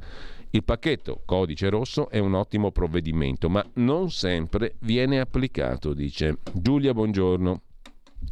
Il 0.50 0.64
pacchetto 0.64 1.22
codice 1.24 1.68
rosso 1.68 2.08
è 2.08 2.18
un 2.18 2.34
ottimo 2.34 2.70
provvedimento, 2.70 3.48
ma 3.48 3.64
non 3.74 4.10
sempre 4.10 4.76
viene 4.80 5.20
applicato, 5.20 5.92
dice 5.92 6.38
Giulia 6.52 6.94
Buongiorno. 6.94 7.62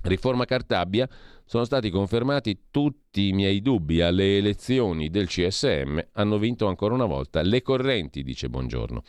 Riforma 0.02 0.44
Cartabia, 0.44 1.08
sono 1.44 1.64
stati 1.64 1.90
confermati 1.90 2.66
tutti 2.70 3.28
i 3.28 3.32
miei 3.32 3.60
dubbi 3.60 4.00
alle 4.00 4.38
elezioni 4.38 5.10
del 5.10 5.26
CSM, 5.26 5.98
hanno 6.12 6.38
vinto 6.38 6.66
ancora 6.66 6.94
una 6.94 7.04
volta 7.04 7.42
le 7.42 7.62
correnti, 7.62 8.22
dice 8.22 8.48
Buongiorno. 8.48 9.02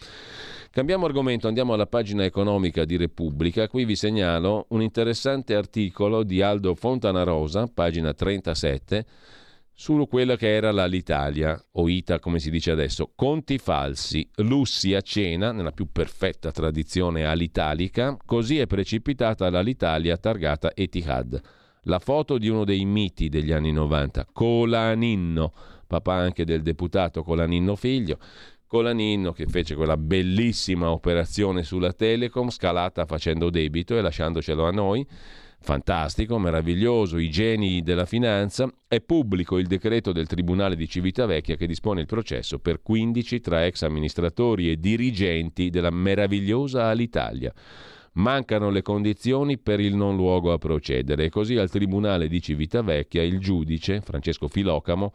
Cambiamo 0.72 1.06
argomento, 1.06 1.48
andiamo 1.48 1.74
alla 1.74 1.88
pagina 1.88 2.26
economica 2.26 2.84
di 2.84 2.98
Repubblica. 2.98 3.70
Qui 3.70 3.86
vi 3.86 3.96
segnalo 3.96 4.66
un 4.70 4.82
interessante 4.82 5.56
articolo 5.56 6.24
di 6.24 6.42
Aldo 6.42 6.76
Fontanarosa, 6.76 7.70
pagina 7.74 8.14
37 8.14 9.06
su 9.78 10.08
quella 10.08 10.38
che 10.38 10.56
era 10.56 10.72
l'Alitalia, 10.72 11.62
o 11.74 11.90
ITA 11.90 12.20
come 12.20 12.40
si 12.40 12.50
dice 12.50 12.72
adesso, 12.72 13.12
conti 13.14 13.58
falsi, 13.58 14.28
lussi 14.38 14.94
a 14.94 15.02
cena, 15.02 15.52
nella 15.52 15.74
più 15.74 15.92
perfetta 15.92 16.50
tradizione 16.52 17.26
all'italica, 17.26 18.18
così 18.26 18.58
è 18.58 18.68
precipitata 18.68 19.50
l'Alitalia 19.50 20.16
targata 20.16 20.72
Etihad. 20.74 21.42
La 21.84 22.00
foto 22.00 22.38
di 22.38 22.48
uno 22.48 22.64
dei 22.64 22.86
miti 22.86 23.28
degli 23.28 23.52
anni 23.52 23.74
90, 23.74 24.28
Colaninno, 24.32 25.54
papà 25.86 26.14
anche 26.14 26.46
del 26.46 26.62
deputato 26.62 27.22
Colaninno 27.22 27.76
figlio, 27.76 28.18
Colaninno 28.66 29.34
che 29.34 29.46
fece 29.46 29.76
quella 29.76 29.98
bellissima 29.98 30.90
operazione 30.90 31.64
sulla 31.64 31.92
Telecom, 31.92 32.50
scalata 32.50 33.06
facendo 33.06 33.50
debito 33.50 33.98
e 33.98 34.02
lasciandocelo 34.02 34.66
a 34.66 34.72
noi, 34.72 35.06
fantastico, 35.66 36.38
meraviglioso, 36.38 37.18
i 37.18 37.28
geni 37.32 37.82
della 37.82 38.06
finanza, 38.06 38.72
è 38.88 39.02
pubblico 39.02 39.58
il 39.58 39.66
decreto 39.66 40.12
del 40.12 40.28
Tribunale 40.28 40.76
di 40.76 40.88
Civitavecchia 40.88 41.56
che 41.56 41.66
dispone 41.66 42.02
il 42.02 42.06
processo 42.06 42.60
per 42.60 42.84
15 42.84 43.40
tra 43.42 43.66
ex 43.66 43.82
amministratori 43.82 44.70
e 44.70 44.80
dirigenti 44.80 45.72
della 45.72 45.90
meravigliosa 45.90 46.86
Alitalia. 46.86 47.52
Mancano 48.14 48.70
le 48.70 48.84
condizioni 48.84 49.58
per 49.58 49.80
il 49.80 49.96
non 49.96 50.16
luogo 50.16 50.54
a 50.54 50.60
procedere 50.60 51.26
e 51.26 51.30
così 51.30 51.58
al 51.58 51.72
Tribunale 51.72 52.28
di 52.28 52.42
Civitavecchia 52.42 53.24
il 53.24 53.40
giudice, 53.40 54.02
Francesco 54.02 54.48
Filocamo, 54.48 55.14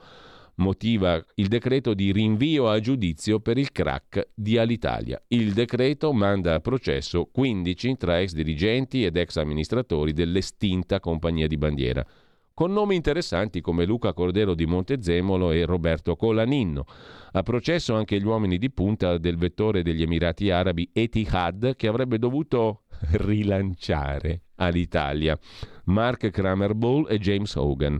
motiva 0.60 1.22
il 1.34 1.48
decreto 1.48 1.94
di 1.94 2.12
rinvio 2.12 2.68
a 2.68 2.78
giudizio 2.78 3.40
per 3.40 3.58
il 3.58 3.72
crack 3.72 4.28
di 4.34 4.56
Alitalia. 4.56 5.20
Il 5.28 5.52
decreto 5.52 6.12
manda 6.12 6.54
a 6.54 6.60
processo 6.60 7.28
15 7.32 7.96
tra 7.96 8.20
ex 8.20 8.32
dirigenti 8.32 9.04
ed 9.04 9.16
ex 9.16 9.36
amministratori 9.36 10.12
dell'estinta 10.12 11.00
compagnia 11.00 11.48
di 11.48 11.56
bandiera, 11.56 12.06
con 12.54 12.72
nomi 12.72 12.94
interessanti 12.94 13.60
come 13.60 13.86
Luca 13.86 14.12
Cordero 14.12 14.54
di 14.54 14.66
Montezemolo 14.66 15.50
e 15.50 15.64
Roberto 15.64 16.14
Colaninno. 16.14 16.84
A 17.32 17.42
processo 17.42 17.94
anche 17.94 18.20
gli 18.20 18.24
uomini 18.24 18.58
di 18.58 18.70
punta 18.70 19.16
del 19.18 19.36
vettore 19.36 19.82
degli 19.82 20.02
Emirati 20.02 20.50
Arabi 20.50 20.90
Etihad 20.92 21.74
che 21.74 21.88
avrebbe 21.88 22.18
dovuto 22.18 22.82
rilanciare 23.12 24.42
all'Italia, 24.56 25.38
Mark 25.84 26.28
Kramer 26.30 26.74
Bull 26.74 27.06
e 27.08 27.18
James 27.18 27.54
Hogan. 27.54 27.98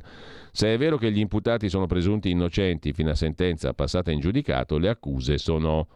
Se 0.53 0.73
è 0.73 0.79
vero 0.79 0.97
che 0.97 1.13
gli 1.13 1.19
imputati 1.19 1.69
sono 1.69 1.87
presunti 1.87 2.31
innocenti 2.31 2.93
fino 2.93 3.11
a 3.11 3.15
sentenza 3.15 3.73
passata 3.75 4.11
in 4.11 4.21
giudicato, 4.21 4.79
le 4.79 4.89
accuse 4.89 5.39
sono 5.39 5.87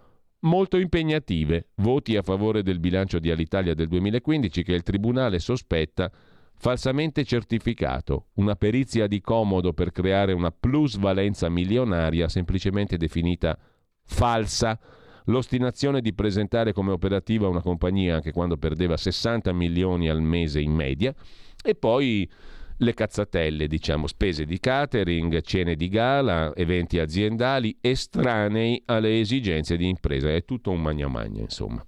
molto 0.40 0.76
impegnative. 0.76 1.68
Voti 1.76 2.16
a 2.16 2.22
favore 2.22 2.62
del 2.62 2.78
bilancio 2.78 3.18
di 3.18 3.30
Alitalia 3.30 3.74
del 3.74 3.88
2015 3.88 4.62
che 4.62 4.72
il 4.72 4.82
Tribunale 4.82 5.38
sospetta 5.38 6.10
falsamente 6.56 7.24
certificato, 7.24 8.28
una 8.34 8.54
perizia 8.54 9.06
di 9.06 9.20
comodo 9.20 9.72
per 9.72 9.90
creare 9.90 10.32
una 10.32 10.50
plusvalenza 10.50 11.48
milionaria 11.48 12.28
semplicemente 12.28 12.96
definita 12.96 13.58
falsa, 14.04 14.78
l'ostinazione 15.26 16.00
di 16.00 16.14
presentare 16.14 16.72
come 16.72 16.92
operativa 16.92 17.48
una 17.48 17.60
compagnia 17.60 18.16
anche 18.16 18.32
quando 18.32 18.56
perdeva 18.56 18.96
60 18.96 19.52
milioni 19.52 20.08
al 20.08 20.22
mese 20.22 20.60
in 20.60 20.72
media. 20.72 21.14
E 21.62 21.74
poi 21.74 22.30
le 22.78 22.94
cazzatelle, 22.94 23.66
diciamo, 23.66 24.06
spese 24.06 24.44
di 24.44 24.58
catering, 24.58 25.40
cene 25.42 25.74
di 25.74 25.88
gala, 25.88 26.52
eventi 26.54 26.98
aziendali 26.98 27.76
estranei 27.80 28.82
alle 28.86 29.20
esigenze 29.20 29.76
di 29.76 29.88
impresa. 29.88 30.32
È 30.32 30.44
tutto 30.44 30.70
un 30.70 30.82
magna 30.82 31.08
magna, 31.08 31.40
insomma. 31.40 31.84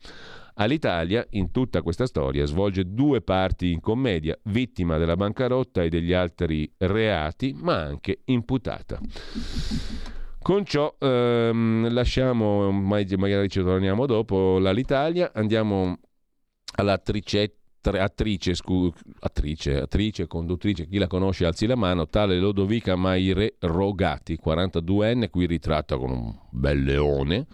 All'Italia, 0.58 1.26
in 1.30 1.50
tutta 1.50 1.82
questa 1.82 2.06
storia, 2.06 2.46
svolge 2.46 2.84
due 2.86 3.20
parti 3.20 3.72
in 3.72 3.80
commedia, 3.80 4.38
vittima 4.44 4.96
della 4.96 5.16
bancarotta 5.16 5.82
e 5.82 5.90
degli 5.90 6.14
altri 6.14 6.70
reati, 6.78 7.54
ma 7.54 7.76
anche 7.76 8.20
imputata. 8.24 8.98
Con 10.40 10.64
ciò 10.64 10.94
ehm, 10.98 11.92
lasciamo, 11.92 12.70
magari 12.70 13.50
ci 13.50 13.60
torniamo 13.60 14.06
dopo, 14.06 14.58
l'Alitalia, 14.58 15.32
andiamo 15.34 15.98
all'attricetta 16.76 17.65
attrice, 17.90 18.54
scu, 18.54 18.92
attrice, 19.20 19.80
attrice, 19.80 20.26
conduttrice, 20.26 20.86
chi 20.86 20.98
la 20.98 21.06
conosce 21.06 21.46
alzi 21.46 21.66
la 21.66 21.76
mano, 21.76 22.08
tale 22.08 22.38
Lodovica 22.38 22.96
Maire 22.96 23.56
Rogati, 23.60 24.38
42enne, 24.42 25.30
qui 25.30 25.46
ritratta 25.46 25.96
con 25.96 26.10
un 26.10 26.34
bel 26.50 26.82
leone 26.82 27.46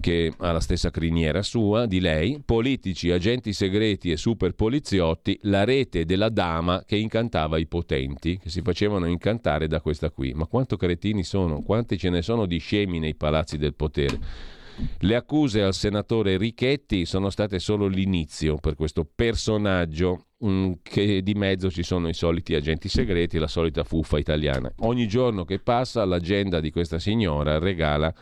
che 0.00 0.32
ha 0.36 0.52
la 0.52 0.60
stessa 0.60 0.90
criniera 0.90 1.42
sua 1.42 1.86
di 1.86 2.00
lei, 2.00 2.42
politici, 2.44 3.10
agenti 3.10 3.52
segreti 3.52 4.10
e 4.10 4.16
super 4.16 4.54
poliziotti, 4.54 5.38
la 5.42 5.64
rete 5.64 6.04
della 6.04 6.28
dama 6.28 6.84
che 6.86 6.96
incantava 6.96 7.58
i 7.58 7.66
potenti, 7.66 8.38
che 8.38 8.50
si 8.50 8.62
facevano 8.62 9.06
incantare 9.06 9.66
da 9.66 9.80
questa 9.80 10.10
qui. 10.10 10.32
Ma 10.32 10.46
quanto 10.46 10.76
cretini 10.76 11.22
sono, 11.22 11.62
quanti 11.62 11.98
ce 11.98 12.10
ne 12.10 12.22
sono 12.22 12.46
di 12.46 12.58
scemi 12.58 12.98
nei 12.98 13.14
palazzi 13.14 13.58
del 13.58 13.74
potere? 13.74 14.58
Le 14.98 15.14
accuse 15.14 15.62
al 15.62 15.74
senatore 15.74 16.36
Richetti 16.36 17.04
sono 17.04 17.30
state 17.30 17.58
solo 17.58 17.86
l'inizio 17.86 18.56
per 18.56 18.74
questo 18.74 19.08
personaggio 19.12 20.26
mm, 20.44 20.72
che 20.82 21.22
di 21.22 21.34
mezzo 21.34 21.70
ci 21.70 21.82
sono 21.82 22.08
i 22.08 22.14
soliti 22.14 22.54
agenti 22.54 22.88
segreti, 22.88 23.38
la 23.38 23.46
solita 23.46 23.84
fuffa 23.84 24.18
italiana. 24.18 24.72
Ogni 24.80 25.06
giorno 25.06 25.44
che 25.44 25.58
passa 25.58 26.04
l'agenda 26.04 26.60
di 26.60 26.70
questa 26.70 26.98
signora 26.98 27.58
regala 27.58 28.12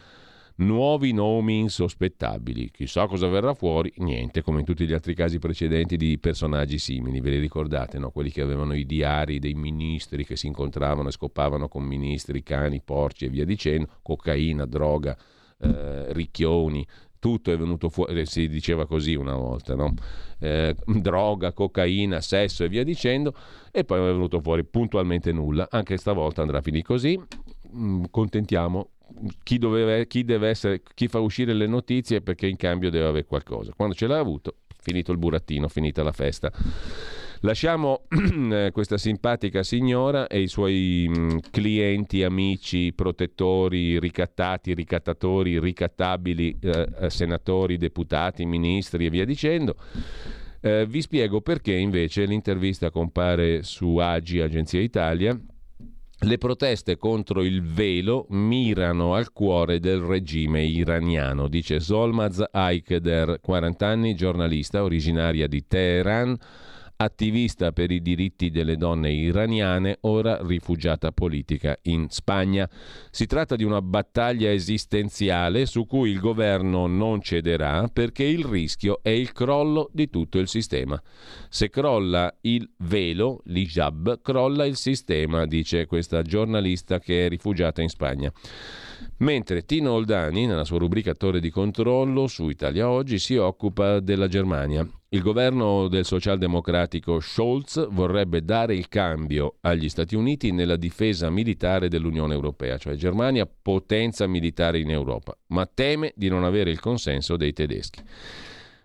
nuovi 0.56 1.12
nomi 1.12 1.58
insospettabili. 1.58 2.70
Chissà 2.70 3.06
cosa 3.06 3.28
verrà 3.28 3.54
fuori, 3.54 3.92
niente, 3.98 4.42
come 4.42 4.60
in 4.60 4.64
tutti 4.64 4.86
gli 4.86 4.92
altri 4.92 5.14
casi 5.14 5.38
precedenti 5.38 5.96
di 5.96 6.18
personaggi 6.18 6.78
simili, 6.78 7.20
ve 7.20 7.30
li 7.30 7.38
ricordate, 7.38 7.98
no? 7.98 8.10
quelli 8.10 8.30
che 8.30 8.42
avevano 8.42 8.74
i 8.74 8.84
diari 8.84 9.38
dei 9.38 9.54
ministri 9.54 10.24
che 10.24 10.36
si 10.36 10.46
incontravano 10.46 11.08
e 11.08 11.12
scopavano 11.12 11.68
con 11.68 11.84
ministri, 11.84 12.42
cani, 12.42 12.80
porci 12.80 13.26
e 13.26 13.28
via 13.28 13.44
dicendo, 13.44 13.88
cocaina, 14.02 14.64
droga 14.64 15.16
eh, 15.60 16.12
ricchioni, 16.12 16.86
tutto 17.18 17.52
è 17.52 17.56
venuto 17.56 17.88
fuori, 17.88 18.20
eh, 18.20 18.26
si 18.26 18.48
diceva 18.48 18.86
così 18.86 19.14
una 19.14 19.34
volta, 19.34 19.74
no? 19.74 19.92
eh, 20.38 20.74
droga, 20.86 21.52
cocaina, 21.52 22.20
sesso 22.20 22.64
e 22.64 22.68
via 22.68 22.84
dicendo, 22.84 23.34
e 23.70 23.84
poi 23.84 23.98
è 23.98 24.12
venuto 24.12 24.40
fuori 24.40 24.64
puntualmente 24.64 25.32
nulla. 25.32 25.68
Anche 25.70 25.96
stavolta 25.96 26.42
andrà 26.42 26.58
a 26.58 26.62
finire 26.62 26.84
così. 26.84 27.20
Mm, 27.74 28.04
contentiamo 28.10 28.90
chi, 29.42 29.58
doveva, 29.58 30.04
chi, 30.04 30.24
deve 30.24 30.48
essere, 30.48 30.82
chi 30.94 31.08
fa 31.08 31.18
uscire 31.18 31.52
le 31.52 31.66
notizie 31.66 32.20
perché 32.20 32.46
in 32.46 32.56
cambio 32.56 32.90
deve 32.90 33.06
avere 33.06 33.24
qualcosa. 33.24 33.72
Quando 33.74 33.94
ce 33.94 34.06
l'ha 34.06 34.18
avuto, 34.18 34.56
finito 34.80 35.12
il 35.12 35.18
burattino, 35.18 35.68
finita 35.68 36.02
la 36.02 36.12
festa. 36.12 36.52
Lasciamo 37.42 38.02
eh, 38.50 38.70
questa 38.72 38.98
simpatica 38.98 39.62
signora 39.62 40.26
e 40.26 40.40
i 40.40 40.48
suoi 40.48 41.06
mm, 41.08 41.38
clienti, 41.50 42.24
amici, 42.24 42.92
protettori, 42.92 44.00
ricattati, 44.00 44.74
ricattatori, 44.74 45.60
ricattabili, 45.60 46.58
eh, 46.60 46.88
eh, 47.00 47.10
senatori, 47.10 47.76
deputati, 47.76 48.44
ministri 48.44 49.06
e 49.06 49.10
via 49.10 49.24
dicendo. 49.24 49.76
Eh, 50.60 50.84
vi 50.86 51.00
spiego 51.00 51.40
perché 51.40 51.74
invece 51.74 52.24
l'intervista 52.24 52.90
compare 52.90 53.62
su 53.62 53.98
Agi, 53.98 54.40
Agenzia 54.40 54.80
Italia. 54.80 55.38
Le 56.20 56.38
proteste 56.38 56.96
contro 56.96 57.44
il 57.44 57.62
velo 57.62 58.26
mirano 58.30 59.14
al 59.14 59.32
cuore 59.32 59.78
del 59.78 60.00
regime 60.00 60.64
iraniano, 60.64 61.46
dice 61.46 61.78
Solmaz 61.78 62.42
Aikder, 62.50 63.38
40 63.40 63.86
anni, 63.86 64.16
giornalista 64.16 64.82
originaria 64.82 65.46
di 65.46 65.64
Teheran 65.68 66.36
attivista 67.00 67.70
per 67.70 67.92
i 67.92 68.02
diritti 68.02 68.50
delle 68.50 68.76
donne 68.76 69.12
iraniane, 69.12 69.98
ora 70.02 70.38
rifugiata 70.42 71.12
politica 71.12 71.78
in 71.82 72.08
Spagna. 72.10 72.68
Si 73.10 73.26
tratta 73.26 73.54
di 73.54 73.62
una 73.62 73.80
battaglia 73.80 74.50
esistenziale 74.50 75.66
su 75.66 75.86
cui 75.86 76.10
il 76.10 76.18
governo 76.18 76.86
non 76.86 77.20
cederà 77.22 77.88
perché 77.92 78.24
il 78.24 78.44
rischio 78.44 78.98
è 79.00 79.10
il 79.10 79.32
crollo 79.32 79.90
di 79.92 80.10
tutto 80.10 80.38
il 80.38 80.48
sistema. 80.48 81.00
Se 81.48 81.70
crolla 81.70 82.34
il 82.42 82.68
velo, 82.78 83.42
l'hijab, 83.44 84.20
crolla 84.20 84.64
il 84.64 84.76
sistema, 84.76 85.46
dice 85.46 85.86
questa 85.86 86.22
giornalista 86.22 86.98
che 86.98 87.26
è 87.26 87.28
rifugiata 87.28 87.80
in 87.80 87.88
Spagna. 87.88 88.32
Mentre 89.18 89.64
Tino 89.64 89.92
Oldani, 89.92 90.46
nella 90.46 90.64
sua 90.64 90.78
rubrica 90.78 91.14
Torre 91.14 91.40
di 91.40 91.50
controllo 91.50 92.26
su 92.26 92.48
Italia 92.48 92.88
Oggi, 92.88 93.18
si 93.18 93.36
occupa 93.36 94.00
della 94.00 94.28
Germania. 94.28 94.88
Il 95.10 95.22
governo 95.22 95.88
del 95.88 96.04
socialdemocratico 96.04 97.18
Scholz 97.18 97.88
vorrebbe 97.90 98.44
dare 98.44 98.76
il 98.76 98.88
cambio 98.88 99.56
agli 99.62 99.88
Stati 99.88 100.14
Uniti 100.14 100.52
nella 100.52 100.76
difesa 100.76 101.30
militare 101.30 101.88
dell'Unione 101.88 102.34
Europea, 102.34 102.76
cioè 102.76 102.94
Germania 102.94 103.46
potenza 103.46 104.26
militare 104.26 104.80
in 104.80 104.90
Europa, 104.90 105.34
ma 105.46 105.64
teme 105.64 106.12
di 106.14 106.28
non 106.28 106.44
avere 106.44 106.70
il 106.70 106.78
consenso 106.78 107.38
dei 107.38 107.54
tedeschi. 107.54 108.02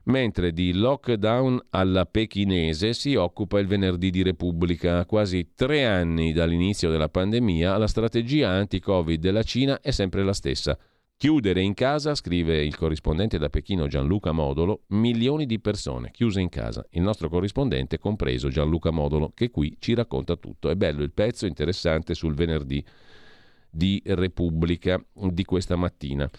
Mentre 0.06 0.52
di 0.52 0.74
lockdown 0.74 1.68
alla 1.70 2.06
pechinese 2.06 2.94
si 2.94 3.16
occupa 3.16 3.60
il 3.60 3.68
venerdì 3.68 4.10
di 4.10 4.22
Repubblica. 4.22 5.00
A 5.00 5.06
quasi 5.06 5.52
tre 5.56 5.86
anni 5.86 6.34
dall'inizio 6.34 6.90
della 6.90 7.10
pandemia, 7.10 7.78
la 7.78 7.88
strategia 7.88 8.50
anti-Covid 8.50 9.20
della 9.20 9.44
Cina 9.44 9.80
è 9.80 9.92
sempre 9.92 10.24
la 10.24 10.34
stessa– 10.34 10.78
Chiudere 11.24 11.62
in 11.62 11.74
casa, 11.74 12.16
scrive 12.16 12.66
il 12.66 12.76
corrispondente 12.76 13.38
da 13.38 13.48
Pechino 13.48 13.88
Gianluca 13.88 14.34
Modolo, 14.34 14.82
milioni 14.88 15.46
di 15.46 15.58
persone 15.58 16.12
chiuse 16.12 16.42
in 16.42 16.50
casa. 16.50 16.86
Il 16.90 17.02
nostro 17.02 17.30
corrispondente, 17.30 17.98
compreso 17.98 18.50
Gianluca 18.50 18.92
Modolo, 18.92 19.32
che 19.34 19.50
qui 19.50 19.78
ci 19.80 19.94
racconta 19.94 20.36
tutto. 20.36 20.70
È 20.70 20.76
bello 20.76 21.02
il 21.02 21.14
pezzo 21.14 21.46
interessante 21.46 22.14
sul 22.14 22.34
venerdì 22.34 22.84
di 23.70 24.02
Repubblica 24.06 25.02
di 25.14 25.46
questa 25.46 25.78
mattina. 25.78 26.30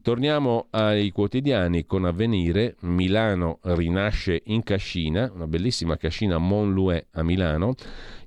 Torniamo 0.00 0.68
ai 0.70 1.10
quotidiani 1.10 1.84
con 1.84 2.04
avvenire. 2.04 2.76
Milano 2.80 3.58
rinasce 3.62 4.40
in 4.46 4.62
cascina, 4.62 5.30
una 5.34 5.46
bellissima 5.46 5.96
cascina 5.96 6.38
Montlouet 6.38 7.08
a 7.12 7.22
Milano. 7.22 7.74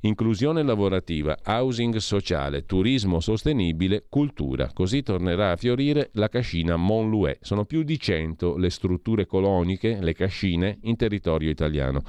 Inclusione 0.02 0.64
lavorativa, 0.64 1.38
housing 1.46 1.96
sociale, 1.96 2.66
turismo 2.66 3.20
sostenibile, 3.20 4.06
cultura. 4.10 4.70
Così 4.74 5.02
tornerà 5.02 5.52
a 5.52 5.56
fiorire 5.56 6.10
la 6.14 6.28
cascina 6.28 6.76
Montlouet. 6.76 7.38
Sono 7.42 7.66
più 7.66 7.84
di 7.84 7.98
100 7.98 8.58
le 8.58 8.70
strutture 8.70 9.26
coloniche, 9.26 9.98
le 10.02 10.14
cascine, 10.14 10.78
in 10.82 10.98
territorio 10.98 11.50
italiano. 11.50 12.04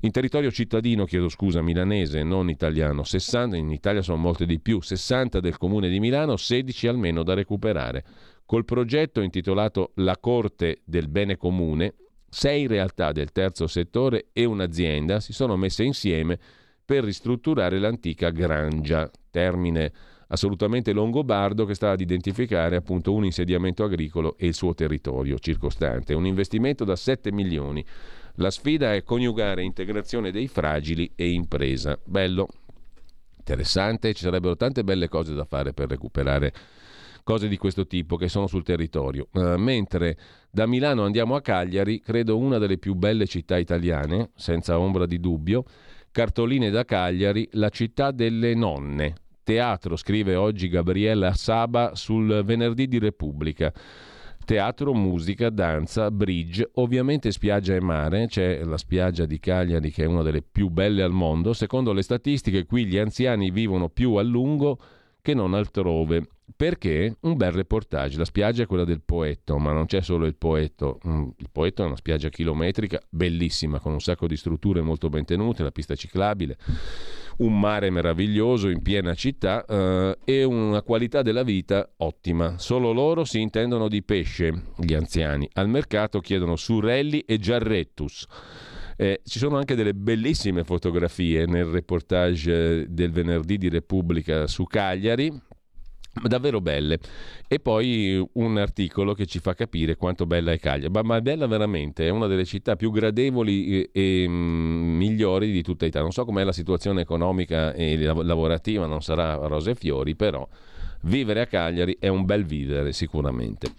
In 0.00 0.10
territorio 0.10 0.50
cittadino, 0.50 1.04
chiedo 1.04 1.28
scusa, 1.28 1.60
milanese, 1.60 2.22
non 2.22 2.48
italiano, 2.48 3.02
60, 3.02 3.56
in 3.56 3.70
Italia 3.70 4.00
sono 4.00 4.16
molte 4.18 4.46
di 4.46 4.60
più, 4.60 4.80
60 4.80 5.40
del 5.40 5.58
comune 5.58 5.88
di 5.88 6.00
Milano, 6.00 6.36
16 6.36 6.86
almeno 6.86 7.22
da 7.22 7.34
recuperare. 7.34 8.04
Col 8.52 8.66
progetto 8.66 9.22
intitolato 9.22 9.92
La 9.94 10.18
Corte 10.18 10.82
del 10.84 11.08
Bene 11.08 11.38
Comune, 11.38 11.94
sei 12.28 12.66
realtà 12.66 13.10
del 13.10 13.32
terzo 13.32 13.66
settore 13.66 14.26
e 14.34 14.44
un'azienda 14.44 15.20
si 15.20 15.32
sono 15.32 15.56
messe 15.56 15.84
insieme 15.84 16.38
per 16.84 17.02
ristrutturare 17.02 17.78
l'antica 17.78 18.28
grangia, 18.28 19.10
termine 19.30 19.90
assolutamente 20.28 20.92
longobardo 20.92 21.64
che 21.64 21.72
sta 21.72 21.92
ad 21.92 22.02
identificare 22.02 22.76
appunto 22.76 23.14
un 23.14 23.24
insediamento 23.24 23.84
agricolo 23.84 24.36
e 24.36 24.48
il 24.48 24.54
suo 24.54 24.74
territorio 24.74 25.38
circostante. 25.38 26.12
Un 26.12 26.26
investimento 26.26 26.84
da 26.84 26.94
7 26.94 27.32
milioni. 27.32 27.82
La 28.34 28.50
sfida 28.50 28.92
è 28.92 29.02
coniugare 29.02 29.62
integrazione 29.62 30.30
dei 30.30 30.46
fragili 30.46 31.10
e 31.16 31.30
impresa. 31.30 31.98
Bello, 32.04 32.48
interessante, 33.38 34.12
ci 34.12 34.24
sarebbero 34.24 34.56
tante 34.56 34.84
belle 34.84 35.08
cose 35.08 35.32
da 35.32 35.46
fare 35.46 35.72
per 35.72 35.88
recuperare 35.88 36.52
cose 37.22 37.48
di 37.48 37.56
questo 37.56 37.86
tipo 37.86 38.16
che 38.16 38.28
sono 38.28 38.46
sul 38.46 38.62
territorio. 38.62 39.28
Uh, 39.32 39.56
mentre 39.56 40.16
da 40.50 40.66
Milano 40.66 41.04
andiamo 41.04 41.34
a 41.34 41.40
Cagliari, 41.40 42.00
credo 42.00 42.38
una 42.38 42.58
delle 42.58 42.78
più 42.78 42.94
belle 42.94 43.26
città 43.26 43.58
italiane, 43.58 44.30
senza 44.34 44.78
ombra 44.78 45.06
di 45.06 45.18
dubbio, 45.18 45.64
cartoline 46.10 46.70
da 46.70 46.84
Cagliari, 46.84 47.48
la 47.52 47.68
città 47.68 48.10
delle 48.10 48.54
nonne. 48.54 49.14
Teatro, 49.44 49.96
scrive 49.96 50.36
oggi 50.36 50.68
Gabriella 50.68 51.32
Saba 51.34 51.94
sul 51.94 52.42
venerdì 52.44 52.86
di 52.86 52.98
Repubblica. 52.98 53.72
Teatro, 54.44 54.92
musica, 54.92 55.50
danza, 55.50 56.10
bridge, 56.10 56.68
ovviamente 56.74 57.30
spiaggia 57.30 57.74
e 57.74 57.80
mare, 57.80 58.26
c'è 58.26 58.64
la 58.64 58.76
spiaggia 58.76 59.24
di 59.24 59.38
Cagliari 59.38 59.90
che 59.90 60.02
è 60.02 60.06
una 60.06 60.22
delle 60.22 60.42
più 60.42 60.68
belle 60.68 61.02
al 61.02 61.12
mondo, 61.12 61.52
secondo 61.52 61.92
le 61.92 62.02
statistiche 62.02 62.66
qui 62.66 62.86
gli 62.86 62.98
anziani 62.98 63.50
vivono 63.50 63.88
più 63.88 64.14
a 64.14 64.22
lungo 64.22 64.78
che 65.22 65.34
non 65.34 65.54
altrove. 65.54 66.26
Perché? 66.62 67.16
Un 67.22 67.36
bel 67.36 67.50
reportage. 67.50 68.16
La 68.16 68.24
spiaggia 68.24 68.62
è 68.62 68.66
quella 68.66 68.84
del 68.84 69.02
Poetto, 69.04 69.58
ma 69.58 69.72
non 69.72 69.86
c'è 69.86 70.00
solo 70.00 70.26
il 70.26 70.36
Poetto. 70.36 71.00
Mm, 71.04 71.30
il 71.38 71.48
Poetto 71.50 71.82
è 71.82 71.86
una 71.86 71.96
spiaggia 71.96 72.28
chilometrica, 72.28 73.00
bellissima, 73.08 73.80
con 73.80 73.90
un 73.90 74.00
sacco 74.00 74.28
di 74.28 74.36
strutture 74.36 74.80
molto 74.80 75.08
ben 75.08 75.24
tenute, 75.24 75.64
la 75.64 75.72
pista 75.72 75.96
ciclabile, 75.96 76.56
un 77.38 77.58
mare 77.58 77.90
meraviglioso 77.90 78.68
in 78.68 78.80
piena 78.80 79.12
città 79.14 79.64
eh, 79.64 80.18
e 80.24 80.44
una 80.44 80.82
qualità 80.82 81.22
della 81.22 81.42
vita 81.42 81.94
ottima. 81.96 82.56
Solo 82.58 82.92
loro 82.92 83.24
si 83.24 83.40
intendono 83.40 83.88
di 83.88 84.04
pesce, 84.04 84.66
gli 84.76 84.94
anziani. 84.94 85.48
Al 85.54 85.68
mercato 85.68 86.20
chiedono 86.20 86.54
surelli 86.54 87.22
e 87.22 87.38
giarrettus. 87.38 88.24
Eh, 88.96 89.20
ci 89.24 89.40
sono 89.40 89.56
anche 89.56 89.74
delle 89.74 89.94
bellissime 89.94 90.62
fotografie 90.62 91.44
nel 91.44 91.64
reportage 91.64 92.86
del 92.88 93.10
venerdì 93.10 93.58
di 93.58 93.68
Repubblica 93.68 94.46
su 94.46 94.62
Cagliari, 94.62 95.50
davvero 96.22 96.60
belle. 96.60 96.98
E 97.48 97.58
poi 97.60 98.24
un 98.34 98.58
articolo 98.58 99.14
che 99.14 99.26
ci 99.26 99.38
fa 99.38 99.54
capire 99.54 99.96
quanto 99.96 100.26
bella 100.26 100.52
è 100.52 100.58
Cagliari. 100.58 100.92
Ma, 100.92 101.02
ma 101.02 101.16
è 101.16 101.20
bella 101.20 101.46
veramente, 101.46 102.06
è 102.06 102.10
una 102.10 102.26
delle 102.26 102.44
città 102.44 102.76
più 102.76 102.90
gradevoli 102.90 103.80
e, 103.80 103.90
e 103.92 104.28
mm, 104.28 104.96
migliori 104.96 105.50
di 105.50 105.62
tutta 105.62 105.84
Italia. 105.86 106.02
Non 106.02 106.12
so 106.12 106.24
com'è 106.24 106.44
la 106.44 106.52
situazione 106.52 107.02
economica 107.02 107.72
e 107.72 107.96
lavorativa, 107.96 108.86
non 108.86 109.02
sarà 109.02 109.34
rose 109.34 109.70
e 109.70 109.74
fiori, 109.74 110.14
però 110.14 110.46
vivere 111.02 111.40
a 111.40 111.46
Cagliari 111.46 111.96
è 111.98 112.08
un 112.08 112.24
bel 112.24 112.44
vivere 112.44 112.92
sicuramente. 112.92 113.70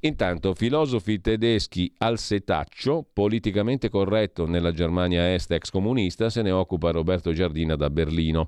Intanto, 0.00 0.54
filosofi 0.54 1.20
tedeschi 1.20 1.92
al 1.98 2.18
setaccio, 2.18 3.04
politicamente 3.12 3.88
corretto 3.88 4.46
nella 4.46 4.70
Germania 4.70 5.32
est 5.32 5.50
ex 5.50 5.70
comunista, 5.70 6.28
se 6.28 6.42
ne 6.42 6.50
occupa 6.50 6.90
Roberto 6.90 7.32
Giardina 7.32 7.76
da 7.76 7.88
Berlino. 7.88 8.46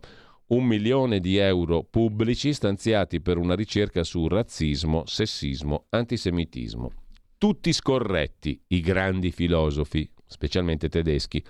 Un 0.49 0.65
milione 0.65 1.21
di 1.21 1.37
euro 1.37 1.83
pubblici 1.83 2.55
stanziati 2.55 3.21
per 3.21 3.37
una 3.37 3.55
ricerca 3.55 4.03
su 4.03 4.27
razzismo, 4.29 5.03
sessismo, 5.05 5.85
antisemitismo. 5.91 6.91
Tutti 7.37 7.71
scorretti, 7.71 8.59
i 8.69 8.81
grandi 8.81 9.31
filosofi, 9.31 10.11
specialmente 10.25 10.89
tedeschi. 10.89 11.45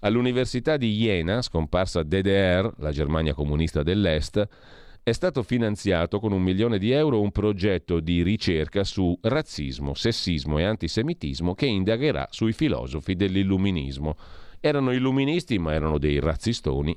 All'Università 0.00 0.76
di 0.76 0.92
Jena, 0.92 1.40
scomparsa 1.40 2.02
DDR, 2.02 2.68
la 2.78 2.90
Germania 2.90 3.32
comunista 3.32 3.84
dell'Est, 3.84 4.44
è 5.04 5.12
stato 5.12 5.44
finanziato 5.44 6.18
con 6.18 6.32
un 6.32 6.42
milione 6.42 6.78
di 6.78 6.90
euro 6.90 7.20
un 7.20 7.30
progetto 7.30 8.00
di 8.00 8.24
ricerca 8.24 8.82
su 8.82 9.16
razzismo, 9.22 9.94
sessismo 9.94 10.58
e 10.58 10.64
antisemitismo 10.64 11.54
che 11.54 11.66
indagherà 11.66 12.26
sui 12.32 12.52
filosofi 12.52 13.14
dell'illuminismo. 13.14 14.16
Erano 14.64 14.92
illuministi, 14.92 15.58
ma 15.58 15.72
erano 15.72 15.98
dei 15.98 16.20
razzistoni. 16.20 16.96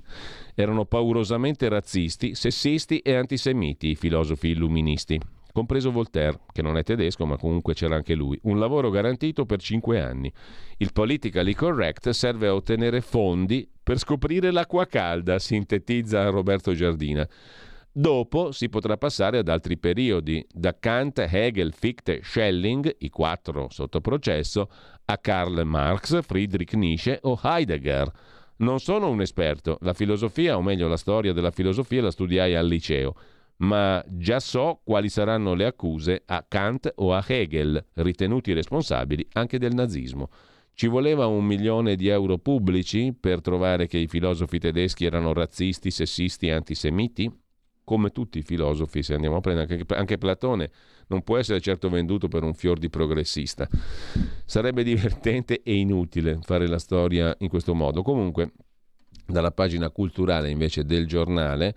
Erano 0.54 0.86
paurosamente 0.86 1.68
razzisti, 1.68 2.36
sessisti 2.36 3.00
e 3.00 3.16
antisemiti 3.16 3.90
i 3.90 3.96
filosofi 3.96 4.50
illuministi, 4.50 5.20
compreso 5.52 5.90
Voltaire, 5.90 6.42
che 6.52 6.62
non 6.62 6.78
è 6.78 6.84
tedesco, 6.84 7.26
ma 7.26 7.38
comunque 7.38 7.74
c'era 7.74 7.96
anche 7.96 8.14
lui. 8.14 8.40
Un 8.44 8.60
lavoro 8.60 8.92
garantito 8.92 9.48
per 9.48 9.60
cinque 9.60 10.00
anni. 10.00 10.32
Il 10.78 10.94
politically 10.94 11.56
correct 11.56 12.10
serve 12.10 12.46
a 12.46 12.54
ottenere 12.54 13.02
fondi 13.02 13.68
per 13.82 13.98
scoprire 13.98 14.52
l'acqua 14.52 14.86
calda, 14.86 15.40
sintetizza 15.40 16.30
Roberto 16.30 16.72
Giardina. 16.74 17.28
Dopo 17.98 18.52
si 18.52 18.68
potrà 18.68 18.98
passare 18.98 19.38
ad 19.38 19.48
altri 19.48 19.78
periodi, 19.78 20.46
da 20.52 20.78
Kant, 20.78 21.18
Hegel, 21.20 21.72
Fichte, 21.72 22.20
Schelling, 22.22 22.94
i 23.00 23.10
quattro 23.10 23.68
sotto 23.70 24.02
processo, 24.02 24.70
a 25.06 25.18
Karl 25.18 25.64
Marx, 25.64 26.22
Friedrich 26.22 26.74
Nietzsche 26.74 27.18
o 27.22 27.40
Heidegger. 27.42 28.12
Non 28.58 28.82
sono 28.82 29.08
un 29.08 29.22
esperto, 29.22 29.78
la 29.80 29.94
filosofia, 29.94 30.58
o 30.58 30.62
meglio 30.62 30.90
la 30.90 30.98
storia 30.98 31.32
della 31.32 31.52
filosofia, 31.52 32.02
la 32.02 32.12
studiai 32.12 32.54
al 32.56 32.68
liceo, 32.68 33.16
ma 33.60 34.04
già 34.10 34.42
so 34.42 34.82
quali 34.84 35.08
saranno 35.08 35.54
le 35.54 35.66
accuse 35.66 36.22
a 36.26 36.44
Kant 36.46 36.92
o 36.96 37.14
a 37.14 37.24
Hegel, 37.26 37.82
ritenuti 37.94 38.52
responsabili 38.52 39.26
anche 39.32 39.58
del 39.58 39.74
nazismo. 39.74 40.28
Ci 40.74 40.88
voleva 40.88 41.28
un 41.28 41.46
milione 41.46 41.96
di 41.96 42.10
euro 42.10 42.40
pubblici 42.40 43.16
per 43.18 43.40
trovare 43.40 43.88
che 43.88 44.00
i 44.00 44.08
filosofi 44.08 44.60
tedeschi 44.60 45.06
erano 45.06 45.32
razzisti, 45.32 45.92
sessisti 45.92 46.50
antisemiti? 46.50 47.44
Come 47.86 48.10
tutti 48.10 48.40
i 48.40 48.42
filosofi, 48.42 49.02
se 49.04 49.14
andiamo 49.14 49.38
a 49.38 49.42
prendere 49.42 49.72
anche, 49.74 49.96
anche 49.96 50.18
Platone, 50.18 50.70
non 51.08 51.22
può 51.22 51.38
essere 51.38 51.62
certo 51.62 51.88
venduto 51.88 52.28
per 52.28 52.44
un 52.44 52.54
fior 52.54 52.78
di 52.78 52.90
progressista. 52.90 53.70
Sarebbe 54.44 54.84
divertente 54.84 55.62
e 55.64 55.76
inutile 55.76 56.40
fare 56.42 56.68
la 56.68 56.80
storia 56.80 57.34
in 57.40 57.48
questo 57.48 57.74
modo. 57.74 58.02
Comunque, 58.02 58.52
dalla 59.26 59.52
pagina 59.52 59.90
culturale 59.90 60.50
invece 60.50 60.84
del 60.84 61.08
giornale 61.08 61.76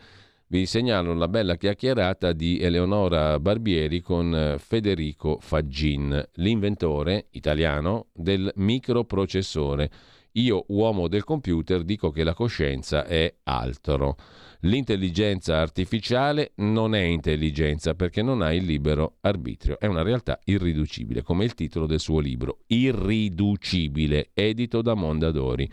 vi 0.51 0.65
segnalo 0.65 1.13
la 1.13 1.29
bella 1.29 1.57
chiacchierata 1.57 2.33
di 2.33 2.59
Eleonora 2.59 3.39
Barbieri 3.39 4.01
con 4.01 4.35
eh, 4.35 4.59
Federico 4.59 5.37
Faggin, 5.41 6.27
l'inventore 6.37 7.27
italiano 7.33 8.07
del 8.15 8.51
microprocessore. 8.55 9.91
Io, 10.33 10.65
uomo 10.69 11.09
del 11.09 11.25
computer, 11.25 11.83
dico 11.83 12.11
che 12.11 12.23
la 12.23 12.35
coscienza 12.35 13.05
è 13.05 13.35
altro. 13.45 14.17
L'intelligenza 14.63 15.61
artificiale 15.61 16.53
non 16.57 16.95
è 16.95 17.01
intelligenza 17.01 17.95
perché 17.95 18.23
non 18.23 18.43
ha 18.43 18.53
il 18.53 18.65
libero 18.65 19.17
arbitrio, 19.21 19.79
è 19.79 19.87
una 19.87 20.03
realtà 20.03 20.41
irriducibile, 20.45 21.23
come 21.23 21.45
il 21.45 21.55
titolo 21.55 21.87
del 21.87 22.01
suo 22.01 22.19
libro, 22.19 22.61
Irriducibile, 22.67 24.31
edito 24.35 24.83
da 24.83 24.95
Mondadori. 24.95 25.71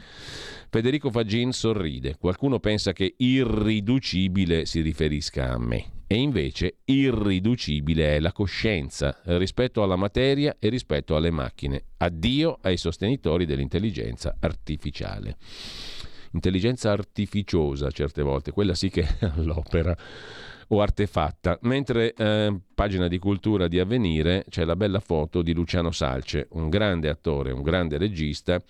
Federico 0.70 1.10
Fagin 1.10 1.52
sorride, 1.52 2.18
qualcuno 2.18 2.60
pensa 2.60 2.94
che 2.94 3.16
irriducibile 3.18 4.66
si 4.66 4.82
riferisca 4.82 5.52
a 5.52 5.58
me. 5.58 5.95
E 6.08 6.16
invece 6.16 6.78
irriducibile 6.86 8.16
è 8.16 8.20
la 8.20 8.32
coscienza 8.32 9.20
rispetto 9.24 9.82
alla 9.82 9.96
materia 9.96 10.58
e 10.60 10.70
rispetto 10.70 11.16
alle 11.16 11.32
macchine. 11.32 11.84
Addio 11.98 12.60
ai 12.62 12.78
sostenitori 12.78 13.46
dell'intelligenza 13.46 14.36
artificiale 14.40 15.38
intelligenza 16.36 16.92
artificiosa 16.92 17.90
certe 17.90 18.22
volte, 18.22 18.52
quella 18.52 18.76
sì 18.76 18.90
che 18.90 19.04
è 19.04 19.26
all'opera 19.36 19.96
o 20.68 20.82
artefatta. 20.82 21.58
Mentre 21.62 22.14
eh, 22.14 22.60
pagina 22.74 23.08
di 23.08 23.18
cultura 23.18 23.68
di 23.68 23.80
avvenire 23.80 24.46
c'è 24.50 24.64
la 24.66 24.76
bella 24.76 25.00
foto 25.00 25.42
di 25.42 25.54
Luciano 25.54 25.92
Salce, 25.92 26.48
un 26.52 26.70
grande 26.70 27.10
attore, 27.10 27.52
un 27.52 27.62
grande 27.62 27.98
regista, 27.98 28.62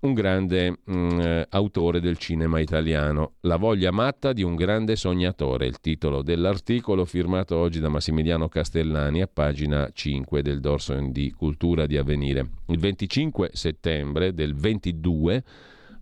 un 0.00 0.14
grande 0.14 0.78
mh, 0.84 0.94
mm, 0.94 1.42
autore 1.50 2.00
del 2.00 2.18
cinema 2.18 2.60
italiano. 2.60 3.34
La 3.40 3.56
voglia 3.56 3.90
matta 3.90 4.32
di 4.32 4.42
un 4.42 4.54
grande 4.54 4.96
sognatore, 4.96 5.66
il 5.66 5.80
titolo 5.80 6.22
dell'articolo 6.22 7.04
firmato 7.04 7.56
oggi 7.56 7.80
da 7.80 7.88
Massimiliano 7.88 8.48
Castellani 8.48 9.22
a 9.22 9.28
pagina 9.32 9.90
5 9.92 10.42
del 10.42 10.60
dorso 10.60 10.94
di 11.10 11.32
cultura 11.32 11.86
di 11.86 11.96
avvenire. 11.96 12.46
Il 12.66 12.78
25 12.78 13.50
settembre 13.52 14.34
del 14.34 14.54
22 14.54 15.44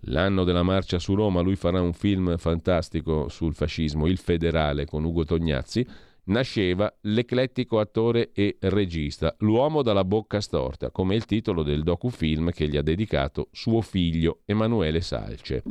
L'anno 0.08 0.44
della 0.44 0.62
marcia 0.62 0.98
su 0.98 1.14
Roma, 1.14 1.40
lui 1.40 1.56
farà 1.56 1.80
un 1.80 1.94
film 1.94 2.36
fantastico 2.36 3.28
sul 3.28 3.54
fascismo, 3.54 4.06
Il 4.06 4.18
Federale, 4.18 4.84
con 4.84 5.02
Ugo 5.04 5.24
Tognazzi. 5.24 5.86
Nasceva 6.26 6.90
l'eclettico 7.02 7.78
attore 7.78 8.30
e 8.32 8.56
regista, 8.60 9.34
l'uomo 9.40 9.82
dalla 9.82 10.04
bocca 10.04 10.40
storta, 10.40 10.90
come 10.90 11.14
il 11.14 11.26
titolo 11.26 11.62
del 11.62 11.82
docufilm 11.82 12.50
che 12.50 12.66
gli 12.66 12.78
ha 12.78 12.82
dedicato 12.82 13.48
suo 13.52 13.82
figlio 13.82 14.40
Emanuele 14.46 15.02
Salce. 15.02 15.62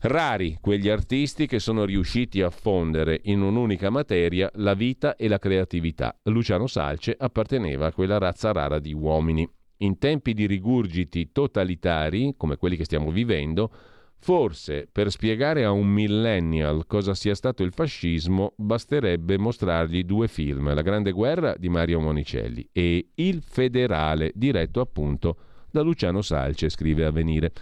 Rari 0.00 0.58
quegli 0.60 0.88
artisti 0.88 1.46
che 1.46 1.58
sono 1.58 1.84
riusciti 1.84 2.40
a 2.40 2.48
fondere 2.48 3.20
in 3.24 3.42
un'unica 3.42 3.90
materia 3.90 4.50
la 4.54 4.74
vita 4.74 5.16
e 5.16 5.28
la 5.28 5.38
creatività. 5.38 6.18
Luciano 6.24 6.66
Salce 6.66 7.14
apparteneva 7.18 7.86
a 7.86 7.92
quella 7.92 8.18
razza 8.18 8.52
rara 8.52 8.78
di 8.78 8.94
uomini 8.94 9.46
in 9.78 9.98
tempi 9.98 10.32
di 10.32 10.46
rigurgiti 10.46 11.32
totalitari, 11.32 12.34
come 12.36 12.56
quelli 12.56 12.76
che 12.76 12.84
stiamo 12.84 13.10
vivendo, 13.10 13.70
forse 14.24 14.88
per 14.90 15.10
spiegare 15.10 15.64
a 15.64 15.70
un 15.70 15.86
millennial 15.86 16.86
cosa 16.86 17.14
sia 17.14 17.34
stato 17.34 17.62
il 17.62 17.74
fascismo 17.74 18.54
basterebbe 18.56 19.36
mostrargli 19.36 20.02
due 20.02 20.28
film, 20.28 20.72
La 20.72 20.80
Grande 20.80 21.12
Guerra 21.12 21.54
di 21.58 21.68
Mario 21.68 22.00
Monicelli 22.00 22.66
e 22.72 23.10
Il 23.16 23.42
Federale, 23.46 24.32
diretto 24.34 24.80
appunto 24.80 25.36
da 25.70 25.82
Luciano 25.82 26.22
Salce, 26.22 26.70
scrive 26.70 27.04
Avvenire. 27.04 27.52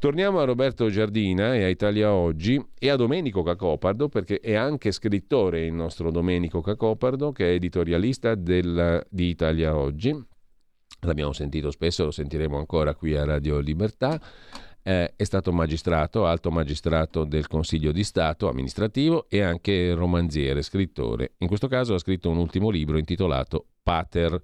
Torniamo 0.00 0.40
a 0.40 0.44
Roberto 0.44 0.90
Giardina 0.90 1.54
e 1.54 1.62
a 1.62 1.68
Italia 1.68 2.12
Oggi 2.12 2.60
e 2.76 2.90
a 2.90 2.96
Domenico 2.96 3.44
Cacopardo, 3.44 4.08
perché 4.08 4.40
è 4.40 4.54
anche 4.54 4.90
scrittore 4.90 5.66
il 5.66 5.72
nostro 5.72 6.10
Domenico 6.10 6.62
Cacopardo, 6.62 7.30
che 7.30 7.50
è 7.50 7.54
editorialista 7.54 8.34
del, 8.34 9.06
di 9.08 9.28
Italia 9.28 9.76
Oggi, 9.76 10.20
l'abbiamo 11.02 11.32
sentito 11.32 11.70
spesso, 11.70 12.04
lo 12.04 12.10
sentiremo 12.10 12.58
ancora 12.58 12.96
qui 12.96 13.14
a 13.14 13.24
Radio 13.24 13.60
Libertà. 13.60 14.20
Eh, 14.88 15.14
è 15.16 15.24
stato 15.24 15.50
magistrato, 15.50 16.26
alto 16.26 16.52
magistrato 16.52 17.24
del 17.24 17.48
Consiglio 17.48 17.90
di 17.90 18.04
Stato 18.04 18.48
amministrativo 18.48 19.26
e 19.28 19.42
anche 19.42 19.92
romanziere, 19.94 20.62
scrittore. 20.62 21.32
In 21.38 21.48
questo 21.48 21.66
caso 21.66 21.94
ha 21.94 21.98
scritto 21.98 22.30
un 22.30 22.36
ultimo 22.36 22.70
libro 22.70 22.96
intitolato 22.96 23.66
Pater 23.82 24.40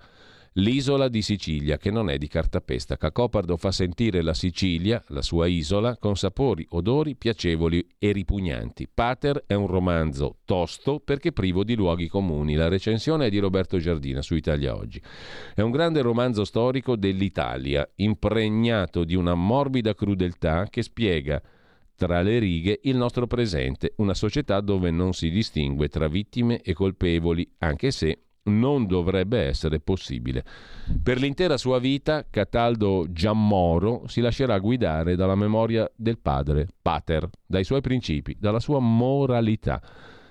L'isola 0.57 1.09
di 1.09 1.23
Sicilia, 1.23 1.79
che 1.79 1.91
non 1.91 2.11
è 2.11 2.19
di 2.19 2.29
cartapesta. 2.29 2.99
Cacopardo 2.99 3.57
fa 3.57 3.73
sentire 3.73 4.21
la 4.21 4.35
Sicilia, 4.35 5.03
la 5.09 5.23
sua 5.23 5.47
isola, 5.47 5.97
con 5.97 6.15
sapori, 6.15 6.67
odori 6.73 7.17
piacevoli 7.17 7.87
e 7.99 8.13
ripugnanti. 8.13 8.87
Pater 8.93 9.45
è 9.47 9.55
un 9.55 9.67
romanzo 9.67 10.41
tosto 10.45 11.01
perché 11.01 11.33
privo 11.33 11.65
di 11.65 11.75
luoghi 11.75 12.07
comuni. 12.07 12.55
La 12.55 12.69
recensione 12.69 13.27
è 13.27 13.31
di 13.31 13.39
Roberto 13.39 13.79
Giardina 13.79 14.21
su 14.21 14.35
Italia 14.35 14.77
Oggi. 14.77 15.01
È 15.55 15.63
un 15.63 15.71
grande 15.71 16.03
romanzo 16.03 16.45
storico 16.45 16.97
dell'Italia, 16.97 17.89
impregnato 17.97 19.05
di 19.05 19.15
una 19.15 19.35
morbida 19.35 19.95
crudeltà 19.95 20.67
che 20.69 20.83
spiega 20.83 21.41
tra 21.97 22.21
le 22.21 22.39
righe 22.39 22.81
il 22.83 22.97
nostro 22.97 23.27
presente, 23.27 23.95
una 23.97 24.13
società 24.13 24.61
dove 24.61 24.91
non 24.91 25.15
si 25.15 25.31
distingue 25.31 25.89
tra 25.89 26.09
vittime 26.09 26.61
e 26.61 26.75
colpevoli, 26.75 27.55
anche 27.59 27.91
se 27.91 28.25
non 28.45 28.87
dovrebbe 28.87 29.41
essere 29.41 29.81
possibile. 29.81 30.45
Per 31.03 31.19
l'intera 31.19 31.57
sua 31.57 31.79
vita 31.79 32.27
Cataldo 32.29 33.07
Giammoro 33.11 34.03
si 34.07 34.21
lascerà 34.21 34.59
guidare 34.59 35.15
dalla 35.15 35.35
memoria 35.35 35.91
del 35.95 36.19
padre, 36.19 36.69
pater, 36.81 37.29
dai 37.47 37.65
suoi 37.65 37.81
principi, 37.81 38.37
dalla 38.39 38.61
sua 38.61 38.81
moralità. 38.81 39.81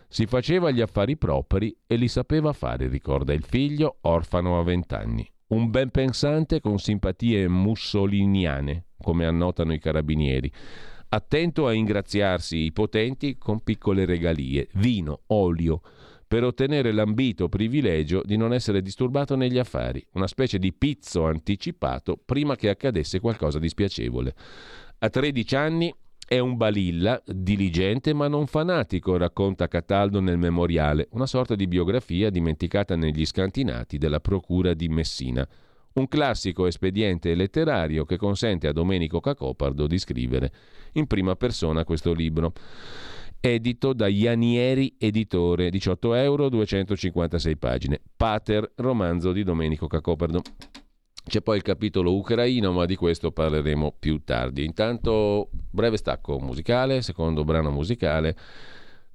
Si 0.07 0.25
faceva 0.25 0.71
gli 0.71 0.81
affari 0.81 1.15
propri 1.15 1.75
e 1.87 1.95
li 1.95 2.09
sapeva 2.09 2.51
fare, 2.51 2.87
ricorda 2.87 3.33
il 3.33 3.43
figlio, 3.43 3.99
orfano 4.01 4.59
a 4.59 4.63
vent'anni. 4.63 5.25
Un 5.47 5.69
ben 5.69 5.89
pensante 5.89 6.59
con 6.59 6.79
simpatie 6.79 7.47
mussoliniane, 7.47 8.85
come 9.01 9.25
annotano 9.25 9.73
i 9.73 9.79
carabinieri. 9.79 10.51
Attento 11.09 11.67
a 11.67 11.73
ingraziarsi 11.73 12.57
i 12.57 12.71
potenti 12.71 13.37
con 13.37 13.61
piccole 13.61 14.05
regalie, 14.05 14.69
vino, 14.73 15.21
olio, 15.27 15.81
per 16.31 16.45
ottenere 16.45 16.93
l'ambito 16.93 17.49
privilegio 17.49 18.21
di 18.23 18.37
non 18.37 18.53
essere 18.53 18.81
disturbato 18.81 19.35
negli 19.35 19.57
affari, 19.57 20.01
una 20.13 20.27
specie 20.27 20.59
di 20.59 20.71
pizzo 20.71 21.25
anticipato 21.25 22.17
prima 22.23 22.55
che 22.55 22.69
accadesse 22.69 23.19
qualcosa 23.19 23.59
di 23.59 23.67
spiacevole. 23.67 24.33
A 24.99 25.09
13 25.09 25.55
anni 25.57 25.93
è 26.25 26.39
un 26.39 26.55
balilla, 26.55 27.21
diligente 27.25 28.13
ma 28.13 28.29
non 28.29 28.47
fanatico, 28.47 29.17
racconta 29.17 29.67
Cataldo 29.67 30.21
nel 30.21 30.37
memoriale, 30.37 31.09
una 31.11 31.25
sorta 31.25 31.53
di 31.55 31.67
biografia 31.67 32.29
dimenticata 32.29 32.95
negli 32.95 33.25
scantinati 33.25 33.97
della 33.97 34.21
Procura 34.21 34.73
di 34.73 34.87
Messina. 34.87 35.45
Un 35.95 36.07
classico 36.07 36.65
espediente 36.65 37.35
letterario 37.35 38.05
che 38.05 38.15
consente 38.15 38.69
a 38.69 38.71
Domenico 38.71 39.19
Cacopardo 39.19 39.85
di 39.85 39.99
scrivere 39.99 40.53
in 40.93 41.07
prima 41.07 41.35
persona 41.35 41.83
questo 41.83 42.13
libro 42.13 42.53
edito 43.41 43.93
da 43.93 44.07
Ianieri 44.07 44.95
Editore, 44.99 45.71
18 45.71 46.13
euro, 46.13 46.47
256 46.47 47.57
pagine. 47.57 47.99
Pater, 48.15 48.71
romanzo 48.75 49.31
di 49.31 49.43
Domenico 49.43 49.87
Cacoperdo. 49.87 50.41
C'è 51.23 51.41
poi 51.41 51.57
il 51.57 51.63
capitolo 51.63 52.15
ucraino, 52.15 52.71
ma 52.71 52.85
di 52.85 52.95
questo 52.95 53.31
parleremo 53.31 53.95
più 53.99 54.23
tardi. 54.23 54.63
Intanto, 54.63 55.49
breve 55.51 55.97
stacco 55.97 56.39
musicale, 56.39 57.01
secondo 57.01 57.43
brano 57.43 57.71
musicale, 57.71 58.35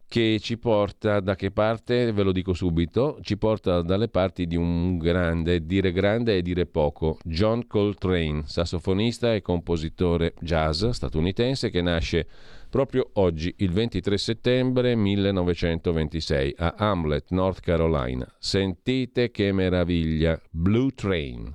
che 0.08 0.38
ci 0.40 0.56
porta 0.56 1.20
da 1.20 1.34
che 1.34 1.50
parte, 1.50 2.12
ve 2.12 2.22
lo 2.22 2.30
dico 2.32 2.52
subito, 2.52 3.18
ci 3.22 3.36
porta 3.36 3.82
dalle 3.82 4.08
parti 4.08 4.46
di 4.46 4.56
un 4.56 4.98
grande, 4.98 5.66
dire 5.66 5.90
grande 5.90 6.36
e 6.36 6.42
dire 6.42 6.66
poco, 6.66 7.18
John 7.24 7.66
Coltrane, 7.66 8.42
sassofonista 8.46 9.34
e 9.34 9.42
compositore 9.42 10.34
jazz 10.40 10.84
statunitense 10.86 11.70
che 11.70 11.82
nasce 11.82 12.28
proprio 12.68 13.10
oggi, 13.14 13.54
il 13.58 13.70
23 13.70 14.18
settembre 14.18 14.94
1926, 14.94 16.54
a 16.58 16.74
Hamlet, 16.76 17.30
North 17.30 17.60
Carolina. 17.60 18.26
Sentite 18.38 19.30
che 19.30 19.52
meraviglia, 19.52 20.40
Blue 20.50 20.90
Train. 20.94 21.54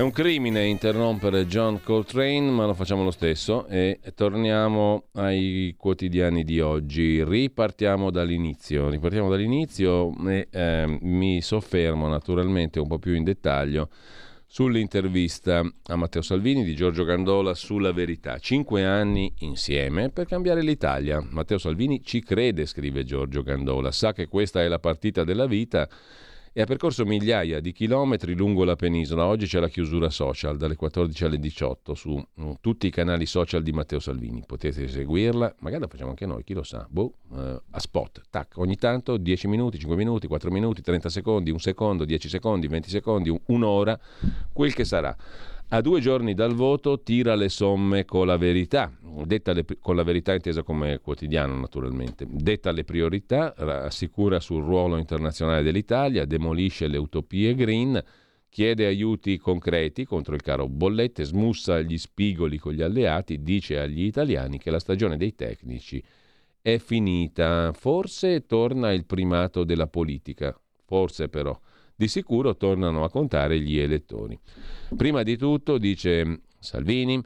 È 0.00 0.02
un 0.02 0.12
crimine 0.12 0.64
interrompere 0.64 1.46
John 1.46 1.82
Coltrane, 1.82 2.48
ma 2.50 2.64
lo 2.64 2.72
facciamo 2.72 3.04
lo 3.04 3.10
stesso 3.10 3.66
e 3.66 4.00
torniamo 4.14 5.08
ai 5.12 5.74
quotidiani 5.76 6.42
di 6.42 6.58
oggi. 6.58 7.22
Ripartiamo 7.22 8.10
dall'inizio. 8.10 8.88
Ripartiamo 8.88 9.28
dall'inizio 9.28 10.10
e 10.26 10.48
eh, 10.50 10.98
mi 11.02 11.42
soffermo 11.42 12.08
naturalmente 12.08 12.80
un 12.80 12.88
po' 12.88 12.98
più 12.98 13.12
in 13.12 13.24
dettaglio 13.24 13.90
sull'intervista 14.46 15.62
a 15.82 15.96
Matteo 15.96 16.22
Salvini 16.22 16.64
di 16.64 16.74
Giorgio 16.74 17.04
Gandola 17.04 17.52
sulla 17.52 17.92
verità. 17.92 18.38
Cinque 18.38 18.86
anni 18.86 19.30
insieme 19.40 20.08
per 20.08 20.24
cambiare 20.24 20.62
l'Italia. 20.62 21.22
Matteo 21.28 21.58
Salvini 21.58 22.02
ci 22.02 22.22
crede, 22.22 22.64
scrive 22.64 23.04
Giorgio 23.04 23.42
Gandola, 23.42 23.92
sa 23.92 24.14
che 24.14 24.28
questa 24.28 24.62
è 24.62 24.68
la 24.68 24.78
partita 24.78 25.24
della 25.24 25.46
vita 25.46 25.86
e 26.52 26.60
ha 26.60 26.64
percorso 26.64 27.04
migliaia 27.04 27.60
di 27.60 27.72
chilometri 27.72 28.34
lungo 28.34 28.64
la 28.64 28.74
penisola. 28.74 29.26
Oggi 29.26 29.46
c'è 29.46 29.60
la 29.60 29.68
chiusura 29.68 30.10
social 30.10 30.56
dalle 30.56 30.74
14 30.74 31.24
alle 31.24 31.38
18 31.38 31.94
su 31.94 32.10
uh, 32.34 32.56
tutti 32.60 32.88
i 32.88 32.90
canali 32.90 33.26
social 33.26 33.62
di 33.62 33.72
Matteo 33.72 34.00
Salvini. 34.00 34.42
Potete 34.44 34.88
seguirla, 34.88 35.54
magari 35.60 35.82
la 35.82 35.88
facciamo 35.88 36.10
anche 36.10 36.26
noi, 36.26 36.42
chi 36.42 36.54
lo 36.54 36.64
sa. 36.64 36.86
Boh, 36.90 37.14
uh, 37.28 37.36
a 37.70 37.78
spot, 37.78 38.22
tac, 38.30 38.54
ogni 38.56 38.76
tanto 38.76 39.16
10 39.16 39.46
minuti, 39.46 39.78
5 39.78 39.96
minuti, 39.96 40.26
4 40.26 40.50
minuti, 40.50 40.82
30 40.82 41.08
secondi, 41.08 41.50
un 41.50 41.60
secondo, 41.60 42.04
10 42.04 42.28
secondi, 42.28 42.66
20 42.66 42.88
secondi, 42.88 43.40
un'ora, 43.46 43.98
quel 44.52 44.74
che 44.74 44.84
sarà 44.84 45.16
a 45.72 45.80
due 45.80 46.00
giorni 46.00 46.34
dal 46.34 46.54
voto 46.54 47.00
tira 47.00 47.36
le 47.36 47.48
somme 47.48 48.04
con 48.04 48.26
la 48.26 48.36
verità, 48.36 48.92
le, 49.26 49.64
con 49.80 49.94
la 49.94 50.02
verità 50.02 50.34
intesa 50.34 50.64
come 50.64 50.98
quotidiano 50.98 51.56
naturalmente, 51.56 52.26
detta 52.28 52.72
le 52.72 52.82
priorità, 52.82 53.54
assicura 53.54 54.40
sul 54.40 54.64
ruolo 54.64 54.96
internazionale 54.96 55.62
dell'Italia, 55.62 56.24
demolisce 56.24 56.88
le 56.88 56.96
utopie 56.96 57.54
green, 57.54 58.02
chiede 58.48 58.84
aiuti 58.86 59.38
concreti 59.38 60.04
contro 60.04 60.34
il 60.34 60.42
caro 60.42 60.68
bollette, 60.68 61.22
smussa 61.22 61.80
gli 61.80 61.98
spigoli 61.98 62.58
con 62.58 62.72
gli 62.72 62.82
alleati, 62.82 63.40
dice 63.40 63.78
agli 63.78 64.02
italiani 64.02 64.58
che 64.58 64.72
la 64.72 64.80
stagione 64.80 65.16
dei 65.16 65.36
tecnici 65.36 66.02
è 66.60 66.78
finita, 66.78 67.72
forse 67.72 68.44
torna 68.44 68.90
il 68.90 69.06
primato 69.06 69.62
della 69.62 69.86
politica, 69.86 70.58
forse 70.84 71.28
però. 71.28 71.56
Di 71.94 72.08
sicuro 72.08 72.56
tornano 72.56 73.04
a 73.04 73.10
contare 73.10 73.60
gli 73.60 73.78
elettori. 73.78 74.36
Prima 74.96 75.22
di 75.22 75.36
tutto, 75.36 75.78
dice 75.78 76.40
Salvini, 76.58 77.22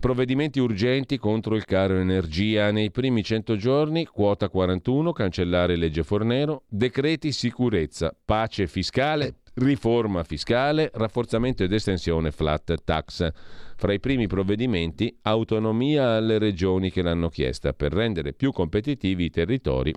provvedimenti 0.00 0.58
urgenti 0.58 1.18
contro 1.18 1.54
il 1.54 1.64
caro 1.64 1.96
energia 1.96 2.70
nei 2.70 2.90
primi 2.90 3.22
100 3.22 3.56
giorni, 3.56 4.06
quota 4.06 4.48
41, 4.48 5.12
cancellare 5.12 5.76
legge 5.76 6.02
Fornero, 6.02 6.62
decreti 6.68 7.32
sicurezza, 7.32 8.16
pace 8.24 8.66
fiscale, 8.66 9.40
riforma 9.54 10.24
fiscale, 10.24 10.90
rafforzamento 10.94 11.62
ed 11.62 11.72
estensione 11.72 12.30
flat 12.30 12.74
tax. 12.84 13.30
Fra 13.76 13.92
i 13.92 14.00
primi 14.00 14.26
provvedimenti, 14.26 15.14
autonomia 15.22 16.14
alle 16.14 16.38
regioni 16.38 16.90
che 16.90 17.02
l'hanno 17.02 17.28
chiesta 17.28 17.72
per 17.72 17.92
rendere 17.92 18.32
più 18.32 18.50
competitivi 18.52 19.24
i 19.24 19.30
territori 19.30 19.92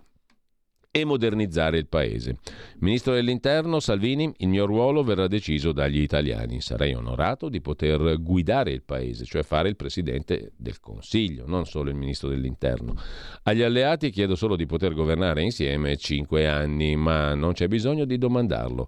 e 1.02 1.06
modernizzare 1.06 1.78
il 1.78 1.88
Paese. 1.88 2.38
Ministro 2.80 3.14
dell'Interno 3.14 3.80
Salvini, 3.80 4.32
il 4.38 4.48
mio 4.48 4.66
ruolo 4.66 5.04
verrà 5.04 5.28
deciso 5.28 5.72
dagli 5.72 6.02
italiani. 6.02 6.62
Sarei 6.62 6.94
onorato 6.94 7.50
di 7.50 7.62
poter 7.62 8.22
guidare 8.22 8.72
il 8.72 8.84
Paese, 8.84 9.26
cioè 9.26 9.44
fare 9.44 9.70
il 9.70 9.76
Presidente 9.76 10.52
del 10.56 10.80
Consiglio, 10.80 11.46
non 11.48 11.66
solo 11.66 11.90
il 11.90 11.96
Ministro 11.96 12.30
dell'Interno. 12.30 12.96
Agli 13.44 13.62
alleati 13.62 14.10
chiedo 14.10 14.36
solo 14.36 14.56
di 14.56 14.66
poter 14.66 14.94
governare 14.94 15.42
insieme 15.42 15.98
cinque 15.98 16.48
anni, 16.48 16.96
ma 16.96 17.34
non 17.34 17.54
c'è 17.54 17.68
bisogno 17.68 18.06
di 18.06 18.18
domandarlo. 18.18 18.88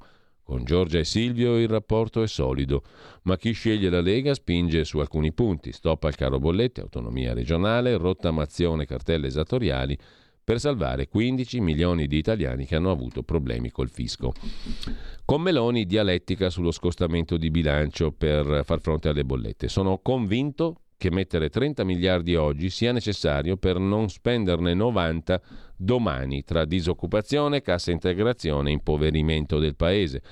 Con 0.50 0.64
Giorgia 0.64 0.98
e 0.98 1.06
Silvio 1.06 1.60
il 1.60 1.68
rapporto 1.68 2.24
è 2.24 2.28
solido, 2.28 2.82
ma 3.24 3.38
chi 3.38 3.52
sceglie 3.52 3.88
la 3.92 4.02
Lega 4.02 4.34
spinge 4.34 4.84
su 4.84 4.98
alcuni 4.98 5.32
punti, 5.32 5.72
stop 5.72 6.06
al 6.06 6.16
caro 6.16 6.40
bollette, 6.40 6.82
autonomia 6.82 7.36
regionale, 7.36 7.98
rottamazione 7.98 8.88
cartelle 8.88 9.28
esattoriali, 9.28 9.96
per 10.50 10.60
salvare 10.60 11.08
15 11.08 11.60
milioni 11.60 12.08
di 12.08 12.18
italiani 12.18 12.66
che 12.66 12.76
hanno 12.76 12.90
avuto 12.90 13.22
problemi 13.22 13.70
col 13.70 13.92
fisco. 13.92 14.34
Con 15.24 15.44
Meloni 15.44 15.86
dialettica 15.86 16.50
sullo 16.50 16.72
scostamento 16.72 17.38
di 17.38 17.52
bilancio 17.52 18.12
per 18.12 18.64
far 18.66 18.82
fronte 18.82 19.10
alle 19.10 19.24
bollette. 19.24 19.68
Sono 19.68 20.00
convinto 20.00 20.86
che 20.98 21.12
mettere 21.12 21.50
30 21.50 21.84
miliardi 21.84 22.36
oggi 22.36 22.72
sia 22.72 22.92
necessario 22.92 23.58
per 23.58 23.78
non 23.78 24.10
spenderne 24.10 24.74
90 24.74 25.40
domani 25.78 26.44
tra 26.44 26.66
disoccupazione, 26.66 27.62
cassa 27.62 27.92
integrazione 27.92 28.72
e 28.72 28.74
impoverimento 28.74 29.60
del 29.60 29.76
Paese. 29.76 30.24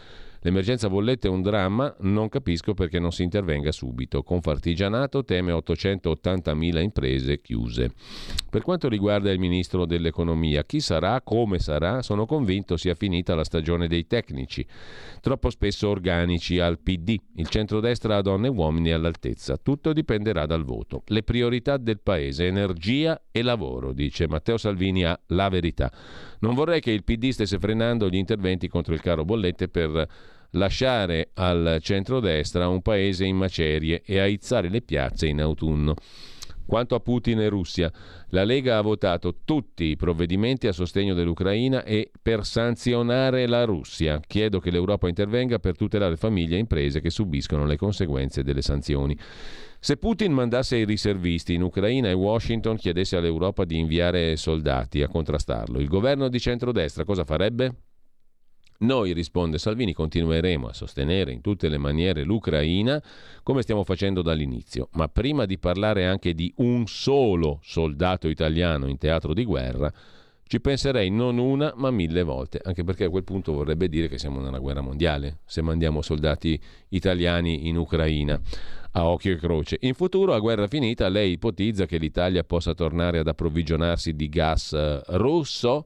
L'emergenza 0.48 0.88
bollette 0.88 1.28
è 1.28 1.30
un 1.30 1.42
dramma, 1.42 1.94
non 2.04 2.30
capisco 2.30 2.74
perché 2.74 3.00
non 3.00 3.12
si 3.12 3.22
intervenga 3.22 3.74
subito. 3.74 4.24
Confartigianato 4.24 5.26
teme 5.26 5.52
880.000 5.52 6.82
imprese 6.82 7.42
chiuse. 7.42 7.92
Per 8.50 8.62
quanto 8.62 8.88
riguarda 8.88 9.30
il 9.30 9.40
ministro 9.40 9.86
dell'economia, 9.86 10.64
chi 10.64 10.80
sarà, 10.80 11.20
come 11.22 11.60
sarà, 11.60 12.02
sono 12.02 12.26
convinto 12.26 12.78
sia 12.78 12.96
finita 12.96 13.36
la 13.36 13.44
stagione 13.44 13.90
dei 13.90 14.08
tecnici, 14.08 14.66
troppo 15.20 15.50
spesso 15.50 15.90
organici 15.90 16.60
al 16.60 16.80
PD. 16.80 17.18
Il 17.36 17.50
centrodestra 17.50 18.16
ha 18.16 18.22
donne 18.22 18.48
e 18.48 18.52
uomini 18.52 18.92
all'altezza. 18.92 19.58
Tutto 19.58 19.92
dipenderà 19.92 20.46
dal 20.46 20.64
voto. 20.64 21.04
Le 21.08 21.24
priorità 21.24 21.76
del 21.76 22.00
paese, 22.00 22.48
energia 22.48 23.22
e 23.34 23.42
lavoro, 23.42 23.92
dice 23.92 24.30
Matteo 24.30 24.56
Salvini 24.56 25.04
a 25.04 25.20
La 25.28 25.50
Verità. 25.50 25.92
Non 26.40 26.56
vorrei 26.56 26.80
che 26.80 26.92
il 26.92 27.04
PD 27.04 27.32
stesse 27.32 27.60
frenando 27.60 28.08
gli 28.08 28.16
interventi 28.16 28.70
contro 28.70 28.94
il 28.94 29.02
caro 29.02 29.26
bollette 29.26 29.68
per 29.68 30.36
lasciare 30.52 31.30
al 31.34 31.80
centrodestra 31.82 32.68
un 32.68 32.82
paese 32.82 33.26
in 33.26 33.38
macerie 33.38 34.02
e 34.06 34.20
aizzare 34.20 34.70
le 34.70 34.82
piazze 34.82 35.28
in 35.28 35.42
autunno. 35.42 35.96
Quanto 36.68 36.96
a 36.96 37.00
Putin 37.00 37.40
e 37.40 37.48
Russia, 37.48 37.90
la 38.32 38.44
Lega 38.44 38.78
ha 38.78 38.82
votato 38.82 39.38
tutti 39.46 39.86
i 39.86 39.96
provvedimenti 39.96 40.68
a 40.68 40.74
sostegno 40.74 41.14
dell'Ucraina 41.14 41.86
e 41.86 42.12
per 42.22 42.44
sanzionare 42.46 43.48
la 43.48 43.64
Russia. 43.64 44.20
Chiedo 44.20 44.60
che 44.60 44.70
l'Europa 44.70 45.08
intervenga 45.08 45.60
per 45.60 45.78
tutelare 45.78 46.18
famiglie 46.18 46.58
e 46.58 46.60
imprese 46.60 47.00
che 47.00 47.10
subiscono 47.10 47.66
le 47.66 47.78
conseguenze 47.78 48.44
delle 48.44 48.62
sanzioni. 48.62 49.18
Se 49.80 49.96
Putin 49.96 50.34
mandasse 50.34 50.76
i 50.76 50.84
riservisti 50.84 51.54
in 51.54 51.62
Ucraina 51.62 52.10
e 52.10 52.14
Washington 52.14 52.76
chiedesse 52.76 53.16
all'Europa 53.16 53.64
di 53.64 53.78
inviare 53.80 54.36
soldati 54.36 55.02
a 55.02 55.08
contrastarlo, 55.08 55.80
il 55.80 55.88
governo 55.88 56.28
di 56.28 56.40
centrodestra 56.40 57.06
cosa 57.06 57.24
farebbe? 57.24 57.76
Noi, 58.80 59.14
risponde 59.14 59.58
Salvini, 59.58 59.92
continueremo 59.92 60.68
a 60.68 60.74
sostenere 60.74 61.32
in 61.32 61.42
tutte 61.42 61.68
le 61.68 61.80
maniere 61.80 62.24
l'Ucraina 62.24 63.02
come 63.42 63.64
stiamo 63.64 63.84
facendo 63.84 64.22
dall'inizio, 64.22 64.90
ma 64.92 65.08
prima 65.08 65.46
di 65.46 65.58
parlare 65.58 66.06
anche 66.06 66.36
di 66.36 66.54
un 66.58 66.86
solo 66.86 67.60
soldato 67.64 68.28
italiano 68.28 68.86
in 68.86 69.00
teatro 69.00 69.34
di 69.34 69.46
guerra, 69.46 69.92
ci 70.46 70.62
penserei 70.62 71.10
non 71.10 71.40
una 71.40 71.74
ma 71.76 71.90
mille 71.90 72.22
volte, 72.22 72.62
anche 72.64 72.84
perché 72.84 73.06
a 73.06 73.10
quel 73.10 73.24
punto 73.24 73.52
vorrebbe 73.52 73.90
dire 73.90 74.08
che 74.08 74.20
siamo 74.20 74.40
nella 74.40 74.60
guerra 74.60 74.82
mondiale, 74.82 75.40
se 75.46 75.62
mandiamo 75.64 76.04
soldati 76.04 76.60
italiani 76.90 77.68
in 77.68 77.78
Ucraina 77.78 78.40
a 78.92 79.06
occhio 79.06 79.34
e 79.34 79.38
croce. 79.38 79.78
In 79.82 79.96
futuro, 79.96 80.34
a 80.34 80.40
guerra 80.40 80.68
finita, 80.68 81.10
lei 81.10 81.34
ipotizza 81.34 81.86
che 81.86 81.98
l'Italia 81.98 82.44
possa 82.44 82.74
tornare 82.76 83.18
ad 83.20 83.28
approvvigionarsi 83.28 84.14
di 84.16 84.30
gas 84.30 84.72
eh, 84.74 85.02
russo? 85.18 85.86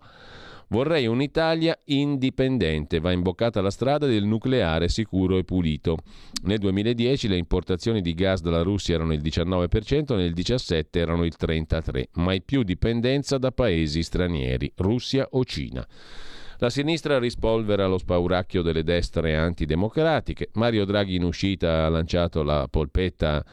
Vorrei 0.71 1.05
un'Italia 1.05 1.77
indipendente, 1.87 3.01
va 3.01 3.11
imboccata 3.11 3.59
la 3.59 3.71
strada 3.71 4.05
del 4.07 4.23
nucleare 4.23 4.87
sicuro 4.87 5.37
e 5.37 5.43
pulito. 5.43 5.97
Nel 6.43 6.59
2010 6.59 7.27
le 7.27 7.35
importazioni 7.35 7.99
di 7.99 8.13
gas 8.13 8.41
dalla 8.41 8.61
Russia 8.61 8.95
erano 8.95 9.11
il 9.11 9.21
19%, 9.21 10.15
nel 10.15 10.31
2017 10.31 10.97
erano 10.97 11.25
il 11.25 11.33
33%, 11.37 12.03
mai 12.13 12.41
più 12.41 12.63
dipendenza 12.63 13.37
da 13.37 13.51
paesi 13.51 14.01
stranieri, 14.01 14.71
Russia 14.77 15.27
o 15.31 15.43
Cina. 15.43 15.85
La 16.59 16.69
sinistra 16.69 17.19
rispolvera 17.19 17.85
lo 17.85 17.97
spauracchio 17.97 18.61
delle 18.61 18.83
destre 18.83 19.35
antidemocratiche. 19.35 20.51
Mario 20.53 20.85
Draghi 20.85 21.15
in 21.15 21.23
uscita 21.23 21.85
ha 21.85 21.89
lanciato 21.89 22.43
la 22.43 22.69
polpetta 22.69 23.43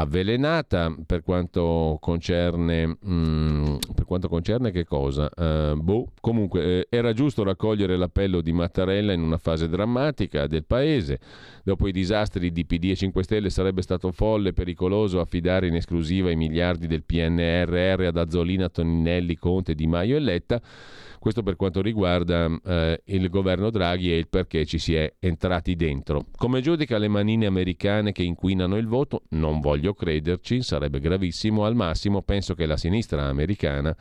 avvelenata 0.00 0.94
per 1.04 1.22
quanto 1.22 1.98
concerne 2.00 2.98
mm, 3.06 3.76
per 3.94 4.04
quanto 4.04 4.28
concerne 4.28 4.70
che 4.70 4.84
cosa? 4.84 5.30
Uh, 5.34 5.76
boh, 5.76 6.12
comunque 6.20 6.62
eh, 6.62 6.86
era 6.90 7.12
giusto 7.12 7.42
raccogliere 7.42 7.96
l'appello 7.96 8.40
di 8.40 8.52
Mattarella 8.52 9.12
in 9.12 9.22
una 9.22 9.38
fase 9.38 9.68
drammatica 9.68 10.46
del 10.46 10.64
paese. 10.64 11.18
Dopo 11.62 11.88
i 11.88 11.92
disastri 11.92 12.52
di 12.52 12.64
PD 12.64 12.90
e 12.90 12.96
5 12.96 13.22
Stelle 13.22 13.50
sarebbe 13.50 13.82
stato 13.82 14.12
folle 14.12 14.50
e 14.50 14.52
pericoloso 14.52 15.20
affidare 15.20 15.66
in 15.66 15.74
esclusiva 15.74 16.30
i 16.30 16.36
miliardi 16.36 16.86
del 16.86 17.02
PNRR 17.02 18.02
ad 18.02 18.16
Azzolina, 18.16 18.68
Toninelli, 18.68 19.36
Conte, 19.36 19.74
Di 19.74 19.86
Maio 19.86 20.16
e 20.16 20.20
Letta 20.20 20.60
questo 21.18 21.42
per 21.42 21.56
quanto 21.56 21.80
riguarda 21.80 22.48
eh, 22.64 23.02
il 23.06 23.28
governo 23.28 23.70
Draghi 23.70 24.12
e 24.12 24.16
il 24.18 24.28
perché 24.28 24.64
ci 24.64 24.78
si 24.78 24.94
è 24.94 25.14
entrati 25.18 25.76
dentro. 25.76 26.26
Come 26.36 26.60
giudica 26.60 26.98
le 26.98 27.08
manine 27.08 27.46
americane 27.46 28.12
che 28.12 28.22
inquinano 28.22 28.76
il 28.76 28.86
voto? 28.86 29.22
Non 29.30 29.60
voglio 29.60 29.94
crederci, 29.94 30.62
sarebbe 30.62 31.00
gravissimo. 31.00 31.64
Al 31.64 31.74
massimo 31.74 32.22
penso 32.22 32.54
che 32.54 32.66
la 32.66 32.76
sinistra 32.76 33.24
americana 33.24 33.96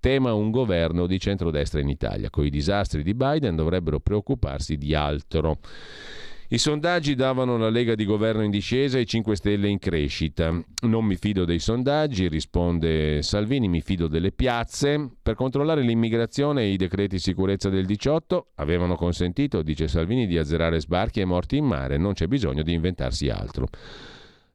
tema 0.00 0.34
un 0.34 0.50
governo 0.50 1.06
di 1.06 1.20
centrodestra 1.20 1.80
in 1.80 1.88
Italia. 1.88 2.28
Con 2.28 2.44
i 2.44 2.50
disastri 2.50 3.02
di 3.02 3.14
Biden 3.14 3.54
dovrebbero 3.54 4.00
preoccuparsi 4.00 4.76
di 4.76 4.94
altro. 4.94 5.58
I 6.52 6.58
sondaggi 6.58 7.14
davano 7.14 7.56
la 7.56 7.70
Lega 7.70 7.94
di 7.94 8.04
governo 8.04 8.42
in 8.42 8.50
discesa 8.50 8.98
e 8.98 9.02
i 9.02 9.06
5 9.06 9.36
Stelle 9.36 9.68
in 9.68 9.78
crescita. 9.78 10.50
Non 10.82 11.06
mi 11.06 11.16
fido 11.16 11.46
dei 11.46 11.58
sondaggi, 11.58 12.28
risponde 12.28 13.22
Salvini, 13.22 13.68
mi 13.68 13.80
fido 13.80 14.06
delle 14.06 14.32
piazze. 14.32 15.12
Per 15.22 15.34
controllare 15.34 15.80
l'immigrazione 15.80 16.66
i 16.66 16.76
decreti 16.76 17.18
sicurezza 17.18 17.70
del 17.70 17.86
18 17.86 18.48
avevano 18.56 18.96
consentito, 18.96 19.62
dice 19.62 19.88
Salvini, 19.88 20.26
di 20.26 20.36
azzerare 20.36 20.78
sbarchi 20.78 21.20
e 21.20 21.24
morti 21.24 21.56
in 21.56 21.64
mare, 21.64 21.96
non 21.96 22.12
c'è 22.12 22.26
bisogno 22.26 22.62
di 22.62 22.74
inventarsi 22.74 23.30
altro. 23.30 23.68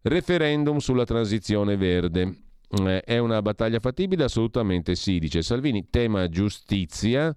Referendum 0.04 0.78
sulla 0.78 1.04
transizione 1.04 1.78
verde. 1.78 2.42
Eh, 2.80 3.02
è 3.02 3.18
una 3.18 3.42
battaglia 3.42 3.80
fattibile? 3.80 4.26
Assolutamente 4.26 4.94
sì, 4.94 5.18
dice 5.18 5.42
Salvini. 5.42 5.88
Tema 5.90 6.30
giustizia. 6.30 7.34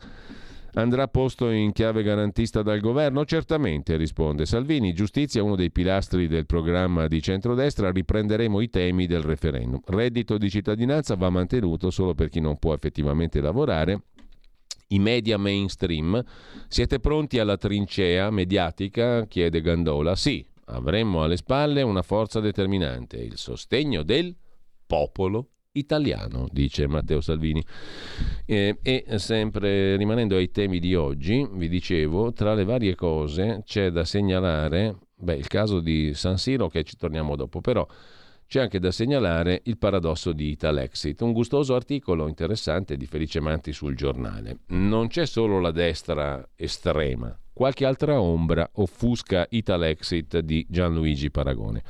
Andrà 0.75 1.09
posto 1.09 1.51
in 1.51 1.73
chiave 1.73 2.03
garantista 2.03 2.63
dal 2.63 2.81
governo? 2.81 3.25
Certamente, 3.25 3.97
risponde 3.97 4.47
Salvini. 4.47 4.93
Giustizia 4.93 5.41
è 5.41 5.45
uno 5.45 5.57
dei 5.57 5.71
pilastri 5.73 6.29
del 6.29 6.47
programma 6.47 7.09
di 7.09 7.21
centrodestra. 7.21 7.91
Riprenderemo 7.91 8.61
i 8.61 8.69
temi 8.69 9.07
del 9.07 9.23
referendum. 9.23 9.81
Reddito 9.85 10.39
di 10.39 10.49
cittadinanza 10.49 11.17
va 11.17 11.29
mantenuto 11.29 11.91
solo 11.91 12.15
per 12.15 12.29
chi 12.29 12.41
non 12.41 12.59
può 12.59 12.73
effettivamente 12.73 13.41
lavorare. 13.41 14.03
I 14.89 14.99
media 14.99 15.39
mainstream. 15.39 16.23
Siete 16.69 17.01
pronti 17.01 17.39
alla 17.39 17.57
trincea 17.57 18.31
mediatica? 18.31 19.27
chiede 19.27 19.61
Gandola. 19.61 20.15
Sì, 20.15 20.45
avremmo 20.67 21.23
alle 21.23 21.37
spalle 21.37 21.83
una 21.83 22.03
forza 22.03 22.41
determinante, 22.41 23.17
il 23.17 23.37
sostegno 23.37 24.03
del 24.03 24.35
popolo 24.87 25.49
italiano, 25.73 26.49
dice 26.51 26.87
Matteo 26.87 27.21
Salvini. 27.21 27.65
Eh, 28.45 28.79
e 28.83 29.05
sempre 29.19 29.97
rimanendo 29.97 30.37
ai 30.37 30.51
temi 30.51 30.79
di 30.79 30.95
oggi, 30.95 31.47
vi 31.53 31.69
dicevo, 31.69 32.33
tra 32.33 32.55
le 32.55 32.65
varie 32.65 32.95
cose 32.95 33.63
c'è 33.65 33.91
da 33.91 34.05
segnalare, 34.05 34.99
beh, 35.15 35.37
il 35.37 35.47
caso 35.47 35.81
di 35.81 36.13
San 36.15 36.39
Siro 36.39 36.69
che 36.69 36.83
ci 36.83 36.97
torniamo 36.97 37.37
dopo, 37.37 37.61
però 37.61 37.87
c'è 38.47 38.61
anche 38.61 38.81
da 38.81 38.91
segnalare 38.91 39.61
il 39.67 39.79
paradosso 39.79 40.33
di 40.33 40.51
Italexit, 40.51 41.21
un 41.21 41.33
gustoso 41.33 41.77
articolo 41.77 42.27
interessante 42.27 42.97
di 42.97 43.07
Felice 43.07 43.39
Manti 43.39 43.73
sul 43.73 43.95
giornale. 43.95 44.59
Non 44.69 45.07
c'è 45.07 45.25
solo 45.25 45.61
la 45.61 45.71
destra 45.71 46.45
estrema, 46.57 47.39
qualche 47.53 47.85
altra 47.85 48.21
ombra 48.21 48.69
offusca 48.75 49.47
Italexit 49.49 50.41
di 50.41 50.67
Gianluigi 50.69 51.31
Paragone. 51.31 51.83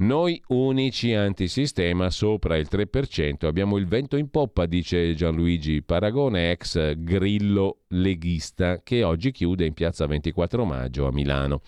Noi 0.00 0.40
unici 0.48 1.12
antisistema 1.12 2.08
sopra 2.10 2.56
il 2.56 2.68
3%. 2.70 3.46
Abbiamo 3.46 3.78
il 3.78 3.86
vento 3.88 4.16
in 4.16 4.30
poppa, 4.30 4.66
dice 4.66 5.12
Gianluigi 5.14 5.82
Paragone, 5.82 6.52
ex 6.52 6.94
grillo 6.98 7.78
leghista, 7.88 8.80
che 8.84 9.02
oggi 9.02 9.32
chiude 9.32 9.66
in 9.66 9.74
piazza 9.74 10.06
24 10.06 10.64
maggio 10.64 11.08
a 11.08 11.12
Milano. 11.12 11.62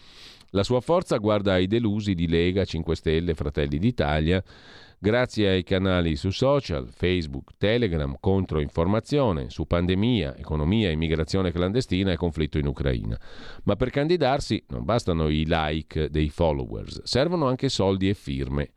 La 0.50 0.62
sua 0.62 0.80
forza 0.80 1.16
guarda 1.16 1.54
ai 1.54 1.66
delusi 1.66 2.14
di 2.14 2.28
Lega, 2.28 2.64
5 2.64 2.94
Stelle, 2.94 3.34
Fratelli 3.34 3.78
d'Italia 3.78 4.42
grazie 5.02 5.48
ai 5.48 5.62
canali 5.62 6.14
su 6.14 6.28
social, 6.30 6.90
Facebook, 6.90 7.52
Telegram, 7.56 8.14
controinformazione, 8.20 9.48
su 9.48 9.66
pandemia, 9.66 10.36
economia, 10.36 10.90
immigrazione 10.90 11.52
clandestina 11.52 12.12
e 12.12 12.16
conflitto 12.16 12.58
in 12.58 12.66
Ucraina. 12.66 13.18
Ma 13.64 13.76
per 13.76 13.88
candidarsi 13.88 14.62
non 14.68 14.84
bastano 14.84 15.28
i 15.28 15.44
like 15.46 16.10
dei 16.10 16.28
followers, 16.28 17.00
servono 17.04 17.48
anche 17.48 17.70
soldi 17.70 18.10
e 18.10 18.14
firme. 18.14 18.72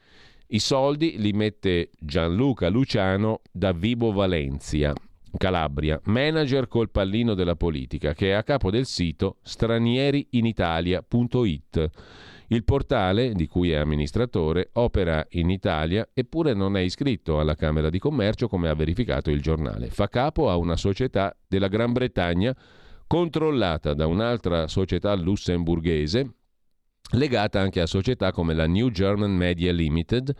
I 0.48 0.60
soldi 0.60 1.18
li 1.18 1.34
mette 1.34 1.90
Gianluca 2.00 2.70
Luciano 2.70 3.42
da 3.52 3.74
Vibo 3.74 4.14
Valencia, 4.14 4.94
Calabria, 5.36 6.00
manager 6.06 6.70
col 6.70 6.90
pallino 6.90 7.34
della 7.34 7.56
politica, 7.56 8.14
che 8.14 8.30
è 8.30 8.34
a 8.34 8.44
capo 8.44 8.72
del 8.72 8.86
sito 8.86 9.40
stranieriinitalia.it 9.42 11.90
il 12.48 12.64
portale, 12.64 13.34
di 13.34 13.48
cui 13.48 13.72
è 13.72 13.76
amministratore, 13.76 14.70
opera 14.74 15.26
in 15.32 15.50
Italia 15.50 16.08
eppure 16.14 16.54
non 16.54 16.78
è 16.78 16.82
iscritto 16.82 17.40
alla 17.40 17.56
Camera 17.56 17.90
di 17.90 18.00
Commercio 18.00 18.48
come 18.48 18.70
ha 18.70 18.76
verificato 18.76 19.30
il 19.30 19.42
giornale. 19.42 19.88
Fa 19.88 20.08
capo 20.08 20.50
a 20.50 20.58
una 20.58 20.76
società 20.76 21.36
della 21.48 21.68
Gran 21.68 21.92
Bretagna 21.92 22.56
controllata 23.08 23.94
da 23.94 24.08
un'altra 24.08 24.68
società 24.68 25.14
lussemburghese 25.16 26.34
legata 27.12 27.60
anche 27.60 27.80
a 27.80 27.86
società 27.86 28.32
come 28.32 28.54
la 28.54 28.66
New 28.66 28.90
German 28.90 29.36
Media 29.36 29.72
Limited 29.72 30.34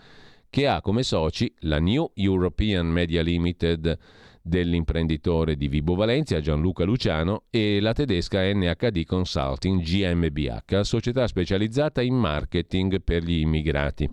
che 0.50 0.68
ha 0.68 0.82
come 0.82 1.04
soci 1.04 1.54
la 1.62 1.80
New 1.80 2.12
European 2.16 2.88
Media 2.88 3.22
Limited 3.22 3.98
dell'imprenditore 4.46 5.56
di 5.56 5.70
Vibo 5.70 5.96
Valencia 5.96 6.42
Gianluca 6.42 6.84
Luciano 6.84 7.44
e 7.50 7.80
la 7.80 7.94
tedesca 7.94 8.44
NHD 8.44 9.06
Consulting 9.06 9.82
GmbH, 9.82 10.82
società 10.82 11.28
specializzata 11.28 12.02
in 12.02 12.16
marketing 12.16 13.02
per 13.02 13.24
gli 13.24 13.40
immigrati. 13.40 14.10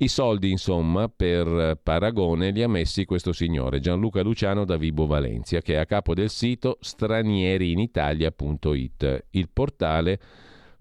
I 0.00 0.06
soldi, 0.06 0.52
insomma, 0.52 1.08
per 1.08 1.80
paragone 1.82 2.52
li 2.52 2.62
ha 2.62 2.68
messi 2.68 3.04
questo 3.04 3.32
signore, 3.32 3.80
Gianluca 3.80 4.22
Luciano 4.22 4.64
da 4.64 4.76
Vibo 4.76 5.06
Valencia, 5.06 5.60
che 5.60 5.74
è 5.74 5.78
a 5.78 5.86
capo 5.86 6.14
del 6.14 6.30
sito 6.30 6.78
stranieriinitalia.it, 6.80 9.24
il 9.30 9.48
portale 9.52 10.20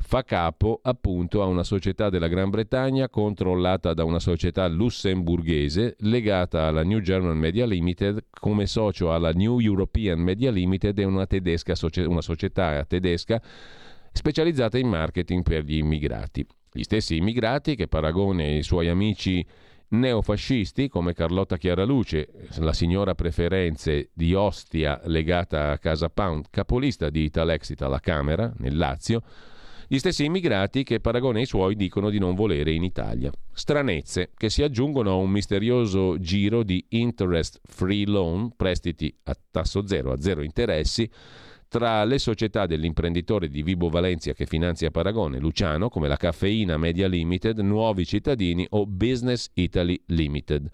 fa 0.08 0.24
capo 0.24 0.80
appunto 0.84 1.42
a 1.42 1.48
una 1.48 1.66
società 1.66 2.10
della 2.10 2.30
Gran 2.30 2.50
Bretagna 2.50 3.10
controllata 3.10 3.94
da 3.94 4.06
una 4.06 4.20
società 4.20 4.66
lussemburghese 4.68 5.98
legata 6.00 6.64
alla 6.64 6.86
New 6.86 7.02
German 7.02 7.38
Media 7.38 7.66
Limited 7.66 8.28
come 8.30 8.68
socio 8.68 9.12
alla 9.12 9.32
New 9.34 9.60
European 9.60 10.20
Media 10.20 10.50
Limited 10.50 10.98
e 10.98 11.04
una, 11.04 11.26
tedesca, 11.26 11.74
una 12.08 12.22
società 12.22 12.86
tedesca 12.86 13.42
specializzata 14.14 14.78
in 14.78 14.88
marketing 14.88 15.44
per 15.44 15.66
gli 15.66 15.76
immigrati. 15.76 16.48
Gli 16.72 16.84
stessi 16.84 17.18
immigrati 17.18 17.76
che 17.76 17.90
Paragone 17.90 18.56
i 18.56 18.64
suoi 18.64 18.88
amici 18.88 19.46
neofascisti 19.90 20.88
come 20.88 21.12
Carlotta 21.12 21.58
Chiaraluce, 21.58 22.30
la 22.60 22.72
signora 22.72 23.14
preferenze 23.14 24.12
di 24.14 24.34
Ostia 24.34 25.02
legata 25.04 25.72
a 25.72 25.78
Casa 25.80 26.08
Pound, 26.08 26.46
capolista 26.50 27.10
di 27.10 27.24
Italexit 27.24 27.82
alla 27.82 28.00
Camera, 28.00 28.54
nel 28.60 28.78
Lazio, 28.78 29.22
gli 29.90 30.00
stessi 30.00 30.26
immigrati 30.26 30.84
che 30.84 31.00
Paragone 31.00 31.42
i 31.42 31.46
suoi 31.46 31.76
dicono 31.76 32.10
di 32.10 32.20
non 32.20 32.36
volere 32.36 32.74
in 32.74 32.84
Italia. 32.84 33.32
Stranezze 33.54 34.32
che 34.36 34.50
si 34.50 34.62
aggiungono 34.62 35.12
a 35.12 35.16
un 35.16 35.30
misterioso 35.30 36.20
giro 36.20 36.64
di 36.64 36.86
interest 36.90 37.62
free 37.64 38.06
loan, 38.06 38.52
prestiti 38.56 39.16
a 39.24 39.38
tasso 39.50 39.88
zero, 39.88 40.12
a 40.12 40.20
zero 40.20 40.44
interessi, 40.44 41.10
tra 41.70 42.04
le 42.04 42.20
società 42.20 42.66
dell'imprenditore 42.66 43.48
di 43.48 43.64
Vibo 43.64 43.90
Valencia 43.90 44.34
che 44.34 44.46
finanzia 44.46 44.92
Paragone, 44.92 45.40
Luciano, 45.40 45.90
come 45.90 46.08
la 46.10 46.18
Caffeina 46.18 46.78
Media 46.78 47.08
Limited, 47.08 47.60
Nuovi 47.60 48.06
Cittadini 48.06 48.66
o 48.72 48.86
Business 48.86 49.50
Italy 49.54 50.02
Limited. 50.08 50.70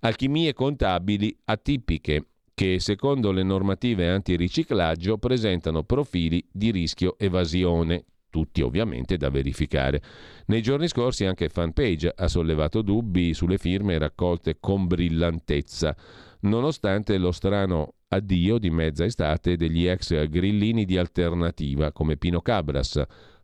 Alchimie 0.00 0.52
contabili 0.52 1.34
atipiche 1.44 2.26
che 2.54 2.80
secondo 2.80 3.32
le 3.32 3.42
normative 3.42 4.10
antiriciclaggio 4.10 5.16
presentano 5.16 5.84
profili 5.84 6.44
di 6.50 6.70
rischio 6.70 7.16
evasione, 7.18 8.04
tutti 8.32 8.62
ovviamente 8.62 9.18
da 9.18 9.28
verificare. 9.28 10.02
Nei 10.46 10.62
giorni 10.62 10.88
scorsi 10.88 11.26
anche 11.26 11.50
Fanpage 11.50 12.14
ha 12.16 12.26
sollevato 12.28 12.80
dubbi 12.80 13.34
sulle 13.34 13.58
firme 13.58 13.98
raccolte 13.98 14.56
con 14.58 14.86
brillantezza, 14.86 15.94
nonostante 16.40 17.18
lo 17.18 17.30
strano 17.30 17.96
addio 18.08 18.56
di 18.56 18.70
mezza 18.70 19.04
estate 19.04 19.56
degli 19.56 19.86
ex 19.86 20.26
grillini 20.28 20.86
di 20.86 20.96
alternativa 20.96 21.92
come 21.92 22.16
Pino 22.16 22.40
Cabras. 22.40 23.02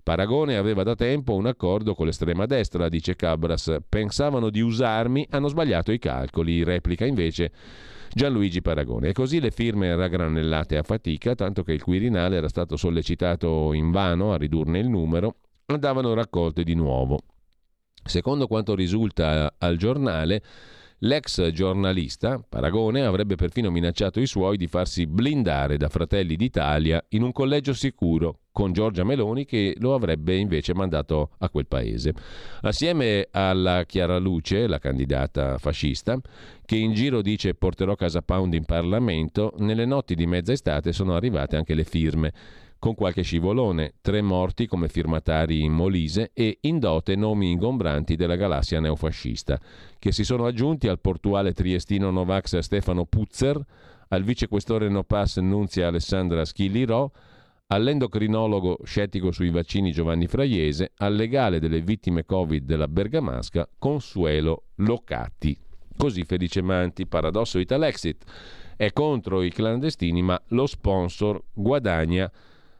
Paragone 0.09 0.57
aveva 0.57 0.85
da 0.85 0.95
tempo 0.95 1.35
un 1.35 1.45
accordo 1.45 1.95
con 1.95 2.07
l'estrema 2.07 2.47
destra, 2.47 2.89
dice 2.89 3.15
Cabras. 3.15 3.77
Pensavano 3.87 4.49
di 4.49 4.63
usarmi, 4.63 5.27
hanno 5.29 5.49
sbagliato 5.49 5.93
i 5.93 5.99
calcoli, 5.99 6.65
replica 6.65 7.05
invece 7.05 7.53
Gianluigi 8.15 8.63
Paragone. 8.63 9.09
E 9.09 9.13
così 9.13 9.39
le 9.39 9.51
firme 9.51 9.95
raggranellate 9.95 10.79
a 10.79 10.83
fatica, 10.83 11.35
tanto 11.35 11.63
che 11.63 11.73
il 11.73 11.83
Quirinale 11.83 12.37
era 12.37 12.49
stato 12.49 12.79
sollecitato 12.79 13.75
invano 13.75 14.33
a 14.33 14.39
ridurne 14.39 14.79
il 14.79 14.89
numero, 14.89 15.35
andavano 15.67 16.15
raccolte 16.15 16.65
di 16.65 16.73
nuovo. 16.73 17.19
Secondo 18.03 18.47
quanto 18.47 18.75
risulta 18.75 19.57
al 19.59 19.77
giornale, 19.77 20.43
L'ex 21.03 21.53
giornalista, 21.53 22.43
Paragone, 22.49 23.05
avrebbe 23.05 23.37
perfino 23.37 23.71
minacciato 23.71 24.19
i 24.19 24.27
suoi 24.27 24.57
di 24.57 24.67
farsi 24.67 25.07
blindare 25.07 25.77
da 25.77 25.89
Fratelli 25.89 26.35
d'Italia 26.35 27.01
in 27.11 27.23
un 27.23 27.31
collegio 27.31 27.73
sicuro 27.73 28.41
con 28.51 28.73
Giorgia 28.73 29.05
Meloni 29.05 29.45
che 29.45 29.77
lo 29.79 29.95
avrebbe 29.95 30.35
invece 30.35 30.75
mandato 30.75 31.31
a 31.39 31.49
quel 31.51 31.69
paese. 31.69 32.13
Assieme 32.63 33.29
alla 33.31 33.85
Chiara 33.87 34.19
Luce, 34.19 34.67
la 34.67 34.81
candidata 34.81 35.59
fascista, 35.59 36.19
che 36.65 36.75
in 36.75 36.93
giro 36.95 37.23
dice 37.23 37.55
porterò 37.55 37.95
Casa 37.95 38.21
Pound 38.21 38.55
in 38.55 38.65
Parlamento, 38.65 39.55
nelle 39.59 39.85
notti 39.85 40.17
di 40.17 40.27
mezza 40.27 40.51
estate 40.51 40.93
sono 40.93 41.15
arrivate 41.15 41.55
anche 41.55 41.75
le 41.75 41.85
firme 41.85 42.33
con 42.79 42.95
qualche 42.95 43.23
scivolone, 43.23 43.95
tre 44.01 44.23
morti 44.23 44.67
come 44.67 44.89
firmatari 44.89 45.63
in 45.63 45.73
Molise 45.73 46.31
e 46.33 46.59
in 46.63 46.79
dote 46.79 47.17
nomi 47.17 47.51
ingombranti 47.51 48.15
della 48.15 48.37
galassia 48.37 48.81
neofascista, 48.81 49.59
che 49.99 50.13
si 50.13 50.25
sono 50.25 50.47
aggiunti 50.47 50.87
al 50.89 51.01
portuale 51.01 51.53
triestino 51.53 52.11
Novax 52.11 52.59
Stefano 52.59 53.05
Puzzer, 53.05 53.61
al 54.09 54.23
vicequestore 54.23 54.89
Nopas 54.89 55.37
Nunzia 55.39 55.89
Alessandra 55.89 56.45
Schillirò, 56.45 57.11
all'endocrinologo 57.67 58.79
scettico 58.85 59.31
sui 59.31 59.51
vaccini 59.51 59.93
Giovanni 59.93 60.27
Fraiese, 60.27 60.93
al 60.97 61.15
legale 61.15 61.59
delle 61.59 61.83
vittime 61.83 62.25
Covid 62.25 62.65
della 62.65 62.89
Bergamasca 62.89 63.69
Consuelo 63.79 64.65
Locati. 64.77 65.57
Così 65.97 66.25
Felice 66.25 66.63
Manti, 66.63 67.07
paradosso 67.07 67.59
Italexit, 67.59 68.25
è 68.77 68.93
contro 68.93 69.43
i 69.43 69.51
clandestini 69.51 70.23
ma 70.23 70.41
lo 70.49 70.67
sponsor 70.67 71.43
guadagna 71.53 72.31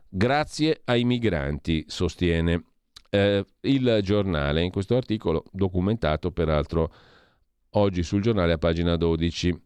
grazie 0.09 0.81
ai 0.85 1.05
migranti, 1.05 1.85
sostiene 1.87 2.65
eh, 3.11 3.45
il 3.63 4.01
giornale 4.03 4.63
in 4.63 4.71
questo 4.71 4.97
articolo 4.97 5.45
documentato 5.53 6.31
peraltro 6.31 6.93
oggi 7.71 8.03
sul 8.03 8.23
giornale 8.23 8.53
a 8.53 8.59
pagina 8.59 8.97
12. 8.97 9.63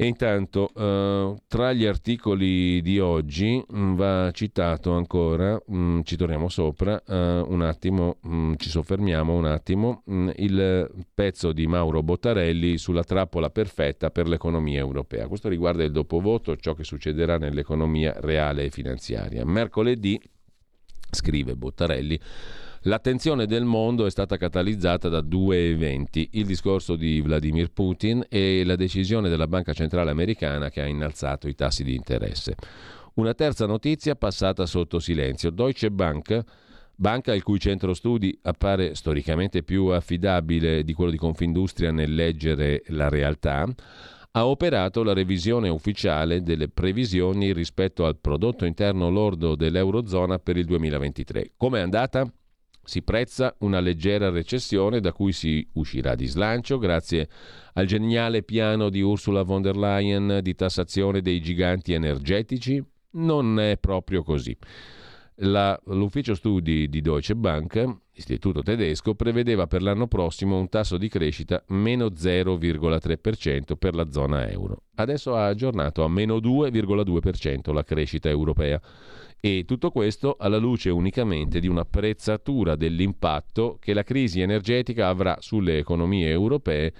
E 0.00 0.06
intanto 0.06 0.70
eh, 0.74 1.42
tra 1.46 1.74
gli 1.74 1.84
articoli 1.84 2.80
di 2.80 2.98
oggi 2.98 3.62
mh, 3.68 3.78
mm, 3.78 3.94
va 3.96 4.30
citato 4.32 4.92
ancora, 4.92 5.60
mh, 5.66 5.76
mm, 5.76 6.00
ci 6.04 6.16
torniamo 6.16 6.48
sopra, 6.48 7.02
eh, 7.06 7.44
un 7.46 7.60
attimo, 7.60 8.16
mh, 8.22 8.34
mm, 8.34 8.52
ci 8.56 8.70
soffermiamo 8.70 9.34
un 9.34 9.44
attimo, 9.44 10.02
il 10.06 10.90
pezzo 11.12 11.52
di 11.52 11.66
Mauro 11.66 12.02
Bottarelli 12.02 12.78
sulla 12.78 13.04
trappola 13.04 13.50
perfetta 13.50 14.10
per 14.10 14.26
l'economia 14.26 14.78
europea. 14.78 15.28
Questo 15.28 15.50
riguarda 15.50 15.84
il 15.84 15.92
dopovoto, 15.92 16.56
ciò 16.56 16.72
che 16.72 16.84
succederà 16.84 17.36
nell'economia 17.36 18.14
reale 18.20 18.64
e 18.64 18.70
finanziaria. 18.70 19.44
Mercoledì, 19.44 20.18
scrive 21.10 21.56
Bottarelli, 21.56 22.18
L'attenzione 22.84 23.44
del 23.44 23.64
mondo 23.64 24.06
è 24.06 24.10
stata 24.10 24.38
catalizzata 24.38 25.10
da 25.10 25.20
due 25.20 25.68
eventi, 25.68 26.30
il 26.32 26.46
discorso 26.46 26.96
di 26.96 27.20
Vladimir 27.20 27.70
Putin 27.70 28.24
e 28.26 28.64
la 28.64 28.74
decisione 28.74 29.28
della 29.28 29.46
Banca 29.46 29.74
Centrale 29.74 30.10
Americana 30.10 30.70
che 30.70 30.80
ha 30.80 30.86
innalzato 30.86 31.46
i 31.46 31.54
tassi 31.54 31.84
di 31.84 31.94
interesse. 31.94 32.54
Una 33.16 33.34
terza 33.34 33.66
notizia 33.66 34.16
passata 34.16 34.64
sotto 34.64 34.98
silenzio. 34.98 35.50
Deutsche 35.50 35.90
Bank, 35.90 36.42
banca 36.94 37.34
il 37.34 37.42
cui 37.42 37.60
centro 37.60 37.92
studi 37.92 38.38
appare 38.44 38.94
storicamente 38.94 39.62
più 39.62 39.88
affidabile 39.88 40.82
di 40.82 40.94
quello 40.94 41.10
di 41.10 41.18
Confindustria 41.18 41.92
nel 41.92 42.14
leggere 42.14 42.82
la 42.86 43.10
realtà, 43.10 43.68
ha 44.30 44.46
operato 44.46 45.02
la 45.02 45.12
revisione 45.12 45.68
ufficiale 45.68 46.42
delle 46.42 46.70
previsioni 46.70 47.52
rispetto 47.52 48.06
al 48.06 48.16
prodotto 48.16 48.64
interno 48.64 49.10
lordo 49.10 49.54
dell'Eurozona 49.54 50.38
per 50.38 50.56
il 50.56 50.64
2023. 50.64 51.52
Come 51.58 51.80
è 51.80 51.82
andata? 51.82 52.26
Si 52.82 53.02
prezza 53.02 53.54
una 53.60 53.80
leggera 53.80 54.30
recessione 54.30 55.00
da 55.00 55.12
cui 55.12 55.32
si 55.32 55.66
uscirà 55.74 56.14
di 56.14 56.26
slancio 56.26 56.78
grazie 56.78 57.28
al 57.74 57.86
geniale 57.86 58.42
piano 58.42 58.88
di 58.88 59.00
Ursula 59.00 59.42
von 59.42 59.62
der 59.62 59.76
Leyen 59.76 60.40
di 60.42 60.54
tassazione 60.54 61.20
dei 61.20 61.40
giganti 61.40 61.92
energetici? 61.92 62.82
Non 63.12 63.60
è 63.60 63.76
proprio 63.78 64.22
così. 64.22 64.56
La, 65.42 65.78
l'ufficio 65.86 66.34
studi 66.34 66.88
di 66.90 67.00
Deutsche 67.00 67.34
Bank, 67.34 67.82
istituto 68.12 68.62
tedesco, 68.62 69.14
prevedeva 69.14 69.66
per 69.66 69.80
l'anno 69.80 70.06
prossimo 70.06 70.58
un 70.58 70.68
tasso 70.68 70.98
di 70.98 71.08
crescita 71.08 71.62
meno 71.68 72.08
0,3% 72.08 73.76
per 73.78 73.94
la 73.94 74.10
zona 74.10 74.50
euro. 74.50 74.82
Adesso 74.96 75.34
ha 75.34 75.46
aggiornato 75.46 76.04
a 76.04 76.08
meno 76.08 76.36
2,2% 76.36 77.72
la 77.72 77.82
crescita 77.82 78.28
europea. 78.28 78.78
E 79.42 79.64
tutto 79.66 79.90
questo 79.90 80.36
alla 80.38 80.58
luce 80.58 80.90
unicamente 80.90 81.60
di 81.60 81.66
un'apprezzatura 81.66 82.76
dell'impatto 82.76 83.78
che 83.80 83.94
la 83.94 84.02
crisi 84.02 84.42
energetica 84.42 85.08
avrà 85.08 85.38
sulle 85.40 85.78
economie 85.78 86.28
europee 86.28 86.92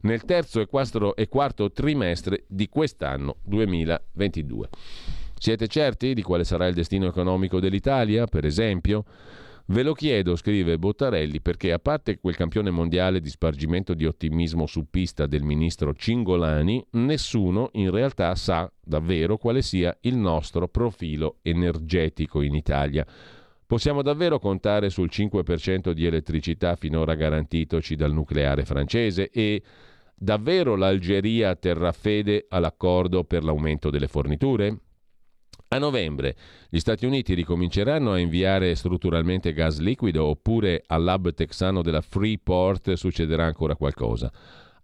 nel 0.00 0.26
terzo 0.26 0.60
e, 0.60 0.66
quattro, 0.66 1.16
e 1.16 1.26
quarto 1.28 1.72
trimestre 1.72 2.44
di 2.48 2.68
quest'anno 2.68 3.36
2022. 3.44 4.68
Siete 5.38 5.68
certi 5.68 6.12
di 6.12 6.22
quale 6.22 6.44
sarà 6.44 6.66
il 6.66 6.74
destino 6.74 7.06
economico 7.06 7.60
dell'Italia, 7.60 8.26
per 8.26 8.44
esempio? 8.44 9.04
Ve 9.68 9.82
lo 9.82 9.94
chiedo, 9.94 10.36
scrive 10.36 10.78
Bottarelli, 10.78 11.40
perché 11.40 11.72
a 11.72 11.80
parte 11.80 12.20
quel 12.20 12.36
campione 12.36 12.70
mondiale 12.70 13.20
di 13.20 13.28
spargimento 13.28 13.94
di 13.94 14.06
ottimismo 14.06 14.66
su 14.66 14.88
pista 14.88 15.26
del 15.26 15.42
ministro 15.42 15.92
Cingolani, 15.92 16.86
nessuno 16.92 17.70
in 17.72 17.90
realtà 17.90 18.32
sa 18.36 18.70
davvero 18.80 19.36
quale 19.38 19.62
sia 19.62 19.96
il 20.02 20.16
nostro 20.16 20.68
profilo 20.68 21.38
energetico 21.42 22.42
in 22.42 22.54
Italia. 22.54 23.04
Possiamo 23.66 24.02
davvero 24.02 24.38
contare 24.38 24.88
sul 24.88 25.08
5% 25.10 25.90
di 25.90 26.06
elettricità 26.06 26.76
finora 26.76 27.16
garantitoci 27.16 27.96
dal 27.96 28.12
nucleare 28.12 28.64
francese 28.64 29.30
e 29.30 29.60
davvero 30.14 30.76
l'Algeria 30.76 31.56
terrà 31.56 31.90
fede 31.90 32.46
all'accordo 32.48 33.24
per 33.24 33.42
l'aumento 33.42 33.90
delle 33.90 34.06
forniture? 34.06 34.78
A 35.68 35.78
novembre 35.78 36.36
gli 36.68 36.78
Stati 36.78 37.06
Uniti 37.06 37.34
ricominceranno 37.34 38.12
a 38.12 38.18
inviare 38.20 38.76
strutturalmente 38.76 39.52
gas 39.52 39.80
liquido 39.80 40.26
oppure 40.26 40.84
al 40.86 41.02
lab 41.02 41.34
texano 41.34 41.82
della 41.82 42.02
Freeport 42.02 42.92
succederà 42.92 43.46
ancora 43.46 43.74
qualcosa? 43.74 44.32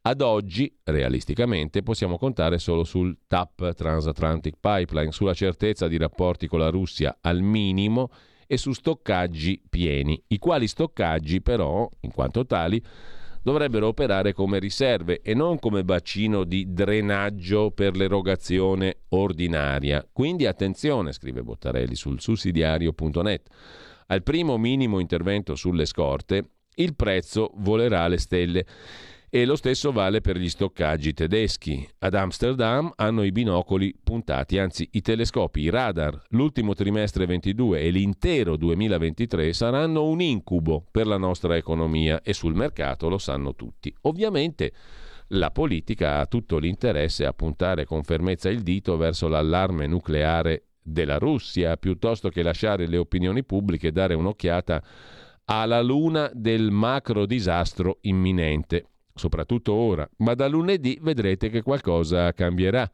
Ad 0.04 0.20
oggi, 0.20 0.76
realisticamente, 0.82 1.84
possiamo 1.84 2.18
contare 2.18 2.58
solo 2.58 2.82
sul 2.82 3.16
TAP 3.28 3.74
Transatlantic 3.74 4.56
Pipeline, 4.58 5.12
sulla 5.12 5.34
certezza 5.34 5.86
di 5.86 5.96
rapporti 5.96 6.48
con 6.48 6.58
la 6.58 6.70
Russia 6.70 7.16
al 7.20 7.42
minimo 7.42 8.10
e 8.48 8.56
su 8.56 8.72
stoccaggi 8.72 9.62
pieni, 9.70 10.20
i 10.26 10.38
quali 10.38 10.66
stoccaggi 10.66 11.40
però, 11.40 11.88
in 12.00 12.10
quanto 12.10 12.44
tali, 12.44 12.82
dovrebbero 13.42 13.88
operare 13.88 14.32
come 14.32 14.58
riserve 14.58 15.20
e 15.22 15.34
non 15.34 15.58
come 15.58 15.84
bacino 15.84 16.44
di 16.44 16.72
drenaggio 16.72 17.70
per 17.70 17.96
l'erogazione 17.96 19.02
ordinaria. 19.10 20.06
Quindi 20.10 20.46
attenzione, 20.46 21.12
scrive 21.12 21.42
Bottarelli 21.42 21.94
sul 21.94 22.20
sussidiario.net. 22.20 23.48
Al 24.06 24.22
primo 24.22 24.58
minimo 24.58 24.98
intervento 24.98 25.54
sulle 25.54 25.86
scorte, 25.86 26.50
il 26.76 26.94
prezzo 26.94 27.52
volerà 27.56 28.02
alle 28.02 28.18
stelle 28.18 28.64
e 29.34 29.46
lo 29.46 29.56
stesso 29.56 29.92
vale 29.92 30.20
per 30.20 30.36
gli 30.36 30.50
stoccaggi 30.50 31.14
tedeschi. 31.14 31.88
Ad 32.00 32.12
Amsterdam 32.12 32.92
hanno 32.96 33.22
i 33.22 33.32
binocoli 33.32 33.94
puntati, 34.04 34.58
anzi 34.58 34.86
i 34.92 35.00
telescopi, 35.00 35.62
i 35.62 35.70
radar. 35.70 36.20
L'ultimo 36.32 36.74
trimestre 36.74 37.24
22 37.24 37.80
e 37.80 37.88
l'intero 37.88 38.58
2023 38.58 39.54
saranno 39.54 40.04
un 40.04 40.20
incubo 40.20 40.84
per 40.90 41.06
la 41.06 41.16
nostra 41.16 41.56
economia 41.56 42.20
e 42.20 42.34
sul 42.34 42.52
mercato 42.54 43.08
lo 43.08 43.16
sanno 43.16 43.54
tutti. 43.54 43.90
Ovviamente 44.02 44.70
la 45.28 45.50
politica 45.50 46.18
ha 46.18 46.26
tutto 46.26 46.58
l'interesse 46.58 47.24
a 47.24 47.32
puntare 47.32 47.86
con 47.86 48.02
fermezza 48.02 48.50
il 48.50 48.60
dito 48.60 48.98
verso 48.98 49.28
l'allarme 49.28 49.86
nucleare 49.86 50.64
della 50.82 51.16
Russia, 51.16 51.78
piuttosto 51.78 52.28
che 52.28 52.42
lasciare 52.42 52.86
le 52.86 52.98
opinioni 52.98 53.44
pubbliche 53.44 53.92
dare 53.92 54.12
un'occhiata 54.12 54.82
alla 55.46 55.80
luna 55.80 56.30
del 56.34 56.70
macro 56.70 57.24
disastro 57.24 57.96
imminente 58.02 58.88
soprattutto 59.14 59.72
ora, 59.72 60.08
ma 60.18 60.34
da 60.34 60.48
lunedì 60.48 60.98
vedrete 61.00 61.48
che 61.48 61.62
qualcosa 61.62 62.32
cambierà. 62.32 62.90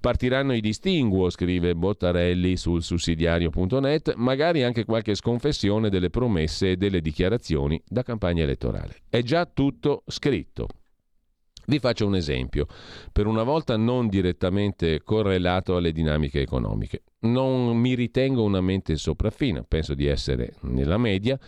Partiranno 0.00 0.54
i 0.54 0.60
distinguo, 0.60 1.28
scrive 1.28 1.74
Bottarelli 1.74 2.56
sul 2.56 2.82
sussidiario.net, 2.82 4.14
magari 4.14 4.62
anche 4.62 4.86
qualche 4.86 5.14
sconfessione 5.14 5.90
delle 5.90 6.08
promesse 6.08 6.70
e 6.70 6.76
delle 6.76 7.02
dichiarazioni 7.02 7.80
da 7.86 8.02
campagna 8.02 8.42
elettorale. 8.42 9.02
È 9.10 9.20
già 9.20 9.44
tutto 9.44 10.02
scritto. 10.06 10.68
Vi 11.66 11.78
faccio 11.78 12.06
un 12.06 12.16
esempio, 12.16 12.66
per 13.12 13.26
una 13.26 13.42
volta 13.42 13.76
non 13.76 14.08
direttamente 14.08 15.02
correlato 15.04 15.76
alle 15.76 15.92
dinamiche 15.92 16.40
economiche. 16.40 17.02
Non 17.20 17.76
mi 17.76 17.94
ritengo 17.94 18.42
una 18.42 18.62
mente 18.62 18.96
sopraffina, 18.96 19.62
penso 19.62 19.94
di 19.94 20.06
essere 20.06 20.54
nella 20.62 20.96
media 20.96 21.38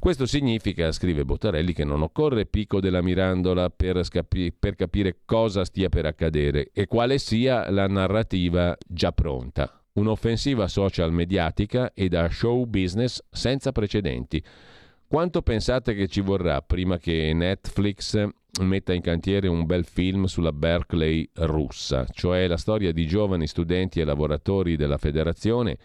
questo 0.00 0.24
significa, 0.24 0.90
scrive 0.92 1.26
Bottarelli, 1.26 1.74
che 1.74 1.84
non 1.84 2.00
occorre 2.00 2.46
picco 2.46 2.80
della 2.80 3.02
mirandola 3.02 3.68
per, 3.68 4.02
scapi- 4.02 4.50
per 4.50 4.74
capire 4.74 5.18
cosa 5.26 5.64
stia 5.64 5.90
per 5.90 6.06
accadere 6.06 6.70
e 6.72 6.86
quale 6.86 7.18
sia 7.18 7.70
la 7.70 7.86
narrativa 7.86 8.76
già 8.86 9.12
pronta. 9.12 9.84
Un'offensiva 9.92 10.68
social 10.68 11.12
mediatica 11.12 11.92
e 11.92 12.08
da 12.08 12.30
show 12.30 12.64
business 12.64 13.22
senza 13.30 13.72
precedenti. 13.72 14.42
Quanto 15.06 15.42
pensate 15.42 15.94
che 15.94 16.08
ci 16.08 16.22
vorrà 16.22 16.62
prima 16.62 16.96
che 16.96 17.32
Netflix 17.34 18.26
metta 18.62 18.94
in 18.94 19.02
cantiere 19.02 19.48
un 19.48 19.66
bel 19.66 19.84
film 19.84 20.24
sulla 20.24 20.52
Berkeley 20.52 21.28
russa, 21.34 22.06
cioè 22.10 22.46
la 22.46 22.56
storia 22.56 22.92
di 22.92 23.06
giovani 23.06 23.46
studenti 23.46 24.00
e 24.00 24.04
lavoratori 24.04 24.76
della 24.76 24.96
federazione 24.96 25.76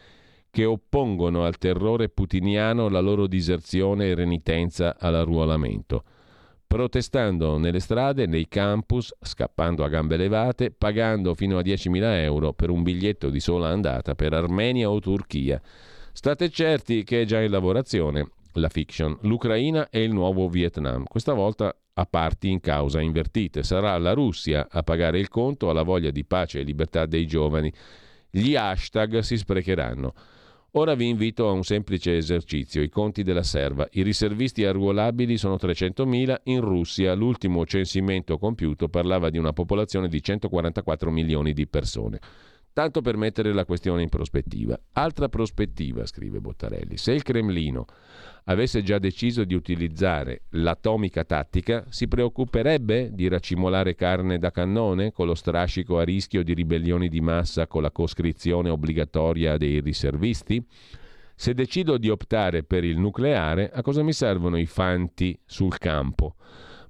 che 0.55 0.63
oppongono 0.63 1.43
al 1.43 1.57
terrore 1.57 2.07
putiniano 2.07 2.87
la 2.87 3.01
loro 3.01 3.27
diserzione 3.27 4.07
e 4.07 4.15
renitenza 4.15 4.95
all'arruolamento, 4.97 6.01
protestando 6.65 7.57
nelle 7.57 7.81
strade, 7.81 8.25
nei 8.25 8.47
campus, 8.47 9.13
scappando 9.19 9.83
a 9.83 9.89
gambe 9.89 10.15
levate, 10.15 10.71
pagando 10.71 11.33
fino 11.33 11.57
a 11.57 11.61
10.000 11.61 12.01
euro 12.21 12.53
per 12.53 12.69
un 12.69 12.83
biglietto 12.83 13.29
di 13.29 13.41
sola 13.41 13.67
andata 13.67 14.15
per 14.15 14.31
Armenia 14.31 14.89
o 14.89 14.97
Turchia. 14.99 15.61
State 16.13 16.49
certi 16.49 17.03
che 17.03 17.23
è 17.23 17.25
già 17.25 17.41
in 17.41 17.51
lavorazione 17.51 18.29
la 18.53 18.69
fiction, 18.69 19.17
l'Ucraina 19.23 19.89
e 19.89 20.03
il 20.03 20.13
nuovo 20.13 20.47
Vietnam, 20.47 21.03
questa 21.03 21.33
volta 21.33 21.75
a 21.95 22.05
parti 22.05 22.49
in 22.49 22.61
causa 22.61 23.01
invertite. 23.01 23.61
Sarà 23.61 23.97
la 23.97 24.13
Russia 24.13 24.69
a 24.71 24.83
pagare 24.83 25.19
il 25.19 25.27
conto 25.27 25.69
alla 25.69 25.83
voglia 25.83 26.11
di 26.11 26.23
pace 26.23 26.61
e 26.61 26.63
libertà 26.63 27.05
dei 27.05 27.27
giovani 27.27 27.69
gli 28.29 28.55
hashtag 28.55 29.19
si 29.19 29.35
sprecheranno. 29.35 30.13
Ora 30.77 30.93
vi 30.93 31.07
invito 31.07 31.47
a 31.47 31.53
un 31.53 31.63
semplice 31.63 32.17
esercizio, 32.17 32.81
i 32.81 32.89
conti 32.89 33.23
della 33.23 33.43
serva. 33.43 33.87
I 33.91 34.01
riservisti 34.01 34.65
arruolabili 34.65 35.37
sono 35.37 35.55
300.000, 35.55 36.41
in 36.43 36.59
Russia 36.59 37.13
l'ultimo 37.13 37.65
censimento 37.65 38.37
compiuto 38.37 38.89
parlava 38.89 39.29
di 39.29 39.37
una 39.37 39.53
popolazione 39.53 40.09
di 40.09 40.21
144 40.21 41.09
milioni 41.11 41.53
di 41.53 41.65
persone. 41.65 42.19
Tanto 42.75 43.01
per 43.01 43.15
mettere 43.15 43.53
la 43.53 43.63
questione 43.63 44.01
in 44.01 44.09
prospettiva. 44.09 44.77
Altra 44.91 45.29
prospettiva, 45.29 46.05
scrive 46.05 46.41
Bottarelli, 46.41 46.97
se 46.97 47.13
il 47.13 47.23
Cremlino 47.23 47.85
avesse 48.47 48.83
già 48.83 48.99
deciso 48.99 49.45
di 49.45 49.53
utilizzare 49.53 50.41
l'atomica 50.49 51.23
tattica, 51.23 51.85
si 51.87 52.09
preoccuperebbe 52.09 53.11
di 53.13 53.29
racimolare 53.29 53.95
carne 53.95 54.39
da 54.39 54.51
cannone 54.51 55.13
con 55.13 55.25
lo 55.25 55.35
strascico 55.35 55.99
a 55.99 56.03
rischio 56.03 56.43
di 56.43 56.53
ribellioni 56.53 57.07
di 57.07 57.21
massa 57.21 57.65
con 57.65 57.81
la 57.81 57.91
coscrizione 57.91 58.67
obbligatoria 58.67 59.55
dei 59.55 59.79
riservisti? 59.79 60.61
Se 61.33 61.53
decido 61.53 61.97
di 61.97 62.09
optare 62.09 62.63
per 62.63 62.83
il 62.83 62.99
nucleare, 62.99 63.71
a 63.73 63.81
cosa 63.81 64.03
mi 64.03 64.11
servono 64.11 64.57
i 64.57 64.65
fanti 64.65 65.39
sul 65.45 65.77
campo? 65.77 66.35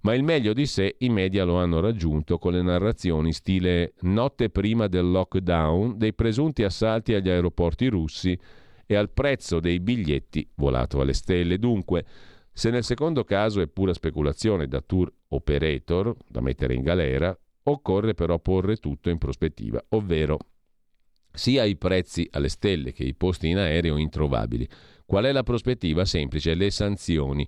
Ma 0.06 0.14
il 0.14 0.22
meglio 0.22 0.54
di 0.54 0.68
sé 0.68 0.98
i 1.00 1.10
media 1.10 1.46
lo 1.46 1.58
hanno 1.58 1.80
raggiunto 1.80 2.38
con 2.38 2.54
le 2.54 2.62
narrazioni 2.62 3.34
stile 3.34 3.96
notte 4.02 4.52
prima 4.52 4.86
del 4.86 5.10
lockdown 5.10 5.98
dei 5.98 6.14
presunti 6.14 6.62
assalti 6.62 7.16
agli 7.16 7.28
aeroporti 7.28 7.88
russi 7.88 8.40
e 8.86 8.96
al 8.96 9.10
prezzo 9.10 9.60
dei 9.60 9.80
biglietti 9.80 10.48
volato 10.58 11.02
alle 11.02 11.14
stelle. 11.14 11.58
Dunque, 11.58 12.06
se 12.54 12.70
nel 12.70 12.84
secondo 12.84 13.24
caso 13.24 13.62
è 13.62 13.68
pura 13.68 13.96
speculazione 13.96 14.68
da 14.68 14.80
tour 14.80 15.12
operator, 15.30 16.16
da 16.28 16.40
mettere 16.40 16.76
in 16.76 16.84
galera, 16.84 17.36
occorre 17.64 18.14
però 18.14 18.38
porre 18.38 18.76
tutto 18.76 19.10
in 19.10 19.18
prospettiva, 19.18 19.84
ovvero 19.90 20.38
sia 21.34 21.64
i 21.64 21.78
prezzi 21.78 22.28
alle 22.32 22.50
stelle 22.50 22.94
che 22.94 23.04
i 23.04 23.16
posti 23.16 23.50
in 23.50 23.58
aereo 23.58 23.98
introvabili. 23.98 24.70
Qual 25.06 25.26
è 25.26 25.32
la 25.32 25.44
prospettiva? 25.44 26.06
Semplice, 26.06 26.56
le 26.56 26.72
sanzioni. 26.72 27.48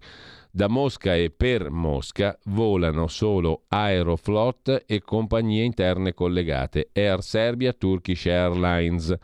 Da 0.58 0.68
Mosca 0.68 1.16
e 1.16 1.30
per 1.30 1.70
Mosca 1.70 2.36
volano 2.46 3.06
solo 3.06 3.66
Aeroflot 3.68 4.86
e 4.88 5.02
compagnie 5.02 5.64
interne 5.64 6.16
collegate, 6.16 6.90
Air 6.94 7.22
Serbia, 7.22 7.74
Turkish 7.74 8.26
Airlines. 8.26 9.16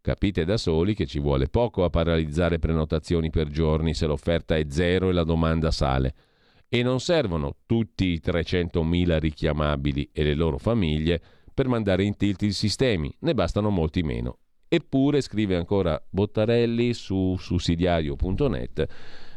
Capite 0.00 0.44
da 0.44 0.56
soli 0.56 0.96
che 0.96 1.06
ci 1.06 1.20
vuole 1.20 1.46
poco 1.46 1.84
a 1.84 1.90
paralizzare 1.90 2.58
prenotazioni 2.58 3.30
per 3.30 3.50
giorni 3.50 3.94
se 3.94 4.06
l'offerta 4.06 4.56
è 4.56 4.66
zero 4.68 5.10
e 5.10 5.12
la 5.12 5.22
domanda 5.22 5.70
sale. 5.70 6.12
E 6.68 6.82
non 6.82 6.98
servono 6.98 7.54
tutti 7.66 8.06
i 8.06 8.20
300.000 8.20 9.20
richiamabili 9.20 10.10
e 10.12 10.24
le 10.24 10.34
loro 10.34 10.58
famiglie 10.58 11.22
per 11.54 11.68
mandare 11.68 12.02
in 12.02 12.16
tilt 12.16 12.42
i 12.42 12.50
sistemi, 12.50 13.14
ne 13.20 13.32
bastano 13.32 13.70
molti 13.70 14.02
meno. 14.02 14.38
Eppure, 14.66 15.20
scrive 15.20 15.54
ancora 15.54 16.04
Bottarelli 16.10 16.94
su 16.94 17.36
sussidiario.net, 17.38 18.88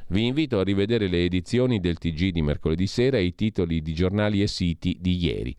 vi 0.10 0.26
invito 0.26 0.60
a 0.60 0.64
rivedere 0.64 1.08
le 1.08 1.24
edizioni 1.24 1.80
del 1.80 1.98
TG 1.98 2.30
di 2.30 2.42
mercoledì 2.42 2.88
sera 2.88 3.18
e 3.18 3.24
i 3.24 3.36
titoli 3.36 3.82
di 3.82 3.94
giornali 3.94 4.42
e 4.42 4.48
siti 4.48 4.98
di 5.00 5.24
ieri. 5.24 5.56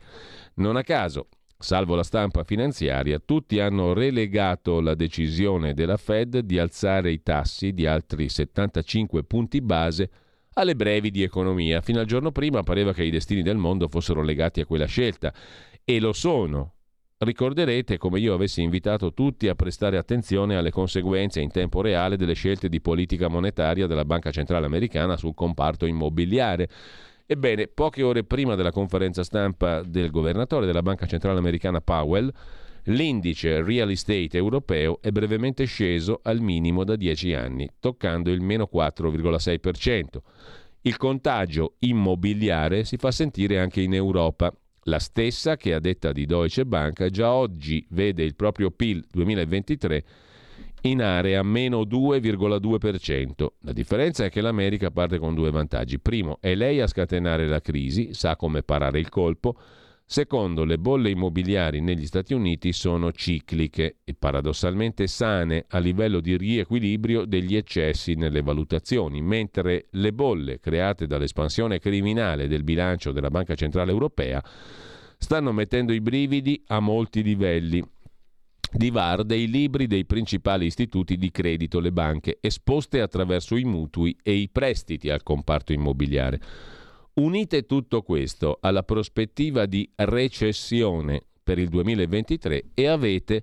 Non 0.55 0.77
a 0.77 0.83
caso, 0.83 1.29
salvo 1.59 1.95
la 1.95 2.03
stampa 2.03 2.45
finanziaria, 2.45 3.19
tutti 3.19 3.61
hanno 3.61 3.93
relegato 3.93 4.81
la 4.81 4.95
decisione 4.95 5.75
della 5.75 5.97
Fed 5.97 6.39
di 6.39 6.59
alzare 6.59 7.11
i 7.11 7.23
tassi 7.23 7.73
di 7.73 7.87
altri 7.87 8.29
75 8.29 9.25
punti 9.25 9.61
base 9.61 10.11
alle 10.55 10.75
brevi 10.75 11.11
di 11.11 11.23
economia. 11.23 11.81
Fino 11.81 12.01
al 12.01 12.07
giorno 12.07 12.33
prima 12.33 12.62
pareva 12.62 12.93
che 12.93 13.05
i 13.05 13.11
destini 13.11 13.43
del 13.43 13.57
mondo 13.57 13.89
fossero 13.89 14.23
legati 14.23 14.61
a 14.61 14.66
quella 14.66 14.87
scelta 14.87 15.33
e 15.85 16.01
lo 16.01 16.12
sono, 16.12 16.75
Ricorderete 17.20 17.99
come 17.99 18.20
io 18.20 18.32
avessi 18.32 18.62
invitato 18.62 19.12
tutti 19.12 19.49
a 19.49 19.57
prestare 19.57 19.99
attenzione 19.99 20.57
alle 20.57 20.70
conseguenze 20.70 21.40
in 21.40 21.51
tempo 21.51 21.81
reale 21.81 22.16
delle 22.16 22.35
scelte 22.35 22.69
di 22.69 22.81
politica 22.81 23.27
monetaria 23.27 23.89
della 23.89 24.05
Banca 24.05 24.31
Centrale 24.31 24.66
Americana 24.66 25.16
sul 25.16 25.35
comparto 25.35 25.85
immobiliare. 25.85 26.69
Ebbene, 27.27 27.66
poche 27.66 28.05
ore 28.05 28.23
prima 28.23 28.55
della 28.55 28.70
conferenza 28.70 29.24
stampa 29.24 29.82
del 29.82 30.12
governatore 30.12 30.65
della 30.65 30.81
Banca 30.81 31.07
Centrale 31.07 31.40
Americana 31.40 31.81
Powell, 31.81 32.32
l'indice 32.85 33.65
real 33.65 33.90
estate 33.90 34.36
europeo 34.36 35.01
è 35.01 35.11
brevemente 35.11 35.65
sceso 35.65 36.20
al 36.23 36.40
minimo 36.40 36.85
da 36.85 36.95
10 36.95 37.35
anni, 37.35 37.69
toccando 37.81 38.31
il 38.31 38.43
meno 38.43 38.69
4,6%. 38.73 40.19
Il 40.82 40.97
contagio 40.97 41.74
immobiliare 41.81 42.85
si 42.85 42.97
fa 42.97 43.11
sentire 43.11 43.59
anche 43.59 43.81
in 43.81 43.93
Europa 43.93 44.55
la 44.89 44.98
stessa 44.98 45.56
che 45.56 45.74
a 45.74 45.81
detta 45.81 46.12
di 46.12 46.27
Deutsche 46.27 46.65
Bank 46.65 47.06
già 47.10 47.32
oggi 47.32 47.86
vede 47.90 48.24
il 48.24 48.35
proprio 48.35 48.70
PIL 48.70 49.05
2023 49.10 50.05
in 50.82 51.02
area 51.02 51.43
meno 51.43 51.82
2,2%. 51.82 53.47
La 53.60 53.73
differenza 53.73 54.24
è 54.24 54.31
che 54.31 54.40
l'America 54.40 54.90
parte 54.90 55.19
con 55.19 55.35
due 55.35 55.51
vantaggi. 55.51 55.98
Primo, 55.98 56.39
è 56.40 56.55
lei 56.55 56.81
a 56.81 56.86
scatenare 56.86 57.47
la 57.47 57.60
crisi, 57.60 58.15
sa 58.15 58.36
come 58.36 58.62
parare 58.62 58.98
il 58.98 59.09
colpo. 59.09 59.56
Secondo, 60.10 60.64
le 60.64 60.78
bolle 60.78 61.10
immobiliari 61.10 61.82
negli 61.82 62.06
Stati 62.06 62.32
Uniti 62.32 62.72
sono 62.72 63.12
cicliche 63.12 63.98
e 64.05 64.14
paradossalmente 64.14 65.06
sane 65.06 65.66
a 65.68 65.76
livello 65.76 66.20
di 66.20 66.35
riequilibrio 66.39 67.26
degli 67.26 67.55
eccessi 67.55 68.14
nelle 68.14 68.40
valutazioni, 68.40 69.20
mentre 69.20 69.89
le 69.90 70.14
bolle 70.14 70.60
create 70.60 71.06
dall'espansione 71.06 71.78
criminale 71.78 72.48
del 72.48 72.64
bilancio 72.64 73.12
della 73.12 73.28
Banca 73.28 73.55
Centrale 73.55 73.90
Europea 73.90 74.43
stanno 75.18 75.52
mettendo 75.52 75.93
i 75.93 76.01
brividi 76.01 76.64
a 76.68 76.80
molti 76.80 77.22
livelli 77.22 77.85
di 78.72 78.89
VAR 78.89 79.24
dei 79.24 79.47
libri 79.47 79.86
dei 79.86 80.06
principali 80.06 80.64
istituti 80.64 81.18
di 81.18 81.30
credito, 81.30 81.80
le 81.80 81.93
banche, 81.93 82.39
esposte 82.40 83.02
attraverso 83.02 83.56
i 83.56 83.64
mutui 83.64 84.16
e 84.22 84.32
i 84.32 84.48
prestiti 84.48 85.10
al 85.10 85.22
comparto 85.22 85.74
immobiliare. 85.74 86.40
Unite 87.19 87.66
tutto 87.66 88.03
questo 88.03 88.59
alla 88.61 88.85
prospettiva 88.85 89.66
di 89.66 89.90
recessione 89.97 91.24
per 91.43 91.59
il 91.59 91.69
2023 91.69 92.66
e 92.74 92.86
avete 92.86 93.43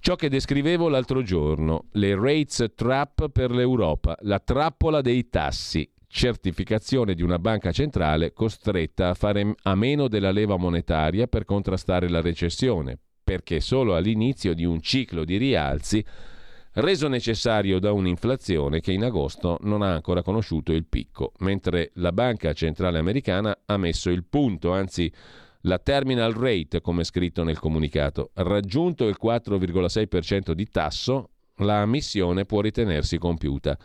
ciò 0.00 0.16
che 0.16 0.28
descrivevo 0.28 0.90
l'altro 0.90 1.22
giorno, 1.22 1.86
le 1.92 2.14
rates 2.14 2.72
trap 2.74 3.30
per 3.30 3.52
l'Europa, 3.52 4.18
la 4.20 4.38
trappola 4.38 5.00
dei 5.00 5.30
tassi, 5.30 5.90
certificazione 6.06 7.14
di 7.14 7.22
una 7.22 7.38
banca 7.38 7.72
centrale 7.72 8.34
costretta 8.34 9.08
a 9.08 9.14
fare 9.14 9.54
a 9.62 9.74
meno 9.74 10.06
della 10.06 10.30
leva 10.30 10.58
monetaria 10.58 11.26
per 11.26 11.46
contrastare 11.46 12.10
la 12.10 12.20
recessione, 12.20 12.98
perché 13.24 13.60
solo 13.60 13.96
all'inizio 13.96 14.52
di 14.52 14.66
un 14.66 14.82
ciclo 14.82 15.24
di 15.24 15.38
rialzi 15.38 16.04
reso 16.80 17.08
necessario 17.08 17.78
da 17.78 17.92
un'inflazione 17.92 18.80
che 18.80 18.92
in 18.92 19.02
agosto 19.02 19.58
non 19.62 19.82
ha 19.82 19.92
ancora 19.92 20.22
conosciuto 20.22 20.72
il 20.72 20.86
picco, 20.86 21.32
mentre 21.38 21.90
la 21.94 22.12
Banca 22.12 22.52
Centrale 22.52 22.98
Americana 22.98 23.56
ha 23.66 23.76
messo 23.76 24.10
il 24.10 24.24
punto, 24.24 24.72
anzi 24.72 25.12
la 25.62 25.78
terminal 25.78 26.32
rate, 26.32 26.80
come 26.80 27.04
scritto 27.04 27.42
nel 27.42 27.58
comunicato, 27.58 28.30
raggiunto 28.34 29.08
il 29.08 29.16
4,6% 29.20 30.52
di 30.52 30.68
tasso, 30.68 31.30
la 31.56 31.84
missione 31.86 32.44
può 32.44 32.60
ritenersi 32.60 33.18
compiuta. 33.18 33.76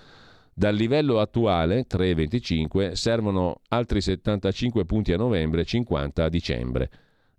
Dal 0.53 0.75
livello 0.75 1.19
attuale, 1.19 1.87
3,25, 1.89 2.91
servono 2.91 3.61
altri 3.69 4.01
75 4.01 4.85
punti 4.85 5.11
a 5.11 5.17
novembre 5.17 5.61
e 5.61 5.65
50 5.65 6.23
a 6.23 6.29
dicembre. 6.29 6.91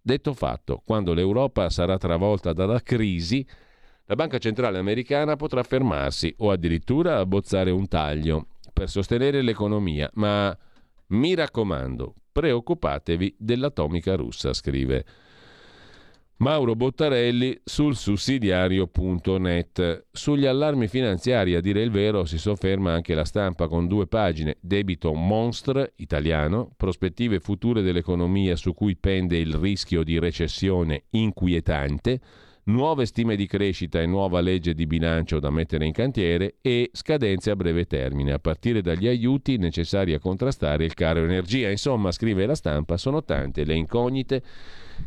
Detto 0.02 0.34
fatto, 0.34 0.82
quando 0.84 1.14
l'Europa 1.14 1.70
sarà 1.70 1.96
travolta 1.96 2.52
dalla 2.52 2.80
crisi, 2.80 3.46
la 4.06 4.16
Banca 4.16 4.38
Centrale 4.38 4.78
Americana 4.78 5.36
potrà 5.36 5.62
fermarsi 5.62 6.34
o 6.38 6.50
addirittura 6.50 7.18
abbozzare 7.18 7.70
un 7.70 7.86
taglio 7.88 8.48
per 8.72 8.90
sostenere 8.90 9.40
l'economia, 9.40 10.10
ma 10.14 10.56
mi 11.08 11.34
raccomando, 11.34 12.14
preoccupatevi 12.32 13.36
dell'atomica 13.38 14.16
russa, 14.16 14.52
scrive 14.52 15.04
Mauro 16.36 16.74
Bottarelli 16.74 17.60
sul 17.64 17.96
sussidiario.net. 17.96 20.06
Sugli 20.10 20.44
allarmi 20.44 20.88
finanziari, 20.88 21.54
a 21.54 21.60
dire 21.60 21.80
il 21.80 21.92
vero, 21.92 22.24
si 22.24 22.36
sofferma 22.36 22.92
anche 22.92 23.14
la 23.14 23.24
stampa 23.24 23.68
con 23.68 23.86
due 23.86 24.08
pagine. 24.08 24.56
Debito 24.60 25.14
monstre 25.14 25.92
italiano, 25.96 26.72
prospettive 26.76 27.38
future 27.38 27.82
dell'economia 27.82 28.56
su 28.56 28.74
cui 28.74 28.96
pende 28.96 29.38
il 29.38 29.54
rischio 29.54 30.02
di 30.02 30.18
recessione 30.18 31.04
inquietante 31.10 32.20
nuove 32.64 33.04
stime 33.04 33.36
di 33.36 33.46
crescita 33.46 34.00
e 34.00 34.06
nuova 34.06 34.40
legge 34.40 34.74
di 34.74 34.86
bilancio 34.86 35.38
da 35.38 35.50
mettere 35.50 35.84
in 35.84 35.92
cantiere 35.92 36.56
e 36.62 36.90
scadenze 36.92 37.50
a 37.50 37.56
breve 37.56 37.84
termine, 37.86 38.32
a 38.32 38.38
partire 38.38 38.80
dagli 38.80 39.06
aiuti 39.06 39.58
necessari 39.58 40.14
a 40.14 40.18
contrastare 40.18 40.84
il 40.84 40.94
caro 40.94 41.22
energia. 41.22 41.70
Insomma, 41.70 42.10
scrive 42.12 42.46
la 42.46 42.54
stampa, 42.54 42.96
sono 42.96 43.22
tante 43.22 43.64
le 43.64 43.74
incognite 43.74 44.42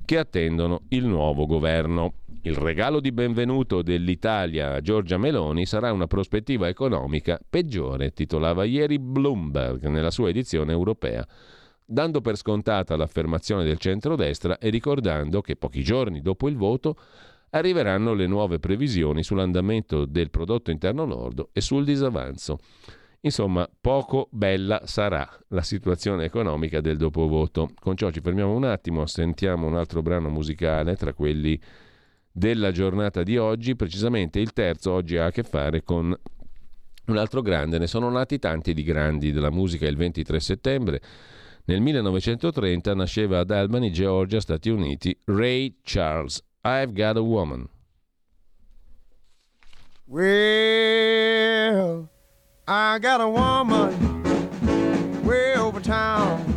che 0.06 0.18
attendono 0.18 0.84
il 0.90 1.06
nuovo 1.06 1.46
governo. 1.46 2.14
Il 2.44 2.56
regalo 2.56 3.00
di 3.00 3.12
benvenuto 3.12 3.82
dell'Italia 3.82 4.74
a 4.74 4.82
Giorgia 4.82 5.18
Meloni 5.18 5.66
sarà 5.66 5.92
una 5.92 6.08
prospettiva 6.08 6.68
economica 6.68 7.40
peggiore, 7.50 8.12
titolava 8.12 8.64
ieri 8.64 9.00
Bloomberg 9.00 9.86
nella 9.88 10.12
sua 10.12 10.30
edizione 10.30 10.72
europea 10.72 11.26
dando 11.90 12.20
per 12.20 12.36
scontata 12.36 12.98
l'affermazione 12.98 13.64
del 13.64 13.78
centrodestra 13.78 14.58
e 14.58 14.68
ricordando 14.70 15.40
che 15.40 15.56
pochi 15.56 15.82
giorni 15.84 16.22
dopo 16.22 16.50
il 16.50 16.58
voto 16.58 16.98
arriveranno 17.52 18.14
le 18.14 18.28
nuove 18.28 18.60
previsioni 18.60 19.24
sull'andamento 19.24 20.06
del 20.06 20.30
prodotto 20.30 20.72
interno 20.72 21.06
lordo 21.06 21.50
e 21.54 21.62
sul 21.62 21.86
disavanzo. 21.86 22.60
Insomma, 23.22 23.68
poco 23.82 24.28
bella 24.32 24.82
sarà 24.86 25.28
la 25.50 25.62
situazione 25.62 26.26
economica 26.26 26.82
del 26.82 26.98
dopovoto. 26.98 27.72
Con 27.80 27.96
ciò 27.96 28.12
ci 28.12 28.22
fermiamo 28.22 28.54
un 28.54 28.64
attimo, 28.64 29.06
sentiamo 29.06 29.66
un 29.66 29.76
altro 29.76 30.02
brano 30.02 30.30
musicale 30.30 30.96
tra 30.96 31.14
quelli 31.14 31.60
della 32.32 32.72
giornata 32.72 33.24
di 33.24 33.38
oggi, 33.38 33.76
precisamente 33.76 34.40
il 34.40 34.54
terzo 34.54 34.92
oggi 34.92 35.18
ha 35.18 35.26
a 35.26 35.32
che 35.32 35.42
fare 35.42 35.84
con 35.84 36.16
un 37.08 37.18
altro 37.18 37.42
grande, 37.42 37.80
ne 37.80 37.88
sono 37.88 38.10
nati 38.12 38.38
tanti 38.38 38.74
di 38.74 38.84
grandi 38.84 39.32
della 39.32 39.50
musica 39.50 39.88
il 39.88 39.96
23 39.96 40.40
settembre. 40.40 41.02
Nel 41.66 41.82
1930 41.82 42.94
nasceva 42.94 43.40
ad 43.40 43.52
Albany, 43.52 43.90
Georgia, 43.90 44.40
Stati 44.40 44.70
Uniti, 44.70 45.18
Ray 45.26 45.80
Charles. 45.82 46.42
I've 46.68 46.96
got 46.96 47.16
a 47.16 47.24
woman. 47.24 47.70
Well, 50.06 52.10
I 52.68 53.00
got 53.00 53.22
a 53.22 53.30
woman 53.30 55.24
way 55.24 55.56
over 55.56 55.80
town 55.80 56.57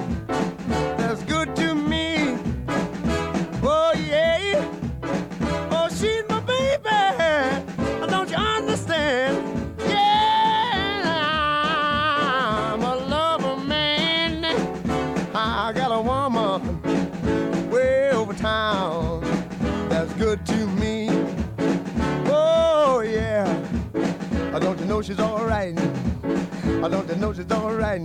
she's 25.11 25.19
all 25.19 25.45
right? 25.45 25.77
I 25.77 26.87
don't 26.87 27.17
know 27.17 27.33
she's 27.33 27.51
all 27.51 27.75
right? 27.75 28.01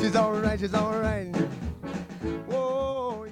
She's 0.00 0.14
all 0.14 0.40
right, 0.40 0.58
she's 0.58 0.74
all 0.74 1.00
right. 1.00 1.48
Oh. 2.50 3.26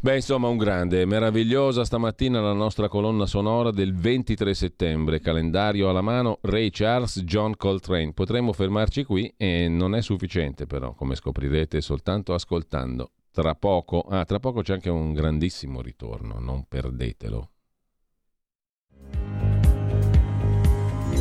Beh, 0.00 0.16
insomma, 0.16 0.48
un 0.48 0.58
grande, 0.58 1.06
meravigliosa 1.06 1.82
stamattina 1.82 2.38
la 2.38 2.52
nostra 2.52 2.88
colonna 2.88 3.24
sonora 3.24 3.70
del 3.70 3.94
23 3.94 4.52
settembre, 4.52 5.18
calendario 5.18 5.88
alla 5.88 6.02
mano, 6.02 6.38
Ray 6.42 6.68
Charles, 6.68 7.22
John 7.22 7.56
Coltrane. 7.56 8.12
Potremmo 8.12 8.52
fermarci 8.52 9.04
qui 9.04 9.32
e 9.34 9.66
non 9.66 9.94
è 9.94 10.02
sufficiente 10.02 10.66
però, 10.66 10.92
come 10.92 11.14
scoprirete 11.14 11.80
soltanto 11.80 12.34
ascoltando. 12.34 13.12
Tra 13.32 13.54
poco, 13.54 14.02
ah, 14.02 14.26
tra 14.26 14.38
poco 14.40 14.60
c'è 14.60 14.74
anche 14.74 14.90
un 14.90 15.14
grandissimo 15.14 15.80
ritorno, 15.80 16.38
non 16.38 16.66
perdetelo. 16.68 17.53